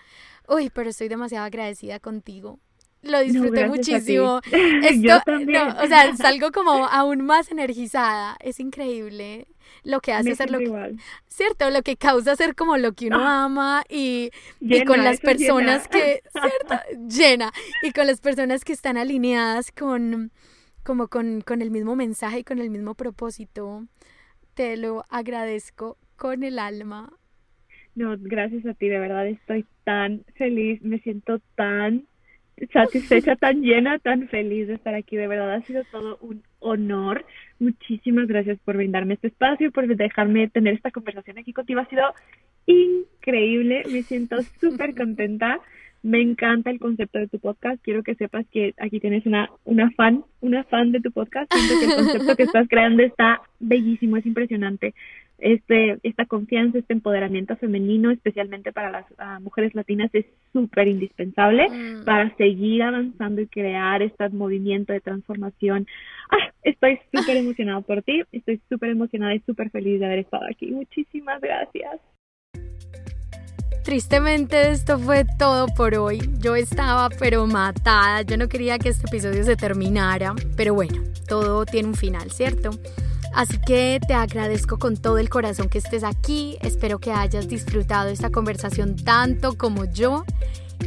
uy, 0.47 0.69
pero 0.73 0.89
estoy 0.89 1.07
demasiado 1.07 1.45
agradecida 1.45 1.99
contigo. 1.99 2.59
Lo 3.03 3.19
disfruté 3.19 3.67
muchísimo. 3.67 4.39
Esto, 4.51 5.21
o 5.83 5.87
sea, 5.87 6.15
salgo 6.15 6.51
como 6.51 6.85
aún 6.87 7.25
más 7.25 7.51
energizada. 7.51 8.37
Es 8.39 8.59
increíble 8.59 9.47
lo 9.83 9.99
que 9.99 10.13
hace 10.13 10.35
ser 10.35 10.49
lo 10.49 10.59
que, 10.59 10.95
cierto, 11.27 11.69
lo 11.69 11.81
que 11.81 11.97
causa 11.97 12.35
ser 12.35 12.55
como 12.55 12.77
lo 12.77 12.93
que 12.93 13.07
uno 13.07 13.19
ah. 13.19 13.43
ama 13.43 13.83
y, 13.89 14.31
y 14.59 14.83
con 14.85 15.03
las 15.03 15.19
personas 15.19 15.87
que, 15.87 16.21
cierto, 16.31 16.75
llena 17.07 17.51
y 17.81 17.91
con 17.91 18.07
las 18.07 18.21
personas 18.21 18.63
que 18.63 18.73
están 18.73 18.97
alineadas 18.97 19.71
con 19.71 20.31
como 20.83 21.07
con, 21.07 21.41
con 21.41 21.61
el 21.61 21.71
mismo 21.71 21.95
mensaje 21.95 22.39
y 22.39 22.43
con 22.43 22.59
el 22.59 22.69
mismo 22.69 22.93
propósito 22.95 23.85
te 24.53 24.77
lo 24.77 25.05
agradezco 25.09 25.97
con 26.15 26.43
el 26.43 26.59
alma. 26.59 27.11
No, 27.95 28.15
gracias 28.17 28.65
a 28.65 28.73
ti, 28.73 28.87
de 28.89 28.99
verdad 28.99 29.27
estoy 29.27 29.65
tan 29.83 30.23
feliz, 30.35 30.81
me 30.81 30.99
siento 30.99 31.39
tan 31.55 32.05
satisfecha, 32.71 33.35
tan 33.35 33.61
llena, 33.61 33.99
tan 33.99 34.27
feliz 34.27 34.67
de 34.67 34.75
estar 34.75 34.93
aquí. 34.95 35.15
De 35.15 35.27
verdad 35.27 35.53
ha 35.53 35.61
sido 35.61 35.83
todo 35.91 36.17
un 36.21 36.43
honor. 36.59 37.25
Muchísimas 37.59 38.27
gracias 38.27 38.59
por 38.63 38.77
brindarme 38.77 39.15
este 39.15 39.27
espacio, 39.27 39.71
por 39.71 39.87
dejarme 39.87 40.49
tener 40.49 40.75
esta 40.75 40.91
conversación 40.91 41.37
aquí 41.37 41.53
contigo. 41.53 41.79
Ha 41.79 41.89
sido 41.89 42.13
increíble. 42.65 43.83
Me 43.91 44.03
siento 44.03 44.41
súper 44.59 44.95
contenta. 44.95 45.59
Me 46.01 46.21
encanta 46.21 46.69
el 46.69 46.79
concepto 46.79 47.19
de 47.19 47.27
tu 47.27 47.39
podcast. 47.39 47.81
Quiero 47.81 48.03
que 48.03 48.15
sepas 48.15 48.45
que 48.51 48.73
aquí 48.77 48.99
tienes 48.99 49.25
una, 49.25 49.49
una 49.63 49.89
fan, 49.91 50.25
una 50.41 50.63
fan 50.65 50.91
de 50.91 50.99
tu 50.99 51.11
podcast. 51.11 51.51
Siento 51.53 51.79
que 51.79 51.85
el 51.85 51.95
concepto 51.95 52.35
que 52.35 52.43
estás 52.43 52.67
creando 52.67 53.03
está 53.03 53.41
bellísimo, 53.59 54.17
es 54.17 54.25
impresionante 54.25 54.93
este, 55.37 55.99
esta 56.03 56.25
confianza, 56.25 56.77
este 56.77 56.93
empoderamiento 56.93 57.55
femenino, 57.57 58.11
especialmente 58.11 58.71
para 58.71 58.91
las 58.91 59.05
ah, 59.17 59.39
mujeres 59.41 59.75
latinas, 59.75 60.09
es 60.13 60.25
súper 60.51 60.87
indispensable 60.87 61.69
mm. 61.69 62.05
para 62.05 62.35
seguir 62.37 62.83
avanzando 62.83 63.41
y 63.41 63.47
crear 63.47 64.01
este 64.01 64.29
movimiento 64.29 64.93
de 64.93 65.01
transformación. 65.01 65.87
Ah, 66.31 66.51
estoy 66.63 66.99
súper 67.13 67.37
emocionada 67.37 67.81
por 67.81 68.03
ti, 68.03 68.23
estoy 68.31 68.61
súper 68.69 68.91
emocionada 68.91 69.35
y 69.35 69.39
súper 69.41 69.69
feliz 69.69 69.99
de 69.99 70.05
haber 70.05 70.19
estado 70.19 70.45
aquí. 70.49 70.71
Muchísimas 70.71 71.41
gracias. 71.41 71.99
Tristemente 73.83 74.71
esto 74.71 74.97
fue 74.97 75.25
todo 75.37 75.67
por 75.75 75.95
hoy. 75.95 76.21
Yo 76.39 76.55
estaba 76.55 77.09
pero 77.19 77.45
matada, 77.47 78.21
yo 78.21 78.37
no 78.37 78.47
quería 78.47 78.79
que 78.79 78.87
este 78.87 79.07
episodio 79.07 79.43
se 79.43 79.57
terminara, 79.57 80.33
pero 80.55 80.73
bueno, 80.73 81.03
todo 81.27 81.65
tiene 81.65 81.89
un 81.89 81.95
final, 81.95 82.31
¿cierto? 82.31 82.69
Así 83.33 83.57
que 83.57 83.99
te 84.07 84.13
agradezco 84.13 84.77
con 84.77 84.95
todo 84.95 85.17
el 85.17 85.29
corazón 85.29 85.67
que 85.67 85.79
estés 85.79 86.03
aquí. 86.03 86.57
Espero 86.61 86.99
que 86.99 87.11
hayas 87.11 87.47
disfrutado 87.47 88.09
esta 88.09 88.29
conversación 88.29 88.95
tanto 88.95 89.57
como 89.57 89.85
yo. 89.85 90.23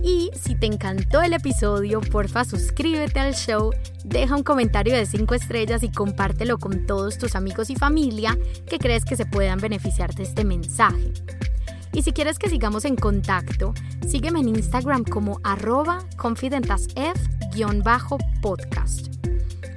Y 0.02 0.31
si 0.40 0.55
te 0.55 0.66
encantó 0.66 1.23
el 1.23 1.32
episodio, 1.32 2.01
porfa 2.01 2.44
suscríbete 2.44 3.18
al 3.18 3.35
show, 3.35 3.73
deja 4.05 4.36
un 4.36 4.43
comentario 4.43 4.94
de 4.94 5.06
5 5.06 5.35
estrellas 5.35 5.82
y 5.82 5.90
compártelo 5.90 6.59
con 6.59 6.86
todos 6.86 7.16
tus 7.18 7.35
amigos 7.35 7.70
y 7.70 7.77
familia 7.77 8.39
que 8.68 8.78
crees 8.78 9.05
que 9.05 9.16
se 9.16 9.27
puedan 9.27 9.59
beneficiar 9.59 10.14
de 10.14 10.23
este 10.23 10.44
mensaje. 10.44 11.12
Y 11.93 12.02
si 12.02 12.12
quieres 12.12 12.39
que 12.39 12.51
sigamos 12.51 12.85
en 12.85 12.94
contacto, 12.94 13.74
sígueme 14.06 14.39
en 14.40 14.51
Instagram 14.51 15.02
como 15.05 15.40
arroba 15.43 16.05
confidentasf-podcast. 16.16 19.16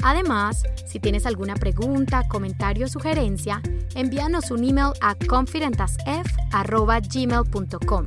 Además, 0.04 0.64
si 0.86 1.00
tienes 1.00 1.26
alguna 1.26 1.56
pregunta, 1.56 2.28
comentario 2.28 2.86
o 2.86 2.90
sugerencia, 2.90 3.64
envíanos 3.96 4.52
un 4.52 4.64
email 4.64 4.92
a 5.02 5.16
confidentasf.gmail.com. 5.16 8.06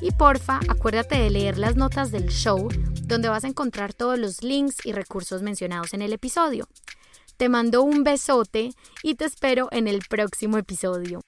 Y 0.00 0.12
porfa, 0.12 0.60
acuérdate 0.68 1.16
de 1.16 1.28
leer 1.30 1.58
las 1.58 1.76
notas 1.76 2.10
del 2.10 2.28
show, 2.28 2.68
donde 3.04 3.28
vas 3.28 3.44
a 3.44 3.48
encontrar 3.48 3.92
todos 3.94 4.18
los 4.18 4.42
links 4.42 4.84
y 4.84 4.90
recursos 4.92 5.42
mencionados 5.42 5.94
en 5.94 6.02
el 6.02 6.12
episodio. 6.12 6.68
Te 7.36 7.48
mando 7.48 7.82
un 7.82 8.02
besote 8.02 8.70
y 9.02 9.14
te 9.14 9.24
espero 9.24 9.68
en 9.70 9.88
el 9.88 10.00
próximo 10.08 10.58
episodio. 10.58 11.22